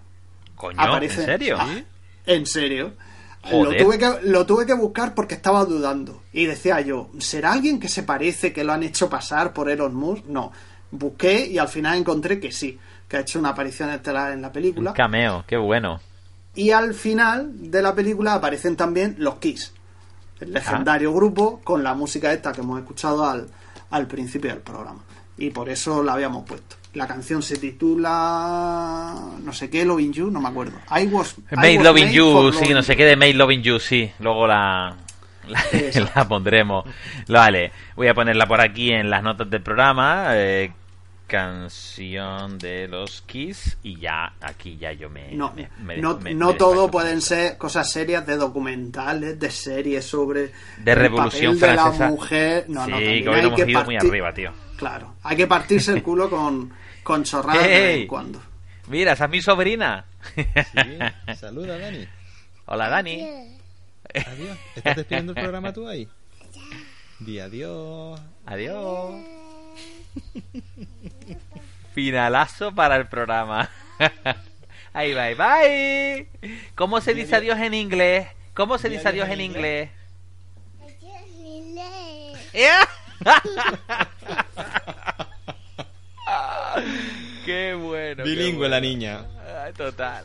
Coño, 0.56 0.80
aparece. 0.80 1.22
¿en 1.22 1.26
serio? 1.26 1.58
Ah, 1.60 1.82
en 2.26 2.46
serio. 2.46 2.94
Joder. 3.44 3.82
Lo 3.82 3.86
tuve, 3.86 3.98
que, 4.00 4.10
lo 4.24 4.46
tuve 4.46 4.66
que 4.66 4.74
buscar 4.74 5.14
porque 5.14 5.36
estaba 5.36 5.66
dudando. 5.66 6.24
Y 6.32 6.46
decía 6.46 6.80
yo, 6.80 7.10
¿será 7.20 7.52
alguien 7.52 7.78
que 7.80 7.90
se 7.90 8.04
parece 8.04 8.54
que 8.54 8.64
lo 8.64 8.72
han 8.72 8.84
hecho 8.84 9.10
pasar 9.10 9.52
por 9.52 9.70
Elon 9.70 9.94
Musk? 9.94 10.26
No. 10.28 10.52
Busqué 10.92 11.48
y 11.48 11.58
al 11.58 11.68
final 11.68 11.98
encontré 11.98 12.40
que 12.40 12.52
sí, 12.54 12.80
que 13.08 13.18
ha 13.18 13.20
hecho 13.22 13.40
una 13.40 13.50
aparición 13.50 13.90
estelar 13.90 14.32
en 14.32 14.42
la 14.42 14.48
Un 14.48 14.54
película. 14.54 14.94
cameo, 14.94 15.44
qué 15.48 15.58
bueno. 15.58 16.00
Y 16.56 16.70
al 16.72 16.94
final 16.94 17.50
de 17.72 17.82
la 17.82 17.94
película 17.96 18.36
aparecen 18.36 18.76
también 18.78 19.16
los 19.18 19.36
Kiss, 19.40 19.74
el 20.44 20.54
legendario 20.54 21.14
grupo 21.14 21.60
con 21.64 21.84
la 21.84 21.94
música 21.94 22.32
esta 22.32 22.52
que 22.52 22.62
hemos 22.62 22.80
escuchado 22.80 23.26
al, 23.26 23.48
al 23.90 24.08
principio 24.08 24.50
del 24.52 24.60
programa. 24.60 25.02
Y 25.38 25.50
por 25.50 25.70
eso 25.70 26.04
la 26.04 26.14
habíamos 26.14 26.46
puesto. 26.46 26.76
La 26.94 27.08
canción 27.08 27.42
se 27.42 27.58
titula 27.58 29.16
no 29.44 29.52
sé 29.54 29.70
qué, 29.70 29.84
Loving 29.84 30.14
You, 30.14 30.30
no 30.30 30.40
me 30.40 30.50
acuerdo. 30.50 30.74
I 30.96 31.06
was, 31.08 31.36
I 31.52 31.56
Made 31.56 31.78
was 31.78 31.86
Loving 31.88 32.06
made 32.06 32.16
You, 32.16 32.52
sí, 32.54 32.60
loving 32.60 32.74
no 32.76 32.84
sé 32.84 32.96
qué 32.96 33.06
de 33.06 33.16
Made 33.16 33.34
Loving 33.34 33.64
You, 33.64 33.80
sí. 33.80 34.12
Luego 34.20 34.46
la, 34.46 34.96
la, 35.48 35.64
la 36.16 36.28
pondremos. 36.28 36.86
Vale, 37.28 37.72
voy 37.96 38.08
a 38.08 38.14
ponerla 38.14 38.46
por 38.46 38.62
aquí 38.62 38.92
en 38.92 39.10
las 39.10 39.24
notas 39.24 39.50
del 39.50 39.62
programa. 39.64 40.28
eh, 40.36 40.72
canción 41.28 42.58
de 42.60 42.88
los 42.88 43.22
Kiss. 43.24 43.78
Y 43.84 44.00
ya, 44.00 44.34
aquí 44.42 44.78
ya 44.78 44.92
yo 44.94 45.10
me. 45.10 45.32
No, 45.34 45.54
me- 45.54 45.70
me- 45.80 45.98
no, 45.98 46.18
me- 46.20 46.34
no 46.34 46.48
me 46.50 46.54
todo 46.56 46.90
pueden 46.92 47.22
ser 47.22 47.58
cosas 47.58 47.90
serias 47.92 48.26
de 48.26 48.36
documentales, 48.38 49.40
de 49.40 49.50
series 49.52 50.06
sobre 50.06 50.52
De 50.78 50.92
el 50.92 50.96
Revolución 50.98 51.56
papel 51.60 51.76
de 51.76 51.82
Francesa. 51.82 52.04
la 52.06 52.10
mujer. 52.12 52.66
No, 52.70 52.86
sí, 52.86 52.92
no, 52.92 52.98
que 52.98 53.04
hoy 53.04 53.36
hay 53.36 53.46
hemos 53.46 53.60
que 53.64 53.72
ido 53.72 53.84
muy 53.86 53.96
arriba, 53.98 54.34
tío. 54.34 54.52
Claro, 54.78 55.16
hay 55.24 55.38
que 55.38 55.48
partirse 55.48 55.92
el 55.94 56.04
culo 56.04 56.30
con, 56.30 56.72
con 57.04 57.24
chorradas 57.24 57.64
de 57.64 57.70
vez 57.70 57.98
en 58.02 58.08
cuando. 58.08 58.42
Mira, 58.88 59.14
esa 59.14 59.26
es 59.26 59.32
mi 59.32 59.42
sobrina. 59.42 60.06
Sí, 60.36 61.36
saluda, 61.40 61.78
Dani. 61.78 62.06
Hola, 62.66 62.90
Dani. 62.90 63.22
Adiós. 64.14 64.58
¿Estás 64.76 64.96
despidiendo 64.98 65.32
el 65.32 65.40
programa 65.42 65.72
tú 65.74 65.88
ahí? 65.88 66.08
Di 67.20 67.40
adiós. 67.40 68.20
Adiós. 68.46 69.16
Finalazo 71.94 72.74
para 72.74 72.96
el 72.96 73.08
programa. 73.08 73.70
Ahí 74.94 75.14
bye 75.14 75.36
bye. 75.36 76.28
¿Cómo 76.76 77.02
se 77.02 77.14
dice 77.14 77.36
adiós 77.36 77.60
en 77.60 77.74
inglés? 77.74 78.28
¿Cómo 78.54 78.78
se 78.78 78.90
Di 78.90 78.96
dice 78.98 79.10
adiós 79.10 79.26
adiós 79.28 79.40
en 79.40 79.42
inglés? 79.42 79.90
Qué 87.46 87.74
bueno. 87.74 88.24
qué 88.24 88.30
Bilingüe 88.30 88.70
la 88.70 88.80
niña. 88.80 89.26
Ay, 89.64 89.74
Total. 89.74 90.24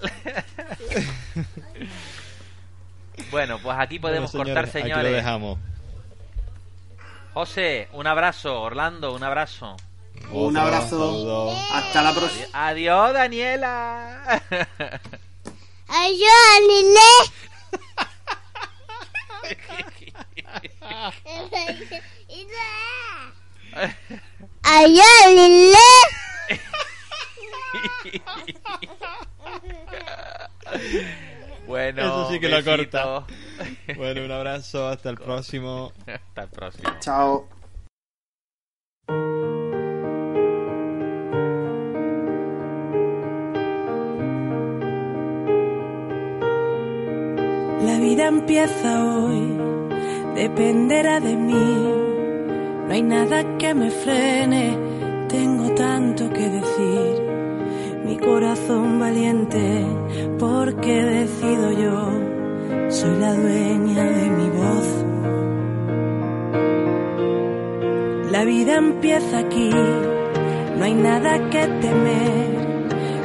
bueno, 3.31 3.59
pues 3.59 3.77
aquí 3.79 3.99
podemos 3.99 4.33
Bueno, 4.33 4.47
cortar, 4.55 4.65
Aquí 4.65 4.79
lo 4.79 4.83
señores. 4.85 5.13
dejamos. 5.13 5.59
José, 7.35 7.89
un 7.93 8.07
abrazo. 8.07 8.61
Orlando, 8.63 9.15
un 9.15 9.23
abrazo. 9.23 9.77
Un 10.31 10.57
Otro 10.57 10.61
abrazo. 10.61 10.89
saludo. 10.91 11.51
Hasta 11.73 12.03
la 12.03 12.15
próxima. 12.15 12.47
Adiós, 12.53 13.13
Daniela. 13.15 14.43
Adiós, 15.89 16.61
Lile. 16.69 17.11
Adiós, 24.63 25.27
Lile. 25.35 25.79
bueno, 31.67 32.03
Eso 32.03 32.31
sí 32.31 32.41
que 32.41 32.49
lo 32.49 32.65
corta. 32.65 33.27
Bueno, 33.97 34.25
un 34.25 34.33
abrazo. 34.33 34.89
Hasta 34.89 35.11
el 35.11 35.17
próximo. 35.17 35.93
Hasta 36.07 36.43
el 36.43 36.49
próximo. 36.49 36.91
Chao. 37.01 37.49
La 47.81 47.99
vida 47.99 48.27
empieza 48.27 49.05
hoy, 49.05 49.57
dependerá 50.35 51.21
de 51.21 51.37
mí. 51.37 51.99
No 52.87 52.93
hay 52.93 53.03
nada 53.03 53.57
que 53.57 53.73
me 53.73 53.91
frene, 53.91 54.77
tengo 55.29 55.71
tanto 55.75 56.29
que 56.31 56.49
decir. 56.49 57.23
Mi 58.05 58.17
corazón 58.17 58.99
valiente, 58.99 59.87
porque 60.39 61.05
decido 61.05 61.71
yo, 61.73 62.91
soy 62.91 63.17
la 63.21 63.35
dueña 63.35 64.05
de 64.05 64.31
mi 64.31 64.51
voz. 64.51 65.05
La 68.33 68.45
vida 68.45 68.77
empieza 68.77 69.39
aquí, 69.39 69.71
no 69.71 70.85
hay 70.85 70.95
nada 70.95 71.49
que 71.51 71.67
temer. 71.81 72.58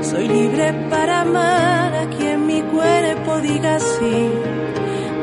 Soy 0.03 0.27
libre 0.27 0.73
para 0.89 1.21
amar 1.21 1.95
a 1.95 2.09
quien 2.09 2.45
mi 2.45 2.61
cuerpo 2.61 3.39
diga 3.39 3.79
sí. 3.79 4.31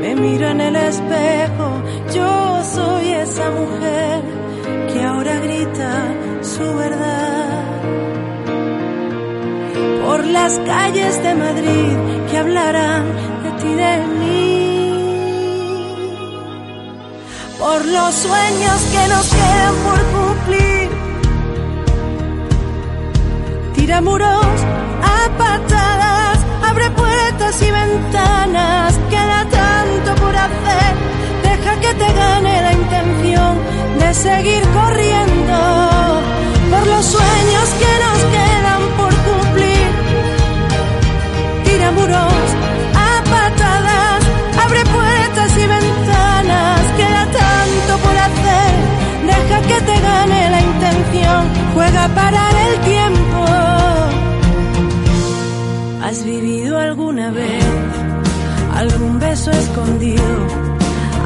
Me 0.01 0.15
miro 0.15 0.49
en 0.49 0.61
el 0.61 0.75
espejo, 0.75 1.83
yo 2.15 2.65
soy 2.65 3.09
esa 3.09 3.51
mujer 3.51 4.23
que 4.91 5.03
ahora 5.03 5.39
grita 5.41 6.15
su 6.41 6.75
verdad. 6.75 7.65
Por 10.07 10.27
las 10.27 10.59
calles 10.61 11.23
de 11.23 11.35
Madrid 11.35 11.97
que 12.31 12.39
hablarán 12.39 13.05
de 13.45 13.51
ti, 13.61 13.75
de 13.75 13.97
mí. 14.19 14.51
Por 17.59 17.85
los 17.85 18.15
sueños 18.15 18.81
que 18.93 19.09
nos 19.09 19.29
quedan 19.29 19.75
por 19.85 20.01
cumplir 20.17 20.81
tira 23.91 24.01
muros 24.01 24.70
puertas 27.51 27.63
y 27.63 27.71
ventanas, 27.71 29.01
queda 29.11 29.47
tanto 29.51 30.15
por 30.23 30.37
hacer. 30.37 30.93
Deja 31.43 31.81
que 31.81 31.95
te 31.95 32.13
gane 32.13 32.63
la 32.63 32.73
intención 32.73 33.59
de 33.99 34.15
seguir 34.15 34.63
corriendo 34.69 35.57
por 36.71 36.87
los 36.87 37.05
sueños 37.07 37.69
que 37.81 37.93
nos 38.05 38.19
quedan 38.37 38.83
por 38.99 39.15
cumplir. 39.29 39.89
Tira 41.65 41.91
muros 41.93 42.47
a 42.95 43.23
patadas, 43.35 44.23
abre 44.65 44.85
puertas 44.85 45.51
y 45.57 45.67
ventanas, 45.67 46.81
queda 46.97 47.25
tanto 47.41 47.93
por 48.05 48.17
hacer. 48.27 48.73
Deja 49.27 49.61
que 49.63 49.81
te 49.81 50.01
gane 50.01 50.51
la 50.51 50.61
intención, 50.61 51.49
juega 51.75 52.09
para 52.15 52.50
¿Has 56.11 56.25
vivido 56.25 56.77
alguna 56.77 57.31
vez 57.31 57.65
algún 58.75 59.21
beso 59.21 59.53
escondido? 59.53 60.25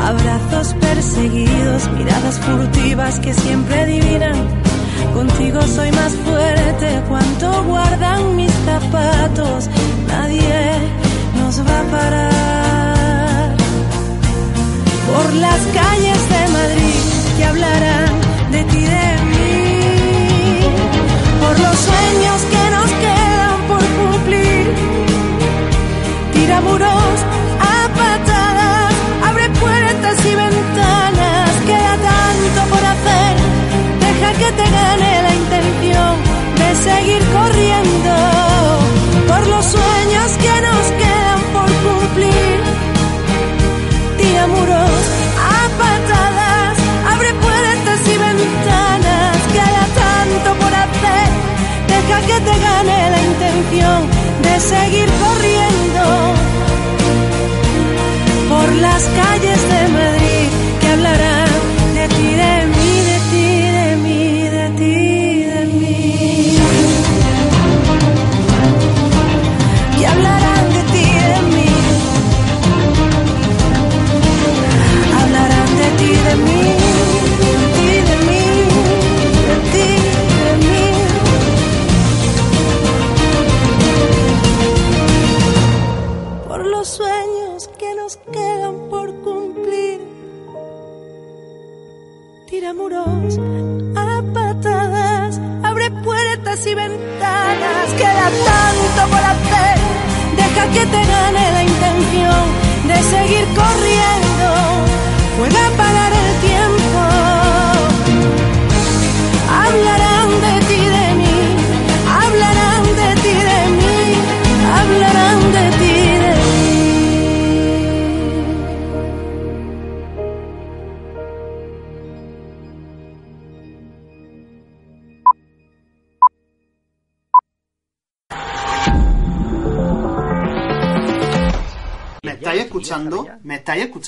Abrazos 0.02 0.74
perseguidos, 0.74 1.90
miradas 1.92 2.38
furtivas 2.40 3.18
que 3.18 3.32
siempre 3.32 3.80
adivinan. 3.80 4.36
Contigo 5.14 5.62
soy 5.62 5.90
más 5.90 6.12
fuerte, 6.16 7.02
cuanto 7.08 7.64
guardan 7.64 8.36
mis 8.36 8.52
zapatos, 8.66 9.70
nadie 10.06 10.52
nos 11.40 11.60
va 11.66 11.80
a 11.80 11.84
parar. 11.84 13.56
Por 15.08 15.32
las 15.36 15.60
calles 15.78 16.28
de 16.28 16.48
Madrid 16.58 17.00
que 17.38 17.44
hablarán 17.46 18.12
de 18.52 18.64
ti, 18.64 18.80
de 18.80 19.08
mí, 19.32 20.60
por 21.40 21.58
los 21.58 21.76
sueños 21.78 22.42
que 22.50 22.63
muros 26.74 27.18
a 27.60 27.88
patadas, 28.00 28.94
abre 29.28 29.48
puertas 29.62 30.18
y 30.30 30.34
ventanas, 30.34 31.50
queda 31.68 31.94
tanto 32.10 32.60
por 32.70 32.82
hacer. 32.92 33.34
Deja 34.04 34.30
que 34.40 34.50
te 34.58 34.66
gane 34.78 35.12
la 35.26 35.34
intención 35.42 36.12
de 36.60 36.68
seguir 36.88 37.22
corriendo 37.38 38.14
por 39.28 39.42
los 39.52 39.64
sueños 39.76 40.28
que 40.44 40.54
nos 40.66 40.84
quedan 41.02 41.40
por 41.54 41.70
cumplir. 41.86 42.56
Tira 44.18 44.46
muros 44.48 45.02
a 45.54 45.60
patadas, 45.82 46.74
abre 47.14 47.30
puertas 47.46 48.00
y 48.14 48.16
ventanas, 48.28 49.36
queda 49.56 49.84
tanto 50.02 50.48
por 50.60 50.72
hacer. 50.82 51.28
Deja 51.92 52.18
que 52.28 52.38
te 52.48 52.54
gane 52.66 52.98
la 53.14 53.20
intención 53.30 53.98
de 54.42 54.54
seguir 54.60 55.08
corriendo 55.22 56.43
las 58.94 59.08
calles 59.08 59.43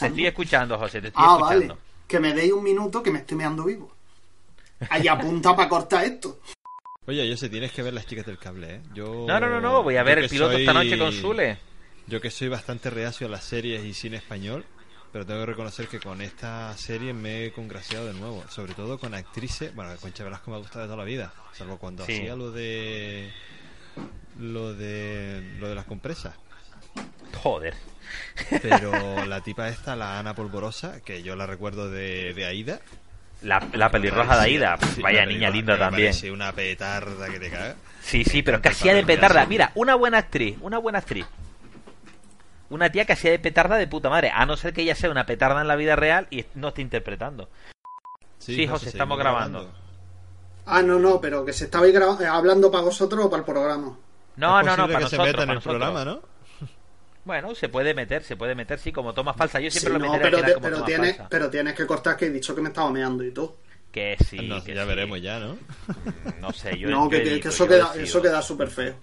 ¿Me 0.02 0.08
estáis 0.08 0.12
Te 0.12 0.20
estoy 0.20 0.26
escuchando, 0.26 0.78
José, 0.78 1.00
te 1.00 1.08
estoy 1.08 1.24
Ah, 1.26 1.36
escuchando. 1.38 1.74
vale. 1.74 1.80
Que 2.06 2.20
me 2.20 2.34
deis 2.34 2.52
un 2.52 2.62
minuto 2.62 3.02
que 3.02 3.10
me 3.10 3.18
estoy 3.20 3.36
meando 3.38 3.64
vivo. 3.64 3.92
Ahí 4.90 5.08
apunta 5.08 5.56
para 5.56 5.68
cortar 5.68 6.04
esto. 6.04 6.38
Oye, 7.06 7.26
yo 7.28 7.36
sé, 7.36 7.48
tienes 7.48 7.72
que 7.72 7.82
ver 7.82 7.94
las 7.94 8.06
chicas 8.06 8.26
del 8.26 8.38
cable, 8.38 8.74
¿eh? 8.76 8.80
Yo, 8.94 9.24
No, 9.26 9.40
no, 9.40 9.48
no, 9.48 9.60
no, 9.60 9.82
voy 9.82 9.96
a 9.96 10.02
ver 10.02 10.18
el 10.18 10.28
piloto 10.28 10.56
esta 10.56 10.72
noche 10.72 10.98
con 10.98 11.12
Zule. 11.12 11.58
Yo 12.06 12.20
que 12.20 12.30
soy 12.30 12.48
bastante 12.48 12.90
reacio 12.90 13.26
a 13.26 13.30
las 13.30 13.42
series 13.44 13.84
y 13.84 13.94
cine 13.94 14.16
español, 14.18 14.64
pero 15.12 15.24
tengo 15.24 15.40
que 15.40 15.46
reconocer 15.46 15.88
que 15.88 15.98
con 15.98 16.20
esta 16.20 16.76
serie 16.76 17.12
me 17.12 17.46
he 17.46 17.52
congraciado 17.52 18.06
de 18.06 18.14
nuevo. 18.14 18.44
Sobre 18.48 18.74
todo 18.74 18.98
con 18.98 19.14
actrices, 19.14 19.74
bueno, 19.74 19.92
con 20.00 20.12
Velasco 20.12 20.50
me 20.50 20.56
ha 20.56 20.60
gustado 20.60 20.80
de 20.82 20.86
toda 20.86 20.98
la 20.98 21.04
vida, 21.04 21.32
salvo 21.52 21.78
cuando 21.78 22.04
Sí. 22.04 22.12
hacía 22.12 22.36
lo 22.36 22.50
de 22.50 23.32
lo 24.38 24.74
de 24.74 25.56
lo 25.58 25.68
de 25.68 25.74
las 25.74 25.86
compresas. 25.86 26.34
Joder. 27.42 27.74
Pero 28.62 29.24
la 29.26 29.40
tipa 29.40 29.68
esta, 29.68 29.96
la 29.96 30.18
Ana 30.18 30.34
Polvorosa, 30.34 31.00
que 31.02 31.22
yo 31.22 31.36
la 31.36 31.46
recuerdo 31.46 31.90
de, 31.90 32.32
de 32.34 32.46
Aida. 32.46 32.80
La, 33.42 33.62
la 33.74 33.90
pelirroja 33.90 34.36
de 34.36 34.42
Aida. 34.44 34.78
Sí, 34.94 35.02
Vaya 35.02 35.26
niña 35.26 35.48
pelirroja, 35.50 35.56
linda 35.56 35.78
también. 35.78 36.08
parece 36.08 36.30
una 36.30 36.52
petarda 36.52 37.28
que 37.28 37.38
te 37.38 37.50
caga. 37.50 37.74
Sí, 38.00 38.24
sí, 38.24 38.42
pero 38.42 38.62
que 38.62 38.68
hacía 38.70 38.94
de 38.94 39.04
petarda. 39.04 39.44
Mira, 39.46 39.72
una 39.74 39.94
buena 39.94 40.18
actriz, 40.18 40.56
una 40.60 40.78
buena 40.78 40.98
actriz. 41.00 41.26
Una 42.68 42.90
tía 42.90 43.04
que 43.04 43.12
hacía 43.12 43.30
de 43.30 43.38
petarda 43.38 43.76
de 43.76 43.86
puta 43.86 44.08
madre. 44.10 44.30
A 44.34 44.44
no 44.46 44.56
ser 44.56 44.72
que 44.72 44.82
ella 44.82 44.94
sea 44.94 45.10
una 45.10 45.26
petarda 45.26 45.60
en 45.60 45.68
la 45.68 45.76
vida 45.76 45.94
real 45.96 46.26
y 46.30 46.44
no 46.54 46.68
esté 46.68 46.82
interpretando. 46.82 47.48
Sí, 48.38 48.66
José, 48.66 48.88
estamos 48.88 49.18
grabando. 49.18 49.70
Ah, 50.66 50.82
no, 50.82 50.98
no, 50.98 51.20
pero 51.20 51.44
que 51.44 51.52
se 51.52 51.68
graba- 51.70 52.18
eh, 52.20 52.26
hablando 52.26 52.70
para 52.70 52.82
vosotros 52.84 53.24
o 53.24 53.30
para 53.30 53.40
el 53.40 53.44
programa. 53.44 53.96
No, 54.36 54.62
no, 54.62 54.76
no, 54.76 54.86
para 54.88 54.98
que 54.98 55.06
se 55.08 55.16
nosotros. 55.16 55.26
meta 55.26 55.28
en 55.28 55.34
para 55.36 55.52
el 55.52 55.54
nosotros. 55.56 55.80
programa, 55.80 56.04
¿no? 56.04 56.20
Bueno, 57.26 57.54
se 57.54 57.68
puede 57.68 57.92
meter, 57.92 58.22
se 58.22 58.36
puede 58.36 58.54
meter, 58.54 58.78
sí, 58.78 58.92
como 58.92 59.12
toma 59.12 59.34
falsa. 59.34 59.58
Yo 59.60 59.68
Sí, 59.70 59.80
siempre 59.80 59.98
lo 60.00 60.06
no, 60.06 60.12
meteré 60.12 60.30
pero, 60.30 60.36
al 60.38 60.44
final 60.44 60.48
te- 60.50 60.54
como 60.54 60.64
pero, 60.64 60.76
toma 60.76 60.86
tienes, 60.86 61.16
falsa. 61.16 61.28
pero 61.28 61.50
tienes 61.50 61.74
que 61.74 61.84
cortar 61.86 62.16
que 62.16 62.26
he 62.26 62.30
dicho 62.30 62.54
que 62.54 62.62
me 62.62 62.68
estaba 62.68 62.88
meando 62.90 63.22
y 63.24 63.32
todo. 63.32 63.56
Que 63.90 64.16
sí, 64.24 64.46
No, 64.48 64.62
que 64.62 64.74
ya 64.74 64.82
sí. 64.82 64.88
veremos 64.88 65.20
ya, 65.20 65.38
¿no? 65.40 65.58
No 66.40 66.52
sé, 66.52 66.78
yo 66.78 66.88
no, 66.88 67.08
que, 67.08 67.22
que- 67.22 67.28
edito, 67.32 67.42
que 67.42 67.48
eso, 67.48 67.64
yo 67.64 67.68
queda, 67.70 67.92
eso 67.96 68.22
queda 68.22 68.40
súper 68.42 68.68
feo. 68.68 68.94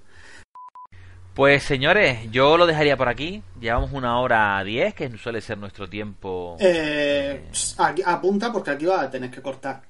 Pues 1.33 1.63
señores, 1.63 2.31
yo 2.31 2.57
lo 2.57 2.67
dejaría 2.67 2.95
por 2.95 3.09
aquí. 3.09 3.41
Llevamos 3.59 3.91
una 3.91 4.19
hora 4.19 4.63
diez, 4.63 4.93
que 4.93 5.09
suele 5.17 5.41
ser 5.41 5.57
nuestro 5.57 5.89
tiempo. 5.89 6.55
Eh, 6.59 7.43
aquí- 7.79 8.03
apunta 8.05 8.53
porque 8.53 8.69
aquí 8.71 8.85
vas 8.85 9.05
a 9.05 9.09
tener 9.09 9.31
que 9.31 9.41
cortar. 9.41 9.81